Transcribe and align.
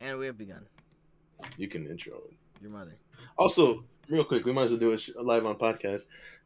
And 0.00 0.18
we 0.18 0.26
have 0.26 0.38
begun. 0.38 0.66
You 1.56 1.68
can 1.68 1.86
intro 1.86 2.14
it. 2.28 2.34
Your 2.62 2.70
mother. 2.70 2.96
Also, 3.38 3.84
real 4.08 4.24
quick, 4.24 4.44
we 4.44 4.52
might 4.52 4.64
as 4.64 4.70
well 4.70 4.80
do 4.80 4.92
it 4.92 5.02
live 5.20 5.46
on 5.46 5.56
podcast. 5.56 6.04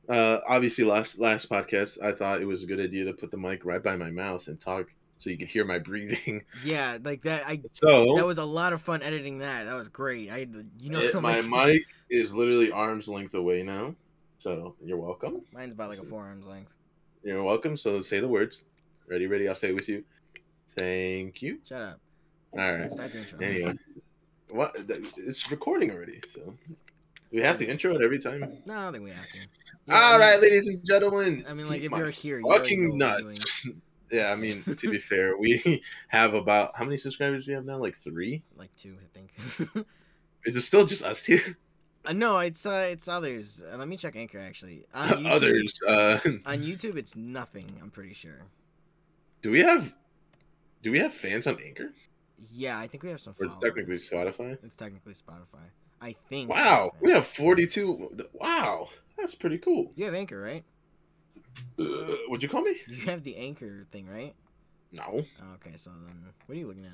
Uh, 0.09 0.39
obviously, 0.49 0.85
last 0.85 1.19
last 1.19 1.49
podcast, 1.49 2.03
I 2.03 2.13
thought 2.13 2.41
it 2.43 2.45
was 2.47 2.63
a 2.63 2.67
good 2.67 2.81
idea 2.81 3.05
to 3.07 3.13
put 3.13 3.31
the 3.31 3.37
mic 3.37 3.65
right 3.65 3.83
by 3.83 3.97
my 3.97 4.11
mouth 4.11 4.47
and 4.49 4.61
talk 4.61 4.87
so 5.17 5.31
you 5.31 5.39
could 5.39 5.49
hear 5.49 5.65
my 5.65 5.79
breathing. 5.91 6.43
Yeah, 6.65 6.99
like 7.03 7.23
that. 7.23 7.45
I 7.47 7.61
So 7.73 8.15
that 8.17 8.27
was 8.27 8.39
a 8.39 8.45
lot 8.45 8.73
of 8.73 8.83
fun 8.83 9.03
editing 9.03 9.39
that. 9.39 9.65
That 9.65 9.75
was 9.75 9.89
great. 9.89 10.31
I 10.31 10.47
you 10.79 10.91
know 10.91 11.01
it- 11.01 11.15
my 11.21 11.41
mic 11.49 11.85
is 12.11 12.35
literally 12.35 12.71
arm's 12.71 13.09
length 13.09 13.35
away 13.35 13.63
now. 13.63 13.95
So 14.39 14.75
you're 14.81 14.99
welcome. 14.99 15.41
Mine's 15.53 15.73
about 15.73 15.89
like 15.91 15.99
a 16.01 16.05
forearm's 16.05 16.45
length. 16.47 16.71
You're 17.23 17.43
welcome. 17.43 17.77
So 17.77 18.01
say 18.03 18.21
the 18.21 18.29
words. 18.29 18.65
Ready, 19.09 19.27
ready. 19.27 19.49
I'll 19.49 19.55
say 19.55 19.69
it 19.71 19.75
with 19.75 19.89
you. 19.89 20.05
Thank 20.77 21.41
you. 21.41 21.59
Shut 21.67 21.81
up. 21.81 22.01
All 22.59 22.73
right. 22.73 22.91
Start 22.93 23.13
the 23.13 23.19
intro. 23.19 23.39
Anyway, 23.41 23.75
what? 24.51 24.73
It's 25.17 25.51
recording 25.51 25.91
already. 25.91 26.21
So 26.33 26.41
do 26.69 26.77
we 27.33 27.43
have 27.43 27.59
to 27.59 27.67
intro 27.67 27.95
it 27.97 28.03
every 28.03 28.19
time? 28.19 28.59
No, 28.67 28.75
I 28.75 28.83
don't 28.85 28.93
think 28.93 29.05
we 29.05 29.11
have 29.11 29.29
to. 29.29 29.39
Yeah, 29.87 29.95
All 29.95 30.03
I 30.03 30.13
mean- 30.13 30.21
right, 30.21 30.41
ladies 30.41 30.69
and 30.69 30.85
gentlemen. 30.85 31.45
I 31.49 31.55
mean, 31.55 31.69
like, 31.69 31.83
if 31.83 31.91
you're 31.91 32.07
here, 32.11 32.39
you 32.39 32.49
fucking 32.51 32.97
nuts. 32.97 33.67
yeah, 34.11 34.31
I 34.31 34.37
mean, 34.37 34.63
to 34.63 34.91
be 34.91 34.99
fair, 34.99 35.37
we 35.37 35.83
have 36.09 36.35
about 36.35 36.73
how 36.77 36.85
many 36.85 36.97
subscribers 36.97 37.45
do 37.45 37.51
we 37.51 37.55
have 37.57 37.65
now? 37.67 37.79
Like 37.79 37.97
three. 37.99 38.43
Like 38.57 38.75
two, 38.77 38.97
I 39.03 39.19
think. 39.19 39.87
Is 40.47 40.57
it 40.57 40.61
still 40.61 40.87
just 40.87 41.05
us 41.05 41.23
two? 41.23 41.41
uh, 42.05 42.13
no, 42.13 42.39
it's 42.39 42.65
uh, 42.67 42.89
it's 42.91 43.09
others. 43.09 43.63
Uh, 43.71 43.77
let 43.79 43.89
me 43.89 43.97
check 43.97 44.15
Anchor 44.15 44.39
actually. 44.39 44.85
On 44.95 45.09
YouTube, 45.09 45.31
Others. 45.31 45.81
Uh, 45.87 46.19
On 46.47 46.59
YouTube, 46.63 46.97
it's 46.97 47.17
nothing. 47.17 47.67
I'm 47.83 47.91
pretty 47.91 48.15
sure. 48.15 48.43
do 49.43 49.51
we 49.51 49.61
have? 49.61 49.93
Do 50.83 50.93
we 50.93 50.99
have 51.01 51.15
fans 51.15 51.47
on 51.47 51.59
Anchor? 51.65 51.93
Yeah, 52.53 52.79
I 52.79 52.87
think 52.87 53.03
we 53.03 53.11
have 53.11 53.21
some. 53.21 53.35
Or 53.41 53.47
Followers. 53.47 53.63
technically 53.63 53.97
Spotify? 53.97 54.59
It's 54.63 54.77
technically 54.77 55.15
Spotify. 55.15 55.65
I 56.01 56.15
think. 56.29 56.51
Wow, 56.51 56.93
we 57.01 57.09
we 57.09 57.13
have 57.15 57.27
forty-two. 57.27 58.17
Wow, 58.35 58.89
that's 59.17 59.35
pretty 59.35 59.59
cool. 59.59 59.93
You 59.97 60.05
have 60.07 60.15
Anchor, 60.15 60.41
right? 60.41 60.65
Uh, 61.79 61.85
would 62.29 62.43
you 62.43 62.49
call 62.49 62.63
me? 62.63 62.77
You 62.89 62.97
have 63.07 63.23
the 63.23 63.37
Anchor 63.37 63.87
thing, 63.93 64.07
right? 64.09 64.35
No, 64.93 65.25
Oh, 65.43 65.55
okay, 65.55 65.77
so 65.77 65.91
then 66.07 66.25
what 66.47 66.55
are 66.55 66.59
you 66.59 66.67
looking 66.69 66.85
at? 66.87 66.93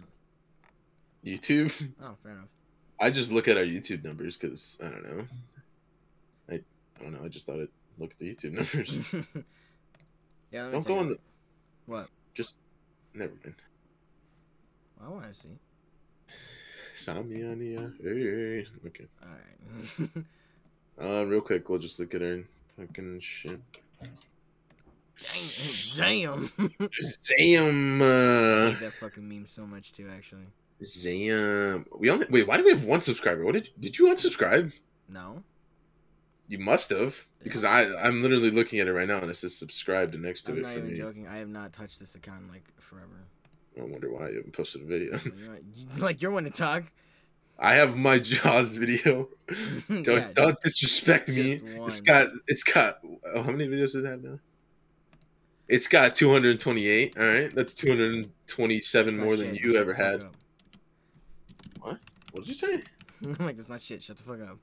YouTube. 1.24 1.72
Oh, 2.02 2.16
fair 2.22 2.32
enough. 2.32 2.48
I 2.98 3.10
just 3.10 3.32
look 3.32 3.48
at 3.48 3.56
our 3.56 3.62
YouTube 3.64 4.04
numbers 4.04 4.36
because 4.36 4.76
I 4.82 4.84
don't 4.88 5.02
know. 5.02 5.24
I 6.50 6.54
I 6.54 7.02
don't 7.02 7.12
know. 7.12 7.20
I 7.24 7.28
just 7.28 7.46
thought 7.46 7.60
I'd 7.60 7.68
look 7.98 8.10
at 8.12 8.18
the 8.18 8.34
YouTube 8.34 8.52
numbers. 8.52 8.90
yeah, 10.50 10.62
let 10.64 10.66
me 10.66 10.72
Don't 10.72 10.86
go 10.86 10.98
on 10.98 11.08
the. 11.10 11.18
What? 11.86 12.08
Just 12.34 12.56
never 13.14 13.32
mind. 13.44 13.54
I 15.04 15.08
want 15.08 15.32
to 15.32 15.34
see. 15.38 15.48
Samiania. 16.96 17.92
Hey. 18.02 18.66
Okay. 18.86 19.06
All 19.22 19.28
right. 19.28 20.24
Uh, 21.00 21.24
real 21.30 21.40
quick, 21.40 21.68
we'll 21.68 21.78
just 21.78 21.98
look 21.98 22.14
at 22.14 22.22
our 22.22 22.40
fucking 22.78 23.20
shit. 23.20 23.60
Dang, 25.20 25.42
Zam. 25.74 26.50
Zam. 27.00 28.02
I 28.02 28.04
Uh, 28.04 28.70
hate 28.70 28.80
that 28.80 28.92
fucking 29.00 29.26
meme 29.28 29.46
so 29.46 29.66
much 29.66 29.92
too. 29.92 30.08
Actually, 30.14 30.46
Zam. 30.82 31.86
We 31.98 32.10
only 32.10 32.26
wait. 32.30 32.46
Why 32.46 32.56
do 32.56 32.64
we 32.64 32.70
have 32.72 32.84
one 32.84 33.02
subscriber? 33.02 33.44
What 33.44 33.52
did 33.54 33.68
did 33.78 33.98
you 33.98 34.06
unsubscribe? 34.06 34.72
no. 35.08 35.42
You 36.48 36.58
must 36.58 36.90
have 36.90 37.14
because 37.44 37.62
I 37.62 37.94
I'm 37.96 38.22
literally 38.22 38.50
looking 38.50 38.80
at 38.80 38.88
it 38.88 38.92
right 38.92 39.06
now 39.06 39.18
and 39.20 39.30
it 39.30 39.36
says 39.36 39.54
subscribed 39.54 40.18
next 40.18 40.42
to 40.44 40.52
I'm 40.52 40.58
it 40.58 40.62
not 40.62 40.72
for 40.72 40.78
even 40.78 40.90
me. 40.90 40.96
joking. 40.98 41.28
I 41.28 41.36
have 41.36 41.48
not 41.48 41.72
touched 41.72 42.00
this 42.00 42.16
account 42.16 42.42
in 42.42 42.48
like 42.48 42.64
forever. 42.80 43.06
I 43.78 43.82
wonder 43.84 44.10
why 44.12 44.28
you 44.30 44.36
haven't 44.36 44.52
posted 44.52 44.82
a 44.82 44.84
video. 44.84 45.18
You 45.24 45.30
know, 45.48 45.56
you- 45.74 46.02
like 46.02 46.22
you're 46.22 46.30
one 46.30 46.44
to 46.44 46.50
talk. 46.50 46.84
I 47.58 47.74
have 47.74 47.94
my 47.96 48.18
Jaws 48.18 48.74
video. 48.74 49.28
Don't 49.88 50.06
Yeah, 50.06 50.30
don't 50.34 50.58
disrespect 50.62 51.28
me. 51.28 51.58
one. 51.76 51.90
It's 51.90 52.00
got 52.00 52.28
it's 52.46 52.62
got 52.62 53.00
oh, 53.34 53.42
how 53.42 53.50
many 53.52 53.68
videos 53.68 53.92
does 53.92 53.96
it 53.96 54.04
have 54.06 54.22
now? 54.22 54.38
It's 55.68 55.86
got 55.86 56.14
228. 56.14 57.18
All 57.18 57.26
right, 57.26 57.54
that's 57.54 57.74
227 57.74 59.14
That's 59.14 59.22
more 59.22 59.36
not 59.36 59.38
than 59.44 59.54
you 59.54 59.72
Shut 59.72 59.80
ever 59.80 59.92
had. 59.94 60.22
up. 60.22 60.34
What 61.82 61.98
did 62.44 62.48
you 62.48 62.54
say? 62.54 62.82
I'm 63.22 63.34
like, 63.40 63.56
that's 63.56 63.68
not 63.68 63.80
shit. 63.82 64.02
Shut 64.02 64.16
the 64.16 64.24
fuck 64.24 64.40
up. 64.40 64.56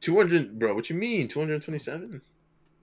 200, 0.00 0.58
bro. 0.58 0.74
What 0.74 0.88
you 0.90 0.96
mean? 0.96 1.26
227? 1.26 2.20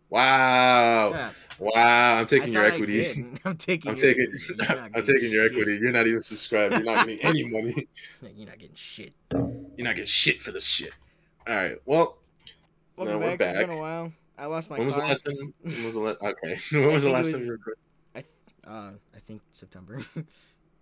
Wow, 0.09 1.31
wow. 1.59 2.19
I'm 2.19 2.27
taking 2.27 2.53
your 2.53 2.63
equity. 2.65 3.05
I'm 3.45 3.57
taking. 3.57 3.91
I'm 3.91 3.97
your 3.97 4.05
taking 4.15 4.23
equity. 4.23 4.39
You're 4.47 4.57
not 4.57 4.77
I'm 4.95 5.03
taking 5.03 5.31
your 5.31 5.43
shit. 5.43 5.51
equity. 5.51 5.79
You're 5.81 5.91
not 5.91 6.07
even 6.07 6.21
subscribed. 6.21 6.75
You're 6.75 6.83
not 6.83 7.07
getting 7.07 7.25
any 7.25 7.47
money. 7.49 7.87
You're 8.35 8.47
not 8.47 8.59
getting 8.59 8.75
shit. 8.75 9.13
You're 9.31 9.85
not 9.85 9.95
getting 9.95 10.05
shit 10.05 10.41
for 10.41 10.51
this 10.51 10.65
shit. 10.65 10.91
All 11.47 11.55
right. 11.55 11.77
Well, 11.85 12.17
Welcome 12.95 13.19
we're 13.19 13.37
back. 13.37 13.55
It's 13.55 13.67
been 13.67 13.77
a 13.77 13.81
while. 13.81 14.11
I 14.37 14.45
lost 14.45 14.69
my 14.69 14.77
when 14.77 14.87
was 14.87 14.95
the 14.95 15.01
last 15.01 15.25
time? 15.25 15.53
When 15.61 15.85
was 15.85 15.93
the 15.93 15.99
last? 15.99 16.17
Okay. 16.21 16.59
When 16.71 16.93
was 16.93 17.03
the 17.03 17.09
last 17.09 17.31
time 17.31 17.41
you 17.41 17.51
recorded? 17.51 17.79
I 18.15 18.21
th- 18.21 18.33
uh, 18.67 18.91
I 19.15 19.19
think 19.19 19.41
September. 19.51 19.99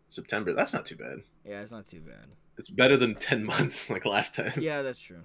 September. 0.10 0.54
That's 0.54 0.74
not 0.74 0.86
too 0.86 0.96
bad. 0.96 1.20
yeah, 1.46 1.62
it's 1.62 1.72
not 1.72 1.88
too 1.88 2.02
bad. 2.02 2.26
It's 2.58 2.70
better 2.70 2.98
than 2.98 3.16
10 3.16 3.44
months 3.44 3.90
like 3.90 4.06
last 4.06 4.36
time. 4.36 4.54
Yeah, 4.58 4.84
that's 4.84 5.00
true. 5.00 5.22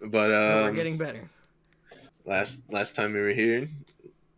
But 0.00 0.28
No, 0.28 0.62
we're 0.62 0.68
um, 0.70 0.74
getting 0.74 0.96
better. 0.96 1.30
Last 2.30 2.62
last 2.70 2.94
time 2.94 3.12
we 3.12 3.20
were 3.20 3.32
here, 3.32 3.68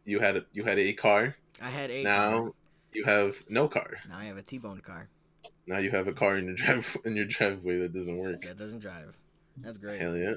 you 0.05 0.19
had 0.19 0.37
a, 0.37 0.45
you 0.53 0.65
had 0.65 0.79
a 0.79 0.93
car. 0.95 1.37
I 1.61 1.69
had 1.69 1.91
a 1.91 2.03
now 2.03 2.31
car. 2.31 2.53
you 2.93 3.05
have 3.05 3.37
no 3.49 3.69
car. 3.69 3.99
Now 4.09 4.19
I 4.19 4.25
have 4.25 4.39
a 4.39 4.43
T-bone 4.43 4.81
car 4.81 5.09
Now 5.67 5.79
you 5.79 5.91
have 5.91 6.09
a 6.09 6.13
car 6.13 6.39
in 6.39 6.47
your 6.47 6.55
drive 6.57 6.97
in 7.05 7.15
your 7.15 7.27
driveway 7.27 7.79
that 7.79 7.93
doesn't 7.93 8.19
work. 8.19 8.43
that 8.43 8.57
doesn't 8.57 8.81
drive. 8.81 9.15
That's 9.59 9.77
great. 9.77 10.01
Hell 10.01 10.17
yeah! 10.17 10.35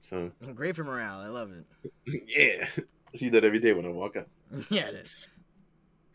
So 0.00 0.32
Great 0.54 0.74
for 0.74 0.84
morale. 0.84 1.20
I 1.20 1.28
love 1.28 1.52
it. 1.52 1.64
yeah, 2.26 2.66
I 3.14 3.16
see 3.16 3.28
that 3.30 3.44
every 3.44 3.60
day 3.60 3.72
when 3.72 3.86
I 3.86 3.90
walk 3.90 4.16
out. 4.16 4.28
yeah, 4.68 4.88
it 4.88 5.06
is. 5.06 5.14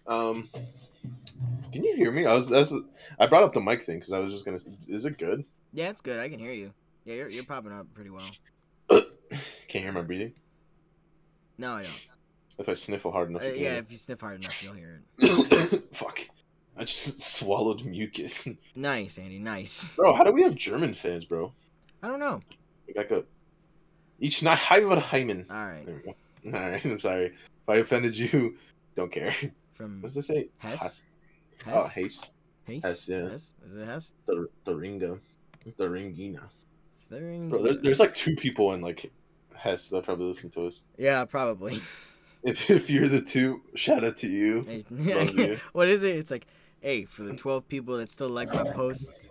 Um, 0.06 0.50
can 1.72 1.84
you 1.84 1.96
hear 1.96 2.12
me? 2.12 2.26
I 2.26 2.34
was 2.34 2.48
that's 2.48 2.74
I 3.18 3.26
brought 3.28 3.44
up 3.44 3.54
the 3.54 3.62
mic 3.62 3.84
thing 3.84 3.98
because 4.00 4.12
I 4.12 4.20
was 4.20 4.34
just 4.34 4.44
gonna. 4.44 4.60
Is 4.88 5.06
it 5.06 5.18
good? 5.18 5.46
Yeah, 5.72 5.90
it's 5.90 6.02
good. 6.02 6.20
I 6.20 6.28
can 6.30 6.40
hear 6.40 6.52
you. 6.52 6.74
Yeah, 7.06 7.16
you're, 7.16 7.30
you're 7.30 7.44
popping 7.46 7.72
up 7.72 7.88
pretty 7.94 8.10
well. 8.10 8.30
Can't 8.90 9.84
hear 9.84 9.92
my 9.92 10.02
breathing. 10.02 10.34
No, 11.58 11.74
I 11.76 11.84
don't. 11.84 11.92
If 12.58 12.70
I 12.70 12.74
sniffle 12.74 13.12
hard 13.12 13.30
enough. 13.30 13.42
Uh, 13.42 13.48
yeah, 13.48 13.54
hear 13.54 13.74
if 13.74 13.92
you 13.92 13.98
sniff 13.98 14.22
hard 14.22 14.40
enough, 14.40 14.64
you'll 14.64 14.74
hear 14.74 15.02
it. 15.20 15.52
it. 15.74 15.84
Fuck! 15.96 16.20
I 16.78 16.84
just 16.86 17.22
swallowed 17.36 17.84
mucus. 17.86 18.48
Nice, 18.76 19.18
Andy. 19.18 19.40
Nice. 19.40 19.90
Bro, 19.92 20.14
how 20.14 20.24
do 20.24 20.32
we 20.32 20.44
have 20.44 20.56
German 20.56 20.94
fans, 20.94 21.26
bro? 21.26 21.52
I 22.04 22.08
don't 22.08 22.20
know. 22.20 22.42
Back 22.96 23.12
up. 23.12 23.26
Ich 24.20 24.42
nach 24.44 24.60
Heimerheimen. 24.60 25.46
All 25.50 25.66
right. 25.68 25.86
There 25.86 26.02
we 26.06 26.52
go. 26.52 26.58
All 26.58 26.70
right, 26.70 26.86
I'm 26.86 27.00
sorry. 27.00 27.26
If 27.26 27.34
I 27.70 27.76
offended 27.78 28.18
you, 28.18 28.56
don't 28.96 29.12
care. 29.12 29.34
From 29.74 30.02
What 30.02 30.14
does 30.14 30.18
it 30.18 30.24
say? 30.24 30.50
Hess? 30.58 30.82
Hess. 30.82 31.04
Oh, 31.68 31.88
Hess. 31.88 32.22
Hess? 32.68 32.84
Hess, 32.84 33.10
yeah. 33.10 33.30
Hess? 33.30 33.52
Is 33.68 33.76
it 33.76 33.86
Hess? 33.86 34.12
The, 34.28 34.48
the 34.66 34.72
Ringa. 34.74 35.20
The 35.78 35.86
Ringina. 35.86 36.42
Thuring- 37.12 37.50
Bro, 37.50 37.64
there's, 37.64 37.80
there's 37.80 38.00
like 38.00 38.14
two 38.16 38.36
people 38.36 38.74
in 38.74 38.82
like 38.82 39.12
That 39.66 40.04
probably 40.04 40.28
listen 40.28 40.52
to 40.52 40.68
us. 40.68 40.84
Yeah, 40.98 41.26
probably. 41.26 41.80
If, 42.44 42.70
if 42.70 42.92
you're 42.92 43.08
the 43.08 43.22
two, 43.22 43.64
shout 43.74 44.04
out 44.04 44.18
to 44.18 44.28
you. 44.28 44.86
You. 44.92 45.60
what 45.74 45.90
is 45.90 46.04
it? 46.04 46.16
It's 46.16 46.30
like, 46.30 46.46
hey, 46.80 47.06
for 47.06 47.24
the 47.24 47.36
12 47.36 47.68
people 47.68 47.98
that 47.98 48.12
still 48.12 48.30
like 48.30 48.54
my 48.54 48.72
post, 48.72 49.28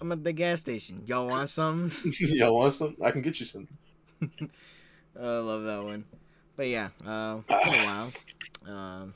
I'm 0.00 0.10
at 0.10 0.24
the 0.24 0.32
gas 0.32 0.62
station. 0.62 1.04
Y'all 1.06 1.28
want 1.28 1.48
some? 1.48 1.92
Y'all 2.18 2.56
want 2.56 2.74
some? 2.74 2.96
I 3.04 3.12
can 3.12 3.22
get 3.22 3.38
you 3.38 3.46
some. 3.46 3.68
Oh, 5.16 5.38
I 5.38 5.42
love 5.42 5.62
that 5.62 5.84
one. 5.84 6.06
But 6.56 6.66
yeah, 6.66 6.88
uh, 7.06 7.10
a 7.10 7.42
while. 7.48 8.12
Um, 8.66 9.14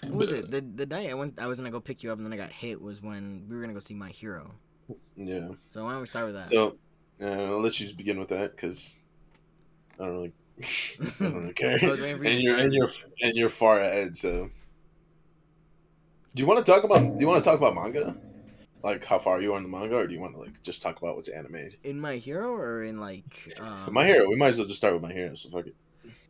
what 0.00 0.14
was 0.14 0.32
it? 0.32 0.50
The 0.50 0.62
the 0.62 0.86
night 0.86 1.10
I 1.10 1.14
went, 1.14 1.38
I 1.38 1.46
was 1.48 1.58
gonna 1.58 1.70
go 1.70 1.80
pick 1.80 2.02
you 2.02 2.10
up, 2.10 2.16
and 2.16 2.24
then 2.24 2.32
I 2.32 2.38
got 2.38 2.52
hit. 2.52 2.80
Was 2.80 3.02
when 3.02 3.44
we 3.50 3.54
were 3.54 3.60
gonna 3.60 3.74
go 3.74 3.80
see 3.80 3.92
My 3.92 4.08
Hero. 4.08 4.52
Yeah. 5.14 5.48
So 5.70 5.84
why 5.84 5.92
don't 5.92 6.00
we 6.00 6.06
start 6.06 6.26
with 6.26 6.36
that? 6.36 6.48
So, 6.48 6.78
uh, 7.20 7.50
I'll 7.52 7.60
let 7.60 7.78
you 7.80 7.92
begin 7.94 8.18
with 8.18 8.28
that 8.28 8.56
because 8.56 8.98
I 9.98 10.04
don't 10.04 10.12
really, 10.12 10.32
I 10.62 11.12
don't 11.20 11.34
really 11.34 11.52
care. 11.54 11.78
I 11.82 11.86
was 11.86 12.00
waiting 12.00 12.18
for 12.18 12.24
you 12.24 12.30
and 12.30 12.42
you're 12.42 12.56
and 12.56 12.72
you're 12.72 12.88
and 13.22 13.34
you're 13.34 13.50
far 13.50 13.80
ahead. 13.80 14.16
So, 14.16 14.50
do 16.34 16.42
you 16.42 16.46
want 16.46 16.64
to 16.64 16.70
talk 16.70 16.84
about? 16.84 17.00
Do 17.00 17.16
you 17.20 17.26
want 17.26 17.42
to 17.42 17.48
talk 17.48 17.58
about 17.58 17.74
manga? 17.74 18.16
Like 18.82 19.04
how 19.04 19.18
far 19.18 19.40
you 19.40 19.52
are 19.54 19.56
in 19.56 19.62
the 19.62 19.68
manga, 19.68 19.96
or 19.96 20.06
do 20.06 20.14
you 20.14 20.20
want 20.20 20.34
to 20.34 20.40
like 20.40 20.62
just 20.62 20.82
talk 20.82 20.98
about 20.98 21.16
what's 21.16 21.28
animated? 21.28 21.76
in 21.82 21.98
My 21.98 22.16
Hero 22.16 22.54
or 22.54 22.84
in 22.84 23.00
like 23.00 23.24
um, 23.58 23.92
my 23.92 24.06
hero. 24.06 24.28
We 24.28 24.36
might 24.36 24.48
as 24.48 24.58
well 24.58 24.66
just 24.66 24.76
start 24.76 24.94
with 24.94 25.02
my 25.02 25.12
hero. 25.12 25.34
So 25.34 25.50
fuck 25.50 25.66
it. 25.66 25.74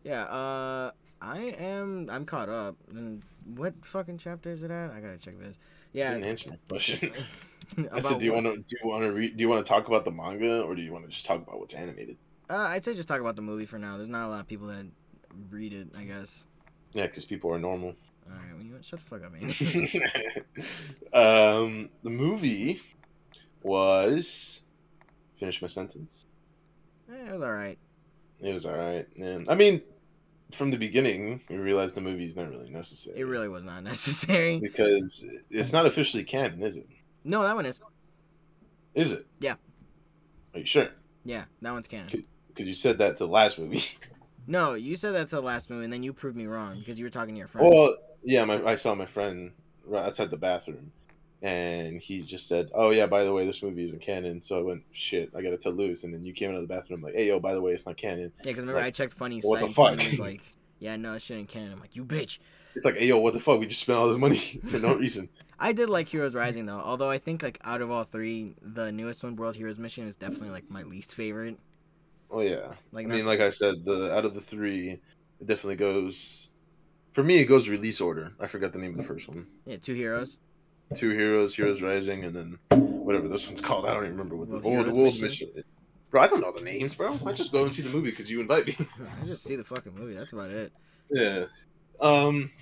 Yeah. 0.05 0.23
Uh, 0.23 0.93
I 1.21 1.39
am. 1.59 2.09
I'm 2.11 2.25
caught 2.25 2.49
up. 2.49 2.77
And 2.91 3.23
what 3.57 3.75
fucking 3.85 4.19
chapter 4.19 4.51
is 4.51 4.63
it 4.63 4.71
at? 4.71 4.91
I 4.91 5.01
gotta 5.01 5.19
check 5.19 5.39
this. 5.39 5.57
Yeah. 5.93 6.13
didn't 6.13 6.25
answer 6.25 6.51
my 6.51 6.59
question. 6.69 7.13
I 7.93 8.01
said, 8.01 8.21
do 8.21 8.25
you 8.25 8.33
want 8.33 8.47
to 8.47 8.57
do 8.57 8.77
you 8.83 8.89
want 8.89 9.03
to? 9.03 9.29
Do 9.29 9.41
you 9.43 9.49
want 9.49 9.65
to 9.65 9.69
talk 9.69 9.89
about 9.89 10.05
the 10.05 10.13
manga, 10.13 10.63
or 10.63 10.75
do 10.75 10.83
you 10.83 10.93
want 10.93 11.05
to 11.05 11.11
just 11.11 11.27
talk 11.27 11.43
about 11.43 11.59
what's 11.59 11.75
animated? 11.75 12.17
Uh, 12.49 12.55
I'd 12.57 12.85
say 12.85 12.95
just 12.95 13.09
talk 13.09 13.21
about 13.21 13.37
the 13.37 13.43
movie 13.43 13.67
for 13.67 13.79
now. 13.79 13.97
There's 13.97 14.09
not 14.09 14.27
a 14.27 14.31
lot 14.31 14.41
of 14.41 14.49
people 14.49 14.69
that 14.69 14.87
read 15.51 15.73
it. 15.73 15.89
I 15.97 16.05
guess. 16.05 16.45
Yeah, 16.93 17.07
because 17.07 17.25
people 17.25 17.53
are 17.53 17.59
normal. 17.59 17.95
All 18.29 18.37
right. 18.37 18.55
Well, 18.55 18.63
you 18.65 18.73
know? 18.73 18.79
Shut 18.83 19.01
the 19.01 19.07
fuck 19.07 19.25
up, 19.25 19.33
man. 19.33 19.51
um, 21.13 21.89
the 22.03 22.11
movie 22.11 22.81
was 23.63 24.63
finish 25.39 25.61
my 25.61 25.69
sentence. 25.69 26.27
Eh, 27.13 27.29
it 27.29 27.33
was 27.33 27.43
all 27.43 27.53
right. 27.53 27.79
It 28.41 28.53
was 28.53 28.67
all 28.67 28.77
right, 28.77 29.07
and 29.17 29.49
I 29.49 29.55
mean, 29.55 29.81
from 30.53 30.71
the 30.71 30.77
beginning, 30.77 31.41
we 31.49 31.57
realized 31.57 31.95
the 31.95 32.01
movie's 32.01 32.37
not 32.37 32.51
really 32.51 32.69
necessary. 32.69 33.19
It 33.19 33.25
really 33.25 33.49
was 33.49 33.65
not 33.65 33.83
necessary. 33.83 34.59
because 34.61 35.25
it's 35.51 35.73
not 35.73 35.87
officially 35.87 36.23
canon, 36.23 36.63
is 36.63 36.77
it? 36.77 36.87
No, 37.25 37.43
that 37.43 37.57
one 37.57 37.67
is. 37.67 37.81
Is 38.95 39.13
it? 39.13 39.27
Yeah. 39.41 39.55
Are 40.55 40.61
you 40.61 40.67
sure? 40.67 40.89
Yeah, 41.25 41.45
that 41.63 41.73
one's 41.73 41.89
canon. 41.89 42.25
Because 42.57 42.69
you 42.69 42.75
said 42.75 42.97
that 42.99 43.19
to 43.19 43.25
the 43.25 43.31
last 43.31 43.59
movie. 43.59 43.85
No, 44.49 44.75
you 44.75 44.95
said 44.95 45.13
that 45.15 45.29
to 45.31 45.37
the 45.37 45.43
last 45.43 45.71
movie, 45.71 45.85
and 45.85 45.93
then 45.93 46.05
you 46.05 46.13
proved 46.13 46.37
me 46.37 46.47
wrong 46.47 46.79
because 46.79 46.99
you 46.99 47.05
were 47.05 47.11
talking 47.11 47.35
to 47.35 47.39
your 47.39 47.49
friend. 47.49 47.69
Well, 47.69 47.97
yeah, 48.23 48.45
my, 48.45 48.65
I 48.65 48.77
saw 48.77 48.95
my 48.95 49.07
friend 49.07 49.51
right 49.85 50.07
outside 50.07 50.31
the 50.31 50.37
bathroom, 50.37 50.93
and 51.43 52.01
he 52.01 52.23
just 52.23 52.47
said, 52.47 52.71
"Oh 52.73 52.91
yeah, 52.91 53.07
by 53.07 53.25
the 53.25 53.33
way, 53.33 53.45
this 53.45 53.61
movie 53.61 53.85
isn't 53.85 54.01
canon." 54.01 54.43
So 54.43 54.57
I 54.57 54.63
went, 54.63 54.85
"Shit, 54.93 55.31
I 55.37 55.43
gotta 55.43 55.57
tell 55.57 55.73
Lewis." 55.73 56.05
And 56.05 56.15
then 56.15 56.25
you 56.25 56.33
came 56.33 56.51
out 56.51 56.57
of 56.57 56.63
the 56.63 56.73
bathroom 56.73 57.03
like, 57.03 57.15
"Hey 57.15 57.27
yo, 57.27 57.41
by 57.41 57.55
the 57.55 57.61
way, 57.61 57.73
it's 57.73 57.87
not 57.87 57.97
canon." 57.97 58.33
yeah, 58.39 58.45
because 58.45 58.59
remember 58.59 58.81
like, 58.81 58.87
I 58.87 58.91
checked 58.93 59.15
Funny 59.15 59.41
what 59.41 59.61
the 59.61 59.69
fuck? 59.69 59.99
was 59.99 60.19
like, 60.21 60.43
yeah, 60.79 60.95
no, 60.95 61.15
it 61.15 61.23
shouldn't 61.23 61.49
canon. 61.49 61.73
I'm 61.73 61.81
like, 61.81 61.97
you 61.97 62.05
bitch. 62.05 62.39
It's 62.77 62.85
like, 62.85 62.99
"Hey 62.99 63.07
yo, 63.07 63.19
what 63.19 63.35
the 63.35 63.41
fuck? 63.41 63.59
We 63.59 63.67
just 63.67 63.81
spent 63.81 63.99
all 63.99 64.09
this 64.09 64.19
money 64.19 64.39
for 64.69 64.79
no 64.79 64.95
reason." 64.95 65.29
I 65.59 65.73
did 65.73 65.89
like 65.89 66.09
Heroes 66.09 66.37
Rising 66.37 66.67
though, 66.67 66.81
although 66.85 67.11
I 67.11 67.19
think 67.19 67.43
like 67.43 67.59
out 67.65 67.81
of 67.81 67.91
all 67.91 68.05
three, 68.05 68.55
the 68.63 68.93
newest 68.93 69.25
one, 69.25 69.35
World 69.35 69.57
Heroes 69.57 69.79
Mission, 69.79 70.07
is 70.07 70.17
definitely 70.17 70.51
like 70.51 70.71
my 70.71 70.83
least 70.83 71.15
favorite. 71.15 71.59
Oh 72.31 72.41
yeah, 72.41 72.75
Like, 72.93 73.07
I 73.07 73.11
mean, 73.11 73.27
like 73.27 73.41
I 73.41 73.51
said, 73.51 73.85
the 73.85 74.15
out 74.17 74.25
of 74.25 74.35
the 74.35 74.41
three, 74.41 75.01
it 75.41 75.47
definitely 75.47 75.77
goes. 75.77 76.49
For 77.13 77.23
me, 77.23 77.39
it 77.39 77.47
goes 77.47 77.69
release 77.69 78.01
order. 78.01 78.33
I 78.41 78.47
forgot 78.47 78.73
the 78.73 78.79
name 78.79 78.91
of 78.91 78.97
the 78.99 79.05
first 79.05 79.29
one. 79.29 79.47
Yeah, 79.65 79.77
two 79.77 79.95
heroes. 79.95 80.39
Two 80.95 81.11
Heroes, 81.11 81.55
Heroes 81.55 81.83
Rising, 81.83 82.25
and 82.25 82.35
then 82.37 82.59
whatever 82.71 83.27
this 83.27 83.47
one's 83.47 83.61
called. 83.61 83.87
I 83.87 83.95
don't 83.95 84.05
even 84.05 84.13
remember 84.13 84.37
what 84.37 84.49
the 84.49 84.57
oh, 84.57 84.83
the 84.85 84.95
World's 84.95 85.21
Mission? 85.21 85.49
Mission. 85.49 85.65
Bro, 86.11 86.23
I 86.23 86.27
don't 86.29 86.41
know 86.41 86.53
the 86.53 86.63
names, 86.63 86.95
bro. 86.95 87.19
I 87.27 87.33
just 87.33 87.51
go 87.51 87.65
and 87.65 87.75
see 87.75 87.83
the 87.83 87.91
movie 87.91 88.11
because 88.11 88.31
you 88.31 88.41
invite 88.41 88.67
me. 88.69 88.77
I 89.23 89.27
just 89.27 89.43
see 89.43 89.57
the 89.57 89.65
fucking 89.65 89.95
movie. 89.95 90.15
That's 90.15 90.33
about 90.33 90.51
it. 90.51 90.73
yeah. 91.11 91.47
Um, 92.01 92.53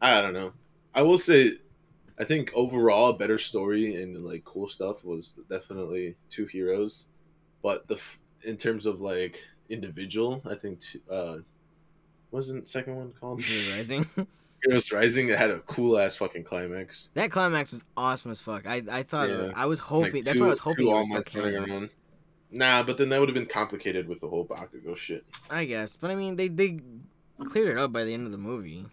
I 0.00 0.22
don't 0.22 0.32
know. 0.32 0.52
I 0.94 1.02
will 1.02 1.18
say, 1.18 1.50
I 2.18 2.24
think 2.24 2.50
overall, 2.54 3.10
a 3.10 3.18
better 3.18 3.38
story 3.38 4.02
and 4.02 4.24
like 4.24 4.44
cool 4.44 4.68
stuff 4.68 5.04
was 5.04 5.38
definitely 5.50 6.16
Two 6.30 6.46
Heroes, 6.46 7.08
but 7.62 7.86
the 7.88 7.96
f- 7.96 8.18
in 8.44 8.56
terms 8.56 8.86
of 8.86 9.00
like 9.00 9.42
individual, 9.68 10.42
I 10.48 10.54
think 10.54 10.80
t- 10.80 11.00
uh, 11.10 11.38
wasn't 12.30 12.68
second 12.68 12.96
one 12.96 13.12
called 13.18 13.42
Heroes 13.42 13.72
Rising. 13.76 14.06
Heroes 14.64 14.92
Rising? 14.92 15.28
It 15.28 15.38
had 15.38 15.50
a 15.50 15.60
cool 15.60 15.98
ass 15.98 16.16
fucking 16.16 16.44
climax. 16.44 17.10
that 17.14 17.30
climax 17.30 17.72
was 17.72 17.84
awesome 17.96 18.30
as 18.30 18.40
fuck. 18.40 18.66
I 18.66 18.82
I 18.90 19.02
thought 19.02 19.28
Yeah. 19.28 19.52
I 19.54 19.66
was 19.66 19.78
hoping. 19.78 20.14
Like, 20.14 20.24
that's 20.24 20.38
what 20.40 20.46
I 20.46 20.50
was 20.50 20.58
hoping 20.58 20.86
it 20.88 20.90
was 20.90 21.06
still 21.06 21.22
canon. 21.22 21.90
Nah, 22.50 22.82
but 22.84 22.96
then 22.98 23.08
that 23.08 23.18
would 23.18 23.28
have 23.28 23.34
been 23.34 23.46
complicated 23.46 24.06
with 24.08 24.20
the 24.20 24.28
whole 24.28 24.46
Bakugo 24.46 24.96
shit. 24.96 25.24
I 25.50 25.64
guess, 25.64 25.96
but 25.96 26.10
I 26.10 26.14
mean, 26.14 26.36
they 26.36 26.48
they 26.48 26.78
cleared 27.46 27.76
it 27.76 27.78
up 27.80 27.92
by 27.92 28.04
the 28.04 28.14
end 28.14 28.26
of 28.26 28.32
the 28.32 28.38
movie. 28.38 28.86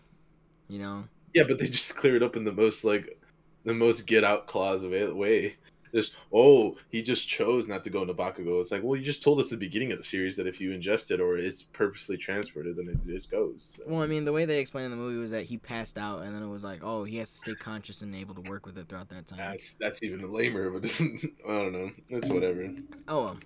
You 0.68 0.80
know. 0.80 1.04
Yeah, 1.34 1.44
but 1.48 1.60
they 1.60 1.68
just 1.68 1.96
cleared 1.96 2.18
it 2.18 2.24
up 2.24 2.36
in 2.36 2.44
the 2.44 2.52
most 2.52 2.84
like 2.84 3.18
the 3.64 3.74
most 3.74 4.08
get 4.08 4.24
out 4.24 4.48
clause 4.48 4.84
of 4.84 4.94
it 4.94 5.16
way. 5.16 5.56
Just 5.94 6.14
oh, 6.34 6.78
he 6.90 7.02
just 7.02 7.28
chose 7.28 7.68
not 7.68 7.84
to 7.84 7.90
go 7.90 8.02
into 8.02 8.14
Bakugo. 8.14 8.62
It's 8.62 8.72
like, 8.72 8.84
well, 8.84 8.96
you 8.96 9.04
just 9.04 9.24
told 9.24 9.40
us 9.40 9.46
at 9.46 9.60
the 9.60 9.66
beginning 9.66 9.92
of 9.92 9.98
the 9.98 10.04
series 10.04 10.36
that 10.38 10.48
if 10.48 10.62
you 10.62 10.72
ingest 10.72 11.12
it 11.12 11.20
or 11.20 11.38
it's 11.38 11.64
purposely 11.64 12.18
transported, 12.18 12.78
then 12.78 12.88
it 12.88 13.06
just 13.06 13.30
goes. 13.30 13.74
So, 13.76 13.84
Well, 13.86 14.02
I 14.02 14.08
mean, 14.08 14.26
the 14.26 14.34
way 14.34 14.46
they 14.46 14.60
explained 14.60 14.86
in 14.86 14.92
the 14.92 14.98
movie 14.98 15.18
was 15.18 15.32
that 15.32 15.44
he 15.44 15.58
passed 15.58 15.98
out, 15.98 16.22
and 16.22 16.34
then 16.34 16.44
it 16.44 16.50
was 16.50 16.64
like, 16.64 16.80
oh, 16.84 17.04
he 17.04 17.18
has 17.18 17.32
to 17.32 17.38
stay 17.38 17.56
conscious 17.56 18.02
and 18.02 18.16
able 18.16 18.36
to 18.36 18.42
work 18.42 18.66
with 18.66 18.78
it 18.78 18.88
throughout 18.88 19.10
that 19.10 19.28
time. 19.28 19.38
that's 19.38 19.76
that's 19.80 20.04
even 20.04 20.32
lamer, 20.32 20.70
but 20.70 20.86
I 21.02 21.54
don't 21.54 21.74
know. 21.74 21.92
It's 22.10 22.30
whatever. 22.30 22.70
Oh, 23.08 23.24
well. 23.26 23.38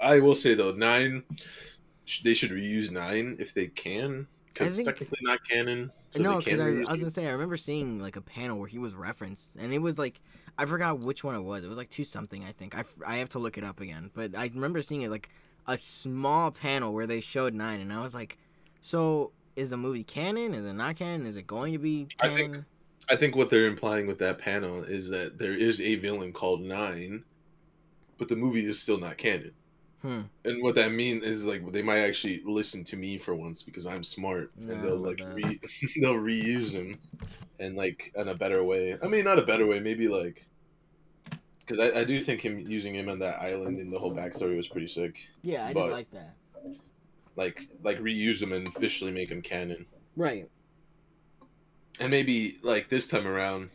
I 0.00 0.20
will 0.20 0.34
say 0.34 0.54
though, 0.54 0.72
nine, 0.72 1.22
they 2.24 2.34
should 2.34 2.50
reuse 2.50 2.90
nine 2.90 3.36
if 3.38 3.54
they 3.54 3.68
can, 3.68 4.26
because 4.52 4.78
it's 4.78 4.86
technically 4.86 5.18
not 5.22 5.38
canon. 5.48 5.90
So 6.10 6.22
no, 6.22 6.38
because 6.38 6.60
I, 6.60 6.66
I 6.66 6.90
was 6.90 7.00
gonna 7.00 7.10
say 7.10 7.26
I 7.26 7.32
remember 7.32 7.56
seeing 7.56 8.00
like 8.00 8.16
a 8.16 8.20
panel 8.20 8.58
where 8.58 8.68
he 8.68 8.78
was 8.78 8.94
referenced, 8.94 9.56
and 9.56 9.72
it 9.72 9.78
was 9.78 9.98
like 9.98 10.20
I 10.56 10.66
forgot 10.66 11.00
which 11.00 11.24
one 11.24 11.34
it 11.34 11.40
was. 11.42 11.64
It 11.64 11.68
was 11.68 11.78
like 11.78 11.90
two 11.90 12.04
something, 12.04 12.44
I 12.44 12.52
think. 12.52 12.76
I, 12.76 12.84
I 13.06 13.16
have 13.16 13.28
to 13.30 13.38
look 13.38 13.58
it 13.58 13.64
up 13.64 13.80
again, 13.80 14.10
but 14.14 14.36
I 14.36 14.50
remember 14.54 14.82
seeing 14.82 15.02
it 15.02 15.10
like 15.10 15.28
a 15.66 15.76
small 15.76 16.50
panel 16.50 16.92
where 16.92 17.06
they 17.06 17.20
showed 17.20 17.54
nine, 17.54 17.80
and 17.80 17.92
I 17.92 18.02
was 18.02 18.14
like, 18.14 18.38
so 18.80 19.32
is 19.56 19.70
the 19.70 19.76
movie 19.76 20.04
canon? 20.04 20.54
Is 20.54 20.64
it 20.64 20.74
not 20.74 20.96
canon? 20.96 21.26
Is 21.26 21.36
it 21.36 21.46
going 21.46 21.72
to 21.72 21.78
be 21.78 22.06
I 22.20 22.28
canon? 22.28 22.52
think- 22.52 22.64
I 23.10 23.16
think 23.16 23.36
what 23.36 23.50
they're 23.50 23.66
implying 23.66 24.06
with 24.06 24.18
that 24.20 24.38
panel 24.38 24.82
is 24.82 25.10
that 25.10 25.36
there 25.36 25.52
is 25.52 25.78
a 25.82 25.96
villain 25.96 26.32
called 26.32 26.62
Nine, 26.62 27.22
but 28.16 28.30
the 28.30 28.36
movie 28.36 28.64
is 28.64 28.80
still 28.80 28.98
not 28.98 29.18
canon. 29.18 29.52
Hmm. 30.04 30.20
And 30.44 30.62
what 30.62 30.74
that 30.74 30.92
means 30.92 31.24
is 31.24 31.46
like 31.46 31.72
they 31.72 31.80
might 31.80 32.00
actually 32.00 32.42
listen 32.44 32.84
to 32.84 32.96
me 32.96 33.16
for 33.16 33.34
once 33.34 33.62
because 33.62 33.86
I'm 33.86 34.04
smart, 34.04 34.50
Yeah, 34.58 34.74
and 34.74 34.84
they'll 34.84 34.98
like 34.98 35.18
re- 35.32 35.58
they'll 36.00 36.16
reuse 36.16 36.72
him, 36.72 36.94
and 37.58 37.74
like 37.74 38.12
in 38.14 38.28
a 38.28 38.34
better 38.34 38.62
way. 38.62 38.98
I 39.02 39.08
mean, 39.08 39.24
not 39.24 39.38
a 39.38 39.42
better 39.46 39.64
way, 39.66 39.80
maybe 39.80 40.06
like 40.08 40.44
because 41.60 41.80
I, 41.80 42.00
I 42.00 42.04
do 42.04 42.20
think 42.20 42.42
him 42.42 42.58
using 42.58 42.94
him 42.94 43.08
on 43.08 43.18
that 43.20 43.40
island 43.40 43.80
in 43.80 43.90
the 43.90 43.98
whole 43.98 44.12
backstory 44.14 44.58
was 44.58 44.68
pretty 44.68 44.88
sick. 44.88 45.16
Yeah, 45.40 45.64
I 45.66 45.72
but- 45.72 45.84
did 45.86 45.92
like 45.92 46.10
that. 46.10 46.34
Like 47.36 47.66
like 47.82 47.98
reuse 47.98 48.42
him 48.42 48.52
and 48.52 48.68
officially 48.68 49.10
make 49.10 49.30
him 49.30 49.40
canon. 49.40 49.86
Right. 50.16 50.48
and 51.98 52.10
maybe 52.10 52.58
like 52.62 52.90
this 52.90 53.08
time 53.08 53.26
around 53.26 53.70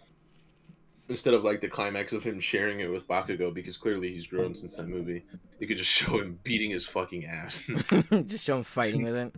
instead 1.10 1.34
of 1.34 1.44
like 1.44 1.60
the 1.62 1.68
climax 1.68 2.14
of 2.14 2.24
him 2.24 2.40
sharing 2.40 2.80
it 2.80 2.90
with 2.90 3.08
Bakugo 3.08 3.54
because 3.54 3.78
clearly 3.78 4.10
he's 4.12 4.28
grown 4.28 4.54
since 4.56 4.76
that 4.76 4.88
movie 4.88 5.24
you 5.60 5.68
could 5.68 5.78
just 5.78 5.90
show 6.00 6.18
him 6.20 6.40
beating 6.44 6.72
his 6.72 6.86
fucking 6.86 7.26
ass 7.26 7.64
Just 8.26 8.46
show 8.46 8.58
him 8.58 8.64
fighting 8.64 9.04
with 9.04 9.16
it. 9.16 9.34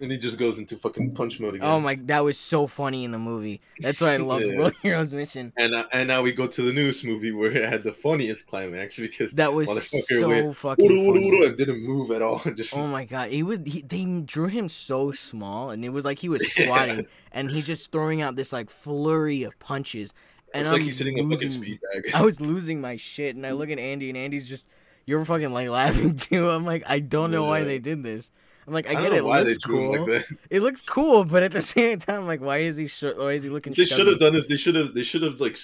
and 0.00 0.10
he 0.10 0.16
just 0.18 0.38
goes 0.38 0.58
into 0.58 0.76
fucking 0.78 1.14
punch 1.14 1.38
mode 1.40 1.54
again 1.56 1.68
Oh 1.68 1.78
my, 1.78 1.94
that 2.06 2.24
was 2.24 2.38
so 2.38 2.66
funny 2.66 3.04
in 3.04 3.10
the 3.12 3.18
movie. 3.18 3.60
That's 3.80 4.00
why 4.00 4.14
I 4.14 4.16
love 4.32 4.40
Yeah. 4.42 4.58
World 4.58 4.72
Heroes 4.82 5.12
Mission. 5.12 5.52
and 5.58 5.74
uh, 5.74 5.84
and 5.92 6.08
now 6.08 6.22
we 6.22 6.32
go 6.32 6.46
to 6.46 6.62
the 6.62 6.72
newest 6.72 7.04
movie 7.04 7.32
where 7.32 7.50
it 7.52 7.68
had 7.70 7.82
the 7.84 7.92
funniest 7.92 8.46
climax 8.46 8.98
because 8.98 9.30
That 9.32 9.52
was 9.52 9.68
so 9.90 10.28
went, 10.28 10.56
fucking 10.56 10.84
"Uru, 10.84 10.96
uru, 10.96 11.12
funny. 11.12 11.26
uru," 11.28 11.46
and 11.46 11.56
didn't 11.58 11.84
move 11.84 12.10
at 12.12 12.22
all 12.22 12.40
just 12.56 12.74
Oh 12.76 12.86
my 12.86 13.04
god, 13.04 13.30
he 13.30 13.42
would. 13.42 13.66
He, 13.66 13.82
they 13.82 14.04
drew 14.24 14.46
him 14.46 14.68
so 14.68 15.12
small, 15.12 15.70
and 15.70 15.84
it 15.84 15.90
was 15.90 16.04
like 16.06 16.18
he 16.18 16.28
was 16.30 16.42
Yeah. 16.58 16.64
squatting, 16.64 17.06
and 17.32 17.50
he's 17.50 17.66
just 17.66 17.92
throwing 17.92 18.22
out 18.22 18.36
this 18.36 18.52
like 18.54 18.70
flurry 18.70 19.42
of 19.42 19.58
punches, 19.58 20.14
and 20.54 20.62
it's 20.62 20.70
I'm 20.70 20.76
like 20.76 20.82
he's 20.82 20.98
sitting 20.98 21.18
in 21.18 21.26
a 21.26 21.34
fucking 21.34 21.50
speed 21.50 21.80
bag 21.92 22.10
I 22.14 22.22
was 22.22 22.40
losing 22.40 22.80
my 22.80 22.96
shit, 22.96 23.36
and 23.36 23.46
I 23.46 23.52
look 23.52 23.70
at 23.70 23.78
Andy, 23.78 24.08
and 24.08 24.18
Andy's 24.18 24.48
just, 24.48 24.68
you're 25.06 25.24
fucking 25.24 25.52
like 25.52 25.68
laughing 25.80 26.16
too. 26.16 26.48
I'm 26.48 26.64
like, 26.64 26.82
I 26.88 27.00
don't 27.00 27.30
know 27.30 27.44
why 27.44 27.62
they 27.62 27.78
did 27.78 28.02
this. 28.02 28.30
I'm 28.66 28.74
like, 28.74 28.88
I, 28.88 28.94
don't 28.94 29.02
get 29.02 29.12
it, 29.14 29.24
looks 29.24 29.58
cool. 29.58 30.08
like. 30.08 30.26
It 30.50 30.60
looks 30.60 30.82
cool, 30.82 31.24
but 31.24 31.42
at 31.42 31.52
the 31.52 31.62
same 31.62 31.98
time, 31.98 32.26
like, 32.26 32.40
why 32.40 32.58
is 32.58 32.76
he 32.76 32.86
sh- 32.86 33.04
Why 33.16 33.32
is 33.32 33.42
he 33.42 33.48
looking? 33.48 33.72
they 33.72 33.84
should 33.84 34.06
have 34.06 34.18
done 34.18 34.34
this 34.34 34.46
they 34.46 34.56
should 34.56 34.74
have 34.74 34.94
they 34.94 35.02
should 35.02 35.22
have 35.22 35.40
like 35.40 35.58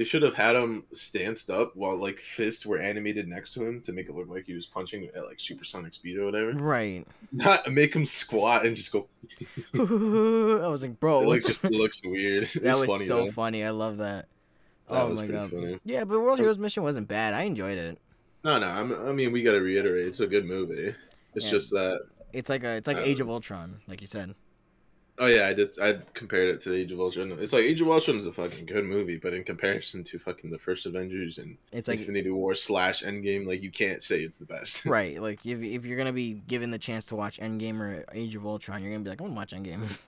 they 0.00 0.06
should 0.06 0.22
have 0.22 0.32
had 0.32 0.56
him 0.56 0.82
stanced 0.94 1.50
up 1.50 1.76
while 1.76 1.94
like 1.94 2.18
fists 2.20 2.64
were 2.64 2.78
animated 2.78 3.28
next 3.28 3.52
to 3.52 3.62
him 3.62 3.82
to 3.82 3.92
make 3.92 4.08
it 4.08 4.14
look 4.14 4.30
like 4.30 4.46
he 4.46 4.54
was 4.54 4.64
punching 4.64 5.04
at 5.14 5.26
like 5.26 5.38
supersonic 5.38 5.92
speed 5.92 6.16
or 6.16 6.24
whatever 6.24 6.52
Right. 6.54 7.06
not 7.32 7.70
make 7.70 7.94
him 7.94 8.06
squat 8.06 8.64
and 8.64 8.74
just 8.74 8.90
go. 8.92 9.08
I 9.74 10.66
was 10.68 10.80
like, 10.80 10.98
bro, 10.98 11.20
it 11.22 11.26
like 11.28 11.44
just 11.44 11.62
looks 11.70 12.00
weird. 12.02 12.48
That 12.62 12.78
was 12.78 12.88
funny, 12.88 13.04
so 13.04 13.26
though. 13.26 13.30
funny. 13.32 13.62
I 13.62 13.68
love 13.72 13.98
that. 13.98 14.26
That 14.88 15.02
oh 15.02 15.12
my 15.12 15.26
god. 15.26 15.50
funny. 15.50 15.78
Yeah, 15.84 16.04
but 16.04 16.18
World 16.18 16.38
Heroes 16.38 16.56
Mission 16.56 16.82
wasn't 16.82 17.06
bad. 17.06 17.34
I 17.34 17.42
enjoyed 17.42 17.76
it. 17.76 17.98
No, 18.42 18.58
no. 18.58 18.68
I'm, 18.68 19.06
I 19.06 19.12
mean, 19.12 19.32
we 19.32 19.42
got 19.42 19.52
to 19.52 19.60
reiterate. 19.60 20.06
It's 20.06 20.20
a 20.20 20.26
good 20.26 20.46
movie. 20.46 20.94
It's 21.34 21.44
Yeah. 21.44 21.50
just 21.50 21.70
that. 21.72 22.00
It's 22.32 22.48
like 22.48 22.64
a, 22.64 22.70
it's 22.76 22.86
like 22.88 22.96
Age 22.96 23.20
of 23.20 23.28
Ultron, 23.28 23.82
like 23.86 24.00
you 24.00 24.06
said. 24.06 24.34
Oh 25.20 25.26
yeah, 25.26 25.46
I 25.46 25.52
did. 25.52 25.78
I 25.78 25.98
compared 26.14 26.48
it 26.48 26.60
to 26.60 26.74
Age 26.74 26.92
of 26.92 26.98
Ultron. 26.98 27.30
It's 27.38 27.52
like 27.52 27.64
Age 27.64 27.82
of 27.82 27.88
Ultron 27.90 28.16
is 28.16 28.26
a 28.26 28.32
fucking 28.32 28.64
good 28.64 28.86
movie, 28.86 29.18
but 29.18 29.34
in 29.34 29.44
comparison 29.44 30.02
to 30.04 30.18
fucking 30.18 30.50
the 30.50 30.58
first 30.58 30.86
Avengers 30.86 31.36
and 31.36 31.58
It's 31.72 31.88
like 31.88 31.98
Infinity 31.98 32.30
War 32.30 32.54
slash 32.54 33.02
Endgame, 33.02 33.46
like 33.46 33.62
you 33.62 33.70
can't 33.70 34.02
say 34.02 34.22
it's 34.22 34.38
the 34.38 34.46
best. 34.46 34.86
right, 34.86 35.20
like 35.20 35.44
if 35.44 35.60
if 35.60 35.84
you're 35.84 35.98
gonna 35.98 36.14
be 36.14 36.40
given 36.48 36.70
the 36.70 36.78
chance 36.78 37.04
to 37.06 37.16
watch 37.16 37.38
Endgame 37.38 37.80
or 37.80 38.06
Age 38.14 38.34
of 38.34 38.46
Ultron, 38.46 38.82
you're 38.82 38.92
gonna 38.92 39.04
be 39.04 39.10
like, 39.10 39.20
I'm 39.20 39.26
gonna 39.26 39.36
watch 39.36 39.52
Endgame. 39.52 39.82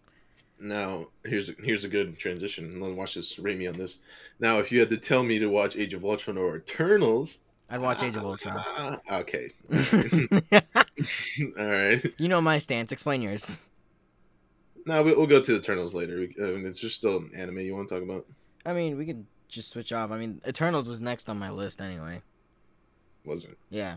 Now, 0.64 1.08
here's 1.24 1.48
a, 1.48 1.54
here's 1.60 1.84
a 1.84 1.88
good 1.88 2.16
transition. 2.20 2.80
Let 2.80 2.90
me 2.90 2.94
watch 2.94 3.16
this. 3.16 3.36
Rate 3.36 3.58
me 3.58 3.66
on 3.66 3.76
this. 3.76 3.98
Now, 4.38 4.60
if 4.60 4.70
you 4.70 4.78
had 4.78 4.90
to 4.90 4.96
tell 4.96 5.24
me 5.24 5.40
to 5.40 5.48
watch 5.48 5.74
Age 5.74 5.92
of 5.92 6.04
Ultron 6.04 6.38
or 6.38 6.54
Eternals, 6.54 7.38
I'd 7.68 7.80
watch 7.80 8.04
Age 8.04 8.14
of 8.14 8.22
Ultron. 8.22 9.00
okay. 9.10 9.50
All 11.58 11.66
right. 11.66 12.14
you 12.16 12.28
know 12.28 12.40
my 12.40 12.58
stance. 12.58 12.92
Explain 12.92 13.22
yours. 13.22 13.50
No, 14.86 15.02
we- 15.02 15.14
we'll 15.14 15.26
go 15.26 15.40
to 15.40 15.52
the 15.52 15.58
Eternals 15.58 15.94
later. 15.94 16.16
We- 16.16 16.34
I 16.44 16.50
mean, 16.52 16.66
it's 16.66 16.78
just 16.78 16.96
still 16.96 17.16
an 17.18 17.30
anime 17.34 17.58
you 17.60 17.74
want 17.74 17.88
to 17.88 17.94
talk 17.94 18.02
about. 18.02 18.26
I 18.66 18.72
mean, 18.72 18.96
we 18.98 19.06
could 19.06 19.26
just 19.48 19.70
switch 19.70 19.92
off. 19.92 20.10
I 20.10 20.18
mean, 20.18 20.40
Eternals 20.46 20.88
was 20.88 21.00
next 21.02 21.28
on 21.28 21.38
my 21.38 21.50
list 21.50 21.80
anyway. 21.80 22.22
Wasn't 23.24 23.56
Yeah. 23.70 23.96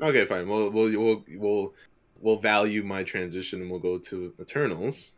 okay. 0.00 0.24
Fine. 0.26 0.48
We'll 0.48 0.70
we'll 0.70 0.90
we'll 1.00 1.24
we'll 1.36 1.74
we'll 2.20 2.38
value 2.38 2.82
my 2.84 3.02
transition 3.02 3.60
and 3.62 3.70
we'll 3.70 3.80
go 3.80 3.98
to 3.98 4.32
Eternals. 4.40 5.10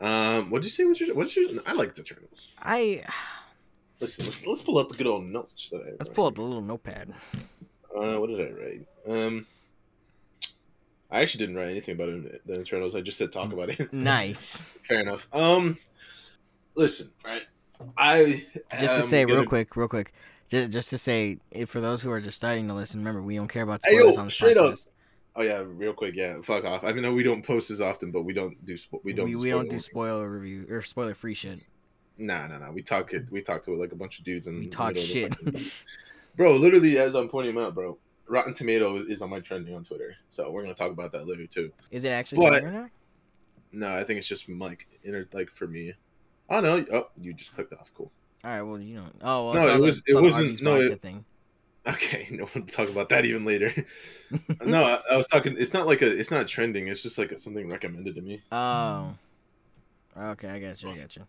Um, 0.00 0.50
what 0.50 0.62
did 0.62 0.66
you 0.66 0.70
say? 0.70 0.84
What's 0.84 1.00
your 1.00 1.14
what's 1.14 1.36
your? 1.36 1.50
I 1.66 1.72
liked 1.72 1.98
Eternals. 1.98 2.54
I 2.60 3.04
listen, 4.00 4.24
let's, 4.24 4.44
let's 4.46 4.62
pull 4.62 4.78
out 4.78 4.88
the 4.88 4.96
good 4.96 5.06
old 5.06 5.24
notes 5.24 5.68
that 5.70 5.82
I. 5.82 5.90
Let's 5.92 6.08
pull 6.08 6.26
up 6.26 6.34
the 6.36 6.42
little 6.42 6.62
notepad. 6.62 7.12
Uh, 7.96 8.16
what 8.16 8.28
did 8.28 8.40
I 8.40 8.50
write? 8.52 8.86
Um, 9.08 9.46
I 11.10 11.22
actually 11.22 11.46
didn't 11.46 11.56
write 11.56 11.68
anything 11.70 11.94
about 11.94 12.10
it, 12.10 12.42
the 12.46 12.60
Eternals. 12.60 12.94
I 12.94 13.00
just 13.00 13.16
said 13.18 13.32
talk 13.32 13.52
about 13.52 13.70
it. 13.70 13.92
Nice. 13.92 14.66
Fair 14.86 15.00
enough. 15.00 15.26
Um, 15.32 15.78
listen, 16.74 17.10
right? 17.24 17.42
I 17.96 18.44
Just 18.80 18.96
to 18.96 19.02
say, 19.02 19.24
real 19.24 19.36
gonna- 19.36 19.46
quick, 19.48 19.76
real 19.76 19.88
quick, 19.88 20.12
just, 20.48 20.72
just 20.72 20.90
to 20.90 20.98
say, 20.98 21.38
if 21.50 21.70
for 21.70 21.80
those 21.80 22.02
who 22.02 22.10
are 22.10 22.20
just 22.20 22.36
starting 22.36 22.66
to 22.68 22.74
listen, 22.74 23.00
remember 23.00 23.22
we 23.22 23.36
don't 23.36 23.48
care 23.48 23.62
about 23.62 23.80
Hey, 23.84 23.92
yo, 23.94 23.98
spoilers 24.00 24.18
on 24.18 24.24
the 24.26 24.30
straight 24.30 24.56
up, 24.56 24.74
podcast. 24.74 24.90
Oh 25.36 25.42
yeah, 25.42 25.62
real 25.64 25.92
quick, 25.92 26.16
yeah. 26.16 26.40
Fuck 26.42 26.64
off. 26.64 26.82
I 26.82 26.92
mean, 26.92 27.14
we 27.14 27.22
don't 27.22 27.44
post 27.46 27.70
as 27.70 27.80
often, 27.80 28.10
but 28.10 28.22
we 28.22 28.32
don't 28.32 28.62
do 28.66 28.74
spo- 28.74 29.00
we 29.04 29.12
don't 29.12 29.26
we, 29.26 29.32
do 29.32 29.38
we 29.38 29.50
don't 29.50 29.70
do 29.70 29.78
spoiler 29.78 30.28
review 30.28 30.66
or 30.68 30.82
spoiler 30.82 31.14
free 31.14 31.34
shit. 31.34 31.60
Nah, 32.16 32.48
nah, 32.48 32.58
nah. 32.58 32.72
We 32.72 32.82
talk 32.82 33.12
it. 33.12 33.26
We 33.30 33.40
talk 33.40 33.62
to 33.66 33.72
it 33.72 33.78
like 33.78 33.92
a 33.92 33.94
bunch 33.96 34.18
of 34.18 34.24
dudes 34.24 34.48
and 34.48 34.58
We 34.58 34.66
talk 34.66 34.96
shit. 34.96 35.36
bro. 36.36 36.56
Literally, 36.56 36.98
as 36.98 37.14
I'm 37.14 37.28
pointing 37.28 37.54
them 37.54 37.62
out, 37.64 37.74
bro. 37.76 37.96
Rotten 38.28 38.52
Tomato 38.54 38.96
is 38.96 39.22
on 39.22 39.30
my 39.30 39.40
trending 39.40 39.74
on 39.74 39.84
Twitter, 39.84 40.14
so 40.30 40.50
we're 40.50 40.62
gonna 40.62 40.74
talk 40.74 40.90
about 40.92 41.12
that 41.12 41.26
later 41.26 41.46
too. 41.46 41.72
Is 41.90 42.04
it 42.04 42.10
actually 42.10 42.38
But- 42.48 42.60
trending 42.60 42.72
now? 42.82 42.88
No, 43.70 43.94
I 43.94 44.02
think 44.04 44.18
it's 44.18 44.28
just 44.28 44.48
like 44.48 44.86
inner 45.04 45.28
like 45.32 45.50
for 45.50 45.66
me. 45.66 45.92
I 46.48 46.60
don't 46.60 46.88
know. 46.90 46.98
Oh, 47.00 47.10
you 47.20 47.34
just 47.34 47.54
clicked 47.54 47.72
off. 47.74 47.90
Cool. 47.94 48.10
All 48.44 48.50
right, 48.50 48.62
well 48.62 48.80
you 48.80 48.94
know. 48.96 49.06
Oh 49.22 49.50
well, 49.50 49.54
No, 49.54 49.68
it 49.68 49.76
the- 49.76 49.82
was- 49.82 50.02
it 50.06 50.14
wasn't- 50.14 50.62
no, 50.62 50.76
it- 50.80 51.02
thing. 51.02 51.24
Okay, 51.86 52.28
no, 52.32 52.46
we'll 52.54 52.64
talk 52.66 52.88
about 52.90 53.08
that 53.10 53.24
even 53.24 53.44
later. 53.44 53.72
no, 54.64 54.82
I, 54.84 55.00
I 55.12 55.16
was 55.16 55.26
talking. 55.28 55.54
It's 55.58 55.72
not 55.72 55.86
like 55.86 56.02
a. 56.02 56.18
It's 56.18 56.30
not 56.30 56.46
trending. 56.48 56.88
It's 56.88 57.02
just 57.02 57.16
like 57.18 57.32
a, 57.32 57.38
something 57.38 57.68
recommended 57.68 58.14
to 58.16 58.20
me. 58.20 58.42
Oh. 58.52 59.14
Okay, 60.16 60.48
I 60.48 60.58
got 60.58 60.82
you. 60.82 60.90
I 60.90 60.96
got 60.98 61.16
you. 61.16 61.22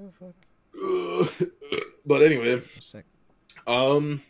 Oh, 0.00 0.12
fuck. 0.18 1.38
but 2.06 2.22
anyway, 2.22 2.62
Sick. 2.80 3.04
um, 3.66 4.22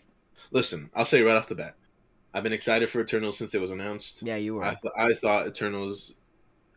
listen. 0.51 0.91
I'll 0.95 1.05
say 1.05 1.23
right 1.23 1.37
off 1.37 1.49
the 1.49 1.55
bat, 1.55 1.75
I've 2.35 2.43
been 2.43 2.53
excited 2.53 2.91
for 2.91 3.01
Eternals 3.01 3.39
since 3.39 3.55
it 3.55 3.61
was 3.61 3.71
announced. 3.71 4.23
Yeah, 4.23 4.37
you 4.37 4.55
were. 4.57 4.65
I, 4.65 4.75
th- 4.75 4.95
I 4.97 5.15
thought 5.15 5.47
Eternals, 5.47 6.15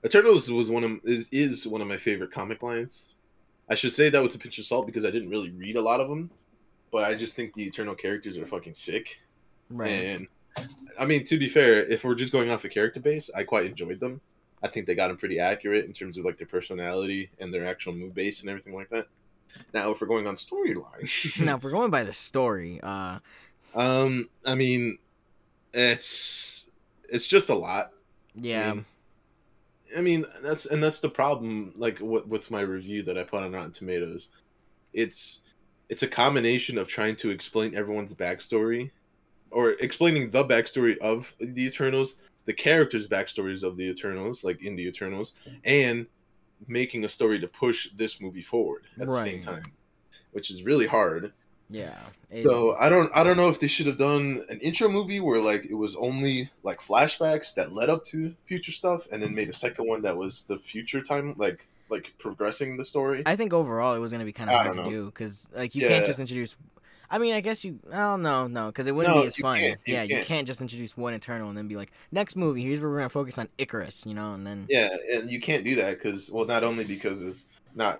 Eternals 0.05 0.49
was 0.49 0.69
one 0.69 0.83
of 0.83 0.99
is 1.03 1.27
is 1.31 1.67
one 1.67 1.81
of 1.81 1.87
my 1.87 1.97
favorite 1.97 2.31
comic 2.31 2.63
lines. 2.63 3.15
I 3.69 3.75
should 3.75 3.93
say 3.93 4.09
that 4.09 4.21
with 4.21 4.35
a 4.35 4.37
pinch 4.37 4.57
of 4.59 4.65
salt 4.65 4.85
because 4.85 5.05
I 5.05 5.11
didn't 5.11 5.29
really 5.29 5.51
read 5.51 5.77
a 5.77 5.81
lot 5.81 6.01
of 6.01 6.09
them, 6.09 6.29
but 6.91 7.03
I 7.03 7.15
just 7.15 7.35
think 7.35 7.53
the 7.53 7.63
Eternal 7.63 7.95
characters 7.95 8.37
are 8.37 8.45
fucking 8.45 8.73
sick. 8.73 9.19
right. 9.69 9.89
And 9.89 10.27
I 10.99 11.05
mean, 11.05 11.23
to 11.25 11.37
be 11.37 11.47
fair, 11.47 11.85
if 11.85 12.03
we're 12.03 12.15
just 12.15 12.33
going 12.33 12.51
off 12.51 12.65
a 12.65 12.69
character 12.69 12.99
base, 12.99 13.29
I 13.35 13.43
quite 13.43 13.65
enjoyed 13.65 13.99
them. 13.99 14.19
I 14.63 14.67
think 14.67 14.85
they 14.85 14.95
got 14.95 15.07
them 15.07 15.17
pretty 15.17 15.39
accurate 15.39 15.85
in 15.85 15.93
terms 15.93 16.17
of 16.17 16.25
like 16.25 16.37
their 16.37 16.47
personality 16.47 17.31
and 17.39 17.53
their 17.53 17.65
actual 17.65 17.93
move 17.93 18.13
base 18.13 18.41
and 18.41 18.49
everything 18.49 18.73
like 18.75 18.89
that. 18.89 19.07
Now, 19.73 19.91
if 19.91 20.01
we're 20.01 20.07
going 20.07 20.27
on 20.27 20.35
storyline, 20.35 21.43
now, 21.43 21.55
if 21.57 21.63
we're 21.63 21.71
going 21.71 21.91
by 21.91 22.03
the 22.03 22.13
story, 22.13 22.79
uh, 22.83 23.19
um, 23.75 24.29
I 24.45 24.55
mean, 24.55 24.97
it's 25.73 26.69
it's 27.09 27.27
just 27.27 27.49
a 27.49 27.55
lot. 27.55 27.91
yeah, 28.35 28.69
I 28.69 28.73
mean, 28.73 28.85
I 29.97 30.01
mean, 30.01 30.25
that's 30.41 30.65
and 30.65 30.83
that's 30.83 30.99
the 30.99 31.09
problem. 31.09 31.73
Like 31.75 31.99
with, 31.99 32.25
with 32.27 32.51
my 32.51 32.61
review 32.61 33.03
that 33.03 33.17
I 33.17 33.23
put 33.23 33.43
on 33.43 33.51
Rotten 33.51 33.71
Tomatoes, 33.71 34.29
it's 34.93 35.41
it's 35.89 36.03
a 36.03 36.07
combination 36.07 36.77
of 36.77 36.87
trying 36.87 37.15
to 37.17 37.29
explain 37.29 37.75
everyone's 37.75 38.13
backstory, 38.13 38.91
or 39.51 39.71
explaining 39.71 40.29
the 40.29 40.45
backstory 40.45 40.97
of 40.99 41.33
the 41.39 41.65
Eternals, 41.65 42.15
the 42.45 42.53
characters' 42.53 43.07
backstories 43.07 43.63
of 43.63 43.77
the 43.77 43.83
Eternals, 43.83 44.43
like 44.43 44.63
in 44.63 44.75
the 44.75 44.87
Eternals, 44.87 45.33
and 45.65 46.05
making 46.67 47.03
a 47.05 47.09
story 47.09 47.39
to 47.39 47.47
push 47.47 47.89
this 47.95 48.21
movie 48.21 48.41
forward 48.41 48.83
at 48.99 49.07
the 49.07 49.23
same 49.23 49.41
time, 49.41 49.63
which 50.31 50.51
is 50.51 50.63
really 50.63 50.87
hard. 50.87 51.33
Yeah. 51.71 51.97
It- 52.29 52.43
So 52.43 52.75
I 52.77 52.89
don't 52.89 53.11
I 53.15 53.23
don't 53.23 53.37
know 53.37 53.49
if 53.49 53.59
they 53.59 53.67
should 53.67 53.87
have 53.87 53.97
done 53.97 54.43
an 54.49 54.59
intro 54.59 54.87
movie 54.89 55.19
where 55.19 55.39
like 55.39 55.65
it 55.65 55.73
was 55.75 55.95
only 55.95 56.49
like 56.63 56.79
flashbacks 56.79 57.53
that 57.55 57.73
led 57.73 57.89
up 57.89 58.03
to 58.05 58.35
future 58.45 58.71
stuff, 58.71 59.07
and 59.11 59.21
then 59.23 59.33
made 59.33 59.49
a 59.49 59.53
second 59.53 59.87
one 59.87 60.01
that 60.03 60.15
was 60.15 60.43
the 60.43 60.57
future 60.57 61.01
time, 61.01 61.33
like 61.37 61.65
like 61.89 62.13
progressing 62.19 62.77
the 62.77 62.85
story. 62.85 63.23
I 63.25 63.35
think 63.35 63.53
overall 63.53 63.93
it 63.95 63.99
was 63.99 64.11
gonna 64.11 64.25
be 64.25 64.31
kind 64.31 64.49
of 64.49 64.55
hard 64.61 64.77
to 64.77 64.83
do 64.89 65.05
because 65.07 65.47
like 65.53 65.75
you 65.75 65.81
Yeah. 65.81 65.89
can't 65.89 66.05
just 66.05 66.19
introduce. 66.19 66.55
I 67.13 67.17
mean, 67.17 67.33
I 67.33 67.41
guess 67.41 67.65
you. 67.65 67.79
Oh 67.91 68.15
no, 68.15 68.47
no, 68.47 68.67
because 68.67 68.87
it 68.87 68.95
wouldn't 68.95 69.13
No, 69.13 69.21
be 69.23 69.27
as 69.27 69.37
you 69.37 69.41
fun. 69.41 69.59
can't, 69.59 69.79
you 69.85 69.93
yeah, 69.95 70.03
you 70.03 70.15
can't. 70.15 70.25
can't 70.25 70.47
just 70.47 70.61
introduce 70.61 70.95
one 70.95 71.13
Eternal 71.13 71.49
and 71.49 71.57
then 71.57 71.67
be 71.67 71.75
like, 71.75 71.91
next 72.13 72.37
movie, 72.37 72.61
here's 72.63 72.79
where 72.79 72.89
we're 72.89 72.99
gonna 72.99 73.09
focus 73.09 73.37
on 73.37 73.49
Ikaris, 73.59 74.05
you 74.05 74.13
know, 74.13 74.33
and 74.33 74.47
then 74.47 74.65
Yeah, 74.69 74.87
and 75.13 75.29
you 75.29 75.41
can't 75.41 75.65
do 75.65 75.75
that 75.75 75.97
because 75.97 76.31
well, 76.31 76.45
not 76.45 76.63
only 76.63 76.85
because 76.85 77.21
it's 77.21 77.45
not 77.75 77.99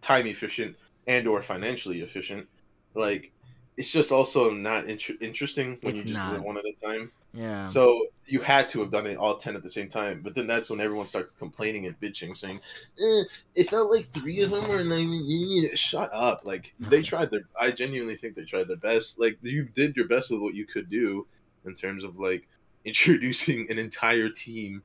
time 0.00 0.26
efficient 0.26 0.76
and 1.06 1.28
or 1.28 1.42
financially 1.42 2.00
efficient, 2.00 2.48
like 2.94 3.32
it's 3.76 3.90
just 3.90 4.12
also 4.12 4.50
not 4.50 4.84
inter- 4.84 5.14
interesting 5.20 5.78
when 5.80 5.94
It's 5.96 6.04
you 6.04 6.14
just 6.14 6.28
do 6.30 6.36
it 6.36 6.42
one 6.42 6.58
at 6.58 6.64
a 6.64 6.74
time. 6.86 7.10
yeah, 7.32 7.64
So 7.66 8.06
you 8.26 8.40
had 8.40 8.68
to 8.70 8.80
have 8.80 8.90
done 8.90 9.06
it 9.06 9.16
all 9.16 9.36
ten 9.38 9.56
at 9.56 9.62
the 9.62 9.70
same 9.70 9.88
time. 9.88 10.20
But 10.22 10.34
then 10.34 10.46
that's 10.46 10.68
when 10.68 10.78
everyone 10.80 11.06
starts 11.06 11.32
complaining 11.32 11.86
and 11.86 11.98
bitching, 11.98 12.36
saying, 12.36 12.60
eh, 13.00 13.22
"It 13.54 13.70
felt 13.70 13.90
like 13.90 14.12
three 14.12 14.42
of 14.42 14.50
them 14.50 14.68
were 14.68 14.82
you 14.82 15.06
need 15.46 15.70
to 15.70 15.76
shut 15.76 16.10
up." 16.12 16.42
Like 16.44 16.74
they 16.78 17.02
tried 17.02 17.30
their. 17.30 17.42
I 17.58 17.70
genuinely 17.70 18.16
think 18.16 18.34
they 18.36 18.44
tried 18.44 18.68
their 18.68 18.76
best. 18.76 19.18
Like 19.18 19.38
you 19.42 19.64
did 19.64 19.96
your 19.96 20.06
best 20.06 20.30
with 20.30 20.40
what 20.40 20.54
you 20.54 20.66
could 20.66 20.90
do 20.90 21.26
in 21.64 21.74
terms 21.74 22.04
of 22.04 22.18
like 22.18 22.46
introducing 22.84 23.70
an 23.70 23.78
entire 23.78 24.28
team 24.28 24.82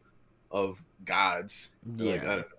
of 0.51 0.81
gods. 1.03 1.73
yeah. 1.97 2.11
Like 2.13 2.23
I 2.23 2.27
don't 2.27 2.37
know. 2.51 2.56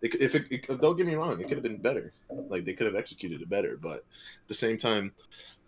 They 0.00 0.08
if 0.08 0.34
it, 0.34 0.44
it- 0.50 0.80
don't 0.80 0.96
get 0.96 1.06
me 1.06 1.14
wrong, 1.14 1.40
it 1.40 1.44
could 1.48 1.56
have 1.56 1.62
been 1.62 1.78
better. 1.78 2.12
Like 2.48 2.64
they 2.64 2.72
could 2.74 2.86
have 2.86 2.96
executed 2.96 3.40
it 3.42 3.48
better, 3.48 3.76
but 3.80 3.98
at 3.98 4.02
the 4.48 4.54
same 4.54 4.76
time, 4.78 5.12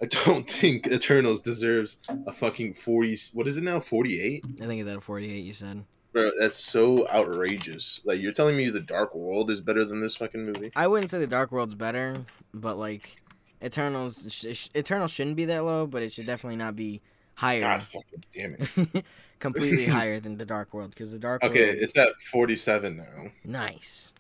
I 0.02 0.06
don't 0.06 0.48
think 0.60 0.86
Eternals 0.86 1.40
deserves 1.40 1.98
a 2.26 2.32
fucking 2.32 2.74
forty. 2.74 3.18
What 3.32 3.46
is 3.48 3.56
it 3.56 3.64
now? 3.64 3.80
Forty 3.80 4.20
eight, 4.20 4.44
I 4.62 4.66
think 4.66 4.80
it's 4.80 4.88
at 4.90 4.96
a 4.96 5.00
48. 5.00 5.44
You 5.44 5.52
said. 5.54 5.84
bro. 6.12 6.30
That's 6.38 6.56
so 6.56 7.08
outrageous. 7.08 8.00
Like 8.04 8.20
you're 8.20 8.32
telling 8.32 8.56
me 8.56 8.68
the 8.70 8.80
Dark 8.80 9.14
World 9.14 9.50
is 9.50 9.60
better 9.60 9.84
than 9.84 10.00
this 10.02 10.16
fucking 10.16 10.44
movie? 10.44 10.72
I 10.76 10.86
wouldn't 10.86 11.10
say 11.10 11.18
the 11.18 11.26
Dark 11.26 11.50
World's 11.52 11.74
better, 11.74 12.16
but 12.52 12.76
like 12.78 13.16
Eternals, 13.64 14.26
sh- 14.30 14.68
Eternals 14.76 15.10
shouldn't 15.10 15.36
be 15.36 15.46
that 15.46 15.64
low, 15.64 15.86
but 15.86 16.02
it 16.02 16.12
should 16.12 16.26
definitely 16.26 16.56
not 16.56 16.76
be 16.76 17.00
higher. 17.34 17.60
God 17.62 17.82
fucking 17.82 18.24
damn 18.32 18.54
it. 18.58 19.04
completely 19.40 19.86
higher 19.98 20.20
than 20.20 20.36
the 20.36 20.44
Dark 20.46 20.72
World 20.74 20.90
because 20.90 21.12
the 21.12 21.18
Dark 21.18 21.42
Okay, 21.42 21.66
World. 21.66 21.76
it's 21.80 21.96
at 21.96 22.08
forty 22.30 22.56
seven 22.56 22.98
now. 22.98 23.30
nice. 23.44 24.14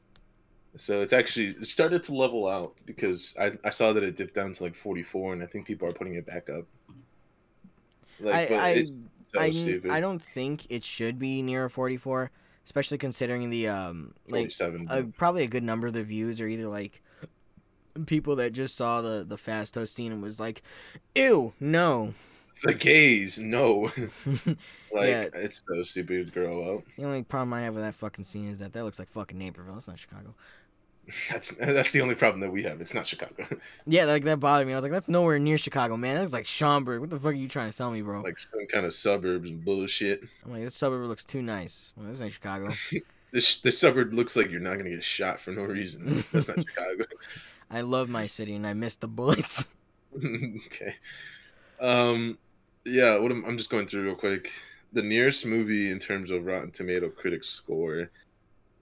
So 0.78 1.00
it's 1.00 1.12
actually 1.12 1.48
it 1.48 1.66
started 1.66 2.04
to 2.04 2.14
level 2.14 2.48
out 2.48 2.74
because 2.86 3.34
I, 3.38 3.52
I 3.64 3.70
saw 3.70 3.92
that 3.92 4.02
it 4.02 4.16
dipped 4.16 4.34
down 4.34 4.52
to 4.52 4.62
like 4.62 4.74
44, 4.74 5.34
and 5.34 5.42
I 5.42 5.46
think 5.46 5.66
people 5.66 5.88
are 5.88 5.92
putting 5.92 6.14
it 6.14 6.26
back 6.26 6.48
up. 6.48 6.64
Like, 8.20 8.34
I 8.34 8.46
but 8.46 8.58
I, 8.60 8.70
it's 8.70 8.92
so 9.34 9.40
I, 9.40 9.50
stupid. 9.50 9.90
I 9.90 10.00
don't 10.00 10.22
think 10.22 10.66
it 10.70 10.84
should 10.84 11.18
be 11.18 11.42
near 11.42 11.68
44, 11.68 12.30
especially 12.64 12.98
considering 12.98 13.50
the 13.50 13.68
um 13.68 14.14
like 14.28 14.52
47. 14.52 14.86
a, 14.90 15.04
probably 15.04 15.42
a 15.42 15.48
good 15.48 15.64
number 15.64 15.86
of 15.88 15.94
the 15.94 16.02
views 16.02 16.40
are 16.40 16.48
either 16.48 16.68
like 16.68 17.02
people 18.06 18.36
that 18.36 18.52
just 18.52 18.76
saw 18.76 19.02
the 19.02 19.24
the 19.26 19.36
Phastos 19.36 19.88
scene 19.88 20.12
and 20.12 20.22
was 20.22 20.38
like, 20.38 20.62
"Ew, 21.14 21.52
no." 21.60 22.14
the 22.62 22.74
gays, 22.74 23.38
no. 23.38 23.90
like 24.92 25.08
Yeah. 25.08 25.26
it's 25.34 25.62
so 25.66 25.82
stupid 25.82 26.26
to 26.26 26.32
grow 26.32 26.76
up. 26.76 26.84
The 26.96 27.04
only 27.04 27.22
problem 27.22 27.52
I 27.52 27.62
have 27.62 27.74
with 27.74 27.82
that 27.82 27.94
fucking 27.94 28.24
scene 28.24 28.48
is 28.48 28.58
that 28.58 28.72
that 28.72 28.84
looks 28.84 28.98
like 28.98 29.08
fucking 29.08 29.38
Naperville. 29.38 29.76
It's 29.76 29.88
not 29.88 29.98
Chicago. 29.98 30.34
That's 31.30 31.50
that's 31.52 31.90
the 31.92 32.00
only 32.02 32.14
problem 32.14 32.40
that 32.40 32.50
we 32.50 32.62
have. 32.64 32.80
It's 32.80 32.94
not 32.94 33.06
Chicago. 33.06 33.46
Yeah, 33.86 34.04
like 34.04 34.24
that 34.24 34.40
bothered 34.40 34.66
me. 34.66 34.74
I 34.74 34.76
was 34.76 34.82
like, 34.82 34.92
that's 34.92 35.08
nowhere 35.08 35.38
near 35.38 35.56
Chicago, 35.56 35.96
man. 35.96 36.14
That 36.16 36.20
looks 36.20 36.32
like 36.32 36.46
Schaumburg. 36.46 37.00
What 37.00 37.10
the 37.10 37.18
fuck 37.18 37.30
are 37.30 37.32
you 37.32 37.48
trying 37.48 37.68
to 37.68 37.72
sell 37.72 37.90
me, 37.90 38.02
bro? 38.02 38.20
like 38.20 38.38
some 38.38 38.66
kind 38.66 38.84
of 38.84 38.92
suburbs 38.92 39.48
and 39.48 39.64
bullshit. 39.64 40.22
I'm 40.44 40.52
like, 40.52 40.64
this 40.64 40.74
suburb 40.74 41.06
looks 41.08 41.24
too 41.24 41.42
nice. 41.42 41.92
Well, 41.96 42.08
this 42.08 42.20
ain't 42.20 42.32
Chicago. 42.32 42.70
This 43.30 43.60
this 43.60 43.78
suburb 43.78 44.14
looks 44.14 44.36
like 44.36 44.50
you're 44.50 44.58
not 44.58 44.78
gonna 44.78 44.88
get 44.88 45.04
shot 45.04 45.38
for 45.38 45.50
no 45.50 45.62
reason. 45.62 46.24
That's 46.32 46.48
not 46.48 46.56
Chicago. 46.66 47.04
I 47.70 47.82
love 47.82 48.08
my 48.08 48.26
city 48.26 48.54
and 48.54 48.66
I 48.66 48.72
miss 48.72 48.96
the 48.96 49.06
bullets. 49.06 49.70
okay. 50.16 50.94
Um. 51.78 52.38
Yeah. 52.86 53.18
What 53.18 53.30
I'm, 53.30 53.44
I'm 53.44 53.58
just 53.58 53.68
going 53.68 53.86
through 53.86 54.04
real 54.04 54.14
quick. 54.14 54.50
The 54.94 55.02
nearest 55.02 55.44
movie 55.44 55.90
in 55.90 55.98
terms 55.98 56.30
of 56.30 56.46
Rotten 56.46 56.70
Tomato 56.70 57.10
critics 57.10 57.48
score 57.48 58.10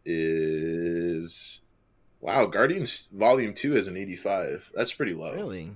is 0.04 1.61
wow. 2.26 2.47
Guardians 2.47 3.09
Volume 3.12 3.54
Two 3.54 3.75
is 3.76 3.87
an 3.88 3.97
85. 3.97 4.71
That's 4.75 4.92
pretty 4.92 5.14
low. 5.14 5.35
really? 5.35 5.71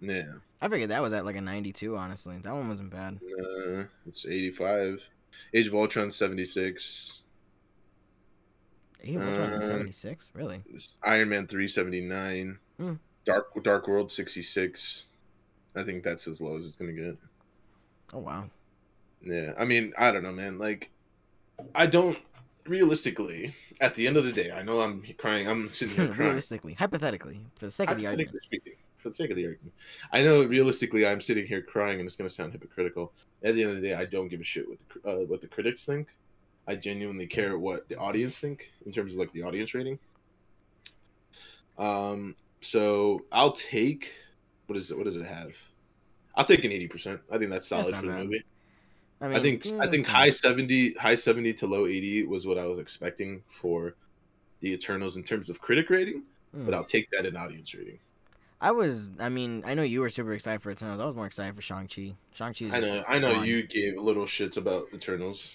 Yeah. 0.00 0.32
I 0.60 0.68
figured 0.68 0.90
that 0.90 1.00
was 1.02 1.12
at 1.12 1.24
like 1.24 1.36
a 1.36 1.40
92, 1.40 1.96
honestly. 1.96 2.36
That 2.42 2.52
one 2.54 2.68
wasn't 2.68 2.90
bad. 2.90 3.18
Uh, 3.40 3.84
it's 4.06 4.26
85. 4.26 5.02
Age 5.54 5.66
of 5.68 5.74
Ultron 5.74 6.10
76. 6.10 7.22
Age 9.04 9.16
of 9.16 9.22
Ultron 9.22 9.52
Uh, 9.52 9.60
76? 9.60 10.30
Really? 10.34 10.62
Iron 11.02 11.28
Man 11.28 11.46
379. 11.46 12.58
Hmm. 12.78 12.92
Dark 13.24 13.62
Dark 13.62 13.88
World 13.88 14.10
66. 14.10 15.08
I 15.74 15.82
think 15.82 16.02
that's 16.04 16.26
as 16.26 16.40
low 16.40 16.56
as 16.56 16.66
it's 16.66 16.76
gonna 16.76 16.92
get. 16.92 17.16
Oh, 18.12 18.18
wow. 18.20 18.48
Yeah, 19.22 19.52
I 19.58 19.64
mean, 19.64 19.92
I 19.98 20.10
don't 20.10 20.22
know, 20.22 20.32
man. 20.32 20.58
Like, 20.58 20.90
I 21.74 21.86
don't. 21.86 22.16
Realistically, 22.68 23.54
at 23.80 23.94
the 23.94 24.06
end 24.06 24.16
of 24.16 24.24
the 24.24 24.32
day, 24.32 24.50
I 24.50 24.62
know 24.62 24.80
I'm 24.80 25.04
crying. 25.18 25.48
I'm 25.48 25.70
sitting 25.72 25.96
here 25.96 26.06
crying. 26.14 26.20
Realistically, 26.20 26.74
hypothetically, 26.74 27.40
for 27.56 27.66
the 27.66 27.70
sake 27.70 27.90
of 27.90 27.98
the 27.98 28.06
argument. 28.06 28.36
Speaking, 28.44 28.74
for 28.96 29.08
the 29.10 29.14
sake 29.14 29.30
of 29.30 29.36
the 29.36 29.46
argument, 29.46 29.72
I 30.12 30.22
know 30.22 30.44
realistically 30.44 31.06
I'm 31.06 31.20
sitting 31.20 31.46
here 31.46 31.62
crying, 31.62 32.00
and 32.00 32.06
it's 32.06 32.16
going 32.16 32.28
to 32.28 32.34
sound 32.34 32.52
hypocritical. 32.52 33.12
At 33.42 33.54
the 33.54 33.62
end 33.62 33.70
of 33.70 33.76
the 33.76 33.82
day, 33.88 33.94
I 33.94 34.04
don't 34.04 34.28
give 34.28 34.40
a 34.40 34.44
shit 34.44 34.68
what 34.68 34.78
the, 34.78 35.10
uh, 35.10 35.24
what 35.26 35.40
the 35.40 35.48
critics 35.48 35.84
think. 35.84 36.08
I 36.66 36.74
genuinely 36.74 37.26
care 37.26 37.58
what 37.58 37.88
the 37.88 37.96
audience 37.96 38.38
think 38.38 38.70
in 38.84 38.92
terms 38.92 39.12
of 39.12 39.18
like 39.20 39.32
the 39.32 39.42
audience 39.42 39.72
rating. 39.74 39.98
Um, 41.78 42.34
so 42.60 43.24
I'll 43.30 43.52
take 43.52 44.12
what 44.66 44.76
is 44.76 44.90
it? 44.90 44.96
What 44.96 45.04
does 45.04 45.16
it 45.16 45.26
have? 45.26 45.52
I'll 46.34 46.44
take 46.44 46.64
an 46.64 46.72
eighty 46.72 46.88
percent. 46.88 47.20
I 47.32 47.38
think 47.38 47.50
that's 47.50 47.68
solid 47.68 47.86
That's 47.86 47.98
for 48.00 48.06
not 48.06 48.12
the 48.12 48.18
bad. 48.18 48.24
movie. 48.26 48.44
I, 49.20 49.34
I 49.34 49.40
think 49.40 49.64
I 49.80 49.86
think 49.86 50.06
high 50.06 50.30
seventy, 50.30 50.92
high 50.94 51.14
seventy 51.14 51.52
to 51.54 51.66
low 51.66 51.86
eighty 51.86 52.24
was 52.24 52.46
what 52.46 52.58
I 52.58 52.66
was 52.66 52.78
expecting 52.78 53.42
for 53.48 53.94
the 54.60 54.72
Eternals 54.72 55.16
in 55.16 55.22
terms 55.22 55.48
of 55.50 55.60
critic 55.60 55.88
rating, 55.90 56.22
Hmm. 56.54 56.64
but 56.64 56.74
I'll 56.74 56.84
take 56.84 57.10
that 57.10 57.24
in 57.26 57.36
audience 57.36 57.74
rating. 57.74 57.98
I 58.60 58.72
was. 58.72 59.10
I 59.18 59.28
mean, 59.28 59.62
I 59.66 59.74
know 59.74 59.82
you 59.82 60.00
were 60.00 60.08
super 60.08 60.32
excited 60.32 60.62
for 60.62 60.70
Eternals. 60.70 61.00
I 61.00 61.04
was 61.04 61.14
more 61.14 61.26
excited 61.26 61.54
for 61.54 61.60
Shang 61.62 61.88
Chi. 61.88 62.14
Shang 62.32 62.54
Chi. 62.54 62.74
I 62.74 62.80
know, 62.80 63.04
I 63.08 63.18
know 63.18 63.42
you 63.42 63.62
gave 63.66 63.96
little 63.98 64.24
shits 64.24 64.56
about 64.56 64.86
Eternals 64.94 65.54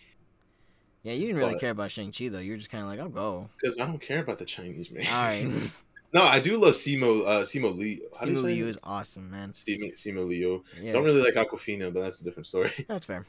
Yeah, 1.03 1.13
you 1.13 1.27
didn't 1.27 1.37
really 1.37 1.57
care 1.59 1.71
about 1.71 1.89
Shang 1.91 2.11
Chi 2.11 2.27
though. 2.29 2.39
You 2.39 2.51
were 2.51 2.57
just 2.57 2.69
kind 2.69 2.83
of 2.83 2.89
like, 2.89 2.99
I'll 2.99 3.09
go. 3.09 3.49
because 3.59 3.79
I 3.79 3.85
don't 3.87 4.01
care 4.01 4.19
about 4.19 4.37
the 4.37 4.45
Chinese 4.45 4.91
man. 4.91 5.05
All 5.07 5.17
right. 5.23 5.71
no, 6.13 6.21
I 6.21 6.39
do 6.39 6.57
love 6.59 6.73
Simo. 6.75 7.25
Uh, 7.27 7.39
Simo 7.41 7.75
Lee. 7.75 8.01
How 8.19 8.25
do 8.25 8.31
you 8.33 8.37
Simu 8.37 8.43
Liu 8.43 8.67
is 8.67 8.77
awesome, 8.83 9.31
man. 9.31 9.51
Simo, 9.53 9.91
Simo 9.93 10.27
Leo. 10.27 10.63
Yeah, 10.79 10.93
Don't 10.93 11.03
really 11.03 11.21
like 11.23 11.33
Awkwafina, 11.33 11.91
but 11.93 12.01
that's 12.01 12.21
a 12.21 12.23
different 12.23 12.45
story. 12.47 12.71
that's 12.87 13.05
fair. 13.05 13.25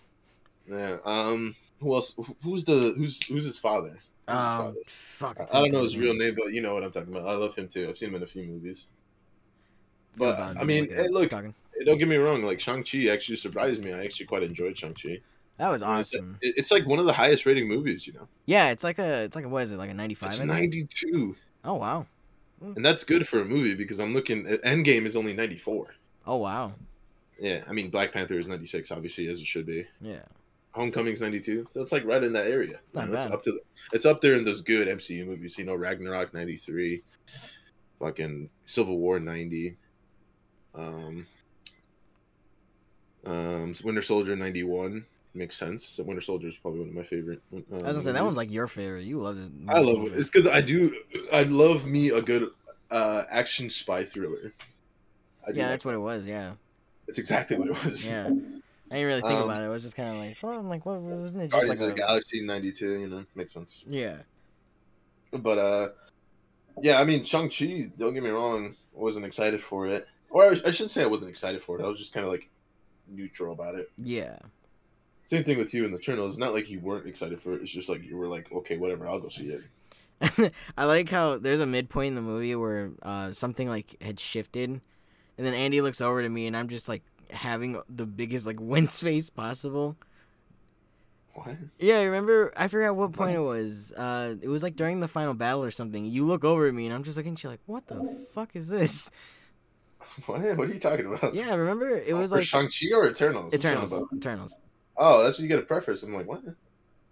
Yeah. 0.68 0.96
Um. 1.04 1.54
Who 1.80 1.94
else? 1.94 2.14
Who's 2.42 2.64
the 2.64 2.94
who's 2.96 3.22
who's 3.26 3.44
his 3.44 3.58
father? 3.58 3.98
Who's 4.28 4.36
his 4.36 4.50
Um, 4.50 4.58
father? 4.58 4.76
fuck. 4.86 5.40
I 5.52 5.60
don't 5.60 5.72
know 5.72 5.82
his 5.82 5.96
real 5.96 6.14
name, 6.14 6.34
but 6.36 6.52
you 6.52 6.60
know 6.62 6.74
what 6.74 6.84
I'm 6.84 6.92
talking 6.92 7.12
about. 7.14 7.26
I 7.26 7.34
love 7.34 7.54
him 7.54 7.68
too. 7.68 7.86
I've 7.88 7.98
seen 7.98 8.10
him 8.10 8.14
in 8.16 8.22
a 8.22 8.26
few 8.26 8.44
movies. 8.44 8.86
But 10.16 10.38
I 10.38 10.64
mean, 10.64 10.90
hey, 10.90 11.08
look, 11.08 11.30
talking. 11.30 11.54
don't 11.86 11.98
get 11.98 12.08
me 12.08 12.16
wrong. 12.16 12.42
Like 12.42 12.60
Shang 12.60 12.84
Chi 12.84 13.06
actually 13.08 13.36
surprised 13.36 13.82
me. 13.82 13.92
I 13.92 14.04
actually 14.04 14.26
quite 14.26 14.42
enjoyed 14.42 14.76
Shang 14.78 14.94
Chi. 14.94 15.18
that 15.56 15.70
was 15.70 15.80
It's, 15.82 15.88
awesome. 15.88 16.38
it- 16.42 16.54
it's 16.58 16.70
like 16.70 16.86
one 16.86 16.98
of 16.98 17.06
the 17.06 17.12
highest 17.12 17.46
rating 17.46 17.66
movies. 17.68 18.06
You 18.06 18.12
know, 18.14 18.28
Yeah, 18.46 18.70
it's 18.70 18.84
like 18.84 18.98
a, 18.98 19.22
it's 19.24 19.34
like 19.36 19.44
a, 19.46 19.48
what 19.48 19.62
is 19.62 19.70
it, 19.70 19.76
like 19.78 19.90
a 19.90 19.94
ninety-five? 19.94 20.30
it's 20.30 20.40
92, 20.40 21.34
Oh 21.64 21.74
wow. 21.74 22.06
and 22.60 22.84
that's 22.84 23.04
good 23.04 23.26
for 23.26 23.40
a 23.40 23.44
movie 23.44 23.74
because 23.74 23.98
I'm 24.00 24.12
looking. 24.14 24.46
at 24.46 24.62
Endgame 24.62 25.06
is 25.06 25.16
only 25.16 25.32
94. 25.32 25.94
Oh 26.26 26.36
wow. 26.36 26.74
Yeah, 27.40 27.64
I 27.66 27.72
mean 27.72 27.88
Black 27.90 28.12
Panther 28.12 28.38
is 28.38 28.46
96, 28.46 28.90
obviously 28.92 29.28
as 29.28 29.40
it 29.40 29.46
should 29.46 29.66
be. 29.66 29.86
Yeah. 30.00 30.22
Homecoming's 30.72 31.20
92, 31.20 31.66
so 31.70 31.82
it's 31.82 31.92
like 31.92 32.04
right 32.04 32.22
in 32.22 32.32
that 32.32 32.46
area. 32.46 32.80
Not 32.94 33.06
You 33.06 33.12
know, 33.12 33.16
it's 33.16 33.26
up 33.26 33.42
to 33.42 33.60
it's 33.92 34.06
up 34.06 34.20
there 34.20 34.34
in 34.34 34.44
those 34.44 34.62
good 34.62 34.88
MCU 34.88 35.26
movies. 35.26 35.58
You 35.58 35.64
know, 35.64 35.74
Ragnarok 35.74 36.32
93, 36.32 37.02
fucking 37.98 38.48
Civil 38.64 38.98
War 38.98 39.20
90, 39.20 39.76
um, 40.74 41.26
um, 43.26 43.74
Winter 43.84 44.02
Soldier 44.02 44.34
91 44.34 45.04
makes 45.34 45.56
sense. 45.56 45.84
So 45.84 46.02
Winter 46.04 46.20
Soldier 46.20 46.48
is 46.48 46.56
probably 46.56 46.80
one 46.80 46.88
of 46.88 46.94
my 46.94 47.04
favorite. 47.04 47.40
Uh, 47.52 47.58
I 47.70 47.74
was 47.74 47.82
gonna 47.82 48.02
say 48.02 48.12
that 48.12 48.22
one's 48.22 48.36
like 48.36 48.50
your 48.50 48.66
favorite. 48.66 49.04
You 49.04 49.20
love 49.20 49.38
it. 49.38 49.50
I 49.68 49.80
love 49.80 50.06
it. 50.06 50.18
It's 50.18 50.30
because 50.30 50.46
I 50.46 50.60
do. 50.60 50.96
I 51.32 51.42
love 51.44 51.86
me 51.86 52.10
a 52.10 52.22
good 52.22 52.50
uh, 52.90 53.24
action 53.30 53.70
spy 53.70 54.04
thriller. 54.04 54.52
Yeah, 54.52 55.46
like 55.46 55.54
that's 55.54 55.84
what 55.84 55.94
it 55.94 55.98
was. 55.98 56.24
Yeah. 56.26 56.52
It's 57.08 57.18
exactly 57.18 57.58
what 57.58 57.68
it 57.68 57.84
was. 57.84 58.06
Yeah. 58.06 58.30
I 58.92 58.96
didn't 58.96 59.08
really 59.08 59.20
think 59.22 59.40
Um, 59.40 59.44
about 59.44 59.62
it. 59.62 59.64
I 59.64 59.68
was 59.70 59.82
just 59.82 59.96
kind 59.96 60.10
of 60.10 60.16
like, 60.16 60.36
well, 60.42 60.58
I'm 60.58 60.68
like, 60.68 60.84
what 60.84 61.00
wasn't 61.00 61.44
it 61.44 61.46
just 61.46 61.52
Guardians 61.52 61.80
like 61.80 61.90
of 61.90 61.96
the 61.96 62.04
a... 62.04 62.06
Galaxy 62.06 62.44
'92. 62.44 63.00
You 63.00 63.08
know, 63.08 63.24
makes 63.34 63.54
sense. 63.54 63.84
Yeah. 63.88 64.18
But 65.32 65.58
uh, 65.58 65.88
yeah. 66.78 67.00
I 67.00 67.04
mean, 67.04 67.24
Shang 67.24 67.48
Chi. 67.48 67.90
Don't 67.98 68.12
get 68.12 68.22
me 68.22 68.28
wrong. 68.28 68.76
Wasn't 68.92 69.24
excited 69.24 69.62
for 69.62 69.86
it, 69.86 70.06
or 70.28 70.44
I, 70.44 70.48
I 70.50 70.70
shouldn't 70.70 70.90
say 70.90 71.02
I 71.02 71.06
wasn't 71.06 71.30
excited 71.30 71.62
for 71.62 71.80
it. 71.80 71.84
I 71.84 71.88
was 71.88 71.98
just 71.98 72.12
kind 72.12 72.26
of 72.26 72.30
like 72.32 72.50
neutral 73.08 73.54
about 73.54 73.76
it. 73.76 73.90
Yeah. 73.96 74.36
Same 75.24 75.44
thing 75.44 75.56
with 75.56 75.72
you 75.72 75.86
in 75.86 75.90
the 75.90 75.98
Eternals. 75.98 76.32
It's 76.32 76.38
not 76.38 76.52
like 76.52 76.68
you 76.68 76.80
weren't 76.80 77.06
excited 77.06 77.40
for 77.40 77.54
it. 77.54 77.62
It's 77.62 77.70
just 77.70 77.88
like 77.88 78.04
you 78.04 78.18
were 78.18 78.26
like, 78.26 78.52
okay, 78.52 78.76
whatever. 78.76 79.08
I'll 79.08 79.20
go 79.20 79.30
see 79.30 79.56
it. 80.20 80.52
I 80.76 80.84
like 80.84 81.08
how 81.08 81.38
there's 81.38 81.60
a 81.60 81.66
midpoint 81.66 82.08
in 82.08 82.14
the 82.16 82.20
movie 82.20 82.54
where 82.54 82.90
uh, 83.02 83.32
something 83.32 83.68
like 83.68 83.96
had 84.02 84.20
shifted, 84.20 84.68
and 84.68 85.46
then 85.46 85.54
Andy 85.54 85.80
looks 85.80 86.02
over 86.02 86.22
to 86.22 86.28
me, 86.28 86.46
and 86.46 86.56
I'm 86.56 86.68
just 86.68 86.88
like 86.88 87.02
having 87.32 87.80
the 87.88 88.06
biggest 88.06 88.46
like 88.46 88.58
wince 88.60 89.02
face 89.02 89.30
possible. 89.30 89.96
What? 91.34 91.56
Yeah, 91.78 91.96
I 91.96 92.02
remember. 92.02 92.52
I 92.56 92.68
forgot 92.68 92.94
what 92.94 93.12
point 93.12 93.34
it 93.34 93.40
was. 93.40 93.92
Uh, 93.92 94.34
it 94.42 94.48
was 94.48 94.62
like 94.62 94.76
during 94.76 95.00
the 95.00 95.08
final 95.08 95.32
battle 95.32 95.64
or 95.64 95.70
something. 95.70 96.04
You 96.04 96.26
look 96.26 96.44
over 96.44 96.68
at 96.68 96.74
me, 96.74 96.86
and 96.86 96.94
I'm 96.94 97.02
just 97.04 97.16
looking 97.16 97.32
at 97.32 97.42
you 97.42 97.48
like, 97.50 97.60
"What 97.66 97.86
the 97.86 98.26
fuck 98.34 98.54
is 98.54 98.68
this?" 98.68 99.10
What? 100.26 100.42
What 100.58 100.68
are 100.68 100.72
you 100.74 100.78
talking 100.80 101.06
about? 101.06 101.34
Yeah, 101.34 101.54
remember 101.54 101.88
it 101.88 102.14
was 102.14 102.30
for 102.30 102.36
like 102.36 102.44
Shang 102.44 102.68
Chi 102.68 102.94
or 102.94 103.08
Eternals? 103.08 103.54
Eternals. 103.54 103.94
Eternals. 104.12 104.58
Oh, 104.96 105.22
that's 105.22 105.38
what 105.38 105.42
you 105.42 105.48
get 105.48 105.58
a 105.58 105.62
preface. 105.62 106.02
I'm 106.02 106.12
like, 106.12 106.26
what? 106.26 106.42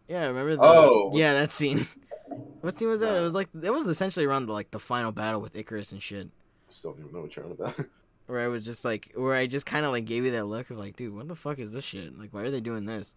Yeah, 0.06 0.24
I 0.24 0.26
remember 0.26 0.56
the 0.56 0.62
Oh. 0.62 1.12
yeah 1.14 1.32
that 1.32 1.50
scene. 1.50 1.86
what 2.60 2.76
scene 2.76 2.90
was 2.90 3.00
that? 3.00 3.16
It 3.16 3.22
was 3.22 3.32
like 3.34 3.48
it 3.62 3.70
was 3.70 3.86
essentially 3.86 4.26
around 4.26 4.46
the, 4.46 4.52
like 4.52 4.70
the 4.70 4.78
final 4.80 5.12
battle 5.12 5.40
with 5.40 5.54
Ikaris 5.54 5.92
and 5.92 6.02
shit. 6.02 6.28
Still 6.68 6.92
don't 6.92 7.00
even 7.00 7.12
know 7.14 7.22
what 7.22 7.34
you're 7.34 7.46
on 7.46 7.52
about. 7.52 7.76
Where 8.30 8.40
I 8.40 8.48
was 8.48 8.64
just 8.64 8.84
like, 8.84 9.12
where 9.14 9.34
I 9.34 9.46
just 9.46 9.66
kind 9.66 9.84
of 9.84 9.92
like 9.92 10.04
gave 10.04 10.24
you 10.24 10.30
that 10.32 10.44
look 10.44 10.70
of 10.70 10.78
like, 10.78 10.96
dude, 10.96 11.14
what 11.14 11.28
the 11.28 11.34
fuck 11.34 11.58
is 11.58 11.72
this 11.72 11.84
shit? 11.84 12.18
Like, 12.18 12.32
why 12.32 12.42
are 12.42 12.50
they 12.50 12.60
doing 12.60 12.84
this? 12.84 13.16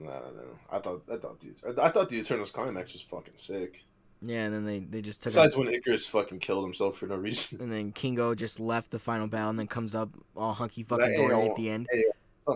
I 0.00 0.04
don't 0.04 0.36
know. 0.36 0.58
I 0.70 0.78
thought 0.78 1.02
I 1.12 1.16
thought 1.16 1.40
the 1.40 1.82
I 1.82 1.90
thought 1.90 2.08
the 2.08 2.18
Eternals 2.18 2.50
climax 2.50 2.92
was 2.92 3.02
fucking 3.02 3.34
sick. 3.36 3.82
Yeah, 4.22 4.44
and 4.44 4.54
then 4.54 4.64
they 4.64 4.80
they 4.80 5.02
just 5.02 5.22
took. 5.22 5.32
Besides 5.32 5.54
Out, 5.54 5.64
when 5.64 5.72
Ikaris 5.72 6.08
fucking 6.08 6.40
killed 6.40 6.64
himself 6.64 6.98
for 6.98 7.06
no 7.06 7.16
reason. 7.16 7.60
and 7.60 7.72
then 7.72 7.92
Kingo 7.92 8.34
just 8.34 8.60
left 8.60 8.90
the 8.90 8.98
final 8.98 9.26
battle 9.26 9.50
and 9.50 9.58
then 9.58 9.66
comes 9.66 9.94
up 9.94 10.10
all 10.36 10.52
hunky 10.52 10.82
fucking 10.82 11.14
dory 11.16 11.48
at 11.48 11.56
the 11.56 11.70
end. 11.70 11.88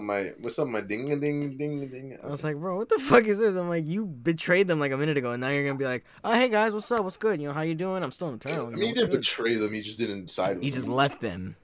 My 0.00 0.32
what's 0.40 0.58
up 0.58 0.68
my 0.68 0.80
ding 0.80 1.12
a 1.12 1.16
ding 1.16 1.56
ding 1.58 1.86
ding. 1.88 2.18
I 2.22 2.26
was 2.26 2.42
like, 2.42 2.56
bro, 2.56 2.76
what 2.76 2.88
the 2.88 2.98
fuck 2.98 3.26
is 3.26 3.38
this? 3.38 3.56
I'm 3.56 3.68
like, 3.68 3.86
you 3.86 4.06
betrayed 4.06 4.66
them 4.68 4.80
like 4.80 4.92
a 4.92 4.96
minute 4.96 5.16
ago, 5.18 5.32
and 5.32 5.40
now 5.40 5.48
you're 5.50 5.64
gonna 5.64 5.78
be 5.78 5.84
like, 5.84 6.04
oh 6.24 6.32
hey 6.32 6.48
guys, 6.48 6.72
what's 6.72 6.90
up? 6.90 7.04
What's 7.04 7.16
good? 7.16 7.40
You 7.40 7.48
know 7.48 7.54
how 7.54 7.60
you 7.62 7.74
doing? 7.74 8.02
I'm 8.02 8.10
still 8.10 8.28
in 8.28 8.34
I 8.34 8.38
town. 8.38 8.72
mean, 8.72 8.82
he 8.82 8.88
you 8.88 8.94
know, 8.94 9.00
didn't 9.02 9.10
what's 9.10 9.28
good?" 9.36 9.42
betray 9.44 9.54
them. 9.56 9.72
He 9.74 9.82
just 9.82 9.98
didn't 9.98 10.30
side 10.30 10.56
with 10.56 10.64
He 10.64 10.70
them. 10.70 10.78
just 10.78 10.88
left 10.88 11.20
them. 11.20 11.56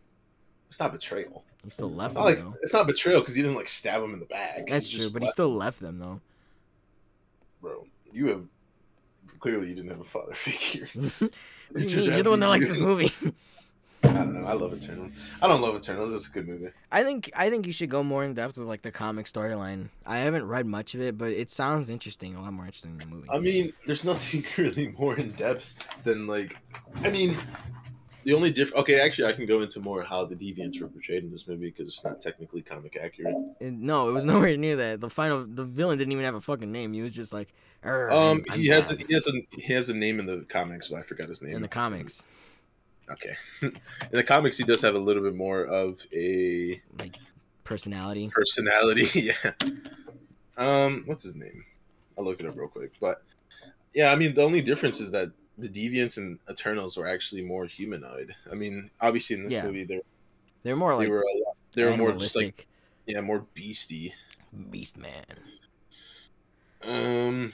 It's 0.68 0.78
not 0.78 0.92
betrayal. 0.92 1.44
He 1.64 1.70
still 1.70 1.90
left 1.90 2.10
It's 2.12 2.16
them 2.16 2.24
like 2.24 2.36
though. 2.38 2.54
it's 2.62 2.72
not 2.72 2.86
betrayal 2.86 3.20
because 3.20 3.34
he 3.34 3.42
didn't 3.42 3.56
like 3.56 3.68
stab 3.68 4.02
him 4.02 4.12
in 4.12 4.20
the 4.20 4.26
back. 4.26 4.66
That's 4.68 4.90
He 4.90 4.98
true, 4.98 5.10
but 5.10 5.22
he 5.22 5.28
still 5.28 5.52
left 5.54 5.80
them 5.80 5.98
though. 5.98 6.20
bro. 7.62 7.86
You 8.12 8.28
have 8.28 8.42
clearly 9.40 9.68
you 9.68 9.74
didn't 9.74 9.90
have 9.90 10.00
a 10.00 10.04
father 10.04 10.34
figure. 10.34 10.88
You 11.76 11.84
mean? 11.86 12.10
Have 12.12 12.24
the 12.24 12.30
one 12.30 12.40
that 12.40 12.48
likes 12.48 12.66
this 12.66 12.78
movie. 12.78 13.10
I 14.04 14.08
don't 14.12 14.32
know. 14.34 14.46
I 14.46 14.52
love 14.52 14.72
Eternals. 14.74 15.10
I 15.42 15.48
don't 15.48 15.60
love 15.60 15.74
Eternals. 15.76 16.14
It's 16.14 16.28
a 16.28 16.30
good 16.30 16.46
movie. 16.48 16.68
I 16.92 17.02
think 17.02 17.30
I 17.36 17.50
think 17.50 17.66
you 17.66 17.72
should 17.72 17.90
go 17.90 18.02
more 18.02 18.24
in 18.24 18.34
depth 18.34 18.56
with 18.56 18.68
like 18.68 18.82
the 18.82 18.90
comic 18.92 19.26
storyline. 19.26 19.88
I 20.06 20.18
haven't 20.18 20.46
read 20.46 20.66
much 20.66 20.94
of 20.94 21.00
it, 21.00 21.18
but 21.18 21.30
it 21.32 21.50
sounds 21.50 21.90
interesting. 21.90 22.34
A 22.36 22.40
lot 22.42 22.52
more 22.52 22.64
interesting 22.66 22.96
than 22.98 23.10
the 23.10 23.14
movie. 23.16 23.28
I 23.30 23.38
mean, 23.40 23.72
there's 23.86 24.04
nothing 24.04 24.44
really 24.56 24.94
more 24.98 25.16
in 25.16 25.32
depth 25.32 25.74
than 26.04 26.26
like, 26.26 26.56
I 27.02 27.10
mean, 27.10 27.36
the 28.24 28.34
only 28.34 28.50
diff. 28.50 28.72
Okay, 28.74 29.00
actually, 29.00 29.28
I 29.28 29.32
can 29.32 29.46
go 29.46 29.62
into 29.62 29.80
more 29.80 30.02
how 30.02 30.24
the 30.24 30.36
deviants 30.36 30.80
were 30.80 30.88
portrayed 30.88 31.24
in 31.24 31.30
this 31.32 31.48
movie 31.48 31.66
because 31.66 31.88
it's 31.88 32.04
not 32.04 32.20
technically 32.20 32.62
comic 32.62 32.96
accurate. 33.00 33.34
No, 33.60 34.08
it 34.08 34.12
was 34.12 34.24
nowhere 34.32 34.56
near 34.56 34.76
that. 34.76 35.00
The 35.00 35.10
final, 35.10 35.44
the 35.44 35.64
villain 35.64 35.98
didn't 35.98 36.12
even 36.12 36.24
have 36.24 36.34
a 36.36 36.40
fucking 36.40 36.70
name. 36.70 36.92
He 36.92 37.02
was 37.02 37.12
just 37.12 37.32
like, 37.32 37.52
Um, 37.82 37.92
I'm- 38.10 38.44
he 38.54 38.70
I'm 38.70 38.82
has 38.82 38.92
a, 38.92 38.96
he 38.96 39.12
has 39.14 39.26
a 39.26 39.32
he 39.60 39.72
has 39.74 39.88
a 39.88 39.94
name 39.94 40.20
in 40.20 40.26
the 40.26 40.44
comics, 40.48 40.88
but 40.88 40.98
I 40.98 41.02
forgot 41.02 41.28
his 41.28 41.42
name. 41.42 41.56
in 41.56 41.62
the 41.62 41.68
comics, 41.68 42.26
Okay, 43.10 43.34
in 43.62 43.72
the 44.12 44.22
comics, 44.22 44.56
he 44.56 44.64
does 44.64 44.82
have 44.82 44.94
a 44.94 44.98
little 44.98 45.22
bit 45.22 45.34
more 45.34 45.64
of 45.64 46.04
a 46.12 46.80
like 47.00 47.16
personality. 47.64 48.28
personality. 48.28 49.06
yeah. 49.32 49.52
Um, 50.56 51.04
what's 51.06 51.22
his 51.22 51.36
name? 51.36 51.64
I'll 52.16 52.24
look 52.24 52.40
it 52.40 52.46
up 52.46 52.56
real 52.56 52.68
quick. 52.68 52.92
But 53.00 53.22
yeah, 53.94 54.12
I 54.12 54.16
mean, 54.16 54.34
the 54.34 54.42
only 54.42 54.60
difference 54.60 55.00
is 55.00 55.10
that 55.12 55.30
the 55.56 55.68
deviants 55.68 56.16
and 56.18 56.38
Eternals 56.50 56.96
were 56.96 57.06
actually 57.06 57.42
more 57.42 57.66
humanoid. 57.66 58.34
I 58.50 58.54
mean, 58.54 58.90
obviously 59.00 59.36
in 59.36 59.44
this 59.44 59.54
Yeah. 59.54 59.64
movie, 59.66 59.84
they're 59.84 60.00
They're 60.62 60.76
more 60.76 60.94
like 60.94 61.06
they 61.06 61.10
were 61.10 61.24
lot, 61.46 61.56
they 61.74 61.84
were 61.84 61.96
more 61.96 62.12
just 62.12 62.36
like 62.36 62.66
yeah, 63.06 63.20
more 63.20 63.46
beasty. 63.56 64.12
Beast 64.70 64.96
Man. 64.98 65.24
Um, 66.82 67.52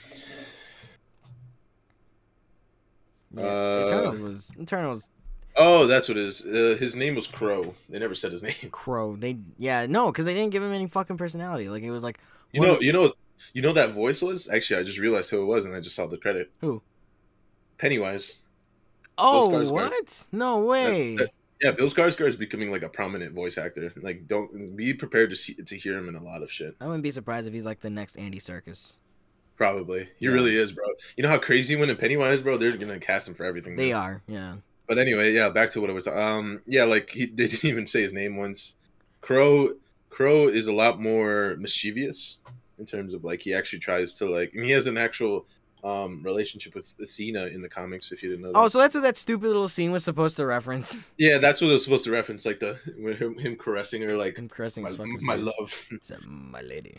Yeah, 3.31 3.43
Uh, 3.43 3.83
Eternals 3.85 4.19
was 4.19 4.51
Eternals 4.59 5.09
oh, 5.57 5.87
that's 5.87 6.07
what 6.09 6.17
it 6.17 6.25
is. 6.25 6.41
Uh, 6.45 6.75
his 6.79 6.95
name 6.95 7.15
was 7.15 7.27
Kro. 7.27 7.73
They 7.89 7.99
never 7.99 8.15
said 8.15 8.31
his 8.31 8.43
name. 8.49 8.53
Kro. 8.71 9.15
They 9.15 9.37
yeah 9.57 9.85
no, 9.85 10.11
because 10.11 10.25
they 10.25 10.33
didn't 10.33 10.51
give 10.51 10.63
him 10.63 10.73
any 10.73 10.87
fucking 10.87 11.17
personality. 11.17 11.69
Like 11.69 11.83
it 11.83 11.91
was 11.91 12.03
like 12.03 12.19
You 12.51 12.61
know, 12.61 12.79
you 12.79 12.93
know, 12.93 13.11
you 13.53 13.61
know 13.61 13.73
that 13.73 13.91
voice 13.91 14.21
was 14.21 14.47
actually. 14.49 14.79
I 14.79 14.83
just 14.83 14.97
realized 14.99 15.29
who 15.29 15.41
it 15.41 15.45
was, 15.45 15.65
and 15.65 15.75
I 15.75 15.79
just 15.79 15.95
saw 15.95 16.07
the 16.07 16.17
credit. 16.17 16.51
Who? 16.61 16.81
Pennywise. 17.77 18.41
oh 19.17 19.69
what? 19.71 20.25
No 20.31 20.59
way. 20.59 21.15
that- 21.17 21.31
Yeah, 21.61 21.71
Bill 21.71 21.87
Skarsgård 21.87 22.27
is 22.27 22.35
becoming 22.37 22.69
like 22.71 22.83
a 22.83 22.89
prominent 22.89 23.33
voice 23.33 23.57
actor. 23.57 23.91
Like, 24.01 24.27
don't 24.27 24.75
be 24.75 24.93
prepared 24.93 25.29
to 25.29 25.35
see 25.35 25.53
to 25.53 25.75
hear 25.77 25.97
him 25.97 26.09
in 26.09 26.15
a 26.15 26.23
lot 26.23 26.41
of 26.43 26.51
shit. 26.51 26.75
I 26.81 26.85
wouldn't 26.85 27.03
be 27.03 27.11
surprised 27.11 27.47
if 27.47 27.53
he's 27.53 27.65
like 27.65 27.79
the 27.79 27.89
next 27.89 28.17
Andy 28.17 28.39
Serkis. 28.39 28.95
Probably. 29.55 30.09
He 30.19 30.25
Yeah. 30.25 30.31
really 30.33 30.57
is, 30.57 30.73
bro. 30.73 30.83
You 31.15 31.23
know 31.23 31.29
how 31.29 31.37
crazy 31.37 31.77
when 31.77 31.89
in 31.89 31.95
Pennywise, 31.95 32.41
bro, 32.41 32.57
they're 32.57 32.75
gonna 32.75 32.99
cast 32.99 33.27
him 33.27 33.33
for 33.33 33.45
everything. 33.45 33.77
They 33.77 33.91
now. 33.91 33.99
are, 34.01 34.21
yeah. 34.27 34.55
But 34.87 34.97
anyway, 34.99 35.33
yeah, 35.33 35.49
back 35.49 35.71
to 35.71 35.81
what 35.81 35.89
it 35.89 35.93
was. 35.93 36.07
Um, 36.07 36.61
yeah, 36.65 36.83
like 36.83 37.09
he 37.09 37.25
they 37.33 37.47
didn't 37.47 37.65
even 37.65 37.87
say 37.87 38.01
his 38.01 38.13
name 38.13 38.37
once. 38.37 38.75
Kro 39.21 39.69
Kro 40.09 40.47
is 40.47 40.67
a 40.67 40.73
lot 40.73 41.01
more 41.01 41.55
mischievous 41.59 42.37
in 42.77 42.85
terms 42.85 43.13
of 43.13 43.23
like 43.23 43.41
he 43.41 43.53
actually 43.53 43.79
tries 43.79 44.15
to 44.17 44.25
like, 44.29 44.53
and 44.53 44.63
he 44.63 44.71
has 44.71 44.87
an 44.87 44.97
actual 44.97 45.45
um 45.83 46.23
relationship 46.23 46.73
with 46.73 46.93
Athena 47.01 47.45
in 47.47 47.61
the 47.61 47.69
comics. 47.69 48.11
If 48.11 48.23
you 48.23 48.29
didn't 48.29 48.43
know. 48.43 48.51
That. 48.53 48.57
Oh, 48.59 48.67
so 48.67 48.79
that's 48.79 48.95
what 48.95 49.01
that 49.01 49.17
stupid 49.17 49.47
little 49.47 49.67
scene 49.67 49.91
was 49.91 50.03
supposed 50.03 50.37
to 50.37 50.45
reference. 50.45 51.03
yeah, 51.17 51.37
that's 51.37 51.61
what 51.61 51.69
it 51.69 51.73
was 51.73 51.83
supposed 51.83 52.05
to 52.05 52.11
reference, 52.11 52.45
like 52.45 52.59
the 52.59 52.79
him, 53.17 53.37
him 53.37 53.55
caressing 53.55 54.01
her, 54.03 54.15
like 54.15 54.37
Him 54.37 54.49
caressing 54.49 54.83
my, 54.83 54.91
my 55.21 55.35
love, 55.35 55.89
my 56.27 56.61
lady. 56.61 56.97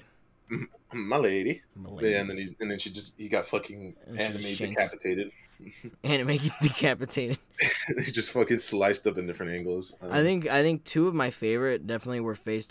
my 0.92 1.16
lady. 1.16 1.62
My 1.74 1.90
lady. 1.90 2.10
yeah, 2.10 2.20
and 2.20 2.30
then 2.30 2.36
he 2.38 2.56
and 2.60 2.70
then 2.70 2.78
she 2.78 2.90
just 2.90 3.14
he 3.16 3.28
got 3.28 3.46
fucking 3.46 3.96
And 4.06 4.20
anime 4.20 4.42
decapitated. 4.42 5.32
Anime 6.04 6.36
get 6.36 6.52
decapitated. 6.60 7.38
they 7.96 8.04
just 8.04 8.30
fucking 8.30 8.58
sliced 8.58 9.06
up 9.06 9.18
in 9.18 9.26
different 9.26 9.52
angles. 9.52 9.92
Um, 10.00 10.12
I 10.12 10.22
think 10.22 10.48
I 10.48 10.62
think 10.62 10.84
two 10.84 11.08
of 11.08 11.14
my 11.14 11.30
favorite 11.30 11.86
definitely 11.86 12.20
were 12.20 12.34
Fast 12.34 12.70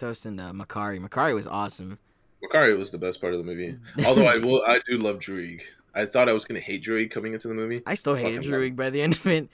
Toast 0.00 0.26
and 0.26 0.40
uh, 0.40 0.52
Makkari. 0.52 1.00
Makkari 1.00 1.34
was 1.34 1.46
awesome. 1.46 1.98
Makkari 2.44 2.76
was 2.76 2.90
the 2.90 2.98
best 2.98 3.20
part 3.20 3.32
of 3.32 3.38
the 3.38 3.44
movie. 3.44 3.76
Although 4.06 4.26
I 4.26 4.38
will, 4.38 4.62
I 4.66 4.80
do 4.88 4.98
love 4.98 5.18
Druig. 5.18 5.62
I 5.94 6.06
thought 6.06 6.28
I 6.28 6.32
was 6.32 6.44
gonna 6.44 6.60
hate 6.60 6.84
Druig 6.84 7.10
coming 7.10 7.32
into 7.32 7.48
the 7.48 7.54
movie. 7.54 7.82
I 7.86 7.94
still 7.94 8.14
hated 8.14 8.42
Druig 8.42 8.76
by 8.76 8.90
the 8.90 9.02
end 9.02 9.16
of 9.16 9.26
it. 9.26 9.48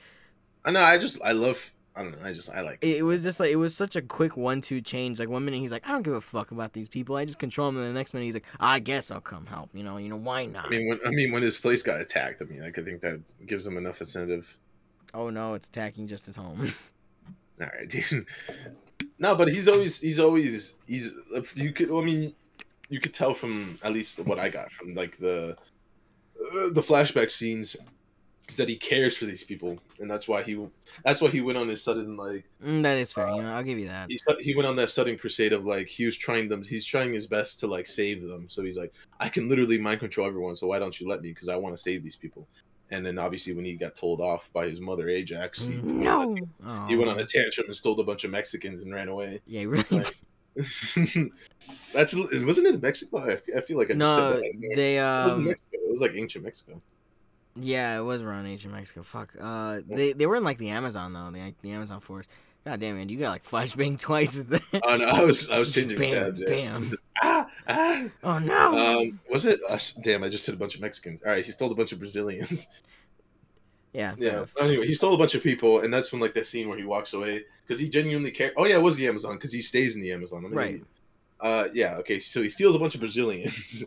I 0.64 0.70
know. 0.70 0.82
I 0.82 0.98
just, 0.98 1.20
I 1.22 1.32
love. 1.32 1.70
I 1.94 2.02
don't 2.02 2.18
know. 2.18 2.26
I 2.26 2.32
just, 2.32 2.48
I 2.48 2.62
like. 2.62 2.78
It 2.80 3.04
was 3.04 3.22
just 3.22 3.38
like 3.38 3.50
it 3.50 3.56
was 3.56 3.74
such 3.76 3.96
a 3.96 4.02
quick 4.02 4.36
one-two 4.36 4.80
change. 4.80 5.18
Like 5.18 5.28
one 5.28 5.44
minute 5.44 5.60
he's 5.60 5.72
like, 5.72 5.86
I 5.86 5.92
don't 5.92 6.02
give 6.02 6.14
a 6.14 6.20
fuck 6.20 6.50
about 6.50 6.72
these 6.72 6.88
people. 6.88 7.16
I 7.16 7.24
just 7.24 7.38
control 7.38 7.70
them. 7.70 7.76
And 7.82 7.94
the 7.94 7.98
next 7.98 8.14
minute 8.14 8.24
he's 8.24 8.34
like, 8.34 8.46
I 8.58 8.78
guess 8.78 9.10
I'll 9.10 9.20
come 9.20 9.44
help. 9.46 9.70
You 9.74 9.84
know, 9.84 9.98
you 9.98 10.08
know 10.08 10.16
why 10.16 10.46
not? 10.46 10.66
I 10.66 10.70
mean, 10.70 10.88
when 10.88 11.00
I 11.06 11.10
mean 11.10 11.32
when 11.32 11.42
his 11.42 11.58
place 11.58 11.82
got 11.82 12.00
attacked, 12.00 12.40
I 12.40 12.46
mean, 12.46 12.62
like 12.62 12.78
I 12.78 12.82
think 12.82 13.02
that 13.02 13.20
gives 13.46 13.66
him 13.66 13.76
enough 13.76 14.00
incentive. 14.00 14.56
oh 15.12 15.28
no, 15.28 15.54
it's 15.54 15.68
attacking 15.68 16.06
just 16.06 16.26
his 16.26 16.36
home. 16.36 16.60
All 17.60 17.66
right, 17.66 17.88
dude. 17.88 18.26
No, 19.18 19.34
but 19.36 19.48
he's 19.48 19.68
always, 19.68 20.00
he's 20.00 20.18
always, 20.18 20.74
he's. 20.86 21.12
You 21.54 21.72
could, 21.72 21.90
I 21.90 22.00
mean, 22.02 22.34
you 22.88 22.98
could 23.00 23.14
tell 23.14 23.34
from 23.34 23.78
at 23.82 23.92
least 23.92 24.18
what 24.18 24.38
I 24.38 24.48
got 24.48 24.72
from 24.72 24.94
like 24.94 25.16
the, 25.18 25.56
uh, 26.40 26.70
the 26.72 26.82
flashback 26.82 27.30
scenes, 27.30 27.76
that 28.56 28.68
he 28.68 28.76
cares 28.76 29.16
for 29.16 29.24
these 29.26 29.44
people, 29.44 29.78
and 30.00 30.10
that's 30.10 30.28
why 30.28 30.42
he, 30.42 30.58
that's 31.04 31.20
why 31.20 31.28
he 31.28 31.40
went 31.40 31.58
on 31.58 31.68
his 31.68 31.82
sudden 31.82 32.16
like 32.16 32.44
Mm, 32.64 32.82
that 32.82 32.96
is 32.98 33.12
fair. 33.12 33.28
You 33.28 33.42
know, 33.42 33.52
I'll 33.54 33.62
give 33.62 33.78
you 33.78 33.88
that. 33.88 34.08
he 34.10 34.20
he 34.40 34.54
went 34.54 34.68
on 34.68 34.76
that 34.76 34.90
sudden 34.90 35.18
crusade 35.18 35.52
of 35.52 35.64
like 35.64 35.88
he 35.88 36.04
was 36.06 36.16
trying 36.16 36.48
them 36.48 36.62
he's 36.62 36.86
trying 36.86 37.12
his 37.12 37.26
best 37.26 37.58
to 37.60 37.66
like 37.66 37.86
save 37.86 38.22
them 38.22 38.46
so 38.48 38.62
he's 38.62 38.78
like 38.78 38.92
i 39.20 39.28
can 39.28 39.48
literally 39.48 39.78
mind 39.78 39.98
control 40.00 40.26
everyone 40.28 40.54
so 40.54 40.66
why 40.68 40.78
don't 40.78 41.00
you 41.00 41.08
let 41.08 41.22
me 41.22 41.30
because 41.30 41.48
i 41.48 41.56
want 41.56 41.74
to 41.76 41.80
save 41.82 42.02
these 42.04 42.16
people 42.16 42.46
and 42.90 43.04
then 43.04 43.18
obviously 43.18 43.52
when 43.54 43.64
he 43.64 43.74
got 43.74 43.94
told 43.96 44.20
off 44.20 44.48
by 44.52 44.66
his 44.66 44.80
mother 44.80 45.08
ajax 45.08 45.66
he, 45.66 45.76
No. 45.76 46.36
he 46.88 46.96
went 46.96 47.10
on 47.10 47.18
a 47.18 47.26
tantrum 47.26 47.66
and 47.66 47.74
stole 47.76 47.98
a 48.00 48.04
bunch 48.04 48.22
of 48.24 48.30
mexicans 48.30 48.82
and 48.84 48.94
ran 48.94 49.08
away 49.08 49.40
Yeah, 49.46 49.60
he 49.60 49.66
really. 49.66 49.84
Like, 49.90 50.16
that's 51.94 52.14
wasn't 52.14 52.66
it 52.66 52.74
in 52.74 52.80
mexico 52.80 53.18
i, 53.18 53.40
I 53.56 53.60
feel 53.62 53.78
like 53.78 53.90
i 53.90 53.94
just 53.94 53.98
no, 53.98 54.16
said 54.16 54.32
that 54.36 54.42
it 54.44 54.76
they 54.76 54.98
was 55.00 55.32
um. 55.34 55.44
mexico 55.44 55.68
it 55.72 55.90
was 55.92 56.00
like 56.00 56.12
ancient 56.14 56.44
mexico 56.44 56.80
Yeah, 57.56 57.98
it 57.98 58.02
was 58.02 58.22
around 58.22 58.46
ancient 58.46 58.72
Mexico. 58.72 59.02
Fuck. 59.02 59.34
Uh, 59.40 59.80
they 59.88 60.12
they 60.12 60.26
were 60.26 60.36
in 60.36 60.44
like 60.44 60.58
the 60.58 60.70
Amazon 60.70 61.12
though. 61.12 61.30
The 61.30 61.54
the 61.62 61.72
Amazon 61.72 62.00
forest. 62.00 62.30
God 62.64 62.78
damn 62.78 62.96
man, 62.96 63.08
you 63.08 63.18
got 63.18 63.30
like 63.30 63.44
flashbang 63.46 63.98
twice. 64.00 64.42
oh 64.84 64.96
no 64.96 65.04
i 65.04 65.24
was 65.24 65.50
i 65.50 65.58
was 65.58 65.70
changing 65.74 65.98
Bam, 65.98 66.12
tabs 66.12 66.40
yeah. 66.40 66.48
bam. 66.48 66.92
ah, 67.22 67.46
ah. 67.66 68.04
Oh 68.22 68.38
no. 68.38 69.00
Um, 69.00 69.20
was 69.30 69.44
it? 69.46 69.60
Uh, 69.68 69.78
damn, 70.02 70.22
I 70.22 70.28
just 70.28 70.46
hit 70.46 70.54
a 70.54 70.58
bunch 70.58 70.76
of 70.76 70.80
Mexicans. 70.80 71.22
All 71.22 71.32
right, 71.32 71.44
he 71.44 71.50
stole 71.50 71.72
a 71.72 71.74
bunch 71.74 71.92
of 71.92 71.98
Brazilians. 71.98 72.68
yeah. 73.92 74.14
Yeah. 74.16 74.44
Anyway, 74.60 74.86
he 74.86 74.94
stole 74.94 75.14
a 75.14 75.18
bunch 75.18 75.34
of 75.34 75.42
people, 75.42 75.80
and 75.80 75.92
that's 75.92 76.12
when 76.12 76.20
like 76.20 76.34
that 76.34 76.46
scene 76.46 76.68
where 76.68 76.78
he 76.78 76.84
walks 76.84 77.12
away 77.14 77.44
because 77.66 77.80
he 77.80 77.88
genuinely 77.88 78.30
cared. 78.30 78.54
Oh 78.56 78.64
yeah, 78.64 78.76
it 78.76 78.82
was 78.82 78.96
the 78.96 79.08
Amazon 79.08 79.34
because 79.34 79.52
he 79.52 79.60
stays 79.60 79.96
in 79.96 80.02
the 80.02 80.12
Amazon. 80.12 80.44
I 80.44 80.48
mean, 80.48 80.56
Right. 80.56 80.82
Uh, 81.40 81.68
yeah. 81.74 81.96
Okay. 81.96 82.20
So 82.20 82.40
he 82.40 82.48
steals 82.48 82.76
a 82.76 82.78
bunch 82.78 82.94
of 82.94 83.00
Brazilians, 83.00 83.84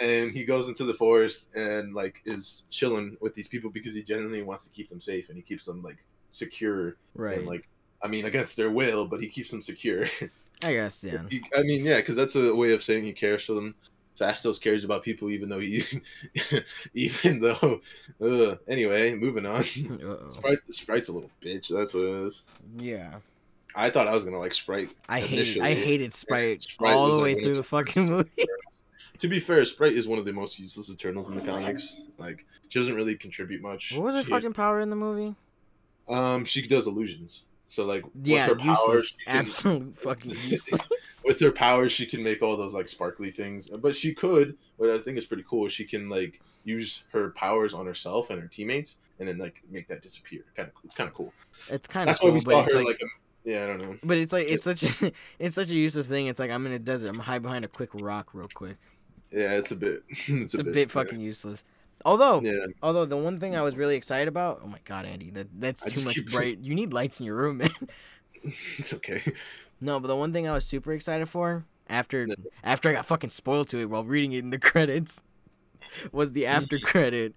and 0.00 0.30
he 0.32 0.44
goes 0.44 0.68
into 0.68 0.84
the 0.84 0.94
forest 0.94 1.48
and 1.54 1.94
like 1.94 2.20
is 2.24 2.64
chilling 2.70 3.16
with 3.20 3.34
these 3.34 3.48
people 3.48 3.70
because 3.70 3.94
he 3.94 4.02
genuinely 4.02 4.42
wants 4.42 4.64
to 4.64 4.70
keep 4.70 4.88
them 4.88 5.00
safe 5.00 5.28
and 5.28 5.36
he 5.36 5.42
keeps 5.42 5.64
them 5.66 5.82
like 5.82 5.98
secure 6.30 6.96
Right. 7.14 7.38
and 7.38 7.46
like. 7.46 7.66
I 8.02 8.08
mean, 8.08 8.24
against 8.24 8.56
their 8.56 8.70
will, 8.70 9.04
but 9.04 9.20
he 9.20 9.28
keeps 9.28 9.50
them 9.50 9.60
secure. 9.60 10.06
I 10.64 10.72
guess 10.72 11.04
yeah. 11.04 11.20
He- 11.30 11.44
I 11.54 11.62
mean, 11.62 11.84
yeah, 11.84 11.96
because 11.96 12.16
that's 12.16 12.34
a 12.34 12.54
way 12.54 12.72
of 12.72 12.82
saying 12.82 13.04
he 13.04 13.12
cares 13.12 13.44
for 13.44 13.52
them. 13.52 13.74
Phastos 14.18 14.58
cares 14.58 14.84
about 14.84 15.02
people, 15.02 15.30
even 15.30 15.50
though 15.50 15.60
he, 15.60 15.82
even 16.94 17.40
though. 17.40 17.80
Uh, 18.22 18.56
anyway, 18.68 19.14
moving 19.14 19.44
on. 19.44 19.64
Sprite, 20.30 20.58
Sprite's 20.70 21.08
a 21.08 21.12
little 21.12 21.30
bitch. 21.42 21.68
That's 21.68 21.92
what 21.92 22.04
it 22.04 22.26
is. 22.26 22.42
Yeah. 22.78 23.16
I 23.74 23.90
thought 23.90 24.08
I 24.08 24.12
was 24.14 24.24
gonna 24.24 24.38
like 24.38 24.54
Sprite. 24.54 24.88
I 25.08 25.20
hate 25.20 25.60
I 25.60 25.74
hated 25.74 26.14
Sprite, 26.14 26.62
Sprite 26.62 26.94
all 26.94 27.16
the 27.16 27.22
way 27.22 27.34
one 27.34 27.44
through 27.44 27.56
the 27.56 27.62
fucking 27.62 28.06
movie. 28.10 28.30
To 29.20 29.28
be 29.28 29.38
fair, 29.40 29.64
Sprite 29.64 29.92
is 29.92 30.08
one 30.08 30.18
of 30.18 30.24
the 30.24 30.32
most 30.32 30.58
useless 30.58 30.90
Eternals 30.90 31.28
in 31.28 31.34
the 31.36 31.42
comics. 31.42 32.02
Like, 32.18 32.46
she 32.68 32.78
doesn't 32.78 32.94
really 32.94 33.14
contribute 33.14 33.60
much. 33.62 33.92
what 33.94 34.02
was 34.04 34.14
her 34.14 34.24
She 34.24 34.30
fucking 34.30 34.54
power 34.54 34.80
in 34.80 34.90
the 34.90 34.96
movie? 34.96 35.34
um, 36.08 36.44
she 36.44 36.66
does 36.66 36.86
illusions. 36.86 37.42
So 37.66 37.84
like, 37.84 38.02
Yeah, 38.24 38.48
with 38.48 38.58
her 38.62 38.64
powers, 38.74 38.88
useless. 38.88 39.06
she 39.18 39.24
can- 39.26 39.36
Absolute 39.36 39.96
fucking 40.02 40.30
useless. 40.46 41.22
with 41.24 41.38
her 41.40 41.52
powers, 41.52 41.92
she 41.92 42.04
can 42.06 42.22
make 42.22 42.42
all 42.42 42.56
those 42.56 42.74
like 42.74 42.88
sparkly 42.88 43.30
things. 43.30 43.68
But 43.68 43.96
she 43.96 44.12
could, 44.14 44.56
what 44.78 44.90
I 44.90 44.98
think 44.98 45.18
is 45.18 45.26
pretty 45.26 45.44
cool, 45.48 45.66
is 45.66 45.72
she 45.72 45.84
can 45.84 46.08
like 46.08 46.40
use 46.64 47.04
her 47.12 47.30
powers 47.30 47.72
on 47.74 47.86
herself 47.86 48.30
and 48.30 48.40
her 48.40 48.48
teammates, 48.48 48.96
and 49.20 49.28
then 49.28 49.38
like 49.38 49.62
make 49.70 49.86
that 49.88 50.02
disappear. 50.02 50.42
Kind 50.56 50.68
of, 50.68 50.74
it's 50.84 50.96
kind 50.96 51.08
of 51.08 51.14
cool. 51.14 51.32
It's 51.68 51.86
kind 51.86 52.08
of 52.10 52.14
That's 52.14 52.22
why 52.22 52.28
cool, 52.30 52.34
we 52.34 52.40
saw 52.40 52.62
her 52.64 52.70
like, 52.72 52.86
like, 52.86 53.02
um, 53.04 53.10
yeah, 53.44 53.62
I 53.62 53.66
don't 53.68 53.78
know. 53.80 53.96
but 54.02 54.18
it's 54.18 54.32
like 54.32 54.48
it's 54.48 54.64
such 54.64 54.82
a 55.02 55.12
it's 55.38 55.54
such 55.54 55.70
a 55.70 55.74
useless 55.74 56.08
thing. 56.08 56.26
It's 56.26 56.40
like 56.40 56.50
I'm 56.50 56.66
in 56.66 56.72
a 56.72 56.78
desert. 56.80 57.08
I'm 57.08 57.18
hide 57.20 57.42
behind 57.42 57.64
a 57.64 57.68
quick 57.68 57.90
rock 57.94 58.30
real 58.34 58.48
quick. 58.52 58.76
Yeah, 59.30 59.52
it's 59.52 59.70
a 59.70 59.76
bit. 59.76 60.02
It's, 60.10 60.54
It's 60.54 60.58
a 60.58 60.64
bit 60.64 60.76
yeah. 60.76 60.86
fucking 60.86 61.20
useless. 61.20 61.64
Although, 62.04 62.40
Yeah, 62.40 62.66
although 62.82 63.04
the 63.04 63.16
one 63.16 63.38
thing 63.38 63.56
I 63.56 63.62
was 63.62 63.76
really 63.76 63.94
excited 63.96 64.26
about, 64.28 64.62
oh 64.64 64.66
my 64.68 64.78
god, 64.84 65.04
Andy, 65.04 65.30
that 65.30 65.48
that's 65.58 65.86
I 65.86 65.90
too 65.90 66.04
much 66.04 66.18
bright. 66.32 66.58
You 66.60 66.74
need 66.74 66.92
lights 66.92 67.20
in 67.20 67.26
your 67.26 67.36
room, 67.36 67.58
man. 67.62 67.70
it's 68.42 68.94
okay. 68.94 69.22
No, 69.80 70.00
but 70.00 70.08
the 70.08 70.16
one 70.16 70.32
thing 70.32 70.48
I 70.48 70.52
was 70.52 70.64
super 70.64 70.92
excited 70.92 71.28
for 71.28 71.64
after 71.88 72.26
Yeah. 72.26 72.34
after 72.64 72.88
I 72.88 72.92
got 72.92 73.06
fucking 73.06 73.30
spoiled 73.30 73.68
to 73.68 73.78
it 73.78 73.90
while 73.90 74.04
reading 74.04 74.32
it 74.32 74.38
in 74.38 74.50
the 74.50 74.58
credits 74.58 75.22
was 76.12 76.32
the 76.32 76.46
after 76.46 76.78
credit. 76.78 77.34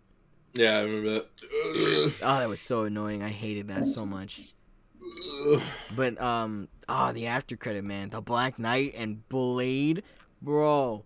Yeah, 0.54 0.78
I 0.80 0.84
remember 0.84 1.10
that. 1.10 2.14
Oh, 2.22 2.40
that 2.40 2.48
was 2.50 2.60
so 2.62 2.84
annoying. 2.84 3.22
I 3.24 3.30
hated 3.30 3.68
that 3.68 3.86
so 3.86 4.06
much. 4.06 4.54
But 5.96 6.20
um, 6.22 6.70
ah, 6.88 7.12
the 7.12 7.28
after 7.28 7.58
credit, 7.58 7.84
man, 7.84 8.10
the 8.10 8.22
Black 8.22 8.58
Knight 8.58 8.94
and 8.96 9.28
Blade, 9.30 10.04
bro. 10.42 11.04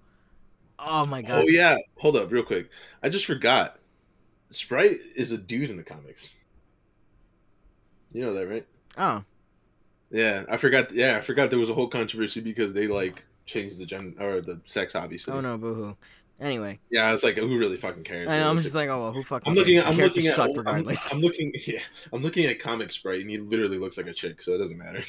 Oh 0.80 1.06
my 1.06 1.22
god. 1.22 1.44
oh 1.44 1.48
yeah, 1.48 1.78
hold 1.98 2.16
up, 2.16 2.32
real 2.32 2.44
quick. 2.44 2.70
I 3.02 3.10
just 3.10 3.26
forgot. 3.26 3.80
Sprite 4.52 5.00
is 5.16 5.32
a 5.32 5.38
dude 5.38 5.70
in 5.70 5.78
the 5.78 5.84
comics. 5.84 6.30
You 8.13 8.24
know 8.26 8.34
that, 8.34 8.48
right? 8.48 8.66
Oh, 8.98 9.24
Yeah, 10.12 10.46
I 10.50 10.58
forgot. 10.58 10.92
Yeah, 10.92 11.18
I 11.18 11.22
forgot 11.22 11.50
there 11.50 11.60
was 11.60 11.70
a 11.70 11.74
whole 11.74 11.88
controversy 11.90 12.40
because 12.42 12.74
they 12.74 12.88
like 12.88 13.26
changed 13.46 13.80
the 13.80 13.86
gen 13.86 14.16
or 14.20 14.42
the 14.42 14.60
sex, 14.66 14.96
obviously. 14.96 15.34
oh 15.34 15.42
no, 15.42 15.58
boohoo. 15.58 15.96
Anyway, 16.40 16.78
Yeah, 16.92 17.10
I 17.10 17.12
was 17.13 17.24
like, 17.24 17.36
who 17.38 17.58
really 17.58 17.78
fucking 17.78 18.04
cares? 18.04 18.28
I 18.28 18.38
know, 18.38 18.50
I'm 18.52 18.58
just 18.58 18.76
like- 18.76 18.90
oh 18.90 19.02
well, 19.02 19.12
who 19.12 19.24
fucking? 19.24 19.50
I'm 19.50 19.56
looking 19.56 19.74
cares? 19.82 19.86
at. 19.86 19.92
I'm 19.92 19.98
looking 19.98 20.28
at. 20.28 20.34
suck 20.36 20.50
I'm- 20.68 20.88
I'm, 21.12 21.22
looking. 21.22 21.52
Yeah, 21.66 21.80
I'm 22.13 22.22
looking 22.22 22.46
at 22.46 22.60
comic 22.60 22.92
Sprite, 22.92 23.22
and 23.22 23.30
he 23.30 23.40
literally 23.40 23.80
looks 23.80 23.98
like 23.98 24.06
a 24.08 24.13
chick, 24.13 24.42
so 24.44 24.54
it 24.54 24.60
doesn't 24.60 24.78
matter. 24.78 25.02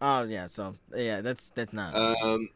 Oh 0.00 0.22
yeah, 0.24 0.46
so 0.46 0.74
yeah, 0.96 1.20
that's 1.20 1.50
that's 1.50 1.72
not. 1.72 1.94
Um. 1.94 2.48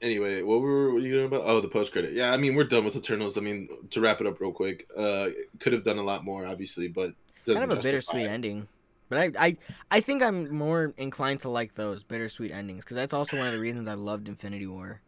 Anyway, 0.00 0.42
what 0.42 0.60
were 0.60 0.92
what 0.92 1.02
are 1.02 1.06
you 1.06 1.12
doing 1.12 1.26
about? 1.26 1.42
Oh, 1.44 1.60
the 1.60 1.68
post 1.68 1.92
credit. 1.92 2.12
Yeah, 2.12 2.32
I 2.32 2.36
mean 2.36 2.54
we're 2.54 2.64
done 2.64 2.84
with 2.84 2.96
Eternals. 2.96 3.36
I 3.36 3.40
mean 3.40 3.68
to 3.90 4.00
wrap 4.00 4.20
it 4.20 4.26
up 4.26 4.40
real 4.40 4.52
quick. 4.52 4.86
Uh, 4.96 5.28
could 5.58 5.72
have 5.72 5.84
done 5.84 5.98
a 5.98 6.02
lot 6.02 6.24
more, 6.24 6.46
obviously, 6.46 6.88
but 6.88 7.12
doesn't 7.44 7.60
kind 7.60 7.72
of 7.72 7.78
a 7.78 7.82
bittersweet 7.82 8.26
it. 8.26 8.30
ending. 8.30 8.68
But 9.08 9.18
I, 9.18 9.46
I, 9.46 9.56
I 9.90 10.00
think 10.00 10.22
I'm 10.22 10.54
more 10.54 10.92
inclined 10.98 11.40
to 11.40 11.48
like 11.48 11.74
those 11.74 12.04
bittersweet 12.04 12.52
endings 12.52 12.84
because 12.84 12.96
that's 12.96 13.14
also 13.14 13.38
one 13.38 13.46
of 13.46 13.52
the 13.52 13.58
reasons 13.58 13.88
I 13.88 13.94
loved 13.94 14.28
Infinity 14.28 14.66
War. 14.66 15.00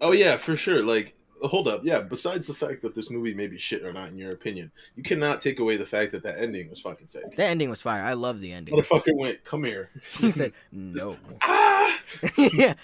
Oh 0.00 0.12
yeah, 0.12 0.36
for 0.36 0.56
sure. 0.56 0.82
Like, 0.82 1.14
hold 1.42 1.66
up. 1.66 1.80
Yeah. 1.82 2.00
Besides 2.00 2.46
the 2.46 2.54
fact 2.54 2.82
that 2.82 2.94
this 2.94 3.10
movie 3.10 3.32
may 3.32 3.46
be 3.46 3.56
shit 3.56 3.82
or 3.82 3.92
not, 3.92 4.08
in 4.08 4.18
your 4.18 4.32
opinion, 4.32 4.70
you 4.94 5.02
cannot 5.02 5.40
take 5.40 5.58
away 5.58 5.78
the 5.78 5.86
fact 5.86 6.12
that 6.12 6.22
that 6.22 6.38
ending 6.38 6.68
was 6.68 6.80
fucking 6.80 7.08
sick. 7.08 7.34
That 7.36 7.50
ending 7.50 7.70
was 7.70 7.80
fire. 7.80 8.02
I 8.02 8.12
love 8.12 8.40
the 8.40 8.52
ending. 8.52 8.76
Motherfucker 8.76 9.16
went, 9.16 9.42
come 9.44 9.64
here. 9.64 9.88
he 10.18 10.30
said 10.30 10.52
no. 10.72 11.16
ah. 11.42 11.98
yeah. 12.52 12.74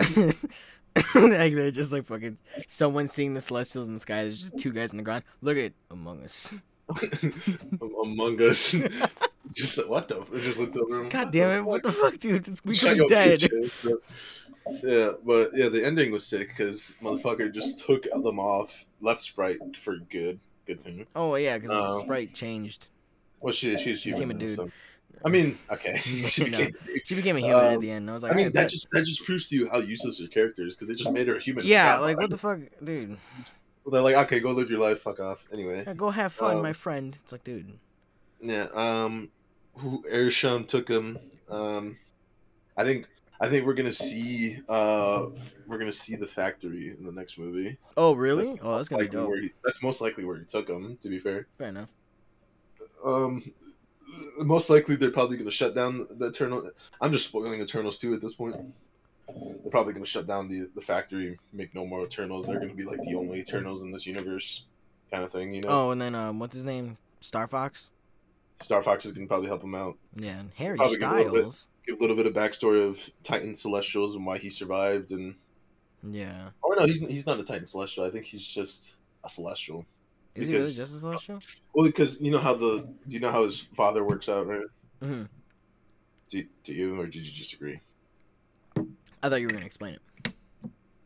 like 1.14 1.54
they're 1.54 1.70
just 1.70 1.92
like 1.92 2.06
fucking 2.06 2.38
someone 2.66 3.06
seeing 3.08 3.34
the 3.34 3.40
celestials 3.40 3.88
in 3.88 3.94
the 3.94 4.00
sky. 4.00 4.22
There's 4.22 4.38
just 4.40 4.58
two 4.58 4.72
guys 4.72 4.92
in 4.92 4.98
the 4.98 5.02
ground. 5.04 5.24
Look 5.40 5.56
at 5.56 5.72
Among 5.90 6.22
Us. 6.24 6.54
Among 8.02 8.40
Us. 8.42 8.72
just 9.54 9.88
what 9.88 10.08
the? 10.08 10.24
Just 10.40 10.58
looked 10.58 10.76
over. 10.76 11.04
God 11.04 11.32
damn 11.32 11.60
it! 11.60 11.64
What 11.64 11.82
the 11.82 11.92
fuck, 11.92 12.18
dude? 12.18 12.44
This- 12.44 12.64
We 12.64 12.76
could 12.76 13.08
dead. 13.08 13.42
Yeah, 14.82 15.12
but 15.24 15.50
yeah, 15.54 15.68
the 15.68 15.84
ending 15.84 16.12
was 16.12 16.24
sick 16.24 16.48
because 16.48 16.94
motherfucker 17.02 17.52
just 17.52 17.84
took 17.84 18.04
them 18.04 18.38
off, 18.38 18.84
left 19.00 19.20
Sprite 19.22 19.58
for 19.76 19.96
good, 19.96 20.38
good 20.66 20.80
thing. 20.80 21.06
Oh 21.16 21.34
yeah, 21.34 21.58
because 21.58 21.70
Oh. 21.72 21.98
Um, 21.98 22.00
Sprite 22.04 22.34
changed. 22.34 22.86
Well, 23.40 23.52
she 23.52 23.76
she's 23.78 24.02
human. 24.04 24.28
Became 24.28 24.30
a 24.30 24.34
dude. 24.34 24.56
so- 24.56 24.70
I 25.24 25.28
mean, 25.28 25.58
okay, 25.70 25.96
she 26.26 26.44
became. 26.44 26.68
a 26.68 26.70
dude. 26.86 27.06
She 27.06 27.14
became 27.14 27.36
a 27.36 27.40
human 27.40 27.64
at 27.64 27.74
Um, 27.74 27.80
the 27.80 27.90
end. 27.90 28.10
I 28.10 28.14
was 28.14 28.22
like, 28.22 28.32
I 28.32 28.34
mean, 28.34 28.44
"Alright, 28.46 28.54
that 28.54 28.62
bet." 28.64 28.70
just 28.70 28.88
that 28.92 29.04
just 29.04 29.24
proves 29.24 29.48
to 29.48 29.56
you 29.56 29.68
how 29.70 29.78
useless 29.78 30.18
your 30.20 30.28
character 30.28 30.66
is 30.66 30.74
because 30.76 30.88
they 30.88 30.94
just 30.94 31.10
made 31.10 31.28
her 31.28 31.36
a 31.36 31.40
human. 31.40 31.64
yeah, 31.66 31.98
like 31.98 32.16
what 32.18 32.30
the 32.30 32.38
fuck, 32.38 32.58
dude? 32.82 33.10
Well, 33.84 33.90
They're 33.92 34.00
like, 34.02 34.14
okay, 34.26 34.38
go 34.40 34.52
live 34.52 34.70
your 34.70 34.78
life, 34.80 35.00
fuck 35.02 35.18
off. 35.20 35.44
Anyway, 35.52 35.82
Yeah, 35.86 35.94
go 35.94 36.10
have 36.10 36.32
fun, 36.32 36.56
Um, 36.56 36.62
my 36.62 36.72
friend. 36.72 37.16
It's 37.22 37.32
like, 37.32 37.42
dude. 37.44 37.72
yeah. 38.40 38.68
Um, 38.74 39.30
who 39.74 40.04
Arishem 40.12 40.68
took 40.68 40.86
him. 40.88 41.18
Um, 41.48 41.98
I 42.76 42.84
think 42.84 43.06
I 43.40 43.48
think 43.48 43.66
we're 43.66 43.74
gonna 43.74 43.92
see 43.92 44.58
uh 44.68 45.26
we're 45.66 45.78
gonna 45.78 45.92
see 45.92 46.14
the 46.14 46.26
factory 46.26 46.94
in 46.96 47.04
the 47.04 47.10
next 47.12 47.38
movie. 47.38 47.76
Oh 47.96 48.12
really? 48.14 48.58
Oh, 48.62 48.76
that's 48.76 48.88
gonna 48.88 49.02
be 49.02 49.08
dope. 49.08 49.28
where 49.28 49.40
he, 49.40 49.50
that's 49.64 49.82
most 49.82 50.00
likely 50.00 50.24
where 50.24 50.36
he 50.38 50.44
took 50.44 50.68
him. 50.68 50.96
To 51.02 51.08
be 51.08 51.18
fair. 51.18 51.46
Fair 51.58 51.68
enough. 51.68 51.90
Um, 53.04 53.42
most 54.38 54.70
likely 54.70 54.96
they're 54.96 55.10
probably 55.10 55.36
going 55.36 55.48
to 55.48 55.54
shut 55.54 55.74
down 55.74 56.06
the 56.18 56.26
Eternal. 56.26 56.70
I'm 57.00 57.12
just 57.12 57.26
spoiling 57.26 57.60
Eternals 57.60 57.98
too 57.98 58.14
at 58.14 58.20
this 58.20 58.34
point. 58.34 58.56
They're 59.28 59.70
probably 59.70 59.92
going 59.94 60.04
to 60.04 60.10
shut 60.10 60.26
down 60.26 60.48
the 60.48 60.68
the 60.74 60.80
factory, 60.80 61.38
make 61.52 61.74
no 61.74 61.86
more 61.86 62.04
Eternals. 62.04 62.46
They're 62.46 62.56
going 62.58 62.68
to 62.70 62.74
be 62.74 62.84
like 62.84 63.00
the 63.02 63.14
only 63.14 63.40
Eternals 63.40 63.82
in 63.82 63.90
this 63.92 64.06
universe, 64.06 64.64
kind 65.10 65.24
of 65.24 65.32
thing. 65.32 65.54
You 65.54 65.62
know, 65.62 65.68
Oh, 65.70 65.90
and 65.92 66.00
then 66.00 66.14
um, 66.14 66.38
what's 66.38 66.54
his 66.54 66.66
name? 66.66 66.98
Starfox. 67.20 67.88
Star 68.60 68.82
Fox 68.82 69.04
is 69.04 69.12
going 69.12 69.26
to 69.26 69.28
probably 69.28 69.48
help 69.48 69.62
him 69.64 69.74
out. 69.74 69.96
Yeah, 70.14 70.38
and 70.38 70.50
Harry 70.54 70.76
Probably 70.76 70.96
get 70.98 71.10
a 71.10 71.30
bit. 71.30 71.32
Styles. 71.32 71.68
Give 71.86 71.98
a 71.98 72.00
little 72.00 72.14
bit 72.14 72.26
of 72.26 72.32
backstory 72.32 72.88
of 72.88 73.10
Titan 73.24 73.54
Celestials 73.56 74.14
and 74.14 74.24
why 74.24 74.38
he 74.38 74.50
survived. 74.50 75.10
And 75.10 75.34
Yeah. 76.04 76.50
oh 76.62 76.70
no, 76.76 76.86
he's 76.86 77.00
he's 77.00 77.26
not 77.26 77.40
a 77.40 77.44
Titan 77.44 77.66
Celestial. 77.66 78.04
I 78.04 78.10
think 78.10 78.24
he's 78.24 78.46
just 78.46 78.92
a 79.24 79.28
Celestial. 79.28 79.84
Is 80.34 80.48
he 80.48 80.54
really 80.54 80.66
Because- 80.66 80.76
just 80.76 80.94
a 80.96 81.00
celestial? 81.00 81.40
Well, 81.74 81.86
because 81.86 82.20
you 82.20 82.30
know 82.30 82.38
how 82.38 82.54
the 82.54 82.88
you 83.06 83.20
know 83.20 83.30
how 83.30 83.44
his 83.44 83.60
father 83.76 84.02
works 84.04 84.28
out, 84.28 84.46
right? 84.46 84.66
hmm 85.02 85.22
Do, 86.30 86.44
do 86.64 86.72
you 86.72 86.98
or 87.00 87.06
did 87.06 87.26
you 87.26 87.32
disagree? 87.32 87.80
I 89.22 89.28
thought 89.28 89.40
you 89.40 89.46
were 89.46 89.52
gonna 89.52 89.66
explain 89.66 89.94
it. 89.94 90.32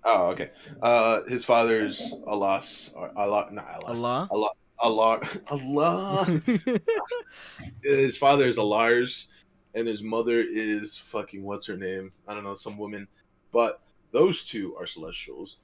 Oh, 0.05 0.29
okay. 0.29 0.51
Uh, 0.81 1.25
his 1.25 1.45
father's 1.45 2.15
Alas, 2.29 2.93
or 2.95 3.11
Allah, 3.19 3.49
not 3.51 3.67
Alas, 3.83 3.99
Allah. 4.01 4.29
Allah, 4.31 4.51
Allah, 4.79 5.21
Allah. 5.49 6.25
his 7.83 8.17
father 8.17 8.47
is 8.47 8.57
Alars, 8.59 9.27
and 9.75 9.89
his 9.89 10.03
mother 10.05 10.41
is 10.49 10.97
fucking 10.99 11.43
what's 11.43 11.67
her 11.67 11.77
name? 11.77 12.13
I 12.29 12.35
don't 12.35 12.45
know, 12.45 12.55
some 12.55 12.79
woman. 12.79 13.09
But 13.53 13.81
those 14.13 14.45
two 14.45 14.77
are 14.77 14.87
Celestials, 14.87 15.57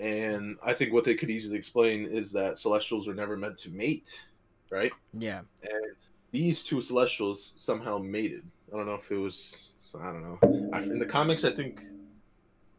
and 0.00 0.56
I 0.64 0.72
think 0.72 0.94
what 0.94 1.04
they 1.04 1.14
could 1.14 1.30
easily 1.30 1.58
explain 1.58 2.06
is 2.06 2.32
that 2.32 2.58
Celestials 2.58 3.06
are 3.06 3.14
never 3.14 3.36
meant 3.36 3.58
to 3.58 3.70
mate, 3.70 4.24
right? 4.70 4.92
yeah. 5.12 5.40
And 5.62 5.94
these 6.32 6.62
two 6.62 6.80
Celestials 6.80 7.52
somehow 7.56 7.98
mated. 7.98 8.42
I 8.72 8.76
don't 8.76 8.86
know 8.86 8.94
if 8.94 9.10
it 9.10 9.16
was. 9.16 9.72
I 10.00 10.06
don't 10.06 10.22
know. 10.22 10.80
In 10.80 10.98
the 10.98 11.06
comics, 11.06 11.44
I 11.44 11.52
think. 11.52 11.82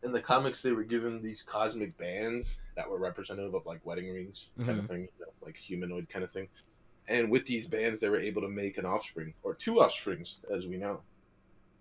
In 0.03 0.11
the 0.11 0.21
comics, 0.21 0.63
they 0.63 0.71
were 0.71 0.83
given 0.83 1.21
these 1.21 1.43
cosmic 1.43 1.95
bands 1.99 2.59
that 2.75 2.89
were 2.89 2.97
representative 2.97 3.53
of 3.53 3.67
like 3.67 3.85
wedding 3.85 4.11
rings, 4.11 4.49
kind 4.57 4.79
of 4.79 4.85
mhm. 4.85 4.87
thing, 4.87 5.01
you 5.01 5.25
know, 5.25 5.31
like 5.43 5.55
humanoid 5.55 6.09
kind 6.09 6.23
of 6.23 6.31
thing. 6.31 6.47
And 7.07 7.29
with 7.29 7.45
these 7.45 7.67
bands, 7.67 7.99
they 7.99 8.09
were 8.09 8.19
able 8.19 8.41
to 8.41 8.47
make 8.47 8.79
an 8.79 8.85
offspring, 8.85 9.33
or 9.43 9.53
two 9.53 9.79
offsprings, 9.79 10.39
as 10.51 10.65
we 10.65 10.77
know. 10.77 11.01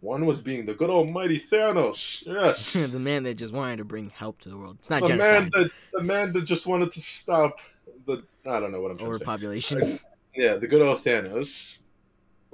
One 0.00 0.24
was 0.24 0.40
being 0.40 0.64
the 0.64 0.72
good 0.74 0.88
almighty 0.88 1.38
Thanos. 1.38 2.24
Yes, 2.26 2.72
the 2.72 2.98
man 2.98 3.22
that 3.24 3.34
just 3.34 3.52
wanted 3.52 3.76
to 3.78 3.84
bring 3.84 4.08
help 4.10 4.38
to 4.40 4.48
the 4.48 4.56
world. 4.56 4.76
It's 4.78 4.88
not 4.90 5.02
the 5.02 5.16
man 5.16 5.50
that 5.52 5.70
the 5.92 6.02
man 6.02 6.32
that 6.32 6.42
just 6.42 6.66
wanted 6.66 6.90
to 6.92 7.00
stop 7.00 7.58
the. 8.06 8.22
I 8.46 8.58
don't 8.60 8.72
know 8.72 8.80
what 8.80 8.92
I'm 8.92 8.98
trying 8.98 9.10
to 9.12 9.18
say. 9.18 9.22
Overpopulation. 9.24 10.00
Yeah, 10.34 10.54
the 10.56 10.66
good 10.66 10.80
old 10.80 10.98
Thanos. 10.98 11.78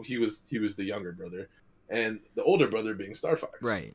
He 0.02 0.18
was 0.18 0.42
he 0.50 0.59
was 0.59 0.74
the 0.74 0.82
younger 0.85 1.12
brother, 1.12 1.48
and 1.88 2.18
the 2.35 2.42
older 2.42 2.66
brother 2.68 2.94
being 2.94 3.12
Starfox. 3.12 3.48
right. 3.62 3.94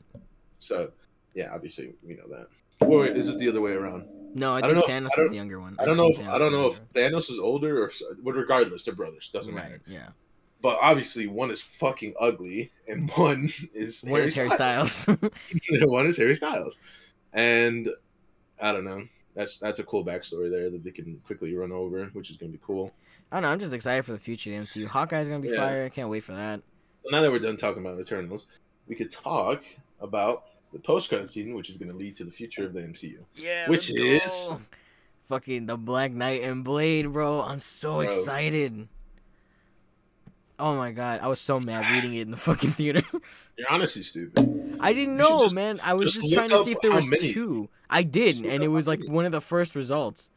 So, 0.60 0.92
yeah, 1.34 1.50
obviously 1.54 1.92
we 2.08 2.14
know 2.16 2.28
that. 2.30 2.48
Or 2.88 3.06
is 3.06 3.28
it 3.30 3.38
the 3.40 3.50
other 3.50 3.62
way 3.62 3.74
around? 3.74 4.06
No, 4.34 4.54
I 4.54 4.60
I 4.60 4.62
think 4.62 4.74
don't 4.76 4.84
if- 4.84 4.90
Thanos 4.90 5.10
I 5.14 5.16
don't- 5.18 5.26
is 5.26 5.32
the 5.32 5.36
younger 5.36 5.60
one. 5.60 5.76
I 5.80 5.86
don't 5.86 5.98
know 5.98 6.08
if 6.10 6.20
I 6.28 6.38
don't 6.38 6.52
know 6.54 6.68
if 6.68 6.82
Thanos 6.94 7.30
is 7.30 7.38
older 7.40 7.84
or 7.84 7.92
but 8.24 8.34
regardless, 8.36 8.86
they're 8.86 8.96
brothers. 8.96 9.30
Doesn't 9.34 9.54
younger. 9.54 9.70
matter. 9.70 9.82
Yeah. 9.88 10.10
But 10.62 10.78
obviously, 10.82 11.28
one 11.28 11.50
is 11.52 11.62
fucking 11.62 12.14
ugly, 12.20 12.72
and 12.88 13.10
one 13.16 13.50
is 13.74 14.04
One 14.04 14.22
is 14.22 14.36
Harry 14.36 14.50
Styles. 14.52 15.06
one 15.82 16.08
is 16.08 16.18
Harry 16.18 16.36
Styles, 16.36 16.80
and 17.34 17.90
I 18.62 18.72
don't 18.72 18.86
know. 18.86 19.08
That's 19.34 19.58
that's 19.58 19.80
a 19.80 19.84
cool 19.84 20.06
backstory 20.06 20.52
there 20.52 20.70
that 20.70 20.84
they 20.84 20.92
can 20.92 21.20
quickly 21.26 21.54
run 21.56 21.72
over, 21.72 22.06
which 22.14 22.30
is 22.30 22.38
gonna 22.38 22.52
be 22.52 22.60
cool. 22.66 22.92
I 23.32 23.38
don't 23.38 23.44
know. 23.44 23.50
I'm 23.50 23.60
just 23.60 23.74
excited 23.74 24.04
for 24.04 24.12
the 24.12 24.20
future 24.20 24.50
of 24.52 24.56
the 24.58 24.62
MCU. 24.64 24.88
Hawkeye's 24.88 25.30
gonna 25.30 25.40
be 25.40 25.50
Yeah. 25.50 25.58
fire. 25.58 25.86
I 25.86 25.90
can't 25.90 26.10
wait 26.10 26.24
for 26.24 26.34
that. 26.34 26.62
So 27.02 27.10
now 27.10 27.22
that 27.22 27.32
we're 27.32 27.40
done 27.40 27.56
talking 27.58 27.84
about 27.84 28.00
Eternals, 28.00 28.48
we 28.88 28.96
could 28.96 29.10
talk 29.10 29.64
about 30.02 30.44
the 30.74 30.80
post 30.80 31.10
credit 31.10 31.30
scene, 31.30 31.54
which 31.56 31.70
is 31.70 31.78
going 31.78 31.92
to 31.92 31.98
lead 31.98 32.16
to 32.18 32.24
the 32.24 32.32
future 32.32 32.64
of 32.66 32.74
the 32.74 32.82
MCU. 32.82 33.18
Yeah. 33.36 33.68
Which 33.70 33.92
let's 33.92 34.26
is- 34.26 34.48
go. 34.48 34.62
fucking 35.28 35.66
the 35.66 35.78
Black 35.78 36.12
Knight 36.12 36.44
and 36.44 36.64
Blade, 36.64 37.12
bro. 37.12 37.42
I'm 37.42 37.60
so 37.60 37.94
Bro. 37.94 38.00
excited. 38.02 38.88
Oh 40.62 40.76
my 40.76 40.92
god, 40.92 41.22
I 41.24 41.28
was 41.28 41.40
so 41.42 41.60
mad 41.60 41.92
reading 41.92 42.14
it 42.14 42.22
in 42.22 42.32
the 42.32 42.38
fucking 42.38 42.74
theater. 42.74 43.02
You're 43.58 43.72
honestly 43.72 44.04
stupid. 44.04 44.78
I 44.80 44.94
didn't 44.94 45.18
know, 45.18 45.42
just- 45.42 45.56
man. 45.56 45.80
I 45.84 45.94
was 45.96 46.14
just 46.14 46.26
just, 46.26 46.34
trying 46.36 46.52
to 46.52 46.64
see 46.64 46.72
if 46.72 46.82
there 46.82 46.92
was 46.92 47.10
many. 47.10 47.34
two. 47.34 47.68
I 47.90 48.04
did, 48.04 48.46
and 48.46 48.64
it 48.64 48.68
was 48.68 48.88
like 48.88 49.00
many. 49.00 49.12
one 49.12 49.26
of 49.26 49.32
the 49.32 49.42
first 49.42 49.76
results. 49.76 50.30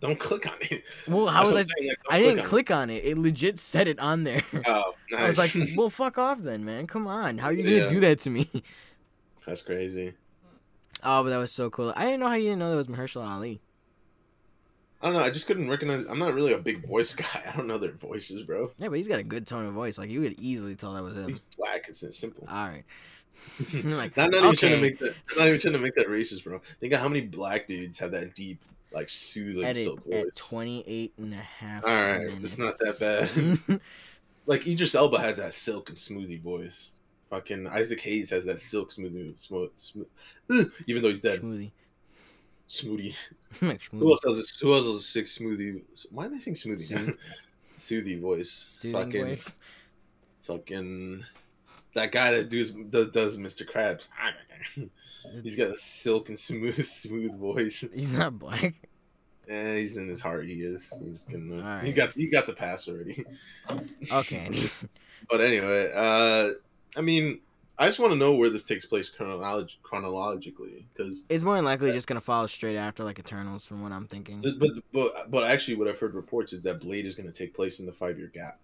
Don't 0.00 0.18
click 0.20 0.46
on 0.46 0.54
it. 0.60 0.84
Well, 1.08 1.26
how 1.26 1.42
was 1.42 1.50
I? 1.50 1.62
Saying, 1.62 1.88
like, 1.88 1.98
I 2.08 2.20
didn't 2.20 2.40
on 2.40 2.46
click 2.46 2.70
on 2.70 2.90
it. 2.90 3.04
It 3.04 3.18
legit 3.18 3.58
said 3.58 3.88
it 3.88 3.98
on 3.98 4.22
there. 4.22 4.42
Oh, 4.66 4.94
nice. 5.10 5.20
I 5.20 5.26
was 5.26 5.38
like, 5.38 5.68
well, 5.76 5.90
fuck 5.90 6.18
off 6.18 6.38
then, 6.38 6.64
man. 6.64 6.86
Come 6.86 7.08
on. 7.08 7.38
How 7.38 7.48
are 7.48 7.52
you 7.52 7.64
gonna 7.64 7.76
Yeah. 7.76 7.88
do 7.88 7.98
that 8.00 8.20
to 8.20 8.30
me? 8.30 8.48
that's 9.44 9.62
crazy. 9.62 10.14
Oh, 11.02 11.24
but 11.24 11.30
that 11.30 11.38
was 11.38 11.50
so 11.50 11.70
cool. 11.70 11.92
I 11.96 12.04
didn't 12.04 12.20
know 12.20 12.28
how 12.28 12.34
you 12.34 12.44
didn't 12.44 12.60
know 12.60 12.70
that 12.70 12.76
was 12.76 12.86
Mahershala 12.86 13.28
Ali. 13.28 13.60
I 15.00 15.06
don't 15.06 15.14
know. 15.14 15.20
I 15.20 15.30
just 15.30 15.46
couldn't 15.46 15.70
recognize. 15.70 16.04
I'm 16.06 16.18
not 16.18 16.34
really 16.34 16.52
a 16.52 16.58
big 16.58 16.86
voice 16.86 17.14
guy. 17.16 17.42
I 17.46 17.56
don't 17.56 17.66
know 17.66 17.78
their 17.78 17.92
voices, 17.92 18.42
bro. 18.42 18.70
Yeah, 18.78 18.88
but 18.88 18.96
he's 18.96 19.08
got 19.08 19.20
a 19.20 19.24
good 19.24 19.46
tone 19.46 19.66
of 19.66 19.72
voice. 19.72 19.98
Like 19.98 20.10
you 20.10 20.20
could 20.22 20.38
easily 20.38 20.74
tell 20.74 20.94
that 20.94 21.02
was 21.02 21.16
him. 21.16 21.28
He's 21.28 21.40
black. 21.56 21.86
It's 21.88 22.04
simple. 22.18 22.46
All 22.48 22.68
right. 22.68 22.84
I'm 23.72 23.90
like, 23.96 24.18
I'm 24.18 24.30
not 24.30 24.42
even 24.42 24.56
trying 24.56 24.72
to 24.72 24.80
make 24.80 24.98
that. 24.98 25.14
I'm 25.32 25.38
not 25.38 25.48
even 25.48 25.60
trying 25.60 25.74
to 25.74 25.78
make 25.78 25.94
that 25.94 26.08
racist, 26.08 26.44
bro. 26.44 26.60
Think 26.80 26.92
of 26.92 27.00
how 27.00 27.08
many 27.08 27.22
black 27.22 27.68
dudes 27.68 27.98
have 27.98 28.10
that 28.10 28.34
deep, 28.34 28.60
like 28.92 29.08
soothing 29.08 29.64
Edit 29.64 29.84
silk 29.84 30.04
voice. 30.04 30.26
at 30.26 30.36
28 30.36 31.12
and 31.18 31.34
a 31.34 31.36
half 31.36 31.84
All 31.84 31.90
right, 31.90 32.28
it's 32.42 32.58
not 32.58 32.76
that 32.78 32.98
bad. 32.98 33.80
like 34.46 34.66
Idris 34.66 34.94
Elba 34.94 35.20
has 35.20 35.36
that 35.36 35.54
silk 35.54 35.88
and 35.88 35.98
smoothie 35.98 36.40
voice. 36.40 36.88
Fucking 37.30 37.66
Isaac 37.66 38.00
Hayes 38.00 38.30
has 38.30 38.46
that 38.46 38.58
silk 38.58 38.90
smoothie, 38.90 39.38
smooth, 39.38 39.70
smooth 39.76 40.06
even 40.86 41.02
though 41.02 41.10
he's 41.10 41.20
dead. 41.20 41.40
Schmoozy. 41.40 41.70
Smoothie. 42.68 43.14
like 43.62 43.82
Who 43.90 44.10
else 44.10 44.20
has 44.26 44.38
a, 44.38 44.64
who 44.64 44.74
else 44.74 44.84
has 44.84 44.94
a 44.94 45.00
sick 45.00 45.26
smoothie? 45.26 45.82
Why 46.10 46.26
am 46.26 46.34
I 46.34 46.38
saying 46.38 46.56
smoothie? 46.56 46.80
Soothe. 46.80 47.16
Soothy 47.78 48.20
voice. 48.20 48.50
Soothing 48.50 49.00
fucking, 49.00 49.26
voice. 49.26 49.58
fucking 50.42 51.24
that 51.94 52.12
guy 52.12 52.32
that 52.32 52.48
does 52.48 52.72
does, 52.72 53.10
does 53.10 53.36
Mr. 53.38 53.68
Krabs. 53.68 54.08
he's 55.42 55.56
got 55.56 55.70
a 55.70 55.76
silk 55.76 56.28
and 56.28 56.38
smooth 56.38 56.84
smooth 56.84 57.38
voice. 57.38 57.84
He's 57.94 58.18
not 58.18 58.38
black. 58.38 58.74
Yeah, 59.48 59.76
he's 59.76 59.96
in 59.96 60.08
his 60.08 60.20
heart. 60.20 60.44
He 60.44 60.54
is. 60.54 60.92
He's 61.02 61.24
gonna. 61.24 61.80
He 61.82 61.92
got 61.92 62.12
he 62.12 62.26
got 62.26 62.46
the 62.46 62.52
pass 62.52 62.88
already. 62.88 63.24
Okay. 64.12 64.50
But 65.30 65.40
anyway, 65.40 65.90
uh, 65.94 66.52
I 66.96 67.00
mean, 67.00 67.40
I 67.80 67.86
just 67.86 68.00
want 68.00 68.12
to 68.12 68.18
know 68.18 68.32
where 68.32 68.50
this 68.50 68.64
takes 68.64 68.84
place 68.84 69.08
chronolog- 69.16 69.70
chronologically, 69.84 70.84
because 70.92 71.24
it's 71.28 71.44
more 71.44 71.54
than 71.54 71.64
likely 71.64 71.92
just 71.92 72.08
gonna 72.08 72.20
follow 72.20 72.46
straight 72.46 72.76
after 72.76 73.04
like 73.04 73.18
Eternals, 73.20 73.64
from 73.66 73.82
what 73.82 73.92
I'm 73.92 74.06
thinking. 74.06 74.40
but 74.40 74.70
but 74.92 75.30
but 75.30 75.44
actually, 75.48 75.76
what 75.76 75.86
I've 75.86 75.98
heard 75.98 76.14
reports 76.14 76.52
is 76.52 76.62
that 76.64 76.80
Blade 76.80 77.06
is 77.06 77.14
going 77.14 77.30
to 77.30 77.36
take 77.36 77.54
place 77.54 77.78
in 77.78 77.86
the 77.86 77.92
five 77.92 78.18
year 78.18 78.28
gap, 78.34 78.58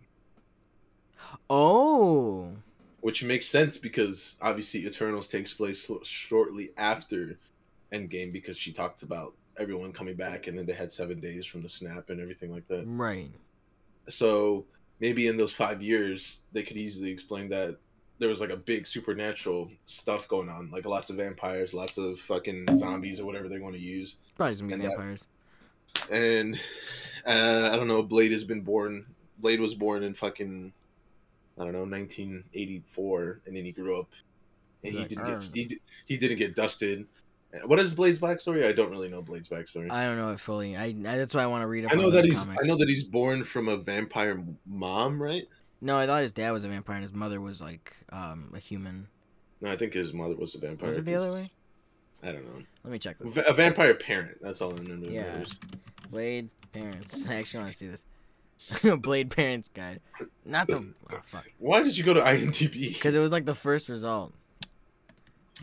Oh. 1.49 2.53
which 3.01 3.23
makes 3.23 3.47
sense 3.47 3.79
because 3.79 4.37
obviously 4.41 4.87
Eternals 4.87 5.29
takes 5.29 5.53
place 5.53 5.89
shortly 6.03 6.71
after 6.77 7.39
Endgame 7.93 8.33
because 8.33 8.57
she 8.57 8.73
talked 8.73 9.03
about 9.03 9.35
everyone 9.59 9.93
coming 9.93 10.17
back 10.17 10.47
and 10.49 10.59
then 10.59 10.67
they 10.67 10.73
had 10.73 10.91
seven 10.91 11.21
days 11.21 11.47
from 11.47 11.63
the 11.63 11.69
snap 11.69 12.11
and 12.11 12.21
everything 12.21 12.51
like 12.51 12.67
that. 12.69 12.85
Right. 12.87 13.31
So 14.09 14.65
maybe 15.01 15.29
in 15.29 15.37
those 15.37 15.53
five 15.53 15.81
years, 15.83 16.41
they 16.53 16.63
could 16.65 16.77
easily 16.77 17.11
explain 17.11 17.49
that 17.51 17.77
there 18.19 18.29
was 18.29 18.41
like 18.41 18.51
a 18.51 18.57
big 18.57 18.87
supernatural 18.87 19.71
stuff 19.87 20.29
going 20.29 20.49
on, 20.49 20.71
like 20.71 20.87
lots 20.87 21.11
of 21.11 21.17
vampires, 21.17 21.75
lots 21.75 21.99
of 21.99 22.19
fucking 22.21 22.77
zombies 22.77 23.21
or 23.21 23.27
whatever 23.27 23.49
they 23.49 23.59
want 23.59 23.75
to 23.75 23.81
use. 23.81 24.19
Probably 24.37 24.53
just 24.53 24.63
gonna 24.63 24.69
be 24.69 24.75
And 24.75 24.83
that- 24.85 24.97
vampires. 24.97 25.25
And 26.11 26.57
uh, 27.27 27.71
I 27.73 27.77
don't 27.77 27.89
know, 27.89 28.03
Blade 28.03 28.33
has 28.33 28.45
been 28.45 28.63
born. 28.63 29.07
Blade 29.39 29.61
was 29.61 29.75
born 29.75 30.03
in 30.03 30.15
fucking, 30.15 30.73
I 31.59 31.63
don't 31.65 31.73
know, 31.73 31.85
1984, 31.85 33.41
and 33.47 33.57
then 33.57 33.65
he 33.65 33.73
grew 33.73 34.01
up 34.01 34.09
and 34.83 34.95
he 34.95 35.05
didn't 35.05 35.27
get 35.27 35.51
he, 35.55 35.81
he 36.07 36.17
didn't 36.17 36.39
get 36.39 36.55
dusted. 36.55 37.07
What 37.67 37.79
is 37.79 37.95
Blade's 37.95 38.19
backstory? 38.19 38.67
I 38.67 38.73
don't 38.73 38.91
really 38.91 39.09
know 39.09 39.23
Blade's 39.23 39.49
backstory. 39.49 39.91
I, 39.91 40.03
I 40.03 40.07
don't 40.07 40.19
know 40.19 40.33
it 40.33 40.41
fully. 40.41 40.77
I, 40.77 40.87
I 40.87 40.93
that's 40.93 41.35
why 41.35 41.43
I 41.43 41.47
want 41.47 41.63
to 41.63 41.69
read 41.69 41.87
I 41.87 41.95
know 41.95 42.11
that 42.11 42.25
he's 42.25 42.39
Comics. 42.39 42.65
I 42.65 42.67
know 42.67 42.77
that 42.77 42.89
he's 42.89 43.05
born 43.05 43.45
from 43.45 43.69
a 43.69 43.77
vampire 43.77 44.43
mom, 44.67 45.23
right? 45.23 45.47
No, 45.85 45.99
I 45.99 46.07
thought 46.07 46.23
his 46.23 46.33
dad 46.33 46.51
was 46.53 46.65
a 46.65 46.69
vampire 46.69 46.97
and 46.97 47.03
his 47.03 47.13
mother 47.13 47.43
was 47.43 47.61
like 47.61 47.95
um 48.11 48.51
a 48.55 48.59
human. 48.59 49.07
No, 49.61 49.71
I 49.71 49.77
think 49.77 49.93
his 49.93 50.15
mother 50.15 50.35
was 50.35 50.55
a 50.55 50.59
vampire. 50.59 50.87
Was 50.87 50.97
it 50.97 51.05
the 51.05 51.15
other 51.15 51.31
way? 51.31 51.47
I 52.23 52.33
don't 52.33 52.47
know. 52.47 52.63
Let 52.85 52.91
me 52.91 52.99
check 52.99 53.19
this. 53.19 53.35
Va- 53.35 53.47
a 53.47 53.53
vampire 53.53 53.93
parent. 53.93 54.39
That's 54.41 54.63
all 54.63 54.73
I 54.73 54.79
remember. 54.79 55.11
Yeah. 55.11 55.45
Blade 56.11 56.49
parents. 56.73 57.27
I 57.29 57.35
actually 57.35 57.65
want 57.65 57.73
to 57.73 57.79
see 57.79 57.89
this. 57.89 58.99
Blade 59.01 59.31
parents 59.31 59.69
guide. 59.69 60.01
Not 60.47 60.69
the 60.69 60.95
oh, 61.13 61.21
fuck. 61.27 61.47
Why 61.59 61.83
did 61.83 61.99
you 61.99 62.03
go 62.03 62.15
to 62.15 62.21
IMDb? 62.23 62.95
Because 62.95 63.15
it 63.19 63.21
was 63.21 63.31
like 63.31 63.45
the 63.45 63.55
first 63.55 63.91
result. 63.91 64.33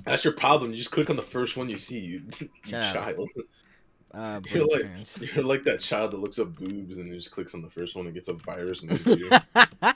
That's 0.06 0.24
your 0.24 0.34
problem. 0.34 0.70
You 0.70 0.78
just 0.78 0.92
click 0.92 1.10
on 1.10 1.16
the 1.16 1.24
first 1.24 1.58
one 1.58 1.68
you 1.68 1.80
see. 1.80 1.98
You, 1.98 2.22
you 2.40 2.50
Shut 2.64 2.96
up. 2.96 3.18
Uh, 4.14 4.42
You're 4.50 4.66
like 4.68 4.82
parents. 4.84 5.22
you're 5.36 5.44
like 5.46 5.64
that 5.64 5.80
child 5.80 6.12
that 6.12 6.18
looks 6.20 6.38
up 6.38 6.54
boobs 6.56 6.98
and 6.98 7.14
just 7.14 7.32
clicks 7.32 7.54
on 7.54 7.62
the 7.62 7.70
first 7.70 7.96
one 7.96 8.06
and 8.06 8.14
gets 8.14 8.28
a 8.28 8.34
virus 8.34 8.84
and. 8.84 8.92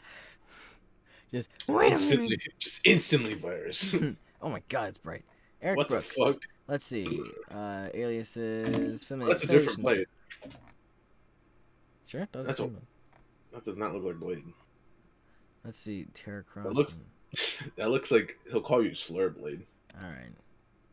Just 1.31 1.49
wait 1.67 1.91
instantly, 1.91 2.37
just 2.59 2.85
instantly 2.87 3.33
virus. 3.33 3.93
Oh 4.41 4.47
my 4.47 4.61
god, 4.69 4.89
it's 4.89 4.97
bright. 4.97 5.25
Eric 5.61 5.75
what 5.77 5.89
the 5.89 5.99
fuck? 5.99 6.37
Let's 6.67 6.85
see. 6.85 7.19
Uh, 7.53 7.89
aliases. 7.93 9.03
Film 9.03 9.19
That's 9.21 9.43
a 9.43 9.47
different 9.47 9.81
blade. 9.81 10.05
Sure. 12.05 12.27
That 12.31 12.45
That's 12.45 12.59
a- 12.59 12.69
That 13.51 13.63
does 13.63 13.75
not 13.75 13.93
look 13.93 14.03
like 14.05 14.15
Blade. 14.19 14.43
Let's 15.65 15.79
see. 15.79 16.05
Terra 16.13 16.43
Cross. 16.43 16.65
That 16.67 16.73
looks- 16.73 16.99
That 17.75 17.89
looks 17.89 18.11
like 18.11 18.37
he'll 18.49 18.61
call 18.61 18.83
you 18.85 18.93
Slur 18.93 19.29
Blade. 19.29 19.65
All 20.01 20.07
right. 20.07 20.31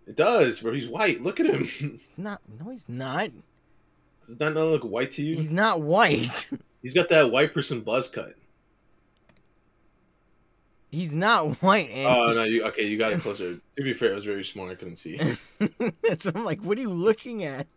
It 0.06 0.16
does, 0.16 0.60
bro. 0.60 0.72
He's 0.72 0.88
white. 0.88 1.22
Look 1.22 1.40
at 1.40 1.46
him. 1.46 1.64
He's 1.64 2.12
not. 2.16 2.40
No, 2.60 2.70
he's 2.70 2.88
not. 2.88 3.30
Does 4.26 4.36
that 4.38 4.50
not 4.54 4.64
look 4.64 4.84
white 4.84 5.10
to 5.12 5.22
you? 5.22 5.36
He's 5.36 5.50
not 5.50 5.82
white. 5.82 6.48
He's 6.82 6.94
got 6.94 7.08
that 7.10 7.30
white 7.30 7.54
person 7.54 7.80
buzz 7.80 8.08
cut. 8.08 8.34
he's 10.90 11.12
not 11.12 11.62
white. 11.62 11.88
And 11.90 12.08
Oh 12.08 12.32
no, 12.34 12.42
you 12.42 12.64
okay? 12.64 12.82
You 12.82 12.98
got 12.98 13.12
it 13.12 13.20
closer. 13.22 13.54
to 13.76 13.82
be 13.82 13.92
fair, 13.92 14.10
it 14.10 14.14
was 14.16 14.24
very 14.24 14.44
small. 14.44 14.68
I 14.68 14.74
couldn't 14.74 14.96
see. 14.96 15.16
That's 16.02 16.24
what 16.24 16.36
I'm 16.36 16.44
like. 16.44 16.60
What 16.60 16.76
are 16.78 16.80
you 16.80 16.90
looking 16.90 17.44
at? 17.44 17.68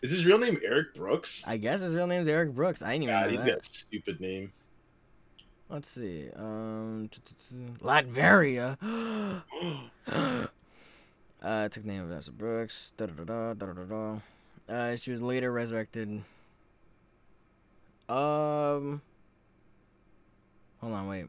Is 0.00 0.12
his 0.12 0.24
real 0.24 0.38
name 0.38 0.58
Eric 0.64 0.94
Brooks? 0.94 1.42
I 1.44 1.56
guess 1.56 1.80
his 1.80 1.92
real 1.92 2.06
name's 2.06 2.28
Eric 2.28 2.54
Brooks. 2.54 2.82
I 2.82 2.92
didn't 2.92 3.02
even 3.04 3.14
God, 3.16 3.26
know 3.26 3.32
he's 3.32 3.44
that. 3.44 3.50
got 3.50 3.62
a 3.62 3.74
stupid 3.74 4.20
name. 4.20 4.52
Let's 5.68 5.88
see. 5.88 6.28
Um, 6.36 7.10
Latveria. 7.80 8.76
uh, 11.42 11.68
took 11.68 11.84
the 11.84 11.88
name 11.90 12.02
of 12.02 12.08
Vanessa 12.08 12.32
Brooks. 12.32 12.92
Da 12.96 13.06
da 13.06 13.24
da 13.24 13.54
da 13.54 13.54
da 13.54 13.72
da 13.72 13.82
da. 13.84 14.18
Uh, 14.68 14.96
she 14.96 15.10
was 15.10 15.20
later 15.20 15.52
resurrected. 15.52 16.22
Um. 18.08 19.02
Hold 20.80 20.94
on, 20.94 21.08
wait. 21.08 21.26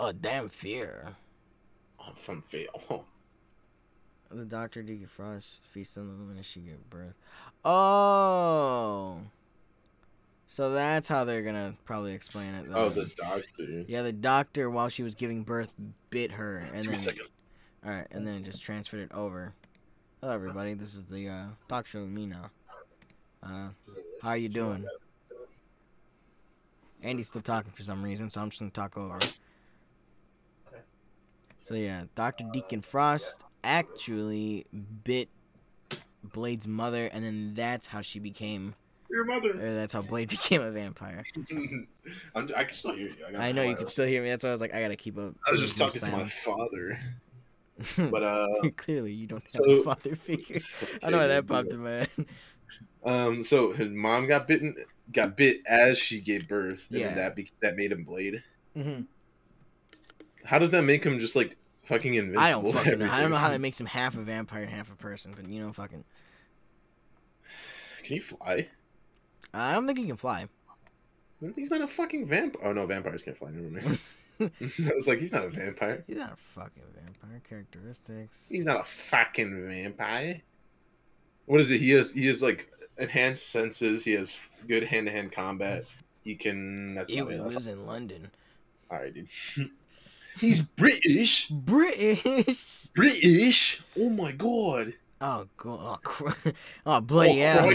A 0.00 0.12
damn 0.12 0.48
fear. 0.48 1.16
I'm 2.00 2.14
from 2.14 2.42
Fail. 2.42 3.04
The 4.30 4.44
doctor 4.44 4.82
Deacon 4.82 5.06
Frost 5.06 5.60
feast 5.70 5.96
on 5.96 6.08
the 6.08 6.14
woman 6.14 6.38
as 6.38 6.46
she 6.46 6.60
gave 6.60 6.90
birth. 6.90 7.14
Oh. 7.64 9.20
So 10.48 10.72
that's 10.72 11.08
how 11.08 11.24
they're 11.24 11.42
gonna 11.42 11.74
probably 11.84 12.12
explain 12.12 12.54
it. 12.54 12.66
Oh, 12.72 12.88
though. 12.88 13.02
the 13.02 13.10
doctor. 13.16 13.84
Yeah, 13.86 14.02
the 14.02 14.12
doctor 14.12 14.70
while 14.70 14.88
she 14.88 15.02
was 15.02 15.14
giving 15.14 15.42
birth 15.42 15.72
bit 16.10 16.32
her, 16.32 16.68
and 16.72 16.88
Give 16.88 17.04
then 17.04 17.14
second. 17.86 17.94
all 17.94 18.00
right, 18.00 18.06
and 18.10 18.26
then 18.26 18.44
just 18.44 18.62
transferred 18.62 19.00
it 19.00 19.12
over. 19.12 19.54
Hello, 20.20 20.32
everybody. 20.32 20.74
This 20.74 20.94
is 20.94 21.06
the 21.06 21.28
uh, 21.28 21.44
talk 21.68 21.86
show 21.86 22.00
with 22.00 22.10
me 22.10 22.26
now. 22.26 22.50
Uh, 23.42 23.68
how 24.22 24.30
are 24.30 24.36
you 24.36 24.48
doing? 24.48 24.86
Andy's 27.02 27.28
still 27.28 27.42
talking 27.42 27.70
for 27.70 27.82
some 27.82 28.02
reason, 28.02 28.30
so 28.30 28.40
I'm 28.40 28.50
just 28.50 28.60
gonna 28.60 28.70
talk 28.70 28.96
over. 28.96 29.18
So 31.60 31.74
yeah, 31.74 32.04
Doctor 32.14 32.44
Deacon 32.52 32.80
Frost 32.80 33.44
actually 33.62 34.66
bit 35.04 35.28
Blade's 36.22 36.66
mother, 36.66 37.06
and 37.06 37.24
then 37.24 37.54
that's 37.54 37.86
how 37.86 38.00
she 38.00 38.18
became. 38.18 38.74
Your 39.10 39.24
mother. 39.24 39.52
That's 39.74 39.92
how 39.92 40.02
Blade 40.02 40.28
became 40.30 40.62
a 40.62 40.70
vampire. 40.70 41.24
I'm, 42.34 42.50
I 42.56 42.64
can 42.64 42.74
still 42.74 42.94
hear 42.94 43.08
you. 43.08 43.14
got 43.32 43.40
I 43.40 43.52
know 43.52 43.62
you 43.62 43.76
can 43.76 43.86
still 43.86 44.06
hear 44.06 44.22
me. 44.22 44.30
That's 44.30 44.42
why 44.42 44.50
I 44.50 44.52
was 44.52 44.60
like, 44.60 44.74
I 44.74 44.80
gotta 44.80 44.96
keep 44.96 45.18
up. 45.18 45.34
I 45.46 45.52
was 45.52 45.60
just 45.60 45.76
talking 45.76 46.00
to 46.00 46.10
my 46.10 46.26
father, 46.26 46.98
but 47.96 48.22
uh, 48.22 48.46
Clearly, 48.76 49.12
you 49.12 49.26
don't 49.26 49.42
have 49.42 49.50
so- 49.50 49.64
a 49.64 49.82
father 49.82 50.14
figure. 50.16 50.60
I 51.02 51.10
know 51.10 51.18
why 51.18 51.26
that 51.26 51.46
popped 51.46 51.72
in 51.72 51.82
my 51.82 51.90
head. 51.90 52.08
Um, 53.04 53.44
so 53.44 53.72
his 53.72 53.88
mom 53.88 54.26
got 54.26 54.48
bitten, 54.48 54.74
got 55.12 55.36
bit 55.36 55.58
as 55.66 55.98
she 55.98 56.20
gave 56.20 56.48
birth, 56.48 56.88
and 56.90 57.00
Yeah. 57.00 57.14
that 57.14 57.36
be- 57.36 57.50
that 57.60 57.76
made 57.76 57.92
him 57.92 58.04
Blade. 58.04 58.42
hmm 58.74 59.02
How 60.44 60.58
does 60.58 60.70
that 60.72 60.82
make 60.82 61.04
him 61.04 61.20
just 61.20 61.36
like 61.36 61.56
fucking 61.84 62.14
invincible? 62.14 62.42
I 62.42 62.50
don't 62.50 62.72
fucking 62.72 62.98
know. 62.98 63.10
I 63.10 63.20
don't 63.20 63.30
know 63.30 63.36
how 63.36 63.50
that 63.50 63.60
makes 63.60 63.80
him 63.80 63.86
half 63.86 64.16
a 64.16 64.20
vampire 64.22 64.62
and 64.62 64.72
half 64.72 64.90
a 64.90 64.96
person, 64.96 65.34
but 65.36 65.48
you 65.48 65.60
know, 65.60 65.72
fucking. 65.72 66.04
Can 68.02 68.14
he 68.14 68.18
fly? 68.20 68.68
I 69.54 69.72
don't 69.74 69.86
think 69.86 69.98
he 69.98 70.06
can 70.06 70.16
fly. 70.16 70.48
He's 71.54 71.70
not 71.70 71.82
a 71.82 71.88
fucking 71.88 72.26
vampire. 72.26 72.62
Oh 72.68 72.72
no, 72.72 72.86
vampires 72.86 73.22
can't 73.22 73.36
fly. 73.36 73.50
Never 73.50 73.68
mind. 73.88 73.98
I 74.40 74.92
was 74.94 75.06
like, 75.06 75.18
he's 75.18 75.32
not 75.32 75.44
a 75.44 75.48
vampire. 75.48 76.04
He's 76.06 76.18
not 76.18 76.32
a 76.32 76.36
fucking 76.36 76.82
vampire. 76.94 77.42
Characteristics. 77.48 78.46
He's 78.50 78.66
not 78.66 78.80
a 78.80 78.84
fucking 78.84 79.66
vampire. 79.68 80.40
What 81.46 81.60
is 81.60 81.70
it? 81.70 81.80
He 81.80 81.90
has 81.90 82.12
he 82.12 82.26
has 82.26 82.42
like 82.42 82.70
enhanced 82.98 83.50
senses. 83.50 84.04
He 84.04 84.12
has 84.12 84.36
good 84.68 84.82
hand 84.82 85.06
to 85.06 85.12
hand 85.12 85.32
combat. 85.32 85.84
He 86.22 86.34
can. 86.34 86.94
That's 86.94 87.10
Ew, 87.10 87.28
he 87.28 87.38
lives 87.38 87.66
in 87.66 87.86
London. 87.86 88.30
All 88.90 88.98
right, 88.98 89.14
dude. 89.14 89.28
He's 90.38 90.60
British. 90.60 91.48
British. 91.48 92.88
British. 92.94 93.82
Oh 93.98 94.10
my 94.10 94.32
god. 94.32 94.92
Oh 95.20 95.46
god. 95.56 95.80
Oh, 95.80 95.96
cr- 96.02 96.50
oh 96.86 97.00
bloody 97.00 97.42
oh, 97.42 97.46
hell. 97.46 97.72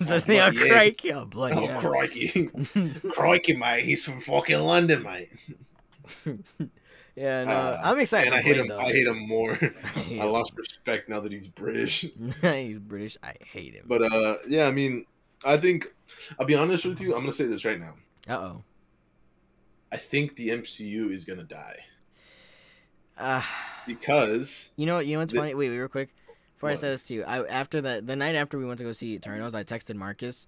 That's 0.00 0.28
oh, 0.28 0.32
the 0.32 0.40
oh, 0.40 0.50
bloody 0.50 0.58
hell. 0.58 0.68
crikey. 0.68 1.12
Oh 1.12 1.24
bloody 1.24 1.56
Oh 1.56 1.66
hell. 1.66 1.80
crikey. 1.80 2.50
crikey, 3.10 3.56
mate. 3.56 3.84
He's 3.84 4.04
from 4.04 4.20
fucking 4.20 4.60
London, 4.60 5.02
mate. 5.02 5.30
yeah, 7.16 7.44
no, 7.44 7.50
Uh, 7.50 7.80
I'm 7.82 7.98
excited. 7.98 8.26
and 8.32 8.36
I 8.36 8.42
hate 8.42 8.56
him. 8.56 8.68
though. 8.68 8.78
I 8.78 8.92
hate 8.92 9.06
him 9.06 9.26
more. 9.28 9.52
I 9.62 9.98
hate 10.00 10.20
I 10.20 10.24
him. 10.24 10.32
lost 10.32 10.52
respect 10.56 11.08
now 11.08 11.20
that 11.20 11.32
he's 11.32 11.48
British. 11.48 12.06
He's 12.42 12.78
British. 12.78 13.16
I 13.22 13.34
hate 13.52 13.74
him. 13.74 13.84
But 13.86 14.02
uh, 14.02 14.36
yeah, 14.48 14.66
I 14.66 14.70
mean, 14.70 15.06
I 15.44 15.56
think 15.56 15.94
I'll 16.38 16.46
be 16.46 16.54
honest 16.54 16.84
with 16.84 17.00
you. 17.00 17.14
I'm 17.14 17.20
gonna 17.20 17.32
say 17.32 17.46
this 17.46 17.64
right 17.64 17.78
now. 17.80 17.94
Uh 18.28 18.36
oh. 18.38 18.64
I 19.92 19.96
think 19.96 20.34
the 20.36 20.48
MCU 20.48 21.12
is 21.12 21.24
gonna 21.24 21.44
die 21.44 21.76
Uh, 23.16 23.42
because 23.86 24.70
you 24.76 24.86
know 24.86 24.96
what? 24.96 25.06
You 25.06 25.14
know 25.14 25.20
what's 25.20 25.32
The- 25.32 25.38
funny? 25.38 25.54
Wait, 25.54 25.70
wait, 25.70 25.78
real 25.78 25.88
quick. 25.88 26.08
Before 26.56 26.68
I 26.68 26.72
What? 26.72 26.80
say 26.80 26.88
this 26.90 27.04
to 27.04 27.14
you, 27.14 27.24
I 27.24 27.44
after 27.46 27.80
that 27.82 28.06
the 28.06 28.16
night 28.16 28.34
after 28.34 28.58
we 28.58 28.64
went 28.64 28.78
to 28.78 28.84
go 28.84 28.92
see 28.92 29.14
Eternals, 29.14 29.54
I 29.54 29.62
texted 29.64 29.94
Marcus, 29.96 30.46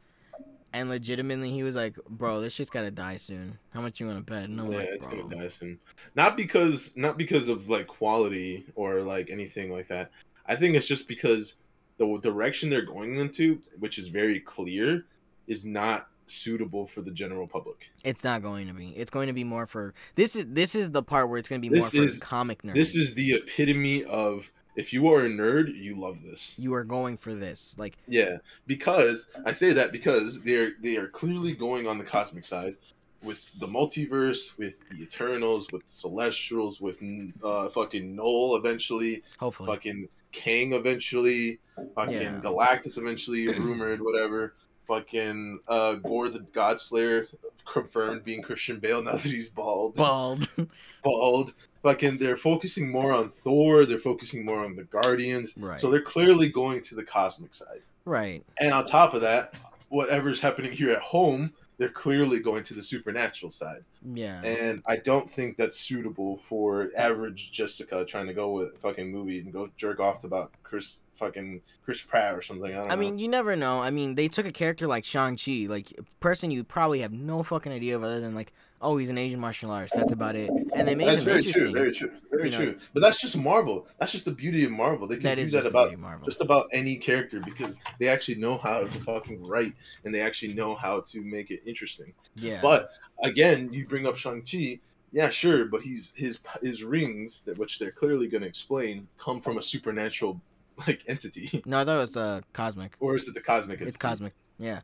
and 0.72 0.88
legitimately 0.88 1.50
he 1.50 1.62
was 1.62 1.74
like, 1.74 1.96
"Bro, 2.08 2.40
this 2.40 2.52
shit's 2.52 2.70
gotta 2.70 2.90
die 2.90 3.16
soon. 3.16 3.58
How 3.70 3.80
much 3.80 4.00
you 4.00 4.06
want 4.06 4.24
to 4.24 4.32
bet?" 4.32 4.48
Was 4.50 4.72
yeah, 4.72 4.78
like, 4.78 4.88
it's 4.88 5.06
gonna 5.06 5.34
die 5.34 5.48
soon. 5.48 5.78
Not 6.14 6.36
because 6.36 6.92
not 6.96 7.16
because 7.16 7.48
of 7.48 7.68
like 7.68 7.86
quality 7.86 8.66
or 8.74 9.02
like 9.02 9.30
anything 9.30 9.72
like 9.72 9.88
that. 9.88 10.10
I 10.46 10.56
think 10.56 10.76
it's 10.76 10.86
just 10.86 11.08
because 11.08 11.54
the 11.98 12.18
direction 12.18 12.70
they're 12.70 12.82
going 12.82 13.16
into, 13.16 13.60
which 13.78 13.98
is 13.98 14.08
very 14.08 14.40
clear, 14.40 15.04
is 15.46 15.64
not 15.64 16.08
suitable 16.26 16.86
for 16.86 17.00
the 17.02 17.10
general 17.10 17.46
public. 17.46 17.90
It's 18.04 18.24
not 18.24 18.42
going 18.42 18.66
to 18.66 18.74
be. 18.74 18.88
It's 18.88 19.10
going 19.10 19.28
to 19.28 19.32
be 19.32 19.44
more 19.44 19.66
for 19.66 19.94
this 20.14 20.36
is 20.36 20.46
this 20.48 20.74
is 20.74 20.90
the 20.90 21.02
part 21.02 21.28
where 21.28 21.38
it's 21.38 21.48
going 21.48 21.62
to 21.62 21.68
be 21.68 21.74
This 21.74 21.94
more 21.94 22.08
for 22.08 22.20
comic 22.20 22.62
nerds. 22.62 22.74
This 22.74 22.94
is 22.94 23.14
the 23.14 23.34
epitome 23.34 24.04
of 24.04 24.50
if 24.76 24.92
you 24.92 25.08
are 25.08 25.24
a 25.24 25.28
nerd, 25.28 25.74
you 25.74 25.98
love 25.98 26.22
this. 26.22 26.54
you 26.58 26.74
are 26.74 26.84
going 26.84 27.16
for 27.16 27.34
this. 27.34 27.76
Like 27.78 27.96
Yeah, 28.06 28.38
because 28.66 29.26
I 29.44 29.52
say 29.52 29.72
that 29.72 29.90
because 29.92 30.42
they're 30.42 30.72
they 30.80 30.96
are 30.96 31.08
clearly 31.08 31.52
going 31.52 31.86
on 31.86 31.98
the 31.98 32.04
cosmic 32.04 32.44
side 32.44 32.76
with 33.22 33.50
the 33.58 33.66
multiverse, 33.66 34.56
with 34.58 34.78
the 34.90 35.02
Eternals, 35.02 35.72
with 35.72 35.82
the 35.88 35.94
Celestials, 35.94 36.80
with 36.80 36.98
uh 37.42 37.68
fucking 37.70 38.14
Noel 38.14 38.56
eventually, 38.56 39.22
hopefully, 39.38 39.68
fucking 39.68 40.08
Kang 40.32 40.74
eventually, 40.74 41.58
fucking 41.94 42.14
Yeah. 42.14 42.40
Galactus 42.44 42.98
eventually, 42.98 43.48
rumored 43.58 44.00
whatever. 44.02 44.54
Fucking 44.86 45.60
uh 45.66 45.94
Gorr 45.94 46.28
the 46.28 46.46
God 46.52 46.80
Slayer 46.80 47.26
confirmed 47.64 48.22
being 48.22 48.42
Christian 48.42 48.78
Bale 48.78 49.02
now 49.02 49.12
that 49.12 49.22
he's 49.22 49.50
bald. 49.50 49.96
bald. 49.96 50.48
Bald. 51.02 51.54
Fucking 51.86 52.18
they're 52.18 52.36
focusing 52.36 52.90
more 52.90 53.12
on 53.12 53.30
Thor, 53.30 53.84
they're 53.84 53.98
focusing 53.98 54.44
more 54.44 54.64
on 54.64 54.76
the 54.76 54.84
Guardians. 54.84 55.54
right. 55.56 55.80
So 55.80 55.90
they're 55.90 56.00
clearly 56.02 56.48
going 56.48 56.82
to 56.82 56.94
the 56.94 57.04
cosmic 57.04 57.54
side. 57.54 57.82
right. 58.04 58.44
And 58.58 58.72
on 58.72 58.84
top 58.84 59.14
of 59.14 59.20
that, 59.20 59.54
whatever's 59.88 60.40
happening 60.40 60.72
here 60.72 60.90
at 60.90 61.00
home 61.00 61.52
they're 61.78 61.88
clearly 61.90 62.38
going 62.40 62.64
to 62.64 62.74
the 62.74 62.82
supernatural 62.82 63.52
side. 63.52 63.84
Yeah. 64.14 64.42
And 64.42 64.82
I 64.86 64.96
don't 64.96 65.30
think 65.30 65.56
that's 65.56 65.78
suitable 65.78 66.38
for 66.48 66.90
average 66.96 67.52
Jessica 67.52 68.04
trying 68.04 68.26
to 68.28 68.34
go 68.34 68.52
with 68.52 68.74
a 68.74 68.78
fucking 68.78 69.10
movie 69.12 69.40
and 69.40 69.52
go 69.52 69.68
jerk 69.76 70.00
off 70.00 70.24
about 70.24 70.52
Chris 70.62 71.00
fucking 71.16 71.60
Chris 71.84 72.02
Pratt 72.02 72.34
or 72.34 72.42
something. 72.42 72.72
I 72.72 72.80
don't 72.80 72.90
I 72.90 72.96
mean, 72.96 73.18
you 73.18 73.28
never 73.28 73.56
know. 73.56 73.80
I 73.80 73.90
mean, 73.90 74.14
they 74.14 74.28
took 74.28 74.46
a 74.46 74.52
character 74.52 74.86
like 74.86 75.04
Shang 75.04 75.36
Chi, 75.36 75.66
like 75.68 75.92
a 75.98 76.02
person 76.20 76.50
you 76.50 76.64
probably 76.64 77.00
have 77.00 77.12
no 77.12 77.42
fucking 77.42 77.72
idea 77.72 77.96
of 77.96 78.02
other 78.02 78.20
than 78.20 78.34
like, 78.34 78.52
oh, 78.82 78.96
he's 78.96 79.10
an 79.10 79.18
Asian 79.18 79.40
martial 79.40 79.70
artist. 79.70 79.94
That's 79.96 80.12
about 80.12 80.36
it. 80.36 80.50
And 80.74 80.86
they 80.86 80.94
made 80.94 81.08
that's 81.08 81.20
him 81.20 81.24
very 81.24 81.36
interesting. 81.38 81.62
true, 81.64 81.72
very 81.72 81.92
true, 81.94 82.10
very 82.30 82.44
You 82.44 82.50
know- 82.50 82.64
true. 82.72 82.78
But 82.94 83.00
that's 83.00 83.20
just 83.20 83.36
Marvel. 83.36 83.86
That's 83.98 84.12
just 84.12 84.24
the 84.24 84.30
beauty 84.30 84.64
of 84.64 84.70
Marvel. 84.72 85.08
They 85.08 85.16
can 85.16 85.24
that 85.24 85.34
do 85.36 85.42
is 85.42 85.52
that 85.52 85.66
about 85.66 85.96
Marvel. 85.98 86.24
just 86.26 86.40
about 86.40 86.66
any 86.72 86.96
character 86.96 87.40
because 87.40 87.78
they 88.00 88.08
actually 88.08 88.36
know 88.36 88.58
how 88.58 88.80
to 88.80 89.00
fucking 89.00 89.46
write 89.46 89.72
and 90.04 90.14
they 90.14 90.20
actually 90.20 90.54
know 90.54 90.74
how 90.74 91.00
to 91.12 91.20
make 91.22 91.50
it 91.50 91.62
interesting. 91.66 92.12
yeah. 92.34 92.60
But 92.62 92.90
again, 93.22 93.72
you 93.72 93.86
bring 93.86 94.06
up 94.06 94.16
Shang 94.16 94.42
Chi. 94.42 94.80
Yeah, 95.12 95.30
sure, 95.30 95.64
but 95.66 95.80
he's 95.82 96.12
his 96.16 96.40
his 96.62 96.84
rings, 96.84 97.40
that 97.46 97.56
which 97.56 97.78
they're 97.78 97.92
clearly 97.92 98.26
going 98.26 98.42
to 98.42 98.48
explain, 98.48 99.08
come 99.18 99.40
from 99.40 99.56
a 99.56 99.62
supernatural 99.62 100.40
like 100.86 101.02
entity, 101.08 101.62
no, 101.64 101.80
I 101.80 101.84
thought 101.86 101.96
it 101.96 102.00
was 102.00 102.16
uh, 102.18 102.40
cosmic. 102.52 102.92
or 103.00 103.16
is 103.16 103.26
it 103.28 103.32
the 103.34 103.40
cosmic? 103.40 103.80
It's 103.80 103.96
cosmic. 103.96 104.34
Yeah. 104.58 104.80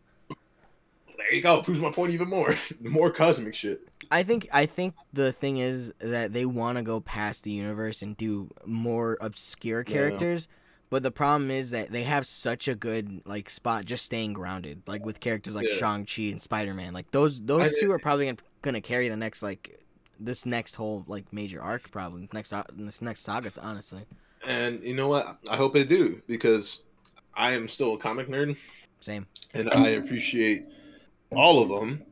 There 1.32 1.38
you 1.38 1.42
go. 1.42 1.62
Proves 1.62 1.80
my 1.80 1.90
point 1.90 2.12
even 2.12 2.28
more. 2.28 2.54
more 2.82 3.10
cosmic 3.10 3.54
shit. 3.54 3.88
I 4.10 4.22
think 4.22 4.48
I 4.52 4.66
think 4.66 4.94
the 5.14 5.32
thing 5.32 5.56
is 5.56 5.90
that 5.98 6.34
they 6.34 6.44
want 6.44 6.76
to 6.76 6.82
go 6.82 7.00
past 7.00 7.44
the 7.44 7.50
universe 7.50 8.02
and 8.02 8.14
do 8.14 8.50
more 8.66 9.16
obscure 9.18 9.82
Yeah. 9.86 9.94
characters, 9.94 10.46
but 10.90 11.02
the 11.02 11.10
problem 11.10 11.50
is 11.50 11.70
that 11.70 11.90
they 11.90 12.02
have 12.02 12.26
such 12.26 12.68
a 12.68 12.74
good 12.74 13.22
like 13.24 13.48
spot 13.48 13.86
just 13.86 14.04
staying 14.04 14.34
grounded, 14.34 14.82
like 14.86 15.06
with 15.06 15.20
characters 15.20 15.54
like 15.54 15.68
Yeah. 15.70 15.76
Shang 15.76 16.04
Chi 16.04 16.24
and 16.24 16.42
Spider 16.42 16.74
Man. 16.74 16.92
Like 16.92 17.10
those 17.12 17.40
those 17.40 17.68
I- 17.68 17.80
two 17.80 17.90
are 17.92 17.98
probably 17.98 18.26
gonna, 18.26 18.36
gonna 18.60 18.80
carry 18.82 19.08
the 19.08 19.16
next 19.16 19.42
like 19.42 19.80
this 20.20 20.44
next 20.44 20.74
whole 20.74 21.02
like 21.06 21.32
major 21.32 21.62
arc 21.62 21.90
probably 21.90 22.28
next 22.34 22.52
uh, 22.52 22.64
this 22.74 23.00
next 23.00 23.20
saga 23.22 23.50
honestly. 23.58 24.02
And 24.46 24.82
you 24.84 24.92
know 24.92 25.08
what? 25.08 25.38
I 25.48 25.56
hope 25.56 25.72
they 25.72 25.84
do 25.84 26.20
because 26.26 26.82
I 27.32 27.52
am 27.54 27.68
still 27.68 27.94
a 27.94 27.98
comic 27.98 28.28
nerd 28.28 28.58
Same. 29.00 29.26
and 29.54 29.70
I 29.70 29.88
appreciate 29.90 30.66
all 31.36 31.62
of 31.62 31.68
them. 31.68 32.02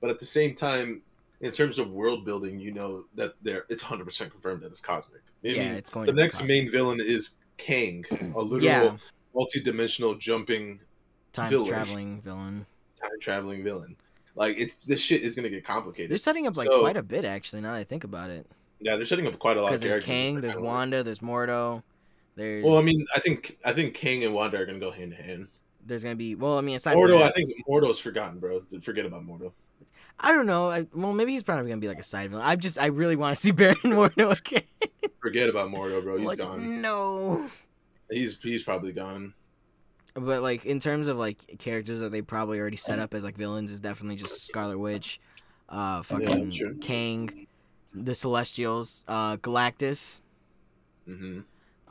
But 0.00 0.10
at 0.10 0.18
the 0.18 0.26
same 0.26 0.54
time, 0.54 1.02
in 1.40 1.50
terms 1.50 1.78
of 1.78 1.92
world 1.92 2.24
building, 2.24 2.58
you 2.58 2.72
know 2.72 3.04
that 3.14 3.34
there 3.42 3.64
it's 3.68 3.82
100% 3.82 4.30
confirmed 4.30 4.62
that 4.62 4.70
it's 4.72 4.80
cosmic. 4.80 5.22
I 5.44 5.48
yeah, 5.48 5.62
mean, 5.68 5.72
it's 5.78 5.90
going 5.90 6.06
the 6.06 6.12
to 6.12 6.18
next 6.18 6.36
cosmic. 6.38 6.48
main 6.48 6.70
villain 6.70 7.00
is 7.00 7.30
Kang, 7.56 8.04
a 8.10 8.40
literal 8.40 8.62
Yeah. 8.62 8.96
multi-dimensional 9.34 10.14
jumping 10.14 10.80
time 11.32 11.50
villain. 11.50 11.66
traveling 11.68 12.20
villain. 12.22 12.66
time 12.96 13.10
traveling 13.20 13.62
villain. 13.64 13.96
Like 14.36 14.56
it's 14.58 14.84
this 14.84 15.00
shit 15.00 15.22
is 15.22 15.34
gonna 15.36 15.48
get 15.50 15.64
complicated. 15.64 16.10
They're 16.10 16.18
setting 16.18 16.46
up 16.46 16.56
like 16.56 16.66
So- 16.68 16.80
quite 16.80 16.96
a 16.96 17.02
bit 17.02 17.24
actually. 17.24 17.62
Now 17.62 17.72
that 17.72 17.78
I 17.78 17.84
think 17.84 18.04
about 18.04 18.30
it, 18.30 18.46
yeah, 18.80 18.96
they're 18.96 19.06
setting 19.06 19.26
up 19.26 19.38
quite 19.38 19.56
a 19.56 19.62
lot 19.62 19.68
because 19.68 19.78
of 19.78 19.82
there's 19.82 20.04
characters. 20.04 20.06
Kang, 20.06 20.40
there's 20.40 20.56
Wanda, 20.56 21.02
there's 21.02 21.20
Mordo, 21.20 21.82
there's 22.36 22.64
Well, 22.64 22.78
I 22.78 22.82
mean, 22.82 23.06
I 23.14 23.20
think 23.20 23.58
I 23.64 23.72
think 23.72 23.94
Kang 23.94 24.24
and 24.24 24.34
Wanda 24.34 24.58
are 24.58 24.66
gonna 24.66 24.78
go 24.80 24.90
hand 24.90 25.12
in 25.12 25.22
hand. 25.24 25.48
There's 25.84 26.02
gonna 26.02 26.16
be 26.16 26.34
well, 26.34 26.58
I 26.58 26.60
mean 26.60 26.76
aside 26.76 26.94
from 26.94 27.02
Mordo, 27.02 27.18
that, 27.18 27.28
I 27.28 27.32
think 27.32 27.52
Mordo's 27.68 27.98
forgotten, 27.98 28.38
bro. 28.38 28.62
Forget 28.82 29.06
about 29.06 29.26
Mordo. 29.26 29.52
I 30.20 30.32
don't 30.32 30.46
know. 30.46 30.70
I, 30.70 30.86
well, 30.94 31.12
maybe 31.12 31.32
he's 31.32 31.42
probably 31.42 31.68
gonna 31.68 31.80
be 31.80 31.88
like 31.88 31.98
a 31.98 32.04
side 32.04 32.30
villain. 32.30 32.44
I 32.44 32.56
just 32.56 32.78
I 32.78 32.86
really 32.86 33.16
want 33.16 33.34
to 33.34 33.40
see 33.40 33.50
Baron 33.52 33.76
Mordo 33.84 34.38
again. 34.38 34.62
Forget 35.20 35.48
about 35.48 35.70
Mordo, 35.70 36.02
bro. 36.02 36.18
He's 36.18 36.26
like, 36.26 36.38
gone. 36.38 36.80
No. 36.80 37.48
He's 38.10 38.38
he's 38.40 38.62
probably 38.62 38.92
gone. 38.92 39.34
But 40.14 40.42
like 40.42 40.64
in 40.64 40.78
terms 40.78 41.08
of 41.08 41.16
like 41.16 41.58
characters 41.58 42.00
that 42.00 42.12
they 42.12 42.22
probably 42.22 42.60
already 42.60 42.76
set 42.76 42.98
up 42.98 43.14
as 43.14 43.24
like 43.24 43.36
villains 43.36 43.70
is 43.70 43.80
definitely 43.80 44.16
just 44.16 44.46
Scarlet 44.46 44.78
Witch, 44.78 45.20
uh, 45.68 46.02
fucking 46.02 46.52
sure. 46.52 46.74
Kang, 46.74 47.48
the 47.92 48.14
Celestials, 48.14 49.04
uh, 49.08 49.36
Galactus. 49.38 50.22
Mm-hmm. 51.08 51.40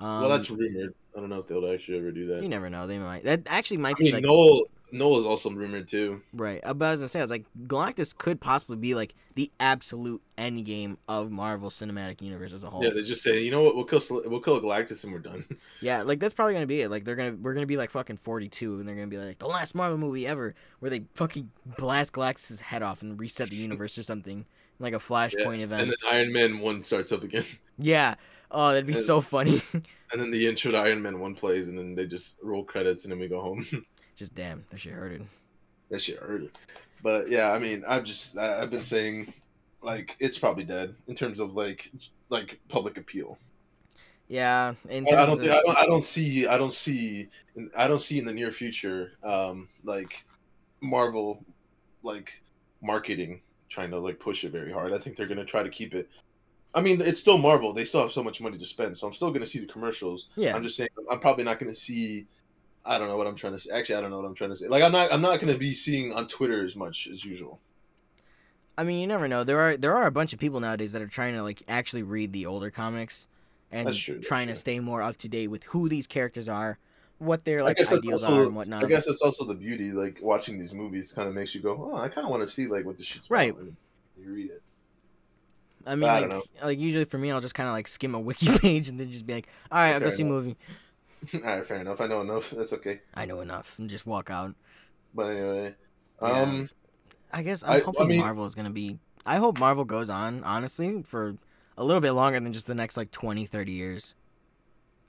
Um, 0.04 0.22
well, 0.22 0.30
that's 0.30 0.50
rumored. 0.50 0.94
I 1.16 1.20
don't 1.20 1.30
know 1.30 1.40
if 1.40 1.48
they'll 1.48 1.72
actually 1.72 1.98
ever 2.00 2.12
do 2.12 2.26
that. 2.28 2.42
you 2.44 2.50
never 2.50 2.70
know. 2.70 2.88
They 2.88 3.00
might. 3.00 3.24
That 3.24 3.42
actually 3.48 3.78
might 3.78 3.96
I 3.96 4.00
be 4.00 4.04
mean, 4.06 4.14
like 4.16 4.24
Noel 4.24 4.64
Noel 4.92 5.20
is 5.20 5.26
also 5.26 5.50
rumored 5.50 5.88
too. 5.88 6.22
right. 6.34 6.60
Uh, 6.64 6.74
But 6.74 6.86
I 6.86 6.92
was 6.92 7.00
gonna 7.02 7.08
say, 7.10 7.20
I 7.20 7.24
was 7.24 7.32
like, 7.32 7.46
Galactus 7.68 8.16
could 8.16 8.40
possibly 8.40 8.78
be 8.78 8.94
like 8.96 9.16
the 9.36 9.50
absolute 9.60 10.22
end 10.38 10.66
game 10.66 10.98
of 11.08 11.32
Marvel 11.32 11.70
Cinematic 11.72 12.22
Universe 12.22 12.54
as 12.54 12.64
a 12.64 12.70
whole. 12.70 12.84
Yeah, 12.84 12.92
they 12.92 13.02
just 13.04 13.24
say, 13.24 13.42
you 13.42 13.50
know 13.50 13.64
what, 13.64 13.76
we'll 13.76 13.86
kill 13.86 14.02
we'll 14.26 14.40
kill 14.40 14.62
Galactus 14.62 15.04
and 15.04 15.12
we're 15.14 15.20
done. 15.20 15.46
Yeah, 15.82 16.04
like 16.04 16.20
that's 16.20 16.34
probably 16.34 16.54
gonna 16.54 16.68
be 16.68 16.82
it. 16.82 16.90
Like 16.90 17.06
they're 17.06 17.16
gonna 17.16 17.36
we're 17.42 17.54
gonna 17.56 17.66
be 17.66 17.78
like 17.78 17.90
fucking 17.92 18.18
forty 18.18 18.50
two, 18.50 18.80
and 18.80 18.88
they're 18.88 18.96
gonna 18.96 19.08
be 19.08 19.18
like 19.18 19.40
the 19.40 19.48
last 19.48 19.74
Marvel 19.76 19.98
movie 19.98 20.26
ever, 20.28 20.54
where 20.80 20.90
they 20.92 21.04
fucking 21.16 21.50
blast 21.78 22.14
Galactus' 22.14 22.62
head 22.62 22.82
off 22.84 23.02
and 23.02 23.20
reset 23.20 23.50
the 23.50 23.56
universe 23.56 23.98
or 23.98 24.04
something, 24.04 24.46
like 24.80 24.94
a 24.94 25.00
Flashpoint 25.00 25.60
event. 25.60 25.82
and 25.84 25.92
then 25.92 25.98
Iron 26.12 26.32
Man 26.34 26.60
one 26.60 26.84
starts 26.84 27.12
up 27.12 27.24
again, 27.24 27.46
yeah. 27.78 28.16
Oh, 28.56 28.70
that'd 28.70 28.86
be 28.86 28.94
And- 28.94 29.02
so 29.02 29.20
funny. 29.22 29.62
and 30.14 30.22
then 30.22 30.32
the 30.32 30.48
intro 30.48 30.72
to 30.72 30.78
Iron 30.78 31.02
Man 31.02 31.20
one 31.20 31.34
plays, 31.36 31.68
and 31.68 31.78
then 31.78 31.96
they 31.96 32.06
just 32.06 32.38
roll 32.42 32.64
credits, 32.64 33.04
and 33.04 33.12
then 33.12 33.20
we 33.20 33.28
go 33.28 33.42
home. 33.42 33.66
Just 34.16 34.36
damn, 34.36 34.64
that 34.70 34.80
shit 34.80 34.94
hurted. 34.94 35.26
that 35.90 36.00
shit 36.00 36.20
hurt. 36.20 36.44
But 37.02 37.30
yeah, 37.32 37.52
I 37.52 37.58
mean, 37.58 37.84
I've 37.88 38.04
just 38.04 38.38
I- 38.38 38.62
I've 38.62 38.70
been 38.70 38.84
saying, 38.84 39.34
like, 39.82 40.16
it's 40.20 40.38
probably 40.38 40.64
dead 40.64 40.94
in 41.08 41.16
terms 41.16 41.40
of 41.40 41.56
like 41.56 41.92
like 42.30 42.60
public 42.70 42.98
appeal. 42.98 43.40
Yeah, 44.28 44.76
in 44.88 45.08
I, 45.08 45.26
don't 45.26 45.40
of, 45.40 45.50
I 45.50 45.62
don't 45.66 45.78
I 45.80 45.86
don't 45.88 46.04
see 46.04 46.46
I 46.46 46.60
don't 46.60 46.72
see 46.74 47.28
I 47.76 47.88
don't 47.88 48.00
see 48.02 48.20
in 48.20 48.26
the 48.26 48.34
near 48.34 48.52
future 48.52 49.14
um 49.24 49.68
like 49.84 50.24
Marvel 50.80 51.44
like 52.04 52.40
marketing 52.84 53.42
trying 53.68 53.90
to 53.90 53.98
like 53.98 54.20
push 54.20 54.44
it 54.44 54.52
very 54.52 54.72
hard. 54.72 54.94
I 54.94 55.00
think 55.00 55.16
they're 55.18 55.28
gonna 55.28 55.44
try 55.44 55.64
to 55.64 55.70
keep 55.70 55.96
it. 55.96 56.08
I 56.76 56.82
mean, 56.82 57.02
it's 57.02 57.20
still 57.20 57.38
Marvel. 57.38 57.72
They 57.74 57.86
still 57.86 58.02
have 58.02 58.12
so 58.12 58.24
much 58.24 58.42
money 58.42 58.58
to 58.58 58.66
spend, 58.66 58.98
so 58.98 59.06
I'm 59.08 59.14
still 59.14 59.32
gonna 59.32 59.46
see 59.46 59.60
the 59.60 59.68
commercials. 59.68 60.28
yeah, 60.36 60.56
I'm 60.56 60.64
just 60.64 60.76
saying 60.76 60.90
I'm 61.12 61.20
probably 61.20 61.44
not 61.44 61.60
gonna 61.60 61.76
see. 61.76 62.26
I 62.86 62.98
don't 62.98 63.08
know 63.08 63.16
what 63.18 63.28
I'm 63.28 63.36
trying 63.36 63.54
to 63.54 63.60
say. 63.60 63.70
Actually, 63.72 63.96
I 63.96 64.02
don't 64.02 64.10
know 64.10 64.18
what 64.18 64.26
I'm 64.26 64.36
trying 64.36 64.50
to 64.50 64.58
say. 64.58 64.68
Like 64.68 64.84
I'm 64.84 64.92
not 64.92 65.14
I'm 65.14 65.22
not 65.22 65.40
gonna 65.40 65.58
be 65.58 65.74
seeing 65.74 66.14
on 66.14 66.28
Twitter 66.28 66.66
as 66.66 66.76
much 66.76 67.08
as 67.12 67.24
usual. 67.24 67.60
I 68.78 68.84
mean, 68.84 69.00
you 69.00 69.08
never 69.08 69.28
know. 69.28 69.44
There 69.44 69.60
are 69.60 69.78
there 69.78 69.96
are 69.96 70.08
a 70.08 70.12
bunch 70.12 70.34
of 70.34 70.40
people 70.40 70.60
nowadays 70.60 70.94
that 70.94 71.02
are 71.02 71.08
trying 71.08 71.36
to 71.36 71.44
like 71.44 71.64
actually 71.68 72.04
read 72.04 72.34
the 72.34 72.46
older 72.48 72.72
comics 72.72 73.28
and 73.72 73.88
That's 73.88 73.98
true, 73.98 74.16
that's 74.16 74.28
trying 74.28 74.48
true. 74.48 74.54
to 74.54 74.60
stay 74.60 74.80
more 74.80 75.02
up 75.02 75.18
to 75.18 75.30
date 75.30 75.48
with 75.48 75.64
who 75.66 75.90
these 75.90 76.08
characters 76.08 76.50
are, 76.50 76.78
what 77.20 77.46
their 77.46 77.64
like 77.64 77.80
ideals 77.80 78.24
also, 78.24 78.40
are 78.40 78.44
and 78.46 78.56
whatnot. 78.56 78.84
I 78.84 78.88
guess 78.88 79.08
it's 79.08 79.22
also 79.22 79.46
the 79.46 79.56
beauty. 79.56 79.92
Like 79.92 80.20
watching 80.22 80.60
these 80.60 80.74
movies 80.74 81.12
kind 81.12 81.28
of 81.28 81.36
makes 81.36 81.54
you 81.54 81.62
go, 81.62 81.92
oh, 81.94 81.98
I 81.98 82.10
kind 82.10 82.26
of 82.26 82.32
want 82.32 82.44
to 82.44 82.50
see 82.50 82.68
like 82.68 82.86
what 82.86 82.98
the 82.98 83.04
shit's 83.04 83.28
about," 83.28 83.36
Right. 83.36 83.56
You 84.18 84.34
read 84.34 84.52
it. 84.52 84.62
I 85.86 85.96
mean, 85.96 86.10
I 86.10 86.20
like, 86.22 86.44
like 86.64 86.80
usually 86.80 87.06
for 87.06 87.18
me, 87.18 87.32
I'll 87.32 87.42
just 87.42 87.56
kind 87.56 87.68
of 87.68 87.74
like 87.74 87.88
skim 87.88 88.16
a 88.16 88.20
wiki 88.20 88.58
page 88.60 88.88
and 88.90 89.00
then 89.00 89.12
just 89.12 89.26
be 89.26 89.34
like, 89.34 89.48
all 89.72 89.80
right, 89.80 89.94
I'll 89.94 90.00
go 90.00 90.06
Fair 90.08 90.16
see 90.18 90.24
a 90.24 90.26
movie. 90.26 90.58
All 91.36 91.40
right, 91.42 91.66
fair 91.66 91.78
enough. 91.78 92.02
I 92.02 92.08
know 92.08 92.20
enough. 92.20 92.50
That's 92.52 92.74
okay. 92.74 93.00
I 93.14 93.26
know 93.26 93.40
enough 93.40 93.80
and 93.80 93.90
just 93.90 94.06
walk 94.06 94.30
out. 94.30 94.56
But 95.16 95.32
anyway, 95.32 95.76
Yeah. 96.22 96.28
um, 96.42 96.70
I 97.32 97.44
guess 97.44 97.64
I- 97.64 97.76
I'm 97.76 97.82
I 97.82 97.84
hoping 97.86 98.08
mean- 98.10 98.20
Marvel 98.20 98.44
is 98.46 98.56
gonna 98.56 98.70
be. 98.70 99.00
I 99.26 99.38
hope 99.38 99.58
Marvel 99.58 99.86
goes 99.86 100.10
on 100.10 100.44
honestly 100.44 101.02
for 101.04 101.38
a 101.78 101.84
little 101.84 102.02
bit 102.02 102.12
longer 102.12 102.40
than 102.42 102.52
just 102.52 102.68
the 102.68 102.76
next 102.76 102.98
like 102.98 103.10
20, 103.12 103.46
30 103.46 103.72
years. 103.72 104.16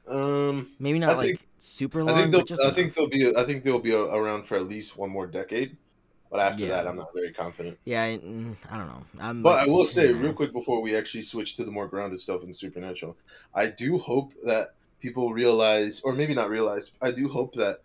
um, 0.09 0.71
Maybe 0.79 0.99
not 0.99 1.11
I 1.11 1.15
like 1.17 1.27
think- 1.27 1.49
super 1.59 2.05
long. 2.05 2.17
I 2.17 2.21
think 2.31 2.33
they'll, 2.47 2.67
I 2.67 2.71
think 2.73 2.95
they'll 2.95 3.09
be, 3.09 3.37
I 3.37 3.45
think 3.45 3.65
they'll 3.65 3.79
be 3.81 3.95
around 3.95 4.45
for 4.45 4.57
at 4.57 4.65
least 4.69 4.97
one 4.97 5.11
more 5.11 5.27
decade. 5.27 5.77
But 6.35 6.41
after 6.41 6.63
Yeah. 6.65 6.71
that, 6.71 6.89
I'm 6.89 6.97
not 6.97 7.15
very 7.15 7.33
confident. 7.33 7.79
yeah. 7.85 8.03
I, 8.03 8.19
mm, 8.19 8.57
I 8.69 8.77
don't 8.77 8.89
know. 8.89 9.05
I'm. 9.21 9.41
But 9.41 9.59
like, 9.59 9.69
I 9.69 9.71
will 9.71 9.85
say, 9.85 10.07
yeah. 10.11 10.19
real 10.21 10.33
quick, 10.33 10.53
before 10.53 10.83
we 10.83 10.97
actually 10.97 11.23
switch 11.23 11.55
to 11.59 11.65
the 11.65 11.71
more 11.71 11.87
grounded 11.87 12.19
stuff 12.19 12.43
in 12.43 12.53
Supernatural, 12.53 13.17
I 13.55 13.67
do 13.69 13.99
hope 13.99 14.33
that 14.45 14.75
people 14.99 15.33
realize, 15.33 16.01
or 16.01 16.13
maybe 16.13 16.35
not 16.35 16.51
realize, 16.51 16.91
I 17.01 17.13
do 17.13 17.29
hope 17.29 17.55
that 17.55 17.83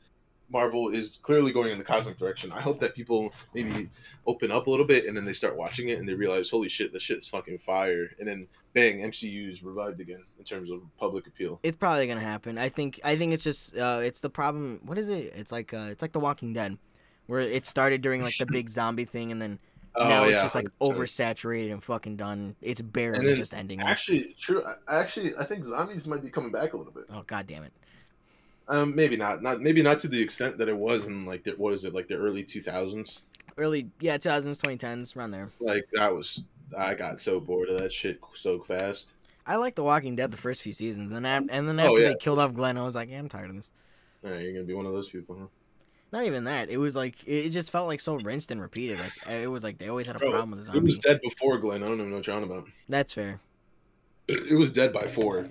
Marvel 0.51 0.89
is 0.89 1.19
clearly 1.21 1.51
going 1.51 1.71
in 1.71 1.77
the 1.77 1.83
cosmic 1.83 2.17
direction. 2.17 2.51
I 2.51 2.59
hope 2.59 2.79
that 2.79 2.95
people 2.95 3.31
maybe 3.53 3.87
open 4.25 4.51
up 4.51 4.65
a 4.65 4.69
little 4.71 4.85
bit 4.87 5.05
and 5.05 5.15
then 5.15 5.25
they 5.25 5.33
start 5.33 5.55
watching 5.55 5.89
it 5.89 5.99
and 5.99 6.09
they 6.09 6.15
realize, 6.15 6.49
holy 6.49 6.69
shit, 6.69 6.91
this 6.91 7.03
shit's 7.03 7.27
fucking 7.27 7.59
fire. 7.59 8.09
And 8.17 8.27
then, 8.27 8.47
bang, 8.73 8.97
MCU 9.01 9.51
is 9.51 9.61
revived 9.61 10.01
again 10.01 10.23
in 10.39 10.43
terms 10.43 10.71
of 10.71 10.81
public 10.97 11.27
appeal. 11.27 11.59
It's 11.61 11.77
probably 11.77 12.07
gonna 12.07 12.19
happen. 12.19 12.57
I 12.57 12.69
think. 12.69 12.99
I 13.03 13.15
think 13.15 13.31
it's 13.33 13.43
just. 13.43 13.77
Uh, 13.77 13.99
it's 14.01 14.21
the 14.21 14.29
problem. 14.31 14.79
What 14.85 14.97
is 14.97 15.09
it? 15.09 15.33
It's 15.35 15.51
like. 15.51 15.71
Uh, 15.71 15.89
it's 15.91 16.01
like 16.01 16.13
The 16.13 16.19
Walking 16.19 16.51
Dead, 16.51 16.79
where 17.29 17.39
it 17.41 17.63
started 17.67 18.01
during 18.01 18.23
like 18.23 18.35
the 18.37 18.45
big 18.51 18.69
zombie 18.69 19.05
thing, 19.05 19.31
and 19.31 19.39
then 19.39 19.59
now 19.95 20.23
it's 20.23 20.41
just 20.41 20.55
like 20.55 20.67
oversaturated 20.81 21.71
and 21.71 21.83
fucking 21.83 22.15
done. 22.15 22.55
It's 22.59 22.81
barely 22.81 23.27
then 23.27 23.35
just 23.35 23.53
ending. 23.53 23.81
Actually, 23.81 24.35
true. 24.39 24.63
Actually, 24.87 25.35
I 25.37 25.45
think 25.45 25.63
zombies 25.63 26.07
might 26.07 26.23
be 26.23 26.29
coming 26.31 26.51
back 26.51 26.73
a 26.73 26.77
little 26.77 26.91
bit. 26.91 27.05
oh 27.13 27.23
god 27.27 27.45
damn 27.45 27.63
it. 27.63 27.73
Um, 28.67 28.95
maybe 28.95 29.15
not. 29.15 29.43
Not 29.43 29.61
maybe 29.61 29.81
not 29.83 29.99
to 29.99 30.07
the 30.07 30.19
extent 30.21 30.57
that 30.57 30.69
it 30.69 30.75
was 30.75 31.05
in 31.05 31.25
like 31.25 31.43
the, 31.43 31.51
what 31.51 31.73
is 31.73 31.85
it 31.85 31.93
like 31.93 32.07
the 32.07 32.15
early 32.15 32.43
two 32.43 32.61
thousands. 32.61 33.21
Early, 33.57 33.89
yeah, 33.99 34.17
2000s, 34.17 34.61
2010s, 34.61 35.15
around 35.17 35.31
there. 35.31 35.49
Like 35.59 35.87
that 35.93 36.15
was 36.15 36.45
I 36.77 36.95
got 36.95 37.19
so 37.19 37.39
bored 37.39 37.69
of 37.69 37.79
that 37.79 37.93
shit 37.93 38.19
so 38.33 38.59
fast. 38.59 39.11
I 39.45 39.57
like 39.57 39.75
The 39.75 39.83
Walking 39.83 40.15
Dead 40.15 40.31
the 40.31 40.37
first 40.37 40.61
few 40.61 40.73
seasons, 40.73 41.11
and 41.11 41.25
af- 41.27 41.45
and 41.49 41.67
then 41.67 41.79
Oh, 41.79 41.87
after 41.91 41.99
yeah. 42.01 42.07
they 42.09 42.15
killed 42.15 42.39
off 42.39 42.53
Glenn, 42.53 42.77
I 42.77 42.85
was 42.85 42.95
like, 42.95 43.09
yeah, 43.09 43.19
I'm 43.19 43.29
tired 43.29 43.49
of 43.49 43.55
this. 43.55 43.71
All 44.23 44.31
right, 44.31 44.41
you're 44.41 44.53
gonna 44.53 44.65
be 44.65 44.73
one 44.73 44.85
of 44.85 44.93
those 44.93 45.09
people. 45.09 45.35
Huh? 45.39 45.45
Not 46.11 46.25
even 46.25 46.45
that. 46.45 46.69
It 46.69 46.77
was 46.77 46.95
like 46.95 47.15
it 47.27 47.51
just 47.51 47.71
felt 47.71 47.87
like 47.87 47.99
so 47.99 48.15
rinsed 48.15 48.51
and 48.51 48.61
repeated. 48.61 48.99
Like 48.99 49.13
it 49.29 49.47
was 49.47 49.63
like 49.63 49.77
they 49.77 49.89
always 49.89 50.07
had 50.07 50.15
a 50.15 50.19
Bro, 50.19 50.31
problem 50.31 50.51
with 50.51 50.65
the 50.65 50.77
It 50.77 50.83
was 50.83 50.97
dead 50.97 51.19
before 51.21 51.57
Glenn. 51.59 51.83
I 51.83 51.87
don't 51.87 51.97
even 51.97 52.09
know 52.09 52.17
what 52.17 52.27
you're 52.27 52.35
on 52.35 52.43
about. 52.43 52.67
That's 52.87 53.13
fair. 53.13 53.39
It 54.27 54.57
was 54.57 54.71
dead 54.71 54.93
by 54.93 55.07
four. 55.07 55.47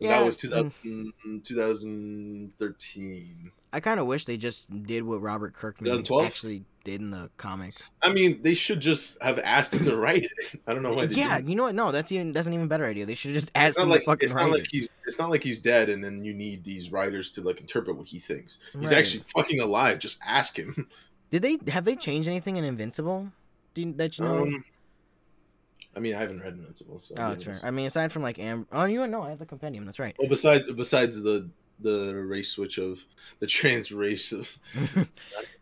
Yeah, 0.00 0.18
that 0.18 0.24
was 0.24 0.38
mm. 0.38 1.12
2000, 1.44 1.44
2013. 1.44 3.52
I 3.72 3.80
kind 3.80 4.00
of 4.00 4.06
wish 4.06 4.24
they 4.24 4.36
just 4.36 4.84
did 4.84 5.04
what 5.04 5.22
Robert 5.22 5.54
Kirkman 5.54 5.84
2012? 5.92 6.26
actually 6.26 6.64
did 6.84 7.00
in 7.00 7.10
the 7.10 7.30
comic. 7.36 7.74
I 8.02 8.12
mean, 8.12 8.40
they 8.42 8.54
should 8.54 8.80
just 8.80 9.20
have 9.22 9.38
asked 9.38 9.74
him 9.74 9.84
to 9.84 9.96
write 9.96 10.24
it. 10.24 10.60
I 10.66 10.72
don't 10.74 10.82
know 10.82 10.90
why. 10.90 11.06
They 11.06 11.14
Yeah, 11.16 11.36
didn't. 11.36 11.50
you 11.50 11.56
know 11.56 11.64
what? 11.64 11.74
No, 11.74 11.92
that's 11.92 12.10
even 12.10 12.32
that's 12.32 12.46
an 12.48 12.54
even 12.54 12.66
better 12.66 12.86
idea. 12.86 13.06
They 13.06 13.14
should 13.14 13.32
just 13.32 13.52
ask 13.54 13.76
not 13.76 13.84
him 13.84 13.90
like 13.90 14.00
to 14.00 14.06
fucking 14.06 14.26
it's 14.26 14.34
write 14.34 14.42
not 14.44 14.50
like 14.52 14.62
it. 14.62 14.68
he's 14.72 14.88
it's 15.06 15.18
not 15.18 15.30
like 15.30 15.44
he's 15.44 15.58
dead, 15.58 15.88
and 15.88 16.02
then 16.02 16.24
you 16.24 16.34
need 16.34 16.64
these 16.64 16.90
writers 16.90 17.30
to 17.32 17.42
like 17.42 17.60
interpret 17.60 17.96
what 17.96 18.08
he 18.08 18.18
thinks. 18.18 18.58
He's 18.72 18.90
Right. 18.90 18.98
actually 18.98 19.24
fucking 19.36 19.60
alive. 19.60 19.98
Just 19.98 20.18
ask 20.26 20.58
him. 20.58 20.88
Did 21.30 21.42
they 21.42 21.58
have 21.70 21.84
they 21.84 21.94
changed 21.94 22.28
anything 22.28 22.56
in 22.56 22.64
Invincible? 22.64 23.30
Do 23.74 23.82
you, 23.82 23.92
that 23.94 24.18
you 24.18 24.24
know? 24.24 24.42
Um, 24.42 24.64
I 25.96 26.00
mean, 26.00 26.14
I 26.14 26.20
haven't 26.20 26.40
read 26.40 26.54
Invincible. 26.54 27.02
So 27.04 27.14
oh, 27.18 27.28
that's 27.30 27.44
fair. 27.44 27.58
I 27.62 27.70
mean, 27.70 27.86
aside 27.86 28.12
from 28.12 28.22
like 28.22 28.38
Am. 28.38 28.66
Oh, 28.72 28.84
you 28.84 29.06
know, 29.06 29.22
I 29.22 29.30
have 29.30 29.38
the 29.38 29.46
compendium. 29.46 29.84
That's 29.86 29.98
right. 29.98 30.14
Well, 30.18 30.28
besides 30.28 30.70
besides 30.72 31.22
the 31.22 31.48
the 31.80 32.14
race 32.14 32.50
switch 32.50 32.78
of 32.78 33.04
the 33.38 33.46
trans 33.46 33.90
race 33.90 34.32
of 34.32 34.48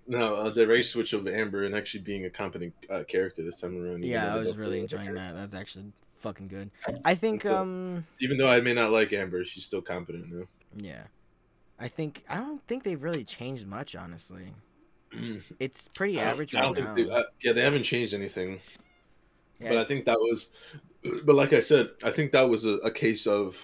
no 0.06 0.34
uh, 0.34 0.50
the 0.50 0.66
race 0.66 0.90
switch 0.90 1.12
of 1.12 1.26
Amber 1.28 1.64
and 1.64 1.74
actually 1.74 2.00
being 2.00 2.24
a 2.24 2.30
competent 2.30 2.74
uh, 2.90 3.04
character 3.06 3.42
this 3.42 3.60
time 3.60 3.82
around. 3.82 4.04
yeah, 4.04 4.34
I 4.34 4.38
was 4.38 4.56
really 4.56 4.80
enjoying 4.80 5.14
that. 5.14 5.34
That's 5.34 5.54
actually 5.54 5.92
fucking 6.18 6.48
good. 6.48 6.70
I 7.04 7.14
think. 7.14 7.46
Um. 7.46 8.06
Even 8.20 8.36
though 8.36 8.48
I 8.48 8.60
may 8.60 8.74
not 8.74 8.90
like 8.90 9.12
Amber, 9.12 9.44
she's 9.44 9.64
still 9.64 9.82
competent 9.82 10.30
now. 10.32 10.44
Yeah. 10.76 11.02
I 11.80 11.88
think 11.88 12.24
I 12.28 12.36
don't 12.36 12.62
think 12.66 12.82
they've 12.82 13.02
really 13.02 13.24
changed 13.24 13.66
much, 13.66 13.94
honestly. 13.94 14.52
It's 15.58 15.88
pretty 15.88 16.20
I 16.20 16.24
don't- 16.24 16.32
average 16.32 16.54
I 16.54 16.60
don't 16.62 16.78
now. 16.78 16.94
think 16.94 17.08
they, 17.08 17.14
uh, 17.14 17.22
yeah, 17.42 17.52
they 17.52 17.62
haven't 17.62 17.84
changed 17.84 18.12
anything. 18.12 18.60
Yeah. 19.60 19.70
But 19.70 19.78
I 19.78 19.84
think 19.84 20.04
that 20.06 20.18
was, 20.18 20.50
but 21.24 21.34
like 21.34 21.52
I 21.52 21.60
said, 21.60 21.90
I 22.04 22.10
think 22.10 22.32
that 22.32 22.48
was 22.48 22.64
a, 22.64 22.74
a 22.78 22.90
case 22.90 23.26
of, 23.26 23.56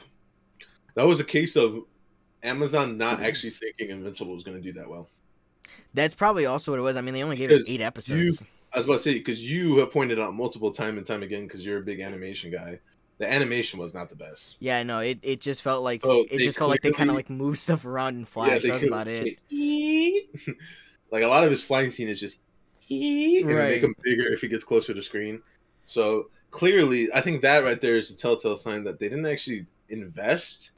that 0.95 1.07
was 1.07 1.21
a 1.21 1.25
case 1.25 1.57
of 1.57 1.85
Amazon 2.43 2.97
not 2.99 3.17
mm-hmm. 3.17 3.25
actually 3.25 3.51
thinking 3.51 3.91
Invincible 3.91 4.35
was 4.35 4.45
going 4.45 4.57
to 4.57 4.63
do 4.63 4.79
that 4.79 4.89
well. 4.89 5.09
That's 5.95 6.15
probably 6.15 6.47
also 6.47 6.73
what 6.73 6.79
it 6.79 6.83
was. 6.83 6.97
I 6.97 7.01
mean, 7.01 7.15
they 7.15 7.23
only 7.23 7.37
gave 7.37 7.51
it 7.51 7.65
eight 7.69 7.81
episodes. 7.81 8.43
I 8.73 8.79
was 8.79 8.87
about 8.87 8.97
to 8.97 9.03
say 9.03 9.15
because 9.15 9.41
you 9.41 9.79
have 9.79 9.93
pointed 9.93 10.19
out 10.19 10.35
multiple 10.35 10.73
time 10.73 10.99
and 10.99 11.07
time 11.07 11.23
again 11.23 11.47
because 11.47 11.65
you're 11.65 11.79
a 11.79 11.83
big 11.83 12.01
animation 12.01 12.51
guy. 12.51 12.81
The 13.19 13.33
animation 13.33 13.79
was 13.79 13.95
not 13.95 14.09
the 14.09 14.17
best. 14.17 14.57
Yeah, 14.59 14.83
no, 14.83 14.99
it, 14.99 15.21
it 15.23 15.41
just 15.41 15.63
felt 15.63 15.85
like 15.85 16.01
Oh, 16.05 16.25
it 16.29 16.39
just 16.41 16.59
felt 16.59 16.71
like 16.71 16.83
they 16.83 16.91
kind 16.91 17.11
of 17.11 17.17
like 17.17 17.31
moved 17.31 17.59
stuff 17.59 17.85
around 17.85 18.17
in 18.17 18.25
Flash. 18.25 18.63
they 18.63 18.71
That's 18.71 18.85
about 18.85 19.07
it. 19.07 19.39
like 21.13 21.23
a 21.23 21.29
lot 21.29 21.45
of 21.45 21.51
his 21.53 21.63
flying 21.63 21.93
scene 21.93 22.09
is 22.09 22.19
just 22.19 22.41
and 22.91 23.47
Right. 23.47 23.71
make 23.71 23.83
him 23.83 23.95
bigger 24.03 24.27
if 24.33 24.41
he 24.41 24.49
gets 24.49 24.65
closer 24.65 24.93
to 24.93 25.03
screen. 25.03 25.41
So 25.87 26.31
clearly, 26.51 27.09
I 27.15 27.21
think 27.21 27.43
that 27.43 27.65
right 27.65 27.81
there 27.81 27.97
is 27.97 28.11
a 28.11 28.17
telltale 28.17 28.57
sign 28.57 28.85
that 28.85 28.99
they 28.99 29.09
didn't 29.09 29.27
actually 29.27 29.67
invest, 29.89 30.71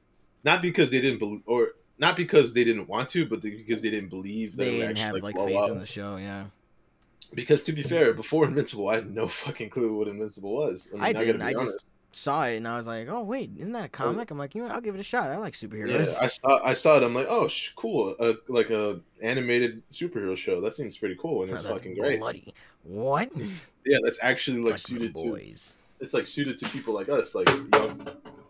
not 0.45 0.63
because 0.63 0.91
they 0.91 1.01
didn't 1.01 1.19
believe, 1.19 1.43
or 1.47 1.71
not 1.99 2.17
because 2.17 2.53
they 2.53 2.65
didn't 2.65 2.89
want 2.89 3.09
to, 3.11 3.25
but 3.27 3.41
because 3.43 3.83
they 3.83 3.91
didn't 3.91 4.11
believe 4.11 4.57
that 4.57 4.65
They 4.65 4.71
didn't 4.81 4.91
actually 4.99 5.03
have 5.03 5.15
like 5.23 5.35
blow 5.35 5.47
faith 5.47 5.57
up. 5.57 5.71
in 5.71 5.79
the 5.81 5.87
show. 5.87 6.17
Yeah, 6.17 6.47
Because 7.35 7.63
to 7.65 7.73
be 7.73 7.83
fair, 7.83 8.13
before 8.13 8.45
Invincible, 8.47 8.89
I 8.89 8.97
had 8.97 9.15
no 9.15 9.29
fucking 9.43 9.71
clue 9.71 9.97
what 9.97 10.09
Invincible 10.09 10.55
was. 10.55 10.91
I 10.99 11.13
gotta 11.13 11.25
didn't. 11.27 11.41
be 11.41 11.47
I 11.47 11.53
just. 11.53 11.85
Saw 12.17 12.43
it 12.45 12.57
and 12.57 12.67
I 12.67 12.77
was 12.77 12.87
like, 12.87 13.09
oh 13.09 13.23
wait, 13.23 13.51
isn't 13.57 13.73
that 13.73 13.85
a 13.85 13.89
comic? 13.89 14.31
I'm 14.31 14.39
like, 14.39 14.55
you 14.55 14.63
know, 14.63 14.69
I'll 14.73 14.81
give 14.81 14.95
it 14.95 15.01
a 15.01 15.05
shot. 15.05 15.31
I 15.31 15.37
like 15.37 15.61
Yeah, 15.61 15.69
superheroes. 15.69 16.17
I 16.21 16.27
saw 16.27 16.61
I 16.65 16.73
saw 16.73 16.97
it. 16.97 17.03
I'm 17.03 17.15
like, 17.15 17.27
oh, 17.29 17.49
sh- 17.49 17.73
cool, 17.77 18.17
uh, 18.19 18.35
like 18.49 18.71
a 18.71 19.01
animated 19.23 19.83
superhero 19.91 20.37
show. 20.37 20.61
That 20.61 20.75
seems 20.75 20.97
pretty 20.97 21.17
cool, 21.21 21.43
and 21.43 21.53
Oh, 21.53 21.55
it's 21.55 21.63
fucking 21.65 21.97
great. 21.99 22.19
bloody. 22.19 22.55
What? 22.83 23.31
Yeah, 23.89 23.99
that's 24.03 24.19
actually 24.21 24.59
like, 24.63 24.73
like 24.73 24.79
suited 24.81 25.15
to. 25.15 25.23
boys. 25.31 25.79
It's 26.01 26.13
like 26.13 26.27
suited 26.27 26.59
to 26.59 26.69
people 26.71 26.93
like 26.93 27.09
us, 27.09 27.37
like 27.37 27.47
young 27.47 28.07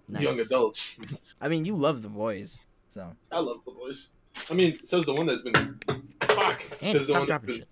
Nice. 0.09 0.23
young 0.23 0.41
adults. 0.41 0.97
I 1.43 1.49
mean, 1.49 1.67
you 1.67 1.77
love 1.77 2.01
the 2.01 2.09
boys, 2.09 2.59
so. 2.89 3.13
I 3.31 3.41
love 3.41 3.59
the 3.67 3.73
boys. 3.73 4.09
I 4.51 4.55
mean, 4.55 4.79
says 4.85 5.05
the 5.05 5.13
one 5.13 5.27
that's 5.27 5.43
been 5.43 5.79
fuck. 6.23 6.63
Andy, 6.81 6.99
says 6.99 7.09
the 7.09 7.13
one 7.19 7.27
that's 7.29 7.45
been 7.45 7.57
shit. 7.57 7.69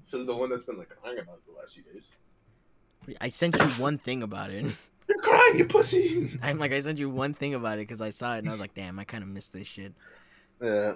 says 0.00 0.26
the 0.26 0.34
one 0.34 0.48
that's 0.48 0.64
been 0.64 0.78
like 0.78 0.88
crying 0.88 1.18
about 1.18 1.36
it 1.36 1.42
the 1.46 1.58
last 1.58 1.74
few 1.74 1.82
days. 1.82 2.12
I 3.20 3.28
sent 3.28 3.58
you 3.60 3.66
one 3.82 3.98
thing 3.98 4.22
about 4.22 4.50
it. 4.50 4.64
Crying, 5.22 5.58
you 5.58 5.64
pussy. 5.64 6.38
I'm 6.42 6.58
like, 6.58 6.72
I 6.72 6.80
sent 6.80 6.98
you 6.98 7.08
one 7.08 7.32
thing 7.32 7.54
about 7.54 7.78
it 7.78 7.86
because 7.88 8.00
I 8.00 8.10
saw 8.10 8.34
it 8.34 8.38
and 8.40 8.48
I 8.48 8.52
was 8.52 8.60
like, 8.60 8.74
damn, 8.74 8.98
I 8.98 9.04
kind 9.04 9.22
of 9.22 9.28
missed 9.30 9.52
this 9.52 9.66
shit. 9.66 9.92
Yeah. 10.60 10.94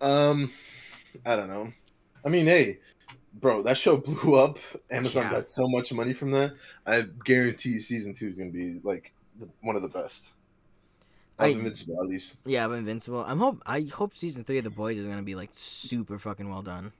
Um, 0.00 0.52
I 1.26 1.36
don't 1.36 1.48
know. 1.48 1.72
I 2.24 2.28
mean, 2.28 2.46
hey, 2.46 2.78
bro, 3.34 3.62
that 3.62 3.76
show 3.76 3.96
blew 3.96 4.34
up. 4.36 4.58
Amazon 4.90 5.24
Yeah. 5.24 5.30
got 5.32 5.48
so 5.48 5.68
much 5.68 5.92
money 5.92 6.12
from 6.12 6.30
that. 6.32 6.52
I 6.86 7.02
guarantee 7.24 7.80
season 7.80 8.14
two 8.14 8.28
is 8.28 8.38
gonna 8.38 8.50
be 8.50 8.80
like 8.84 9.12
the, 9.38 9.48
one 9.62 9.76
of 9.76 9.82
the 9.82 9.88
best. 9.88 10.32
I- 11.40 11.48
Invincible, 11.48 12.00
at 12.02 12.08
least. 12.08 12.38
Yeah, 12.44 12.66
but 12.68 12.74
Invincible. 12.74 13.24
I'm 13.24 13.38
hope 13.38 13.62
I 13.66 13.82
hope 13.82 14.14
season 14.14 14.44
three 14.44 14.58
of 14.58 14.64
the 14.64 14.70
boys 14.70 14.98
is 14.98 15.06
gonna 15.06 15.22
be 15.22 15.34
like 15.34 15.50
super 15.52 16.18
fucking 16.18 16.48
well 16.48 16.62
done. 16.62 16.92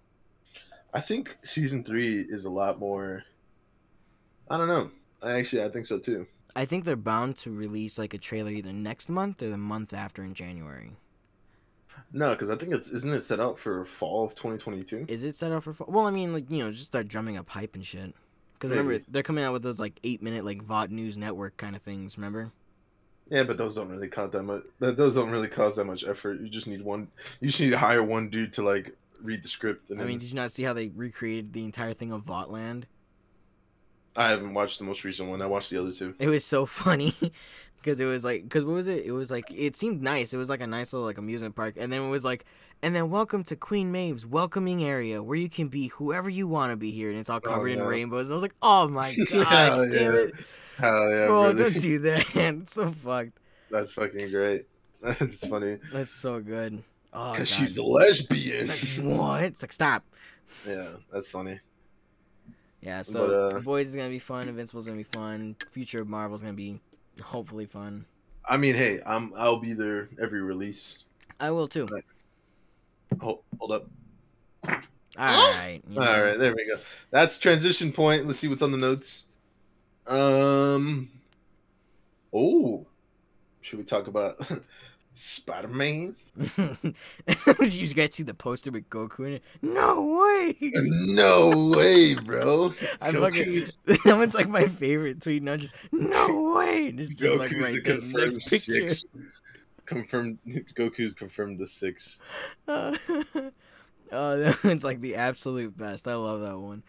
I 0.94 1.00
think 1.00 1.36
season 1.44 1.84
three 1.84 2.20
is 2.20 2.44
a 2.46 2.50
lot 2.50 2.78
more. 2.78 3.24
I 4.50 4.56
don't 4.56 4.68
know. 4.68 4.90
I 5.22 5.38
actually, 5.38 5.62
I 5.64 5.68
think 5.68 5.86
so 5.86 5.98
too. 5.98 6.26
I 6.56 6.64
think 6.64 6.84
they're 6.84 6.96
bound 6.96 7.36
to 7.38 7.50
release 7.50 7.98
like 7.98 8.14
a 8.14 8.18
trailer 8.18 8.50
either 8.50 8.72
next 8.72 9.08
month 9.10 9.42
or 9.42 9.48
the 9.50 9.58
month 9.58 9.92
after 9.92 10.22
in 10.24 10.34
January. 10.34 10.92
No, 12.12 12.30
because 12.30 12.48
I 12.50 12.56
think 12.56 12.72
it's 12.72 12.88
isn't 12.88 13.12
it 13.12 13.20
set 13.20 13.40
out 13.40 13.58
for 13.58 13.84
fall 13.84 14.24
of 14.24 14.34
2022. 14.34 15.06
Is 15.08 15.24
it 15.24 15.34
set 15.34 15.52
up 15.52 15.64
for? 15.64 15.72
Fall? 15.74 15.88
Well, 15.90 16.06
I 16.06 16.10
mean, 16.10 16.32
like 16.32 16.50
you 16.50 16.64
know, 16.64 16.70
just 16.70 16.86
start 16.86 17.08
drumming 17.08 17.36
up 17.36 17.48
hype 17.48 17.74
and 17.74 17.84
shit. 17.86 18.14
Because 18.54 18.70
remember, 18.70 19.00
they're 19.08 19.22
coming 19.22 19.44
out 19.44 19.52
with 19.52 19.62
those 19.62 19.78
like 19.78 19.98
eight 20.04 20.22
minute 20.22 20.44
like 20.44 20.64
VOD 20.66 20.90
news 20.90 21.16
network 21.16 21.56
kind 21.56 21.76
of 21.76 21.82
things. 21.82 22.16
Remember? 22.16 22.50
Yeah, 23.30 23.42
but 23.42 23.58
those 23.58 23.74
don't 23.74 23.90
really 23.90 24.08
cause 24.08 24.30
that 24.32 24.42
much. 24.42 24.62
that- 24.78 24.96
Those 24.96 25.14
don't 25.16 25.30
really 25.30 25.48
cause 25.48 25.76
that 25.76 25.84
much 25.84 26.02
effort. 26.04 26.40
You 26.40 26.48
just 26.48 26.66
need 26.66 26.82
one. 26.82 27.08
You 27.40 27.48
just 27.48 27.60
need 27.60 27.70
to 27.70 27.78
hire 27.78 28.02
one 28.02 28.30
dude 28.30 28.52
to 28.54 28.62
like 28.62 28.96
read 29.22 29.42
the 29.42 29.48
script. 29.48 29.90
And 29.90 30.00
I 30.00 30.04
mean, 30.04 30.18
did 30.18 30.30
you 30.30 30.34
not 30.34 30.50
see 30.50 30.62
how 30.62 30.72
they 30.72 30.88
recreated 30.88 31.52
the 31.52 31.62
entire 31.64 31.92
thing 31.92 32.10
of 32.10 32.24
Voughtland? 32.24 32.84
I 34.18 34.30
haven't 34.30 34.52
watched 34.52 34.78
the 34.80 34.84
most 34.84 35.04
recent 35.04 35.28
one. 35.28 35.40
I 35.40 35.46
watched 35.46 35.70
the 35.70 35.80
other 35.80 35.92
two. 35.92 36.14
It 36.18 36.28
was 36.28 36.44
so 36.44 36.66
funny 36.82 37.14
because 37.76 38.00
it 38.00 38.04
was 38.04 38.24
like, 38.24 38.42
because 38.42 38.64
what 38.64 38.74
was 38.74 38.88
it? 38.88 39.06
It 39.06 39.12
was 39.12 39.30
like 39.30 39.44
it 39.54 39.76
seemed 39.76 40.02
nice. 40.02 40.34
It 40.34 40.38
was 40.38 40.50
like 40.50 40.60
a 40.60 40.66
nice 40.66 40.92
little 40.92 41.06
like 41.06 41.18
amusement 41.18 41.54
park, 41.54 41.74
and 41.78 41.92
then 41.92 42.02
it 42.02 42.08
was 42.08 42.24
like, 42.24 42.44
and 42.82 42.94
then 42.96 43.10
welcome 43.10 43.44
to 43.44 43.54
Queen 43.56 43.92
Maeve's 43.92 44.26
welcoming 44.26 44.82
area 44.84 45.22
where 45.22 45.36
you 45.38 45.48
can 45.48 45.68
be 45.68 45.86
whoever 45.88 46.28
you 46.28 46.48
want 46.48 46.72
to 46.72 46.76
be 46.76 46.90
here, 46.90 47.10
and 47.10 47.18
it's 47.20 47.30
all 47.30 47.36
Oh, 47.38 47.40
covered 47.48 47.68
in 47.68 47.80
oh, 47.80 47.86
rainbows. 47.86 48.28
I 48.28 48.34
was 48.34 48.42
like, 48.42 48.54
oh 48.60 48.88
my 48.88 49.14
god, 49.30 49.32
Yeah, 49.32 49.84
damn 49.92 50.14
yeah. 50.14 50.20
it, 50.20 50.34
Hell 50.78 51.10
yeah, 51.10 51.26
bro, 51.26 51.42
brother. 51.54 51.70
don't 51.70 51.80
do 51.82 51.98
that. 52.00 52.24
it's 52.36 52.74
so 52.74 52.90
fucked. 52.90 53.38
That's 53.70 53.92
fucking 53.92 54.30
great. 54.30 54.62
That's 55.00 55.46
funny. 55.46 55.78
That's 55.92 56.10
so 56.10 56.40
good. 56.40 56.82
Oh, 57.12 57.32
Because 57.32 57.50
God. 57.50 57.56
she's 57.58 57.74
the 57.76 57.82
lesbian. 57.84 58.68
It's 58.70 58.98
like 58.98 59.04
what? 59.16 59.44
It's 59.44 59.62
like 59.62 59.72
stop. 59.72 60.04
yeah, 60.66 60.88
that's 61.12 61.30
funny. 61.30 61.60
Yeah, 62.80 63.02
so 63.02 63.50
But, 63.50 63.56
uh, 63.56 63.60
Boys 63.60 63.88
is 63.88 63.96
gonna 63.96 64.08
be 64.08 64.18
fun. 64.18 64.48
Invincible's 64.48 64.86
gonna 64.86 64.96
be 64.96 65.02
fun. 65.02 65.56
Future 65.70 66.00
of 66.00 66.08
Marvel's 66.08 66.42
gonna 66.42 66.54
be 66.54 66.80
hopefully 67.22 67.66
fun. 67.66 68.04
I 68.44 68.56
mean, 68.56 68.74
hey, 68.74 69.00
I'm 69.04 69.32
I'll 69.36 69.58
be 69.58 69.74
there 69.74 70.08
every 70.20 70.40
release. 70.40 71.04
I 71.40 71.50
will 71.50 71.68
too. 71.68 71.86
Right. 71.86 72.04
Hold, 73.20 73.40
hold 73.58 73.72
up. 73.72 73.88
All 74.64 74.74
right. 75.16 75.80
All 75.88 75.94
know. 75.94 76.22
right, 76.22 76.38
there 76.38 76.54
we 76.54 76.66
go. 76.66 76.78
That's 77.10 77.38
transition 77.38 77.92
point. 77.92 78.26
Let's 78.26 78.40
see 78.40 78.48
what's 78.48 78.62
on 78.62 78.72
the 78.72 78.78
notes. 78.78 79.24
Um. 80.06 81.10
Oh, 82.32 82.86
should 83.60 83.78
we 83.78 83.84
talk 83.84 84.06
about 84.06 84.36
Spider 85.18 85.66
Man? 85.66 86.14
you 86.36 87.86
guys 87.88 88.14
see 88.14 88.22
the 88.22 88.34
poster 88.38 88.70
with 88.70 88.88
Goku 88.88 89.26
in 89.26 89.32
it? 89.34 89.42
No 89.62 90.20
way! 90.20 90.56
no 90.62 91.72
way, 91.76 92.14
bro. 92.14 92.66
I 93.00 93.10
fucking 93.10 93.44
Goku's, 93.46 93.78
that 94.04 94.16
one's 94.16 94.34
like 94.34 94.48
my 94.48 94.68
favorite 94.68 95.20
tweet. 95.20 95.42
Not 95.42 95.58
just 95.58 95.74
no 95.90 96.54
way. 96.56 96.94
It's 96.96 97.16
just 97.16 97.36
like 97.36 97.50
Goku's 97.50 97.62
right 97.64 97.74
the 97.74 97.80
confirmed 97.80 98.32
Next 98.34 98.48
picture. 98.48 98.88
six. 98.88 99.04
Confirmed. 99.86 100.38
Goku's 100.46 101.14
confirmed 101.14 101.58
the 101.58 101.66
six. 101.66 102.20
oh, 102.68 102.92
that 104.12 104.58
one's 104.62 104.84
like 104.84 105.00
the 105.00 105.16
absolute 105.16 105.76
best. 105.76 106.06
I 106.06 106.14
love 106.14 106.42
that 106.42 106.58
one. 106.58 106.84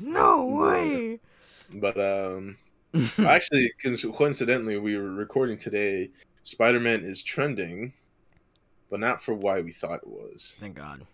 No 0.00 0.46
way. 0.46 1.20
But 1.74 2.00
um, 2.00 2.56
actually, 3.18 3.72
coincidentally, 4.16 4.78
we 4.78 4.96
were 4.96 5.12
recording 5.12 5.58
today. 5.58 6.10
Spider 6.44 6.78
Man 6.78 7.00
is 7.00 7.22
trending, 7.22 7.94
but 8.90 9.00
not 9.00 9.22
for 9.22 9.34
why 9.34 9.60
we 9.60 9.72
thought 9.72 10.00
it 10.02 10.06
was. 10.06 10.56
Thank 10.60 10.76
God. 10.76 11.06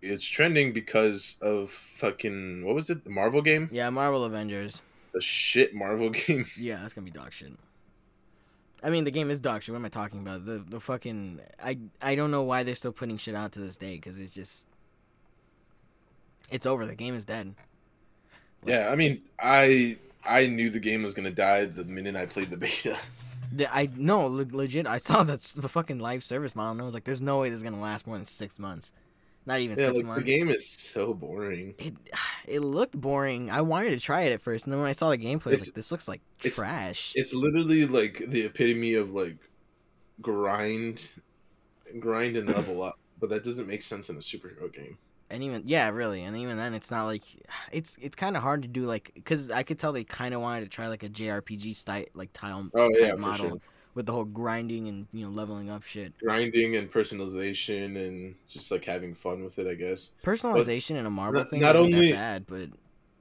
It's 0.00 0.24
trending 0.24 0.72
because 0.72 1.36
of 1.40 1.70
fucking 1.70 2.64
what 2.64 2.74
was 2.74 2.88
it? 2.90 3.02
The 3.02 3.10
Marvel 3.10 3.42
game? 3.42 3.68
Yeah, 3.72 3.90
Marvel 3.90 4.22
Avengers. 4.24 4.82
The 5.12 5.20
shit 5.20 5.74
Marvel 5.74 6.10
game. 6.26 6.46
Yeah, 6.56 6.76
that's 6.76 6.92
gonna 6.92 7.06
be 7.06 7.10
dog 7.10 7.32
shit. 7.32 7.52
I 8.80 8.90
mean, 8.90 9.02
the 9.02 9.10
game 9.10 9.28
is 9.30 9.40
dog 9.40 9.62
shit. 9.62 9.72
What 9.72 9.80
am 9.80 9.86
I 9.86 9.88
talking 9.88 10.20
about? 10.20 10.44
The 10.44 10.64
the 10.68 10.78
fucking 10.78 11.40
I 11.60 11.78
I 12.00 12.14
don't 12.14 12.30
know 12.30 12.42
why 12.42 12.62
they're 12.62 12.74
still 12.74 12.92
putting 12.92 13.16
shit 13.16 13.34
out 13.34 13.52
to 13.52 13.60
this 13.60 13.76
day 13.78 13.96
because 13.96 14.20
it's 14.20 14.32
just 14.32 14.68
it's 16.50 16.66
over. 16.66 16.86
The 16.86 16.94
game 16.94 17.14
is 17.14 17.24
dead. 17.24 17.54
Yeah, 18.66 18.90
I 18.92 18.94
mean, 18.94 19.22
I 19.40 19.96
I 20.24 20.46
knew 20.46 20.68
the 20.68 20.80
game 20.80 21.02
was 21.02 21.14
gonna 21.14 21.30
die 21.30 21.64
the 21.64 21.84
minute 21.84 22.14
I 22.14 22.26
played 22.26 22.50
the 22.50 22.58
beta. 22.58 22.96
I 23.70 23.88
no 23.96 24.26
le- 24.26 24.46
legit. 24.50 24.86
I 24.86 24.98
saw 24.98 25.22
that 25.24 25.40
the 25.42 25.68
fucking 25.68 25.98
live 25.98 26.22
service 26.22 26.54
model. 26.56 26.72
And 26.72 26.80
I 26.82 26.84
was 26.84 26.94
like, 26.94 27.04
"There's 27.04 27.20
no 27.20 27.40
way 27.40 27.48
this 27.50 27.56
is 27.58 27.62
gonna 27.62 27.80
last 27.80 28.06
more 28.06 28.16
than 28.16 28.24
six 28.24 28.58
months, 28.58 28.92
not 29.46 29.60
even 29.60 29.78
Yeah, 29.78 29.86
six 29.86 29.96
like, 29.98 30.06
months." 30.06 30.24
the 30.24 30.36
game 30.38 30.48
is 30.48 30.68
so 30.70 31.14
boring. 31.14 31.74
it 31.78 31.94
it 32.46 32.60
looked 32.60 32.98
boring. 33.00 33.50
I 33.50 33.60
wanted 33.62 33.90
to 33.90 34.00
try 34.00 34.22
it 34.22 34.32
at 34.32 34.40
first, 34.40 34.64
and 34.66 34.72
then 34.72 34.80
when 34.80 34.88
I 34.88 34.92
saw 34.92 35.10
the 35.10 35.18
gameplay, 35.18 35.48
I 35.48 35.50
was 35.50 35.60
It's- 35.62 35.66
like, 35.68 35.74
"This 35.74 35.90
looks 35.92 36.08
like 36.08 36.20
it's- 36.40 36.54
trash." 36.54 37.12
It's 37.16 37.32
literally 37.34 37.86
like 37.86 38.24
the 38.28 38.42
epitome 38.42 38.94
of 38.94 39.12
like 39.12 39.36
grind, 40.20 41.08
grind 41.98 42.36
and 42.36 42.48
level 42.48 42.82
up. 42.82 42.98
But 43.20 43.30
that 43.30 43.44
doesn't 43.44 43.66
make 43.66 43.82
sense 43.82 44.10
in 44.10 44.16
a 44.16 44.20
superhero 44.20 44.72
game. 44.72 44.96
And 45.30 45.42
even 45.42 45.62
yeah, 45.66 45.88
really, 45.90 46.22
and 46.24 46.36
even 46.36 46.56
then, 46.56 46.74
it's 46.74 46.90
not 46.90 47.04
like 47.04 47.22
it's 47.72 47.96
it's 48.00 48.16
kind 48.16 48.36
of 48.36 48.42
hard 48.42 48.62
to 48.62 48.68
do 48.68 48.86
like 48.86 49.10
because 49.14 49.50
I 49.50 49.62
could 49.62 49.78
tell 49.78 49.92
they 49.92 50.04
kind 50.04 50.34
of 50.34 50.40
wanted 50.40 50.62
to 50.62 50.68
try 50.68 50.88
like 50.88 51.02
a 51.02 51.08
JRPG 51.08 51.74
style 51.76 52.04
like 52.14 52.30
tile 52.32 52.68
Oh 52.74 52.88
type 52.90 52.98
yeah, 53.00 53.14
model 53.14 53.48
sure. 53.48 53.60
with 53.94 54.06
the 54.06 54.12
whole 54.12 54.24
grinding 54.24 54.88
and 54.88 55.06
you 55.12 55.24
know 55.26 55.30
leveling 55.30 55.70
up 55.70 55.82
shit. 55.82 56.16
Grinding 56.18 56.76
and 56.76 56.90
personalization 56.90 57.96
and 57.96 58.34
just 58.48 58.70
like 58.70 58.84
having 58.84 59.14
fun 59.14 59.42
with 59.44 59.58
it, 59.58 59.66
I 59.66 59.74
guess. 59.74 60.10
Personalization 60.24 60.96
in 60.96 61.06
a 61.06 61.10
Marvel 61.10 61.40
not- 61.42 61.50
thing 61.50 61.60
not 61.60 61.76
isn't 61.76 61.94
only- 61.94 62.10
that 62.12 62.16
bad, 62.16 62.46
but 62.46 62.68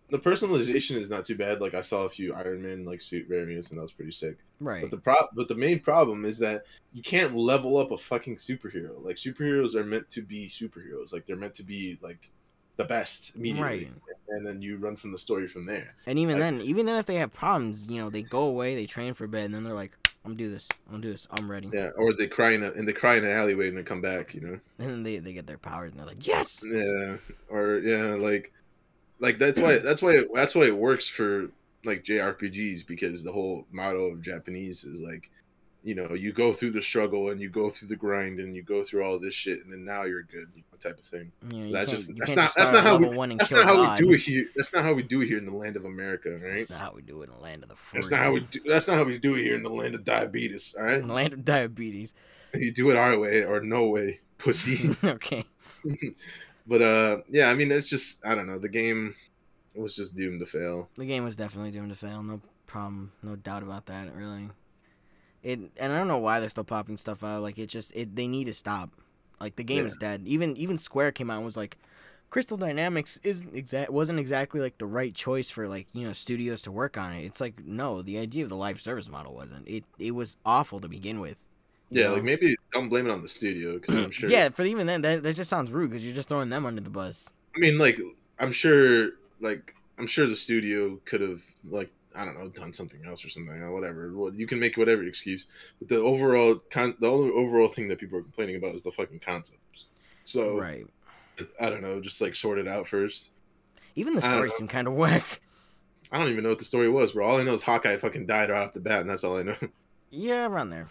The 0.10 0.18
personalization 0.20 0.96
is 0.96 1.10
not 1.10 1.26
too 1.26 1.36
bad. 1.36 1.60
Like 1.60 1.74
I 1.74 1.82
saw 1.82 2.04
a 2.04 2.10
few 2.10 2.34
Iron 2.34 2.64
Man 2.64 2.86
like 2.86 3.02
suit 3.02 3.28
variants, 3.28 3.70
and 3.72 3.78
that 3.78 3.84
was 3.84 3.92
pretty 3.92 4.12
sick. 4.12 4.38
right. 4.62 4.82
But 4.82 4.92
the 4.92 4.98
pro- 4.98 5.28
but 5.36 5.48
the 5.50 5.56
main 5.56 5.80
problem 5.80 6.24
is 6.24 6.40
that 6.40 6.64
you 6.94 7.02
can't 7.04 7.36
level 7.36 7.78
up 7.78 7.92
a 7.92 7.98
fucking 7.98 8.38
superhero. 8.38 9.04
Like 9.04 9.18
superheroes 9.18 9.76
are 9.76 9.84
meant 9.84 10.10
to 10.12 10.22
be 10.22 10.48
superheroes. 10.48 11.12
Like 11.12 11.26
they're 11.26 11.36
meant 11.36 11.56
to 11.56 11.64
be 11.64 11.98
like 12.02 12.30
the 12.78 12.86
best 12.86 13.36
immediately, 13.36 13.64
Right. 13.86 13.92
and 14.30 14.46
then 14.48 14.62
you 14.62 14.78
run 14.78 14.96
from 14.96 15.12
the 15.12 15.18
story 15.18 15.48
from 15.48 15.66
there. 15.66 15.96
And 16.06 16.20
even 16.20 16.36
Like- 16.40 16.42
then, 16.58 16.62
even 16.62 16.86
then, 16.86 17.00
if 17.00 17.06
they 17.08 17.16
have 17.16 17.34
problems, 17.34 17.88
you 17.90 18.00
know, 18.00 18.10
they 18.10 18.22
go 18.22 18.42
away, 18.44 18.76
they 18.76 18.86
train 18.86 19.14
for 19.16 19.26
a 19.26 19.28
bit, 19.28 19.46
and 19.46 19.54
then 19.54 19.64
they're 19.64 19.74
like, 19.74 19.98
"I'm 20.24 20.32
gonna 20.32 20.36
do 20.38 20.50
this. 20.52 20.68
I'm 20.86 20.92
gonna 20.94 21.02
do 21.02 21.12
this. 21.12 21.28
I'm 21.32 21.50
ready." 21.52 21.70
Yeah, 21.74 21.90
or 21.98 22.14
they 22.14 22.28
cry 22.28 22.52
in 22.52 22.62
a, 22.64 22.72
and 22.72 22.88
they 22.88 22.94
cry 22.94 23.16
in 23.18 23.24
the 23.24 23.32
alleyway 23.34 23.68
and 23.70 23.76
then 23.76 23.84
come 23.84 24.00
back. 24.02 24.34
You 24.36 24.42
know. 24.42 24.60
And 24.80 24.90
then 24.90 25.04
they, 25.04 25.18
they 25.18 25.34
get 25.34 25.48
their 25.48 25.58
powers, 25.58 25.90
and 25.92 26.00
they're 26.00 26.08
like, 26.08 26.26
"Yes." 26.28 26.48
Yeah, 26.64 27.18
or 27.50 27.80
yeah, 27.80 28.14
like, 28.14 28.54
like 29.20 29.38
that's 29.40 29.60
why 29.60 29.80
that's 29.80 30.02
why 30.02 30.12
it, 30.14 30.28
that's 30.34 30.56
why 30.56 30.64
it 30.66 30.78
works 30.78 31.08
for 31.08 31.50
like 31.86 32.04
JRPGs 32.04 32.86
because 32.86 33.24
the 33.24 33.32
whole 33.32 33.66
motto 33.72 34.06
of 34.12 34.22
Japanese 34.22 34.84
is 34.84 35.00
like, 35.02 35.30
you 35.84 35.96
know, 35.96 36.14
you 36.14 36.34
go 36.34 36.52
through 36.52 36.72
the 36.72 36.82
struggle 36.82 37.30
and 37.30 37.40
you 37.40 37.50
go 37.50 37.70
through 37.70 37.88
the 37.88 37.96
grind 37.96 38.40
and 38.40 38.56
you 38.56 38.64
go 38.64 38.84
through 38.84 39.04
all 39.04 39.18
this 39.20 39.34
shit 39.34 39.64
and 39.64 39.72
then 39.72 39.86
now 39.86 40.04
you're 40.04 40.24
good, 40.24 40.48
you 40.56 40.64
know, 40.72 40.78
type 40.80 41.00
of 41.00 41.06
thing. 41.06 41.32
You 41.50 41.72
That's 41.72 41.90
just- 41.92 42.08
that's 42.18 42.32
can't 42.32 42.40
just 42.42 42.58
that's 42.58 42.72
not 42.72 42.84
how 42.84 42.98
we- 42.98 43.36
That's 43.38 43.52
not 43.52 43.64
how 43.66 43.76
God. 43.76 44.00
we 44.02 44.06
do 44.08 44.14
it 44.14 44.20
here. 44.20 44.46
That's 44.56 44.74
not 44.74 44.84
how 44.84 44.94
we 44.94 45.04
do 45.04 45.22
it 45.22 45.28
here 45.28 45.38
in 45.38 45.46
the 45.46 45.56
land 45.56 45.78
of 45.78 45.86
America, 45.86 46.32
right? 46.44 46.58
That's 46.58 46.70
not 46.72 46.80
how 46.82 46.94
we 46.94 47.04
do 47.04 47.22
it 47.22 47.30
in 47.30 47.36
the 47.36 47.42
land 47.42 47.64
of 47.64 47.70
the 47.70 47.76
free. 47.76 48.00
That's 48.00 48.12
not 48.12 48.20
how 48.20 48.32
we 48.34 48.40
do. 48.42 48.60
That's 48.66 48.88
not 48.88 48.98
how 48.98 49.04
we 49.06 49.18
do 49.18 49.36
it 49.36 49.44
here 49.44 49.56
in 49.56 49.64
the 49.64 49.70
land 49.70 49.96
of 49.96 50.04
diabetes. 50.04 50.76
All 50.78 50.84
right, 50.84 50.98
in 50.98 51.08
the 51.08 51.14
land 51.14 51.32
of 51.34 51.46
diabetes. 51.46 52.14
you 52.54 52.72
do 52.74 52.90
it 52.90 52.98
our 52.98 53.18
way 53.18 53.44
or 53.46 53.62
no 53.62 53.86
way, 53.88 54.20
pussy. 54.40 54.94
okay. 55.04 55.46
but 56.68 56.82
uh, 56.82 57.18
yeah, 57.30 57.50
I 57.50 57.54
mean, 57.56 57.72
it's 57.72 57.90
just 57.90 58.26
I 58.26 58.36
don't 58.36 58.48
know. 58.48 58.60
The 58.60 58.70
game 58.70 59.16
was 59.76 59.96
just 59.96 60.16
doomed 60.16 60.40
to 60.40 60.46
fail. 60.46 60.90
The 60.96 61.06
game 61.06 61.24
was 61.24 61.36
definitely 61.36 61.72
doomed 61.72 61.90
to 61.90 61.96
fail. 61.96 62.24
No 62.24 62.42
problem. 62.66 63.12
No 63.24 63.36
doubt 63.36 63.64
about 63.64 63.86
that. 63.88 64.16
Really. 64.16 64.50
It 65.44 65.60
and 65.78 65.94
I 65.94 65.98
don't 65.98 66.08
know 66.08 66.18
why 66.18 66.40
they're 66.40 66.50
still 66.50 66.64
popping 66.64 66.98
stuff 66.98 67.24
out. 67.24 67.42
Like 67.42 67.58
it 67.58 67.68
just 67.68 67.96
it 67.96 68.16
they 68.16 68.28
need 68.28 68.46
to 68.46 68.54
stop. 68.54 68.90
Like 69.40 69.56
the 69.56 69.64
game 69.64 69.84
Yeah. 69.84 69.88
is 69.88 69.98
dead. 69.98 70.24
Even 70.26 70.58
even 70.58 70.78
Square 70.78 71.12
came 71.14 71.30
out 71.30 71.38
and 71.38 71.46
was 71.46 71.56
like, 71.58 71.78
Crystal 72.30 72.58
Dynamics 72.58 73.20
isn't 73.24 73.56
exact 73.56 73.92
wasn't 73.92 74.20
exactly 74.20 74.60
like 74.60 74.80
the 74.80 74.88
right 74.88 75.14
choice 75.14 75.50
for 75.50 75.68
like 75.68 75.88
you 75.94 76.06
know 76.06 76.12
studios 76.14 76.64
to 76.64 76.72
work 76.72 76.98
on 76.98 77.14
it. 77.14 77.24
It's 77.24 77.40
like 77.40 77.64
no, 77.64 78.02
the 78.02 78.18
idea 78.18 78.44
of 78.44 78.50
the 78.50 78.56
live 78.56 78.82
service 78.82 79.10
model 79.10 79.34
wasn't. 79.36 79.68
It 79.68 79.86
it 80.00 80.12
was 80.16 80.38
awful 80.46 80.80
to 80.80 80.88
begin 80.88 81.20
with. 81.20 81.38
You 81.90 82.02
Yeah, 82.02 82.08
know? 82.08 82.14
like 82.16 82.24
maybe 82.24 82.56
don't 82.74 82.90
blame 82.90 83.08
it 83.08 83.12
on 83.12 83.22
the 83.22 83.28
studio 83.28 83.74
because 83.74 83.96
I'm 83.96 84.12
sure. 84.12 84.30
Yeah, 84.30 84.50
for 84.50 84.64
even 84.64 84.88
then, 84.88 85.02
that, 85.02 85.24
that 85.24 85.36
just 85.36 85.50
sounds 85.50 85.72
rude 85.72 85.90
because 85.92 86.06
you're 86.06 86.16
just 86.16 86.30
throwing 86.30 86.50
them 86.50 86.66
under 86.66 86.82
the 86.82 86.90
bus. 86.90 87.30
I 87.56 87.60
mean, 87.60 87.78
like 87.78 88.00
I'm 88.40 88.52
sure, 88.52 89.12
like 89.42 89.76
I'm 89.98 90.08
sure 90.08 90.28
the 90.28 90.36
studio 90.36 91.00
could 91.06 91.22
have 91.22 91.42
like 91.70 91.92
I 92.16 92.26
don't 92.26 92.38
know 92.40 92.50
done 92.50 92.74
something 92.74 93.06
else 93.06 93.24
or 93.24 93.30
something 93.30 93.54
or 93.62 93.72
whatever. 93.72 94.12
Well, 94.14 94.34
you 94.34 94.48
can 94.48 94.60
make 94.60 94.78
whatever 94.78 95.04
excuse, 95.04 95.48
but 95.80 95.88
the 95.90 95.98
overall 95.98 96.56
con- 96.72 96.98
the 97.00 97.08
only 97.08 97.32
overall 97.32 97.68
thing 97.68 97.88
that 97.90 98.00
people 98.00 98.18
are 98.20 98.24
complaining 98.24 98.56
about 98.58 98.76
is 98.76 98.84
the 98.84 98.92
fucking 98.92 99.20
concepts. 99.20 99.86
So 100.26 100.60
Right. 100.60 100.86
I 101.60 101.70
don't 101.70 101.82
know, 101.84 102.02
just 102.02 102.20
like 102.20 102.36
sort 102.36 102.58
it 102.58 102.68
out 102.68 102.88
first. 102.88 103.30
Even 103.96 104.16
the 104.16 104.22
story 104.22 104.50
seemed 104.52 104.70
kind 104.70 104.88
of 104.88 104.94
whack. 104.94 105.42
I 106.12 106.18
don't 106.18 106.30
even 106.30 106.44
know 106.44 106.50
what 106.50 106.60
the 106.60 106.66
story 106.66 106.90
was, 106.90 107.12
bro. 107.12 107.28
All 107.28 107.38
I 107.38 107.44
know 107.44 107.54
is 107.54 107.64
Hawkeye 107.64 107.98
fucking 107.98 108.26
died 108.28 108.50
right 108.50 108.66
off 108.66 108.74
the 108.74 108.80
bat, 108.80 109.02
and 109.02 109.10
that's 109.10 109.24
all 109.24 109.38
I 109.38 109.44
know. 109.44 109.56
Yeah, 110.10 110.48
around 110.48 110.70
there. 110.70 110.88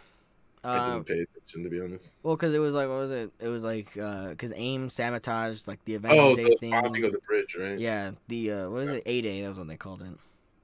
I 0.67 0.79
Uh, 0.79 0.91
didn't 0.95 1.07
pay 1.07 1.21
attention 1.21 1.62
to 1.64 1.69
be 1.71 1.81
honest. 1.81 2.17
well, 2.23 2.37
because 2.37 2.55
it 2.55 2.59
was 2.59 2.75
like, 2.75 2.89
what 2.89 2.99
was 2.99 3.11
it? 3.11 3.31
It 3.39 3.49
was 3.49 3.62
like, 3.64 3.93
because 3.95 4.53
AIM 4.55 4.91
sabotaged 4.91 5.69
like 5.69 5.85
the 5.85 5.95
Avengers 5.95 6.21
Oh, 6.21 6.35
Day 6.37 6.45
the 6.45 6.57
thing. 6.59 6.71
bombing 6.71 7.05
of 7.05 7.12
the 7.12 7.21
bridge, 7.21 7.57
right? 7.59 7.79
Yeah, 7.79 8.12
the 8.29 8.53
uh, 8.53 8.71
what 8.71 8.83
is 8.83 8.91
it? 8.91 9.03
A 9.07 9.21
Day. 9.23 9.43
That 9.43 9.49
was 9.49 9.59
what 9.59 9.69
they 9.69 9.77
called 9.77 10.03
it. 10.03 10.09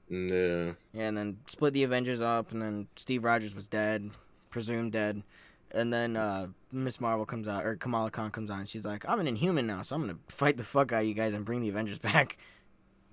Yeah. 0.09 0.73
Yeah, 0.93 1.07
and 1.07 1.17
then 1.17 1.37
split 1.47 1.73
the 1.73 1.83
Avengers 1.83 2.21
up, 2.21 2.51
and 2.51 2.61
then 2.61 2.87
Steve 2.95 3.23
Rogers 3.23 3.55
was 3.55 3.67
dead, 3.67 4.11
presumed 4.51 4.91
dead, 4.91 5.23
and 5.71 5.91
then 5.91 6.15
uh, 6.17 6.47
Miss 6.71 6.99
Marvel 7.01 7.25
comes 7.25 7.47
out, 7.47 7.65
or 7.65 7.75
Kamala 7.77 8.11
Khan 8.11 8.29
comes 8.29 8.49
on. 8.51 8.65
She's 8.65 8.85
like, 8.85 9.07
"I'm 9.09 9.19
an 9.19 9.27
Inhuman 9.27 9.65
now, 9.65 9.81
so 9.81 9.95
I'm 9.95 10.01
gonna 10.01 10.17
fight 10.27 10.57
the 10.57 10.63
fuck 10.63 10.91
out 10.91 11.01
of 11.03 11.07
you 11.07 11.13
guys 11.13 11.33
and 11.33 11.45
bring 11.45 11.61
the 11.61 11.69
Avengers 11.69 11.99
back." 12.11 12.37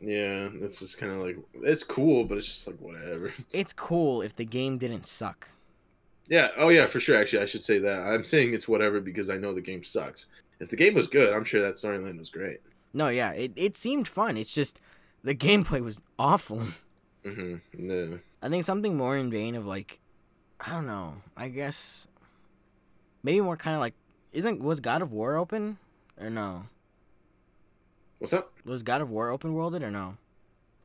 Yeah, 0.02 0.48
it's 0.54 0.78
just 0.78 0.98
kind 0.98 1.12
of 1.12 1.18
like 1.18 1.36
it's 1.62 1.84
cool, 1.84 2.24
but 2.24 2.38
it's 2.38 2.46
just 2.48 2.66
like 2.66 2.76
whatever. 2.80 3.32
It's 3.52 3.72
cool 3.72 4.22
if 4.22 4.34
the 4.34 4.44
game 4.46 4.76
didn't 4.78 5.06
suck. 5.06 5.48
Yeah. 6.30 6.48
Oh 6.56 6.70
yeah, 6.70 6.86
for 6.86 6.98
sure. 7.00 7.16
Actually, 7.16 7.42
I 7.42 7.46
should 7.46 7.64
say 7.64 7.78
that. 7.80 8.00
I'm 8.00 8.24
saying 8.24 8.54
it's 8.54 8.66
whatever 8.66 9.00
because 9.00 9.28
I 9.28 9.36
know 9.36 9.52
the 9.52 9.60
game 9.60 9.82
sucks. 9.82 10.24
If 10.60 10.70
the 10.70 10.76
game 10.76 10.94
was 10.94 11.06
good, 11.08 11.34
I'm 11.34 11.44
sure 11.44 11.60
that 11.60 11.74
storyline 11.74 12.18
was 12.18 12.30
great. 12.30 12.60
No, 12.94 13.08
yeah, 13.08 13.32
it 13.32 13.52
it 13.56 13.76
seemed 13.76 14.08
fun. 14.08 14.36
It's 14.38 14.54
just 14.54 14.80
the 15.22 15.34
gameplay 15.46 15.82
was 15.82 16.00
awful. 16.18 16.62
hmm 17.24 17.56
Yeah. 17.76 18.06
I 18.42 18.48
think 18.48 18.64
something 18.64 18.96
more 18.96 19.16
in 19.18 19.30
vein 19.30 19.54
of 19.54 19.66
like, 19.66 20.00
I 20.64 20.70
don't 20.72 20.86
know. 20.86 21.16
I 21.36 21.48
guess 21.48 22.08
maybe 23.22 23.40
more 23.42 23.56
kind 23.58 23.74
of 23.74 23.80
like, 23.80 23.92
isn't 24.32 24.62
was 24.62 24.80
God 24.80 25.02
of 25.02 25.12
War 25.12 25.36
open 25.36 25.76
or 26.18 26.30
no? 26.30 26.64
What's 28.18 28.32
up? 28.32 28.52
Was 28.64 28.82
God 28.82 29.00
of 29.00 29.10
War 29.10 29.30
open 29.30 29.54
worlded 29.54 29.82
or 29.82 29.90
no? 29.90 30.16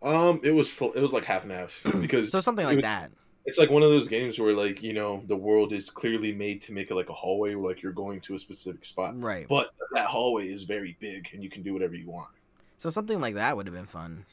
Um, 0.02 0.40
it 0.44 0.52
was 0.52 0.82
it 0.82 1.02
was 1.02 1.14
like 1.14 1.26
half 1.26 1.44
and 1.44 1.52
half 1.52 1.82
because 2.02 2.32
So 2.32 2.40
something 2.40 2.66
like 2.66 2.78
was- 2.78 2.84
that. 2.84 3.12
It's 3.46 3.58
like 3.58 3.70
one 3.70 3.84
of 3.84 3.90
those 3.90 4.08
games 4.08 4.40
where 4.40 4.54
like 4.54 4.82
you 4.82 4.94
know 4.94 5.24
the 5.28 5.36
world 5.36 5.74
is 5.74 5.90
clearly 5.90 6.34
made 6.34 6.62
to 6.64 6.74
make 6.74 6.90
it 6.92 6.96
like 6.96 7.10
a 7.10 7.14
hallway, 7.14 7.56
where, 7.56 7.72
like 7.74 7.84
you're 7.84 7.92
going 7.92 8.20
to 8.22 8.36
a 8.36 8.40
specific 8.40 8.84
spot, 8.86 9.20
Right. 9.22 9.48
but 9.48 9.72
that 9.94 10.06
hallway 10.08 10.50
is 10.50 10.64
very 10.64 10.96
big 11.00 11.30
and 11.34 11.44
you 11.44 11.50
can 11.50 11.62
do 11.62 11.74
whatever 11.74 11.96
you 11.96 12.10
want. 12.10 12.30
So 12.78 12.90
something 12.90 13.22
like 13.22 13.36
that 13.36 13.56
would 13.56 13.68
have 13.68 13.76
been 13.76 13.86
fun. 13.86 14.26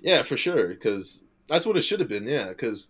Yeah, 0.00 0.22
for 0.22 0.36
sure. 0.36 0.68
Because 0.68 1.22
that's 1.48 1.66
what 1.66 1.76
it 1.76 1.80
should 1.82 2.00
have 2.00 2.08
been. 2.08 2.24
Yeah, 2.26 2.48
because 2.48 2.88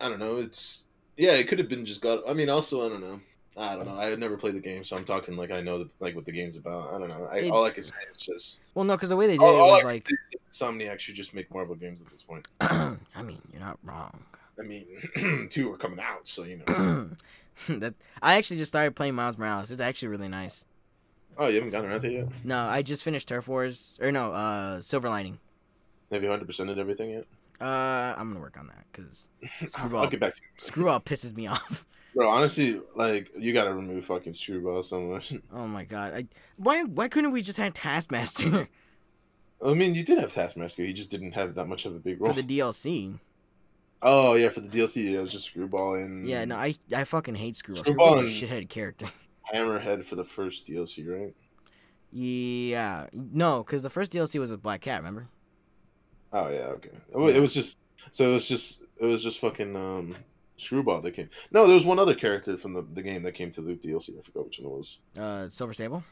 I 0.00 0.08
don't 0.08 0.18
know. 0.18 0.38
It's 0.38 0.84
yeah, 1.16 1.32
it 1.32 1.48
could 1.48 1.58
have 1.58 1.68
been 1.68 1.84
just 1.84 2.00
God. 2.00 2.20
I 2.28 2.32
mean, 2.32 2.48
also 2.50 2.84
I 2.84 2.88
don't 2.88 3.00
know. 3.00 3.20
I 3.56 3.74
don't 3.74 3.86
know. 3.86 3.96
I 3.96 4.06
had 4.06 4.20
never 4.20 4.36
played 4.36 4.54
the 4.54 4.60
game, 4.60 4.84
so 4.84 4.96
I'm 4.96 5.04
talking 5.04 5.36
like 5.36 5.50
I 5.50 5.60
know 5.60 5.80
the, 5.80 5.90
like 5.98 6.14
what 6.14 6.24
the 6.24 6.32
game's 6.32 6.56
about. 6.56 6.94
I 6.94 6.98
don't 6.98 7.08
know. 7.08 7.28
I, 7.30 7.48
all 7.48 7.64
I 7.64 7.70
can 7.70 7.82
say 7.82 7.96
is 8.10 8.18
just 8.18 8.60
Well, 8.74 8.84
no, 8.84 8.94
because 8.94 9.08
the 9.08 9.16
way 9.16 9.26
they 9.26 9.32
did 9.36 9.42
all, 9.42 9.54
it 9.54 9.58
was 9.58 9.84
like, 9.84 10.08
Insomniac 10.52 11.00
should 11.00 11.16
just 11.16 11.34
make 11.34 11.52
Marvel 11.52 11.74
games 11.74 12.00
at 12.00 12.08
this 12.10 12.22
point. 12.22 12.46
I 12.60 13.22
mean, 13.24 13.42
you're 13.52 13.60
not 13.60 13.78
wrong. 13.82 14.20
I 14.58 14.62
mean, 14.62 15.48
two 15.50 15.72
are 15.72 15.76
coming 15.76 16.00
out, 16.00 16.26
so 16.28 16.44
you 16.44 16.60
know. 16.66 17.10
that 17.68 17.94
I 18.22 18.34
actually 18.36 18.56
just 18.58 18.70
started 18.70 18.94
playing 18.96 19.14
Miles 19.14 19.38
Morales. 19.38 19.70
It's 19.70 19.80
actually 19.80 20.08
really 20.08 20.28
nice. 20.28 20.64
Oh, 21.36 21.46
you 21.46 21.56
haven't 21.56 21.70
gotten 21.70 21.90
around 21.90 22.00
to 22.00 22.08
it 22.08 22.12
yet? 22.12 22.28
No, 22.44 22.66
I 22.66 22.82
just 22.82 23.02
finished 23.04 23.28
Turf 23.28 23.46
Wars, 23.46 23.98
or 24.02 24.10
no, 24.10 24.32
uh, 24.32 24.80
Silver 24.80 25.08
Lining. 25.08 25.38
Have 26.10 26.22
you 26.22 26.28
100 26.28 26.48
percented 26.48 26.78
everything 26.78 27.10
yet? 27.10 27.26
Uh, 27.60 28.14
I'm 28.16 28.28
gonna 28.28 28.40
work 28.40 28.58
on 28.58 28.68
that 28.68 28.84
because 28.92 29.28
Screwball. 29.68 30.04
I'll 30.04 30.10
get 30.10 30.20
back 30.20 30.34
to 30.34 30.40
you. 30.42 30.48
Screwball 30.60 31.00
pisses 31.00 31.34
me 31.34 31.46
off. 31.48 31.84
Bro, 32.14 32.28
honestly, 32.28 32.80
like 32.96 33.30
you 33.36 33.52
gotta 33.52 33.72
remove 33.74 34.04
fucking 34.04 34.34
Screwball 34.34 34.82
so 34.82 35.00
much. 35.00 35.34
Oh 35.52 35.66
my 35.66 35.84
god, 35.84 36.14
I 36.14 36.26
why 36.56 36.84
why 36.84 37.08
couldn't 37.08 37.32
we 37.32 37.42
just 37.42 37.58
have 37.58 37.74
Taskmaster 37.74 38.68
I 39.64 39.74
mean, 39.74 39.94
you 39.94 40.04
did 40.04 40.18
have 40.18 40.32
Taskmaster. 40.32 40.84
He 40.84 40.92
just 40.92 41.10
didn't 41.10 41.32
have 41.32 41.56
that 41.56 41.66
much 41.66 41.84
of 41.84 41.94
a 41.94 41.98
big 41.98 42.20
role. 42.20 42.32
for 42.32 42.40
the 42.40 42.58
DLC? 42.58 43.18
Oh 44.02 44.34
yeah, 44.34 44.48
for 44.48 44.60
the 44.60 44.68
DLC, 44.68 45.10
it 45.10 45.20
was 45.20 45.32
just 45.32 45.46
Screwball 45.46 45.94
and 45.94 46.28
Yeah, 46.28 46.44
no, 46.44 46.56
I 46.56 46.74
I 46.94 47.04
fucking 47.04 47.34
hate 47.34 47.56
Screwball. 47.56 47.84
Screwball 47.84 48.12
Screwball's 48.12 48.42
a 48.42 48.46
shithead 48.46 48.68
character. 48.68 49.06
Hammerhead 49.52 50.04
for 50.04 50.14
the 50.14 50.24
first 50.24 50.66
DLC, 50.66 51.08
right? 51.08 51.34
Yeah, 52.12 53.06
no, 53.12 53.62
because 53.62 53.82
the 53.82 53.90
first 53.90 54.12
DLC 54.12 54.38
was 54.38 54.50
with 54.50 54.62
Black 54.62 54.80
Cat. 54.82 55.00
Remember? 55.00 55.28
Oh 56.32 56.48
yeah, 56.50 56.72
okay. 56.76 56.90
It. 57.14 57.36
It 57.36 57.40
was 57.40 57.54
just 57.54 57.78
so 58.12 58.30
it 58.30 58.32
was 58.32 58.46
just 58.48 58.82
it 58.98 59.04
was 59.04 59.22
just 59.22 59.40
fucking 59.40 59.74
um 59.74 60.16
Screwball 60.56 61.00
that 61.02 61.12
came. 61.12 61.30
No, 61.50 61.66
there 61.66 61.74
was 61.74 61.84
one 61.84 61.98
other 61.98 62.14
character 62.14 62.56
from 62.58 62.74
the, 62.74 62.86
the 62.94 63.02
game 63.02 63.22
that 63.22 63.32
came 63.32 63.50
to 63.52 63.60
the 63.60 63.74
DLC. 63.74 64.18
I 64.18 64.22
forgot 64.22 64.46
which 64.46 64.60
one 64.60 64.72
it 64.72 64.76
was. 64.76 64.98
Uh, 65.16 65.48
Silver 65.48 65.72
Sable. 65.72 66.02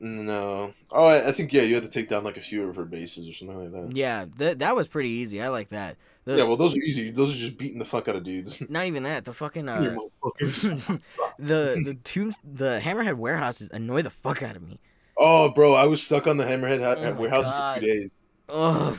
No. 0.00 0.74
Oh, 0.90 1.04
I, 1.04 1.28
I 1.28 1.32
think 1.32 1.52
yeah, 1.52 1.62
you 1.62 1.74
had 1.74 1.84
to 1.84 1.88
take 1.88 2.08
down 2.08 2.24
like 2.24 2.36
a 2.36 2.40
few 2.40 2.68
of 2.68 2.76
her 2.76 2.84
bases 2.84 3.28
or 3.28 3.32
something 3.32 3.58
like 3.58 3.72
that. 3.72 3.96
Yeah, 3.96 4.26
that 4.36 4.58
that 4.58 4.76
was 4.76 4.88
pretty 4.88 5.08
easy. 5.10 5.40
I 5.40 5.48
like 5.48 5.70
that. 5.70 5.96
The, 6.24 6.36
Yeah, 6.36 6.44
well, 6.44 6.56
those 6.56 6.76
are 6.76 6.80
easy. 6.80 7.10
Those 7.10 7.34
are 7.34 7.38
just 7.38 7.56
beating 7.58 7.78
the 7.78 7.84
fuck 7.84 8.08
out 8.08 8.16
of 8.16 8.24
dudes. 8.24 8.62
not 8.68 8.86
even 8.86 9.02
that. 9.04 9.24
The 9.24 9.32
fucking 9.32 9.68
uh, 9.68 9.96
the 10.40 10.98
the 11.38 11.96
tombs 12.04 12.36
the 12.42 12.80
Hammerhead 12.82 13.16
warehouses 13.16 13.70
annoy 13.70 14.02
the 14.02 14.10
fuck 14.10 14.42
out 14.42 14.56
of 14.56 14.62
me. 14.62 14.78
oh, 15.16 15.50
bro, 15.50 15.74
I 15.74 15.86
was 15.86 16.02
stuck 16.02 16.26
on 16.26 16.36
the 16.36 16.44
Hammerhead 16.44 16.82
ha- 16.82 16.96
Oh 16.98 17.12
warehouse 17.14 17.44
God. 17.44 17.74
for 17.74 17.80
two 17.80 17.86
days. 17.86 18.12
Ugh. 18.48 18.98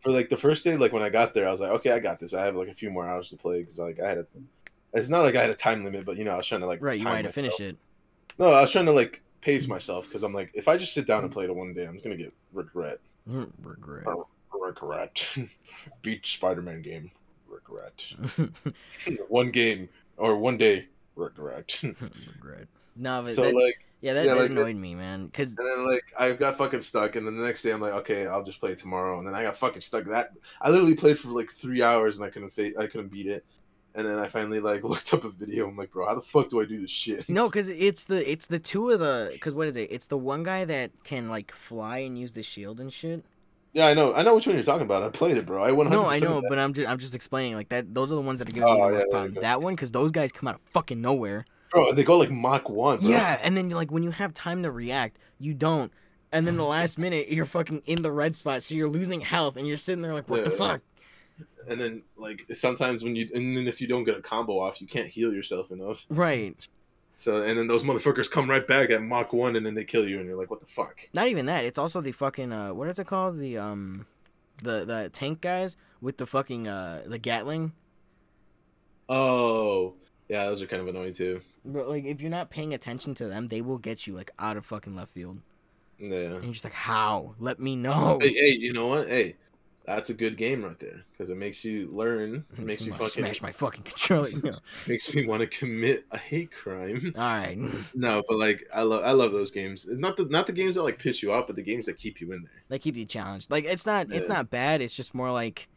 For 0.00 0.10
like 0.10 0.28
the 0.28 0.36
first 0.36 0.64
day, 0.64 0.76
like 0.76 0.92
when 0.92 1.02
I 1.02 1.08
got 1.08 1.32
there, 1.32 1.48
I 1.48 1.50
was 1.50 1.60
like, 1.60 1.70
okay, 1.70 1.90
I 1.92 1.98
got 1.98 2.20
this. 2.20 2.34
I 2.34 2.44
have 2.44 2.54
like 2.54 2.68
a 2.68 2.74
few 2.74 2.90
more 2.90 3.08
hours 3.08 3.30
to 3.30 3.36
play 3.36 3.60
because 3.60 3.78
like 3.78 3.98
I 4.00 4.08
had 4.08 4.18
a. 4.18 4.26
It's 4.92 5.08
not 5.08 5.22
like 5.22 5.34
I 5.34 5.40
had 5.40 5.50
a 5.50 5.54
time 5.54 5.82
limit, 5.82 6.04
but 6.04 6.16
you 6.16 6.24
know, 6.24 6.32
I 6.32 6.36
was 6.36 6.46
trying 6.46 6.60
to 6.60 6.66
like. 6.66 6.82
Right, 6.82 7.00
you 7.00 7.06
wanted 7.06 7.22
to 7.22 7.32
finish 7.32 7.58
it. 7.58 7.76
No, 8.38 8.50
I 8.50 8.60
was 8.60 8.70
trying 8.70 8.86
to 8.86 8.92
like 8.92 9.22
pace 9.44 9.68
myself 9.68 10.06
because 10.06 10.22
I'm 10.22 10.32
like, 10.32 10.50
if 10.54 10.68
I 10.68 10.76
just 10.76 10.94
sit 10.94 11.06
down 11.06 11.22
and 11.22 11.32
play 11.32 11.44
it 11.44 11.54
one 11.54 11.74
day, 11.74 11.86
I'm 11.86 11.98
gonna 11.98 12.16
get 12.16 12.32
regret. 12.52 12.98
Mm, 13.30 13.50
Regret. 13.62 14.06
Regret. 14.52 15.26
Beat 16.02 16.26
Spider-Man 16.26 16.82
game. 16.82 17.10
Regret. 17.46 18.04
one 19.28 19.50
game 19.50 19.88
or 20.16 20.36
one 20.38 20.56
day. 20.56 20.86
Regret. 21.14 21.78
Regret. 21.82 22.66
No, 22.96 23.22
but 23.22 23.34
So, 23.34 23.42
that, 23.42 23.54
like, 23.54 23.86
yeah, 24.00 24.14
that, 24.14 24.26
yeah, 24.26 24.34
that 24.34 24.40
like, 24.40 24.50
annoyed 24.50 24.76
me, 24.76 24.94
man. 24.94 25.30
Cause 25.32 25.54
then 25.54 25.86
like 25.86 26.04
I 26.18 26.32
got 26.32 26.56
fucking 26.56 26.82
stuck, 26.82 27.16
and 27.16 27.26
then 27.26 27.36
the 27.36 27.44
next 27.44 27.62
day 27.62 27.72
I'm 27.72 27.80
like, 27.80 27.94
okay, 27.94 28.26
I'll 28.26 28.44
just 28.44 28.60
play 28.60 28.72
it 28.72 28.78
tomorrow, 28.78 29.18
and 29.18 29.26
then 29.26 29.34
I 29.34 29.42
got 29.42 29.56
fucking 29.56 29.80
stuck. 29.80 30.04
That 30.06 30.32
I 30.60 30.70
literally 30.70 30.94
played 30.94 31.18
for 31.18 31.28
like 31.28 31.50
three 31.50 31.82
hours 31.82 32.16
and 32.16 32.24
I 32.24 32.30
couldn't 32.30 32.50
fa- 32.50 32.78
I 32.78 32.86
couldn't 32.86 33.08
beat 33.08 33.26
it. 33.26 33.44
And 33.96 34.06
then 34.06 34.18
I 34.18 34.26
finally 34.26 34.60
like 34.60 34.82
looked 34.84 35.14
up 35.14 35.24
a 35.24 35.30
video. 35.30 35.68
I'm 35.68 35.76
like, 35.76 35.92
bro, 35.92 36.06
how 36.06 36.14
the 36.14 36.22
fuck 36.22 36.48
do 36.48 36.60
I 36.60 36.64
do 36.64 36.80
this 36.80 36.90
shit? 36.90 37.28
no, 37.28 37.48
cause 37.56 37.68
it's 37.68 38.04
the 38.06 38.28
it's 38.30 38.46
the 38.46 38.58
two 38.58 38.90
of 38.90 39.00
the 39.00 39.36
cause 39.40 39.54
what 39.54 39.68
is 39.68 39.76
it? 39.76 39.90
It's 39.92 40.08
the 40.08 40.18
one 40.18 40.42
guy 40.42 40.64
that 40.64 40.90
can 41.04 41.28
like 41.28 41.52
fly 41.52 41.98
and 41.98 42.18
use 42.18 42.32
the 42.32 42.42
shield 42.42 42.80
and 42.80 42.92
shit. 42.92 43.24
Yeah, 43.72 43.86
I 43.88 43.94
know. 43.94 44.14
I 44.14 44.22
know 44.22 44.36
which 44.36 44.46
one 44.46 44.54
you're 44.54 44.64
talking 44.64 44.82
about. 44.86 45.02
I 45.02 45.08
played 45.08 45.36
it, 45.36 45.46
bro. 45.46 45.62
I 45.64 45.72
went. 45.72 45.90
No, 45.90 46.06
I 46.06 46.20
know, 46.20 46.40
but 46.48 46.58
I'm 46.60 46.72
just 46.72 46.88
I'm 46.88 46.98
just 46.98 47.14
explaining 47.14 47.54
like 47.56 47.70
that. 47.70 47.92
Those 47.92 48.12
are 48.12 48.14
the 48.14 48.20
ones 48.20 48.38
that 48.38 48.48
are 48.48 48.52
giving 48.52 48.72
me 48.72 48.80
Oh, 48.80 48.86
the 48.86 48.92
yeah, 48.92 48.98
most 48.98 49.10
problem. 49.10 49.34
That 49.40 49.62
one, 49.62 49.74
cause 49.76 49.90
those 49.90 50.10
guys 50.12 50.30
come 50.32 50.48
out 50.48 50.54
of 50.56 50.60
fucking 50.72 51.00
nowhere. 51.00 51.44
bro, 51.72 51.92
they 51.92 52.04
go 52.04 52.16
like 52.18 52.30
Mach 52.30 52.68
one. 52.68 52.98
Bro. 52.98 53.08
Yeah, 53.10 53.38
and 53.42 53.56
then 53.56 53.70
like 53.70 53.90
when 53.90 54.02
you 54.04 54.12
have 54.12 54.32
time 54.34 54.62
to 54.62 54.70
react, 54.70 55.18
you 55.40 55.54
don't. 55.54 55.92
And 56.30 56.46
then 56.46 56.56
the 56.56 56.64
last 56.76 56.98
minute, 56.98 57.30
you're 57.30 57.44
fucking 57.44 57.82
in 57.86 58.02
the 58.02 58.12
red 58.12 58.34
spot, 58.36 58.62
so 58.62 58.74
you're 58.76 58.88
losing 58.88 59.20
health, 59.20 59.56
and 59.56 59.66
you're 59.66 59.76
sitting 59.76 60.02
there 60.02 60.14
like, 60.14 60.28
what 60.28 60.44
the 60.44 60.50
Yeah. 60.52 60.56
fuck? 60.56 60.80
And 61.68 61.80
then 61.80 62.02
like 62.16 62.44
sometimes 62.54 63.02
when 63.02 63.16
you 63.16 63.28
and 63.34 63.56
then 63.56 63.66
if 63.66 63.80
you 63.80 63.86
don't 63.86 64.04
get 64.04 64.16
a 64.16 64.22
combo 64.22 64.60
off, 64.60 64.80
you 64.80 64.86
can't 64.86 65.08
heal 65.08 65.32
yourself 65.32 65.70
enough. 65.70 66.04
Right. 66.10 66.68
So 67.16 67.42
and 67.42 67.58
then 67.58 67.66
those 67.66 67.84
motherfuckers 67.84 68.30
come 68.30 68.50
right 68.50 68.66
back 68.66 68.90
at 68.90 69.02
Mach 69.02 69.32
one, 69.32 69.56
and 69.56 69.64
then 69.64 69.74
they 69.74 69.84
kill 69.84 70.08
you, 70.08 70.18
and 70.18 70.28
you're 70.28 70.36
like, 70.38 70.50
what 70.50 70.60
the 70.60 70.66
fuck? 70.66 70.96
Not 71.12 71.28
even 71.28 71.46
that. 71.46 71.64
It's 71.64 71.78
also 71.78 72.00
the 72.00 72.12
fucking 72.12 72.52
uh, 72.52 72.74
what 72.74 72.88
is 72.88 72.98
it 72.98 73.06
called? 73.06 73.38
The 73.38 73.56
um, 73.58 74.06
the 74.62 74.84
the 74.84 75.10
tank 75.12 75.40
guys 75.40 75.76
with 76.00 76.18
the 76.18 76.26
fucking 76.26 76.68
uh 76.68 77.04
the 77.06 77.18
Gatling. 77.18 77.72
Oh, 79.08 79.94
yeah, 80.28 80.46
those 80.46 80.62
are 80.62 80.66
kind 80.66 80.82
of 80.82 80.88
annoying 80.88 81.12
too. 81.12 81.40
But 81.64 81.88
like, 81.88 82.04
if 82.04 82.20
you're 82.20 82.30
not 82.30 82.50
paying 82.50 82.74
attention 82.74 83.14
to 83.14 83.28
them, 83.28 83.48
they 83.48 83.60
will 83.60 83.78
get 83.78 84.06
you 84.06 84.14
like 84.14 84.30
out 84.38 84.56
of 84.56 84.64
fucking 84.66 84.96
left 84.96 85.12
field, 85.12 85.38
Yeah. 85.98 86.16
and 86.16 86.44
you're 86.44 86.52
just 86.52 86.64
like, 86.64 86.72
how? 86.74 87.34
Let 87.38 87.60
me 87.60 87.76
know. 87.76 88.18
Hey, 88.20 88.32
hey, 88.32 88.48
you 88.50 88.72
know 88.72 88.88
what? 88.88 89.08
Hey, 89.08 89.36
that's 89.84 90.10
a 90.10 90.14
good 90.14 90.36
game 90.36 90.64
right 90.64 90.78
there 90.80 91.02
because 91.12 91.30
it 91.30 91.36
makes 91.36 91.64
you 91.64 91.88
learn. 91.92 92.44
It 92.56 92.60
makes 92.64 92.84
you 92.86 92.92
fucking 92.92 93.08
smash 93.08 93.42
my 93.42 93.52
fucking 93.52 93.82
controller. 93.82 94.30
Makes 94.86 95.14
me 95.14 95.26
want 95.26 95.40
to 95.42 95.46
commit 95.46 96.06
a 96.10 96.18
hate 96.18 96.50
crime. 96.52 97.12
All 97.16 97.22
right. 97.22 97.58
No, 97.94 98.22
but 98.28 98.38
like 98.38 98.66
I 98.72 98.82
love 98.82 99.02
I 99.04 99.12
love 99.12 99.32
those 99.32 99.50
games. 99.50 99.86
Not 99.88 100.16
the 100.16 100.24
not 100.24 100.46
the 100.46 100.52
games 100.52 100.74
that 100.76 100.82
like 100.82 100.98
piss 100.98 101.22
you 101.22 101.32
off, 101.32 101.46
but 101.46 101.56
the 101.56 101.62
games 101.62 101.86
that 101.86 101.98
keep 101.98 102.20
you 102.20 102.32
in 102.32 102.42
there. 102.42 102.62
They 102.68 102.78
keep 102.78 102.96
you 102.96 103.04
challenged. 103.04 103.50
Like 103.50 103.64
it's 103.64 103.86
not 103.86 104.10
it's 104.10 104.28
not 104.28 104.50
bad. 104.50 104.80
It's 104.80 104.96
just 104.96 105.14
more 105.14 105.30
like, 105.30 105.68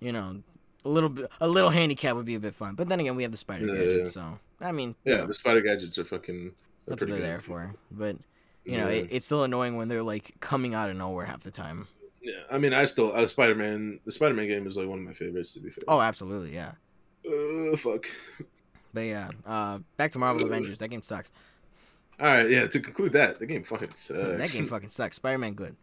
you 0.00 0.12
know, 0.12 0.42
a 0.84 0.88
little 0.88 1.08
bit 1.08 1.30
a 1.40 1.48
little 1.48 1.70
handicap 1.70 2.16
would 2.16 2.26
be 2.26 2.34
a 2.34 2.40
bit 2.40 2.54
fun. 2.54 2.74
But 2.74 2.88
then 2.88 3.00
again, 3.00 3.16
we 3.16 3.22
have 3.22 3.32
the 3.32 3.38
spider 3.38 3.66
Yeah, 3.66 3.74
gadget, 3.74 4.04
yeah. 4.04 4.10
so 4.10 4.38
I 4.60 4.72
mean, 4.72 4.94
you 5.04 5.12
Yeah, 5.12 5.20
know, 5.20 5.26
the 5.26 5.34
spider 5.34 5.60
gadgets 5.60 5.96
are 5.98 6.04
fucking. 6.04 6.52
They're 6.86 6.96
that's 6.96 7.02
what 7.02 7.08
they're 7.08 7.18
good. 7.18 7.24
there 7.24 7.40
for. 7.40 7.74
But 7.90 8.16
you 8.64 8.78
know, 8.78 8.88
Yeah. 8.88 8.94
it, 9.02 9.08
it's 9.10 9.26
still 9.26 9.44
annoying 9.44 9.76
when 9.76 9.88
they're 9.88 10.02
like 10.02 10.34
coming 10.40 10.74
out 10.74 10.90
of 10.90 10.96
nowhere 10.96 11.26
half 11.26 11.42
the 11.42 11.50
time. 11.50 11.86
Yeah, 12.24 12.40
I 12.50 12.56
mean, 12.56 12.72
I 12.72 12.86
still 12.86 13.14
uh, 13.14 13.26
Spider 13.26 13.54
Man. 13.54 14.00
The 14.06 14.12
Spider 14.12 14.32
Man 14.34 14.48
game 14.48 14.66
is 14.66 14.78
like 14.78 14.88
one 14.88 14.98
of 14.98 15.04
my 15.04 15.12
favorites. 15.12 15.52
To 15.54 15.60
be 15.60 15.68
fair. 15.68 15.84
Oh, 15.86 16.00
absolutely, 16.00 16.54
yeah. 16.54 16.72
Uh, 17.28 17.76
fuck. 17.76 18.06
But 18.94 19.02
yeah, 19.02 19.30
uh, 19.44 19.80
back 19.98 20.12
to 20.12 20.18
Marvel 20.18 20.46
Avengers. 20.46 20.78
That 20.78 20.88
game 20.88 21.02
sucks. 21.02 21.32
All 22.18 22.26
right, 22.26 22.48
yeah. 22.48 22.66
To 22.66 22.80
conclude 22.80 23.12
that, 23.12 23.38
the 23.40 23.46
game 23.46 23.62
fucking 23.62 23.90
sucks. 23.94 24.08
that 24.08 24.50
game 24.50 24.66
fucking 24.66 24.88
sucks. 24.88 25.16
Spider 25.16 25.36
Man 25.36 25.52
good. 25.52 25.76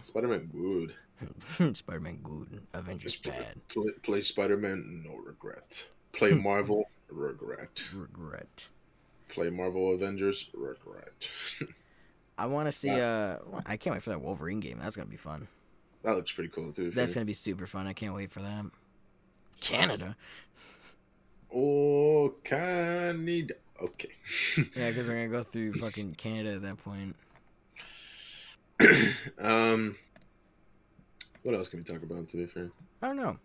Spider 0.00 0.28
Man 0.28 0.50
good. 0.50 0.94
Spider 1.76 2.00
Man 2.00 2.20
good. 2.22 2.62
Avengers 2.72 3.16
play, 3.16 3.32
bad. 3.32 3.68
play, 3.68 3.90
play 4.02 4.22
Spider 4.22 4.56
Man, 4.56 5.04
no 5.06 5.16
regret. 5.16 5.84
Play 6.12 6.32
Marvel, 6.34 6.88
regret. 7.10 7.84
Regret. 7.94 8.68
Play 9.28 9.50
Marvel 9.50 9.94
Avengers, 9.94 10.48
regret. 10.54 11.28
I 12.38 12.46
want 12.46 12.68
to 12.68 12.72
see. 12.72 12.90
Uh, 12.90 13.36
I 13.64 13.76
can't 13.76 13.94
wait 13.94 14.02
for 14.02 14.10
that 14.10 14.20
Wolverine 14.20 14.60
game. 14.60 14.78
That's 14.80 14.96
gonna 14.96 15.08
be 15.08 15.16
fun. 15.16 15.48
That 16.06 16.14
looks 16.14 16.30
pretty 16.30 16.50
cool 16.50 16.72
too. 16.72 16.92
That's 16.92 17.14
gonna 17.14 17.26
be 17.26 17.32
super 17.32 17.66
fun. 17.66 17.88
I 17.88 17.92
can't 17.92 18.14
wait 18.14 18.30
for 18.30 18.40
that. 18.40 18.64
Canada. 19.60 20.16
Oh, 21.52 22.32
Canada. 22.44 23.54
Okay. 23.82 24.10
Yeah, 24.76 24.90
because 24.90 25.08
we're 25.08 25.26
gonna 25.26 25.28
go 25.28 25.42
through 25.42 25.74
fucking 25.74 26.14
Canada 26.14 26.54
at 26.54 26.62
that 26.62 26.78
point. 26.78 27.16
um, 29.40 29.96
what 31.42 31.56
else 31.56 31.66
can 31.66 31.80
we 31.80 31.84
talk 31.84 32.04
about? 32.04 32.28
To 32.28 32.36
be 32.36 32.46
fair. 32.46 32.70
I 33.02 33.08
don't 33.08 33.16
know. 33.16 33.36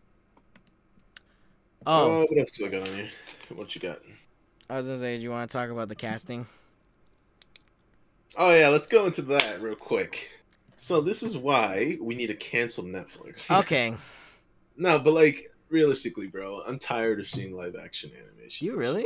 Oh, 1.88 2.12
Oh, 2.12 2.26
what 2.30 2.38
else 2.38 2.52
do 2.52 2.68
I 2.68 2.70
got 2.70 2.88
on 2.88 2.96
here? 2.96 3.10
What 3.56 3.74
you 3.74 3.82
got? 3.82 4.02
I 4.70 4.78
was 4.78 4.86
gonna 4.86 5.00
say, 5.00 5.18
do 5.18 5.24
you 5.24 5.32
want 5.32 5.50
to 5.50 5.58
talk 5.58 5.72
about 5.72 5.90
the 5.90 5.96
casting? 5.96 6.46
Oh 8.38 8.54
yeah, 8.54 8.68
let's 8.70 8.86
go 8.88 9.08
into 9.08 9.24
that 9.24 9.62
real 9.64 9.76
quick. 9.76 10.41
So 10.84 11.00
this 11.00 11.22
is 11.22 11.38
why 11.38 11.96
we 12.02 12.16
need 12.16 12.28
to 12.28 12.34
cancel 12.34 12.84
Netflix. 12.84 13.46
Okay, 13.62 13.94
no, 14.78 14.98
but 14.98 15.14
like 15.14 15.46
realistically, 15.70 16.26
bro, 16.26 16.64
I'm 16.66 16.80
tired 16.80 17.20
of 17.20 17.28
seeing 17.28 17.56
live 17.56 17.76
action 17.76 18.10
animation. 18.18 18.66
you 18.66 18.76
really? 18.76 19.06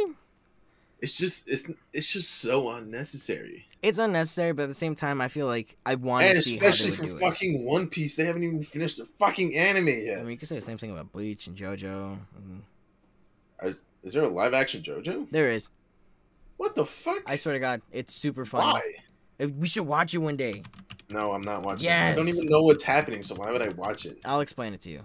It's 1.01 1.17
just 1.17 1.49
it's 1.49 1.65
it's 1.91 2.07
just 2.07 2.31
so 2.35 2.69
unnecessary. 2.69 3.65
It's 3.83 3.97
unnecessary, 3.99 4.53
but 4.53 4.63
at 4.63 4.69
the 4.69 4.73
same 4.73 4.95
time, 4.95 5.19
I 5.19 5.27
feel 5.27 5.47
like 5.47 5.75
I 5.85 5.95
want 5.95 6.23
And 6.23 6.37
to 6.37 6.41
see 6.41 6.55
how 6.55 6.61
they 6.61 6.67
especially 6.69 6.95
for 6.95 7.03
do 7.07 7.15
it. 7.17 7.19
fucking 7.19 7.65
One 7.65 7.87
Piece, 7.87 8.15
they 8.15 8.23
haven't 8.23 8.43
even 8.43 8.63
finished 8.63 8.97
the 8.99 9.05
fucking 9.19 9.57
anime 9.57 9.87
yet. 9.89 10.19
I 10.19 10.21
mean, 10.21 10.31
you 10.31 10.37
could 10.37 10.47
say 10.47 10.55
the 10.55 10.61
same 10.61 10.77
thing 10.77 10.91
about 10.91 11.11
Bleach 11.11 11.47
and 11.47 11.57
JoJo. 11.57 12.17
and- 12.37 12.63
Is, 13.63 13.81
is 14.01 14.13
there 14.13 14.23
a 14.23 14.29
live 14.29 14.53
action 14.53 14.81
JoJo? 14.81 15.27
There 15.29 15.51
is. 15.51 15.67
What 16.55 16.73
the 16.75 16.85
fuck? 16.85 17.21
I 17.25 17.35
swear 17.35 17.53
to 17.53 17.59
God, 17.59 17.81
it's 17.91 18.13
super 18.13 18.45
fun. 18.45 18.61
Why? 18.61 19.45
We 19.45 19.67
should 19.67 19.85
watch 19.85 20.13
it 20.13 20.19
one 20.19 20.37
day. 20.37 20.63
No, 21.09 21.31
I'm 21.33 21.43
not 21.43 21.61
watching. 21.63 21.89
it. 21.89 21.93
I 21.93 22.15
don't 22.15 22.27
even 22.29 22.47
know 22.47 22.61
what's 22.61 22.83
happening, 22.83 23.21
so 23.23 23.35
why 23.35 23.51
would 23.51 23.61
I 23.61 23.69
watch 23.69 24.05
it? 24.05 24.17
I'll 24.25 24.39
explain 24.41 24.73
it 24.73 24.81
to 24.81 24.89
you. 24.89 25.01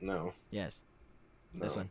No, 0.00 0.32
Yes, 0.50 0.80
no, 1.54 1.64
this 1.64 1.76
one. 1.76 1.88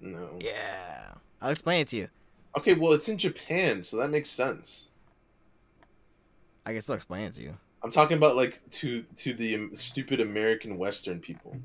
no. 0.00 0.38
Yeah, 0.40 1.12
I'll 1.40 1.50
explain 1.50 1.80
it 1.82 1.88
to 1.88 1.96
you. 1.96 2.08
Okay, 2.56 2.74
well, 2.74 2.92
it's 2.92 3.08
in 3.08 3.16
Japan, 3.18 3.82
so 3.82 3.96
that 3.98 4.10
makes 4.10 4.28
sense. 4.28 4.88
I 6.66 6.72
guess 6.72 6.88
I'll 6.90 6.96
explain 6.96 7.24
it 7.26 7.32
to 7.34 7.42
you. 7.42 7.56
I'm 7.82 7.90
talking 7.90 8.16
about 8.16 8.36
like 8.36 8.60
to 8.72 9.02
to 9.16 9.32
the 9.34 9.54
um, 9.54 9.70
stupid 9.74 10.20
American 10.20 10.78
Western 10.78 11.18
people. 11.20 11.56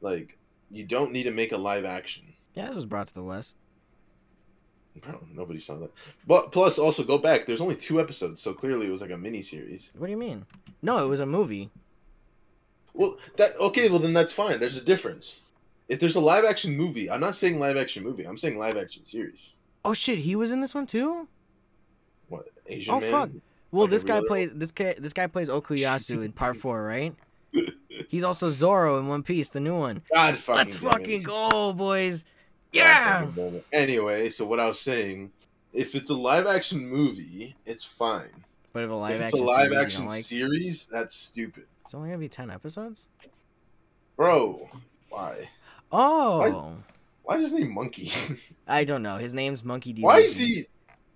Like, 0.00 0.38
you 0.70 0.84
don't 0.84 1.12
need 1.12 1.24
to 1.24 1.30
make 1.32 1.52
a 1.52 1.56
live 1.56 1.84
action. 1.84 2.24
Yeah, 2.54 2.66
this 2.66 2.76
was 2.76 2.86
brought 2.86 3.08
to 3.08 3.14
the 3.14 3.24
West. 3.24 3.56
Nobody 5.34 5.58
saw 5.60 5.76
that. 5.76 5.90
But 6.26 6.52
plus, 6.52 6.78
also 6.78 7.02
go 7.04 7.18
back. 7.18 7.46
There's 7.46 7.60
only 7.60 7.74
two 7.76 8.00
episodes, 8.00 8.40
so 8.42 8.52
clearly 8.52 8.86
it 8.86 8.90
was 8.90 9.00
like 9.00 9.10
a 9.10 9.16
mini 9.18 9.42
series. 9.42 9.90
What 9.96 10.06
do 10.06 10.10
you 10.12 10.18
mean? 10.18 10.46
No, 10.82 11.04
it 11.04 11.08
was 11.08 11.20
a 11.20 11.26
movie. 11.26 11.70
Well, 12.94 13.16
that 13.36 13.56
okay. 13.58 13.88
Well, 13.88 13.98
then 14.00 14.12
that's 14.12 14.32
fine. 14.32 14.58
There's 14.60 14.76
a 14.76 14.84
difference. 14.84 15.42
If 15.88 16.00
there's 16.00 16.16
a 16.16 16.20
live 16.20 16.44
action 16.44 16.76
movie, 16.76 17.10
I'm 17.10 17.20
not 17.20 17.34
saying 17.36 17.58
live 17.58 17.76
action 17.76 18.02
movie. 18.04 18.24
I'm 18.24 18.36
saying 18.36 18.58
live 18.58 18.76
action 18.76 19.04
series. 19.04 19.54
Oh 19.84 19.94
shit, 19.94 20.18
he 20.18 20.34
was 20.36 20.50
in 20.50 20.60
this 20.60 20.74
one 20.74 20.86
too. 20.86 21.28
What 22.28 22.46
Asian 22.66 22.94
Oh, 22.94 23.00
man? 23.00 23.10
fuck. 23.10 23.30
Well, 23.70 23.82
Like 23.84 23.90
this 23.90 24.04
guy 24.04 24.20
plays 24.26 24.50
this 24.54 24.72
guy. 24.72 24.94
This 24.98 25.12
guy 25.12 25.26
plays 25.28 25.48
Okuyasu 25.48 26.24
in 26.24 26.32
part 26.32 26.56
four, 26.58 26.82
right? 26.82 27.14
He's 28.08 28.24
also 28.24 28.50
Zoro 28.50 28.98
in 28.98 29.08
One 29.08 29.22
Piece, 29.22 29.48
the 29.50 29.60
new 29.60 29.76
one. 29.76 30.02
God 30.12 30.36
fucking. 30.36 30.56
Let's 30.56 30.78
damn 30.78 30.88
it. 30.88 30.92
fucking 30.92 31.22
go, 31.22 31.72
boys! 31.72 32.24
Yeah. 32.72 33.20
fucking 33.20 33.34
damn 33.34 33.54
it. 33.56 33.66
Anyway, 33.72 34.30
so 34.30 34.44
what 34.44 34.60
I 34.60 34.66
was 34.66 34.80
saying, 34.80 35.30
if 35.72 35.94
it's 35.94 36.10
a 36.10 36.16
live 36.16 36.46
action 36.46 36.86
movie, 36.86 37.56
it's 37.66 37.84
fine. 37.84 38.44
But 38.72 38.84
if 38.84 38.90
a 38.90 38.94
live 38.94 39.16
if 39.16 39.20
it's 39.20 39.34
action 39.34 39.40
a 39.40 39.46
live 39.46 39.70
series 39.70 39.78
action 39.86 40.06
like, 40.06 40.24
series, 40.24 40.86
that's 40.86 41.14
stupid, 41.14 41.64
it's 41.84 41.94
only 41.94 42.10
gonna 42.10 42.18
be 42.18 42.28
ten 42.28 42.50
episodes. 42.50 43.06
bro. 44.16 44.68
Why? 45.08 45.48
Oh, 45.90 46.76
Why 47.22 47.36
is 47.36 47.50
his 47.50 47.52
name 47.52 47.72
Monkey? 47.72 48.12
I 48.68 48.84
don't 48.84 49.02
know. 49.02 49.16
His 49.16 49.34
name's 49.34 49.64
Monkey 49.64 49.92
D. 49.94 50.02
why 50.02 50.18
is 50.18 50.36
he? 50.36 50.66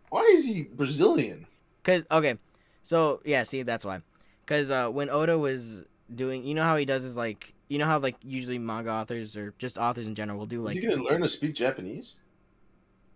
Why 0.08 0.22
is 0.34 0.44
he 0.44 0.62
Brazilian? 0.62 1.46
Cause 1.84 2.06
okay, 2.10 2.36
so 2.82 3.20
yeah, 3.24 3.42
see 3.42 3.62
that's 3.62 3.84
why. 3.84 4.00
Cause 4.46 4.70
uh, 4.70 4.88
when 4.88 5.10
Oda 5.10 5.38
was 5.38 5.82
doing, 6.14 6.44
you 6.44 6.54
know 6.54 6.62
how 6.62 6.76
he 6.76 6.84
does 6.84 7.04
is 7.04 7.16
like, 7.16 7.54
you 7.72 7.78
know 7.78 7.86
how 7.86 7.98
like 7.98 8.16
usually 8.22 8.58
manga 8.58 8.90
authors 8.90 9.34
or 9.36 9.54
just 9.58 9.78
authors 9.78 10.06
in 10.06 10.14
general 10.14 10.38
will 10.38 10.46
do 10.46 10.58
is 10.58 10.64
like, 10.66 10.74
he 10.74 10.86
gonna 10.86 11.02
learn 11.02 11.22
to 11.22 11.28
speak 11.28 11.54
Japanese? 11.54 12.16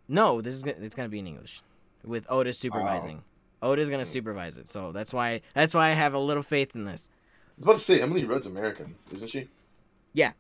no, 0.09 0.41
this 0.41 0.55
is 0.55 0.63
gonna, 0.63 0.79
it's 0.81 0.95
gonna 0.95 1.11
be 1.11 1.19
in 1.19 1.27
English, 1.27 1.63
with 2.05 2.25
Oda 2.31 2.53
supervising. 2.53 3.23
Oda's 3.63 3.91
gonna 3.91 4.05
supervise 4.05 4.57
it, 4.57 4.67
so 4.67 4.93
that's 4.93 5.13
why 5.13 5.43
that's 5.55 5.75
why 5.75 5.89
I 5.89 5.91
have 5.91 6.15
a 6.15 6.19
little 6.19 6.43
faith 6.43 6.75
in 6.75 6.85
this. 6.85 7.11
I 7.13 7.53
was 7.57 7.65
about 7.65 7.79
to 7.79 7.85
say 7.85 8.01
Emily 8.01 8.25
Rudd's 8.25 8.47
American, 8.47 8.95
isn't 9.13 9.29
she? 9.29 9.49
Yeah. 10.15 10.33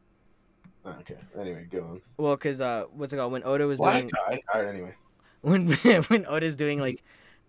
Oh, 0.87 0.95
okay. 1.01 1.17
Anyway, 1.39 1.67
go 1.71 1.81
on. 1.81 2.01
Well, 2.17 2.37
cause 2.37 2.61
uh, 2.61 2.85
what's 2.93 3.13
it 3.13 3.17
called? 3.17 3.33
When 3.33 3.43
Oda 3.45 3.67
was 3.67 3.79
Black 3.79 4.01
doing 4.01 4.11
guy. 4.15 4.41
All 4.55 4.63
right. 4.63 4.75
Anyway. 4.75 4.95
when 5.43 5.69
when 6.09 6.27
Oda's 6.27 6.57
doing 6.57 6.81
like, 6.81 7.03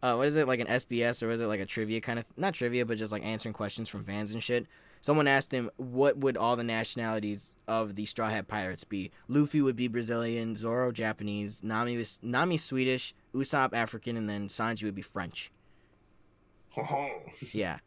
uh, 0.03 0.15
what 0.15 0.27
is 0.27 0.35
it 0.35 0.47
like 0.47 0.59
an 0.59 0.67
SBS 0.67 1.23
or 1.23 1.31
is 1.31 1.39
it 1.39 1.45
like 1.45 1.61
a 1.61 1.65
trivia 1.65 2.01
kind 2.01 2.19
of 2.19 2.25
not 2.35 2.53
trivia 2.53 2.85
but 2.85 2.97
just 2.97 3.11
like 3.11 3.23
answering 3.23 3.53
questions 3.53 3.87
from 3.87 4.03
fans 4.03 4.33
and 4.33 4.43
shit. 4.43 4.67
Someone 5.01 5.27
asked 5.27 5.51
him 5.53 5.69
what 5.77 6.17
would 6.17 6.35
all 6.37 6.55
the 6.55 6.63
nationalities 6.63 7.57
of 7.67 7.95
the 7.95 8.05
Straw 8.05 8.29
Hat 8.29 8.47
Pirates 8.47 8.83
be. 8.83 9.11
Luffy 9.27 9.61
would 9.61 9.75
be 9.75 9.87
Brazilian, 9.87 10.55
Zoro 10.55 10.91
Japanese, 10.91 11.63
Nami 11.63 11.97
was 11.97 12.19
Nami 12.21 12.57
Swedish, 12.57 13.13
Usopp 13.33 13.73
African, 13.73 14.17
and 14.17 14.29
then 14.29 14.47
Sanji 14.47 14.83
would 14.83 14.95
be 14.95 15.01
French. 15.01 15.51
Yeah, 17.51 17.79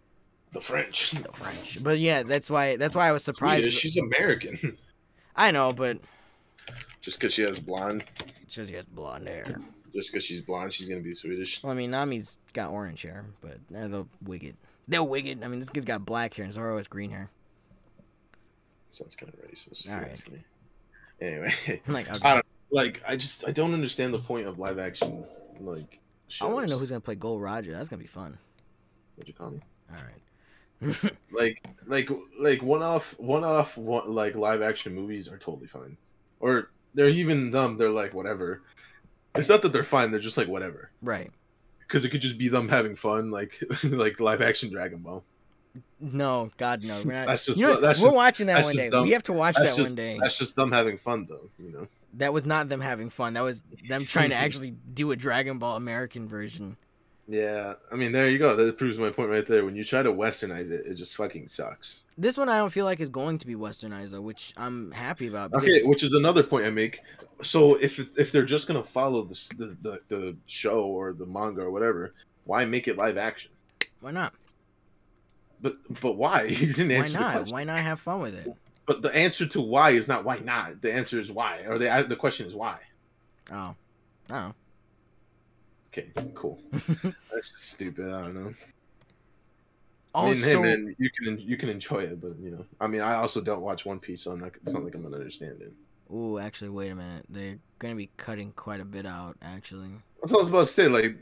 the 0.53 0.61
French. 0.61 1.13
the 1.13 1.33
French. 1.33 1.83
But 1.83 1.99
yeah, 2.01 2.23
that's 2.25 2.51
why 2.51 2.77
that's 2.77 2.95
why 2.95 3.09
I 3.09 3.13
was 3.13 3.23
surprised. 3.23 3.63
Swedish, 3.63 3.79
She's 3.79 3.97
American. 3.97 4.77
I 5.37 5.51
know, 5.53 5.73
but 5.73 5.99
Just 7.01 7.21
because 7.21 7.33
she 7.35 7.43
has 7.43 7.61
blonde. 7.61 8.05
Just 8.49 8.69
she 8.69 8.75
has 8.75 8.85
blonde 8.87 9.29
hair. 9.29 9.45
Just 9.95 10.11
because 10.11 10.25
she's 10.25 10.41
blonde, 10.41 10.73
she's 10.73 10.89
gonna 10.89 11.01
be 11.01 11.15
Swedish. 11.15 11.63
Well, 11.63 11.73
I 11.73 11.77
mean, 11.77 11.91
Nami's 11.91 12.39
got 12.53 12.71
orange 12.71 13.03
hair, 13.03 13.25
but 13.41 13.59
uh, 13.77 13.87
they'll 13.89 14.09
wig 14.25 14.45
it. 14.45 14.57
They'll 14.91 15.07
wig. 15.07 15.27
I 15.43 15.49
mean, 15.49 15.61
this 15.61 15.71
kid's 15.71 15.87
got 15.87 16.05
black 16.05 16.35
hair 16.35 16.45
and 16.45 16.53
Zoro 16.53 16.77
has 16.77 16.89
green 16.89 17.11
hair. 17.11 17.31
Sounds 18.91 19.15
kind 19.15 19.33
of 19.33 19.39
racist. 19.41 19.89
All 19.89 19.97
right. 20.01 20.21
Anyway, 21.21 21.53
like, 21.87 22.11
okay. 22.11 22.29
I 22.29 22.35
don't 22.35 22.47
like. 22.73 23.01
I 23.07 23.15
just 23.17 23.47
I 23.47 23.53
don't 23.53 23.73
understand 23.73 24.13
the 24.13 24.19
point 24.19 24.49
of 24.49 24.59
live 24.59 24.79
action 24.81 25.25
like. 25.61 26.01
I 26.41 26.47
want 26.47 26.67
to 26.67 26.71
know 26.71 26.79
who's 26.79 26.91
gonna 26.91 27.01
play 27.01 27.15
Gold 27.15 27.41
Roger. 27.41 27.73
That's 27.73 27.89
gonna 27.89 28.03
be 28.03 28.09
fun. 28.09 28.37
What'd 29.15 29.29
you 29.29 29.35
call 29.35 29.51
me? 29.51 29.61
All 29.91 29.97
right. 29.97 31.13
Like 31.33 31.65
like 31.87 32.11
like 32.39 32.63
one 32.63 32.83
off 32.83 33.15
one 33.19 33.45
off 33.45 33.77
one, 33.77 34.13
like 34.13 34.35
live 34.35 34.61
action 34.63 34.95
movies 34.95 35.29
are 35.29 35.39
totally 35.39 35.69
fine, 35.69 35.97
or 36.41 36.71
they're 36.95 37.09
even 37.09 37.51
dumb 37.51 37.77
They're 37.79 37.91
like 37.91 38.13
whatever. 38.13 38.63
It's 39.37 39.49
not 39.49 39.63
that 39.63 39.73
they're 39.73 39.85
fine. 39.85 40.11
They're 40.11 40.21
just 40.21 40.37
like 40.37 40.49
whatever. 40.49 40.91
right. 41.03 41.31
Because 41.91 42.05
it 42.05 42.11
could 42.11 42.21
just 42.21 42.39
be 42.39 42.49
them 42.49 42.69
having 42.69 42.95
fun, 42.95 43.33
like 43.33 43.61
like 43.83 44.21
live 44.21 44.41
action 44.41 44.71
Dragon 44.71 44.99
Ball. 44.99 45.25
No, 45.99 46.51
God 46.57 46.85
no. 46.85 47.03
We're 47.05 47.15
not. 47.15 47.27
That's 47.27 47.47
just 47.47 47.59
you 47.59 47.67
know, 47.67 47.81
that's 47.81 48.01
we're 48.01 48.07
just 48.07 48.17
watching 48.17 48.47
that 48.47 48.65
one 48.65 48.77
day. 48.77 48.91
We 49.03 49.11
have 49.11 49.25
to 49.25 49.33
watch 49.33 49.57
that 49.57 49.77
just 49.77 49.91
one 49.91 49.95
day. 49.97 50.19
that's 50.21 50.39
just 50.39 50.55
them 50.55 50.71
having 50.71 50.99
fun 50.99 51.27
though. 51.29 51.51
You 51.59 51.73
know. 51.73 51.89
That 52.15 52.33
was 52.33 52.47
not 52.47 52.69
them 52.69 52.81
having 52.81 53.11
fun. 53.11 53.35
That 53.35 53.43
was 53.43 53.63
them 53.89 54.05
trying 54.05 54.31
to 54.31 54.37
actually 54.37 54.71
do 54.95 55.11
a 55.11 55.17
Dragon 55.17 55.59
Ball 55.59 55.77
American 55.77 56.29
version. 56.29 56.77
Yeah, 57.27 57.75
I 57.93 57.95
mean, 57.95 58.11
there 58.11 58.29
you 58.29 58.39
go. 58.39 58.57
That 58.57 58.77
proves 58.77 58.99
my 58.99 59.11
point 59.11 59.31
right 59.31 59.47
there. 59.47 59.65
When 59.65 59.77
you 59.77 59.85
try 59.85 60.03
to 60.03 60.13
westernize 60.13 60.71
it, 60.71 60.87
it 60.87 60.95
just 60.95 61.15
fucking 61.17 61.47
sucks. 61.47 62.05
This 62.19 62.37
one 62.37 62.49
I 62.49 62.57
don't 62.57 62.71
feel 62.71 62.85
like 62.85 62.99
is 62.99 63.09
going 63.09 63.39
to 63.39 63.47
be 63.47 63.55
westernized 63.55 64.11
though, 64.11 64.21
which 64.21 64.53
I'm 64.57 64.91
happy 64.91 65.29
about. 65.29 65.53
Because, 65.53 65.69
Okay, 65.69 65.83
which 65.85 66.03
is 66.03 66.15
another 66.15 66.43
point 66.43 66.67
I 66.67 66.71
make. 66.71 67.03
So 67.43 67.75
if 67.77 67.99
if 68.19 68.33
they're 68.33 68.45
just 68.45 68.67
gonna 68.67 68.83
follow 68.83 69.23
the 69.23 69.35
the, 69.57 69.77
the, 69.83 70.01
the 70.09 70.37
show 70.47 70.85
or 70.85 71.13
the 71.13 71.27
manga 71.27 71.63
or 71.63 71.71
whatever, 71.71 72.15
why 72.45 72.65
make 72.65 72.89
it 72.89 72.97
live 72.97 73.17
action? 73.17 73.51
Why 74.01 74.11
not? 74.11 74.35
But 75.61 75.77
but 76.01 76.13
why? 76.13 76.45
You 76.49 76.73
didn't 76.73 76.93
answer 76.93 77.15
the 77.15 77.21
not? 77.21 77.49
Why 77.49 77.65
not 77.65 77.81
have 77.81 78.01
fun 78.01 78.21
with 78.21 78.35
it? 78.35 78.53
But 78.87 79.03
the 79.03 79.15
answer 79.15 79.47
to 79.47 79.61
why 79.61 79.91
is 79.91 80.09
not 80.09 80.25
why 80.25 80.39
not. 80.39 80.83
The 80.83 80.93
answer 80.93 81.21
is 81.21 81.31
why, 81.31 81.61
or 81.67 81.79
the 81.79 82.07
the 82.09 82.17
question 82.17 82.47
is 82.47 82.55
why. 82.55 82.79
Oh, 83.53 83.75
I 84.31 84.41
don't 84.41 84.55
Okay, 85.89 86.07
cool. 86.35 86.61
That's 86.73 87.51
just 87.51 87.71
stupid. 87.71 88.07
I 88.07 88.23
don't 88.23 88.35
know. 88.35 88.55
also, 90.15 90.31
I 90.31 90.35
mean, 90.35 90.43
hey 90.43 90.57
man, 90.57 90.97
you 90.99 91.11
can 91.11 91.39
you 91.39 91.57
can 91.57 91.69
enjoy 91.69 92.01
it, 92.01 92.21
but 92.21 92.39
you 92.39 92.53
know, 92.53 92.65
I 92.81 92.87
mean, 92.87 93.01
I 93.01 93.15
also 93.15 93.41
don't 93.41 93.61
watch 93.61 93.85
One 93.85 93.99
Piece, 93.99 94.23
so 94.23 94.33
I'm 94.33 94.41
not. 94.41 94.53
It's 94.63 94.73
not 94.73 94.85
like 94.85 94.95
I'm 94.95 95.03
gonna 95.03 95.17
understand 95.17 95.61
it. 95.63 95.73
Ooh, 96.13 96.39
actually, 96.39 96.71
wait 96.71 96.91
a 96.91 96.95
minute. 96.95 97.25
They're 97.29 97.59
gonna 97.79 97.95
be 97.95 98.11
cutting 98.17 98.53
quite 98.53 98.81
a 98.81 98.85
bit 98.85 99.07
out. 99.07 99.37
Actually, 99.43 99.91
That's 100.21 100.33
what 100.33 100.39
I 100.39 100.43
was 100.43 100.49
about 100.49 100.67
to 100.67 100.73
say. 100.73 100.89
Like, 100.89 101.17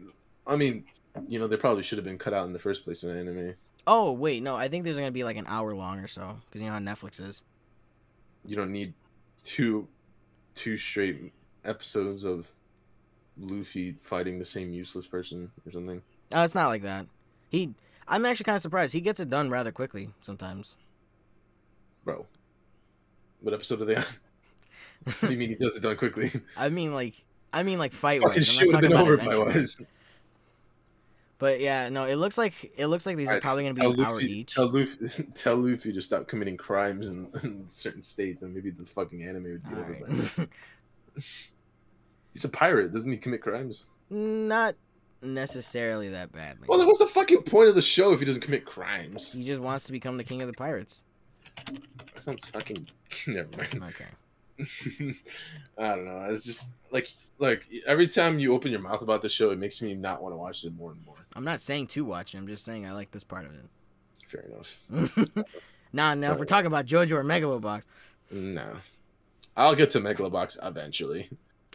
I 0.46 0.56
mean, 0.56 0.84
you 1.28 1.38
know, 1.38 1.46
they 1.46 1.56
probably 1.56 1.82
should 1.82 1.98
have 1.98 2.04
been 2.04 2.18
cut 2.18 2.32
out 2.32 2.46
in 2.46 2.52
the 2.52 2.58
first 2.58 2.84
place 2.84 3.02
in 3.02 3.16
anime. 3.16 3.54
oh 3.86 4.12
wait, 4.12 4.42
no, 4.42 4.56
I 4.56 4.68
think 4.68 4.84
there's 4.84 4.96
gonna 4.96 5.10
be 5.10 5.24
like 5.24 5.36
an 5.36 5.46
hour 5.46 5.74
long 5.74 5.98
or 5.98 6.06
so 6.06 6.36
because 6.46 6.60
you 6.60 6.68
know 6.68 6.74
how 6.74 6.78
Netflix 6.80 7.20
is. 7.20 7.42
You 8.44 8.56
don't 8.56 8.72
need 8.72 8.94
two 9.42 9.86
two 10.54 10.76
straight 10.76 11.32
episodes 11.64 12.24
of 12.24 12.50
Luffy 13.38 13.96
fighting 14.02 14.38
the 14.38 14.44
same 14.44 14.72
useless 14.72 15.06
person 15.06 15.50
or 15.66 15.72
something. 15.72 16.02
Oh, 16.32 16.42
it's 16.42 16.54
not 16.54 16.66
like 16.68 16.82
that. 16.82 17.06
He, 17.48 17.70
I'm 18.06 18.26
actually 18.26 18.44
kind 18.44 18.56
of 18.56 18.62
surprised. 18.62 18.92
He 18.92 19.00
gets 19.00 19.20
it 19.20 19.30
done 19.30 19.50
rather 19.50 19.70
quickly 19.72 20.10
sometimes. 20.20 20.76
Bro. 22.04 22.26
What 23.40 23.54
episode 23.54 23.80
are 23.82 23.84
they 23.84 23.96
on? 23.96 24.04
What 25.04 25.20
do 25.20 25.30
you 25.30 25.38
mean 25.38 25.50
he 25.50 25.54
does 25.54 25.76
it 25.76 25.82
done 25.82 25.96
quickly? 25.96 26.30
I 26.56 26.68
mean, 26.68 26.94
like, 26.94 27.14
I 27.52 27.62
mean, 27.62 27.78
like 27.78 27.92
fight 27.92 28.22
Fucking 28.22 28.40
wise. 28.40 28.48
shit 28.48 28.66
would 28.66 28.74
have 28.74 28.82
been 28.82 28.92
over 28.94 29.14
if 29.14 29.26
I 29.26 29.38
was. 29.38 29.76
But 31.38 31.60
yeah, 31.60 31.88
no, 31.88 32.04
it 32.04 32.16
looks 32.16 32.36
like 32.36 32.72
it 32.76 32.88
looks 32.88 33.06
like 33.06 33.16
these 33.16 33.28
are 33.28 33.32
Alright, 33.32 33.42
probably 33.42 33.62
gonna 33.62 33.74
be 33.74 33.80
tell 33.80 33.92
an 33.92 34.00
hour 34.00 34.20
each. 34.20 34.54
Tell 34.54 34.66
Luffy, 34.66 35.08
tell 35.34 35.56
Luffy 35.56 35.92
to 35.92 36.02
stop 36.02 36.26
committing 36.26 36.56
crimes 36.56 37.08
in, 37.08 37.30
in 37.44 37.64
certain 37.68 38.02
states, 38.02 38.42
and 38.42 38.52
maybe 38.52 38.70
the 38.70 38.84
fucking 38.84 39.22
anime 39.22 39.44
would 39.44 39.62
be 39.68 39.74
over. 39.74 39.98
then. 40.36 40.48
He's 42.32 42.44
a 42.44 42.48
pirate, 42.48 42.92
doesn't 42.92 43.10
he? 43.10 43.18
Commit 43.18 43.40
crimes. 43.40 43.86
Not 44.10 44.74
necessarily 45.22 46.08
that 46.08 46.32
badly. 46.32 46.66
Well, 46.68 46.78
then 46.78 46.86
what's 46.88 46.98
the 46.98 47.06
fucking 47.06 47.42
point 47.42 47.68
of 47.68 47.74
the 47.74 47.82
show 47.82 48.12
if 48.12 48.20
he 48.20 48.24
doesn't 48.24 48.42
commit 48.42 48.64
crimes? 48.64 49.32
he 49.32 49.44
just 49.44 49.60
wants 49.60 49.84
to 49.86 49.92
become 49.92 50.16
the 50.16 50.24
king 50.24 50.42
of 50.42 50.48
the 50.48 50.54
pirates. 50.54 51.02
That 51.66 52.22
sounds 52.22 52.46
fucking. 52.48 52.88
Never 53.28 53.48
mind. 53.56 53.82
Okay. 53.94 54.04
I 55.78 55.88
don't 55.88 56.04
know. 56.04 56.26
It's 56.30 56.44
just 56.44 56.66
like 56.90 57.08
like 57.38 57.64
every 57.86 58.06
time 58.06 58.38
you 58.38 58.54
open 58.54 58.70
your 58.70 58.80
mouth 58.80 59.02
about 59.02 59.22
the 59.22 59.28
show, 59.28 59.50
it 59.50 59.58
makes 59.58 59.80
me 59.80 59.94
not 59.94 60.22
want 60.22 60.32
to 60.32 60.36
watch 60.36 60.64
it 60.64 60.74
more 60.74 60.92
and 60.92 61.04
more. 61.06 61.16
I'm 61.36 61.44
not 61.44 61.60
saying 61.60 61.88
to 61.88 62.04
watch 62.04 62.34
it. 62.34 62.38
I'm 62.38 62.46
just 62.46 62.64
saying 62.64 62.86
I 62.86 62.92
like 62.92 63.10
this 63.10 63.24
part 63.24 63.46
of 63.46 63.52
it. 63.52 63.64
Fair 64.28 64.42
enough. 64.42 65.46
nah, 65.92 66.14
now 66.14 66.32
if 66.32 66.38
we're 66.38 66.44
talking 66.44 66.66
about 66.66 66.86
JoJo 66.86 67.12
or 67.12 67.24
Megalobox, 67.24 67.84
No, 68.30 68.76
I'll 69.56 69.74
get 69.74 69.90
to 69.90 70.00
Megalobox 70.00 70.58
eventually. 70.66 71.30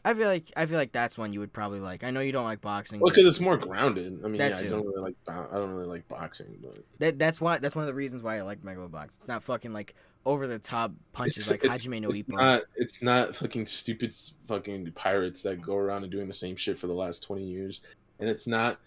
I 0.06 0.14
feel 0.14 0.28
like 0.28 0.52
I 0.58 0.66
feel 0.66 0.78
like 0.78 0.92
that's 0.92 1.18
one 1.18 1.32
you 1.32 1.40
would 1.40 1.54
probably 1.54 1.80
like. 1.80 2.04
I 2.04 2.12
know 2.12 2.20
you 2.20 2.34
don't 2.34 2.44
like 2.44 2.60
boxing. 2.60 3.00
Well, 3.00 3.10
because 3.10 3.26
it's 3.26 3.40
more 3.40 3.56
grounded. 3.58 4.20
I 4.24 4.28
mean, 4.28 4.36
yeah, 4.36 4.58
I 4.58 4.64
don't 4.64 4.86
really 4.86 5.02
like 5.02 5.16
I 5.28 5.46
don't 5.54 5.72
really 5.72 5.88
like 5.88 6.08
boxing, 6.10 6.58
but 6.62 6.78
that 7.00 7.18
that's 7.18 7.40
why 7.40 7.58
that's 7.58 7.76
one 7.76 7.84
of 7.84 7.88
the 7.88 7.94
reasons 7.94 8.22
why 8.22 8.38
I 8.38 8.42
like 8.42 8.62
Megalobox. 8.62 9.16
It's 9.16 9.28
not 9.30 9.44
fucking 9.44 9.72
like 9.72 9.96
over 10.26 10.48
the 10.48 10.60
top 10.60 10.92
punches 11.12 11.50
like 11.52 11.64
it's, 11.64 11.86
Hajime 11.86 12.02
no 12.02 12.10
it's 12.10 12.20
Ippo. 12.20 12.36
not 12.38 12.62
it's 12.76 13.02
not 13.02 13.36
fucking 13.36 13.66
stupid 13.66 14.16
fucking 14.48 14.92
pirates 14.94 15.42
that 15.44 15.62
go 15.62 15.76
around 15.76 16.04
and 16.04 16.12
doing 16.12 16.28
the 16.28 16.34
same 16.34 16.56
shit 16.56 16.80
for 16.80 16.88
the 16.88 16.94
last 16.94 17.24
20 17.24 17.44
years 17.44 17.82
and 18.20 18.30
it's 18.30 18.48
not 18.48 18.80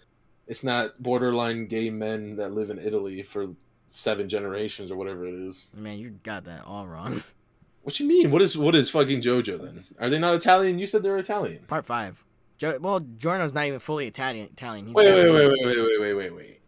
it's 0.46 0.64
not 0.64 1.00
borderline 1.02 1.66
gay 1.66 1.90
men 1.90 2.36
that 2.36 2.52
live 2.52 2.70
in 2.70 2.78
Italy 2.78 3.22
for 3.22 3.48
seven 3.90 4.28
generations 4.28 4.90
or 4.90 4.96
whatever 4.96 5.26
it 5.26 5.34
is 5.34 5.68
Man, 5.74 5.98
you 5.98 6.10
got 6.22 6.44
that 6.44 6.64
all 6.64 6.86
wrong. 6.86 7.22
what 7.82 8.00
you 8.00 8.06
mean 8.06 8.30
what 8.30 8.42
is 8.42 8.56
what 8.56 8.74
is 8.74 8.88
fucking 8.90 9.20
JoJo 9.22 9.62
then 9.62 9.84
are 10.00 10.08
they 10.10 10.18
not 10.18 10.34
Italian 10.34 10.78
you 10.78 10.86
said 10.86 11.02
they're 11.02 11.18
Italian 11.18 11.60
Part 11.68 11.86
five. 11.86 12.22
Jo- 12.58 12.78
well, 12.80 13.00
Giorno's 13.00 13.52
not 13.52 13.66
even 13.66 13.78
fully 13.80 14.06
Italian. 14.06 14.48
Italian. 14.50 14.86
He's 14.86 14.94
wait 14.94 15.12
wait 15.12 15.30
wait 15.30 15.46
wait 15.46 15.66
wait 15.66 15.76
wait 15.76 16.00
wait 16.00 16.14
wait 16.14 16.34
wait 16.34 16.60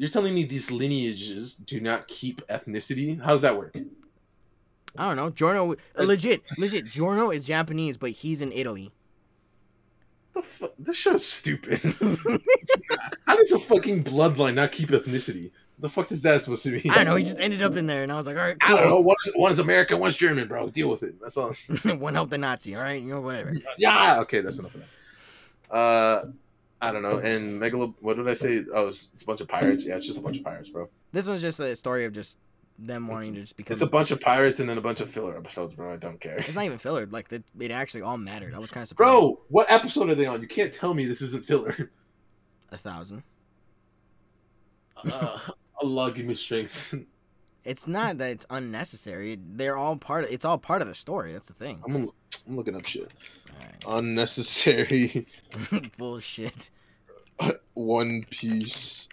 you're 0.00 0.08
telling 0.08 0.34
me 0.34 0.44
these 0.44 0.70
lineages 0.70 1.56
do 1.56 1.78
not 1.78 2.08
keep 2.08 2.40
ethnicity 2.48 3.20
how 3.20 3.32
does 3.32 3.42
that 3.42 3.56
work 3.56 3.76
I 4.96 5.04
don't 5.04 5.14
know. 5.14 5.30
Giorno, 5.30 5.76
legit, 5.96 6.42
legit. 6.58 6.84
Giorno 6.86 7.30
is 7.30 7.44
Japanese, 7.44 7.96
but 7.96 8.10
he's 8.10 8.42
in 8.42 8.50
Italy. 8.50 8.90
the 10.32 10.42
fuck 10.42 10.72
this 10.78 10.96
show's 10.96 11.24
stupid 11.24 11.78
how 13.26 13.36
does 13.36 13.52
a 13.52 13.58
fucking 13.58 14.02
bloodline 14.02 14.54
not 14.54 14.72
keep 14.72 14.88
ethnicity 14.88 15.52
the 15.78 15.88
fuck 15.88 16.10
is 16.12 16.22
that 16.22 16.42
supposed 16.42 16.62
to 16.64 16.72
mean 16.72 16.90
I 16.90 16.96
don't 16.96 17.06
know. 17.06 17.16
He 17.16 17.24
just 17.24 17.38
ended 17.38 17.62
up 17.62 17.76
in 17.76 17.86
there, 17.86 18.02
and 18.02 18.12
I 18.12 18.16
was 18.16 18.26
like, 18.26 18.36
all 18.36 18.42
right, 18.42 18.56
I 18.62 18.68
don't 18.68 18.82
know. 18.82 18.90
cool. 18.96 19.02
One's, 19.04 19.30
one's 19.34 19.58
American, 19.60 19.98
one's 19.98 20.16
German, 20.16 20.46
bro. 20.46 20.68
Deal 20.68 20.88
with 20.88 21.02
it. 21.02 21.14
That's 21.20 21.36
all. 21.36 21.54
One 21.96 22.14
helped 22.14 22.30
the 22.30 22.38
Nazi. 22.38 22.76
All 22.76 22.82
right, 22.82 23.02
you 23.02 23.08
know, 23.08 23.20
whatever. 23.20 23.54
Yeah. 23.78 24.20
Okay, 24.20 24.42
that's 24.42 24.58
enough 24.58 24.74
of 24.74 24.82
that. 24.82 25.74
Uh, 25.74 26.24
I 26.80 26.92
don't 26.92 27.02
know. 27.02 27.18
And 27.18 27.60
Megalo, 27.60 27.94
what 28.00 28.16
did 28.16 28.28
I 28.28 28.34
say? 28.34 28.64
Oh, 28.74 28.88
it's, 28.88 29.10
it's 29.12 29.22
a 29.22 29.26
bunch 29.26 29.40
of 29.40 29.48
pirates. 29.48 29.84
Yeah, 29.84 29.96
it's 29.96 30.06
just 30.06 30.18
a 30.18 30.22
bunch 30.22 30.38
of 30.38 30.44
pirates, 30.44 30.70
bro. 30.70 30.88
This 31.12 31.26
one's 31.26 31.42
just 31.42 31.60
a 31.60 31.76
story 31.76 32.04
of 32.04 32.12
just 32.12 32.38
them 32.78 33.06
wanting 33.06 33.34
to 33.34 33.42
just 33.42 33.56
become. 33.56 33.74
It's 33.74 33.82
a 33.82 33.86
bunch 33.86 34.10
of 34.10 34.20
pirates 34.20 34.60
and 34.60 34.68
then 34.68 34.78
a 34.78 34.80
bunch 34.80 35.00
of 35.00 35.10
filler 35.10 35.36
episodes, 35.36 35.74
bro. 35.74 35.92
I 35.92 35.96
don't 35.96 36.20
care. 36.20 36.36
It's 36.36 36.54
not 36.54 36.64
even 36.64 36.78
filler. 36.78 37.06
Like 37.06 37.30
it, 37.32 37.44
it 37.58 37.70
actually 37.70 38.02
all 38.02 38.16
mattered. 38.16 38.54
I 38.54 38.58
was 38.58 38.70
kind 38.70 38.82
of 38.82 38.88
surprised. 38.88 39.10
Bro, 39.10 39.40
what 39.48 39.70
episode 39.70 40.08
are 40.08 40.14
they 40.14 40.26
on? 40.26 40.40
You 40.40 40.48
can't 40.48 40.72
tell 40.72 40.94
me 40.94 41.04
this 41.04 41.20
isn't 41.22 41.44
filler. 41.44 41.90
a 42.70 42.76
thousand. 42.78 43.22
Uh, 45.10 45.38
Allah 45.80 46.12
give 46.12 46.26
me 46.26 46.34
strength. 46.34 46.94
It's 47.64 47.86
not 47.86 48.18
that 48.18 48.30
it's 48.32 48.46
unnecessary. 48.50 49.38
They're 49.42 49.76
all 49.76 49.96
part. 49.96 50.24
Of, 50.24 50.30
it's 50.30 50.44
all 50.44 50.58
part 50.58 50.82
of 50.82 50.88
the 50.88 50.94
story. 50.94 51.32
That's 51.32 51.48
the 51.48 51.54
thing. 51.54 51.82
I'm, 51.86 52.10
I'm 52.48 52.56
looking 52.56 52.76
up 52.76 52.86
shit. 52.86 53.10
All 53.84 53.98
Unnecessary. 53.98 55.26
Bullshit. 55.98 56.70
One 57.74 58.24
Piece 58.30 59.08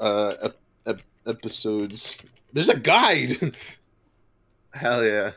uh 0.00 0.34
ep- 0.42 0.60
ep- 0.86 1.02
episodes. 1.26 2.20
There's 2.52 2.68
a 2.68 2.78
guide. 2.78 3.56
Hell 4.74 5.04
yeah! 5.04 5.32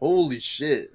Holy 0.00 0.40
shit, 0.40 0.92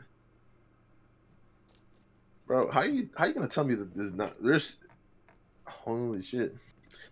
bro! 2.46 2.70
How 2.70 2.84
you 2.84 3.10
how 3.18 3.26
you 3.26 3.34
gonna 3.34 3.48
tell 3.48 3.64
me 3.64 3.76
that 3.76 3.96
there's 3.96 4.14
not 4.14 4.36
there's 4.44 4.78
holy 5.66 6.22
shit? 6.22 6.56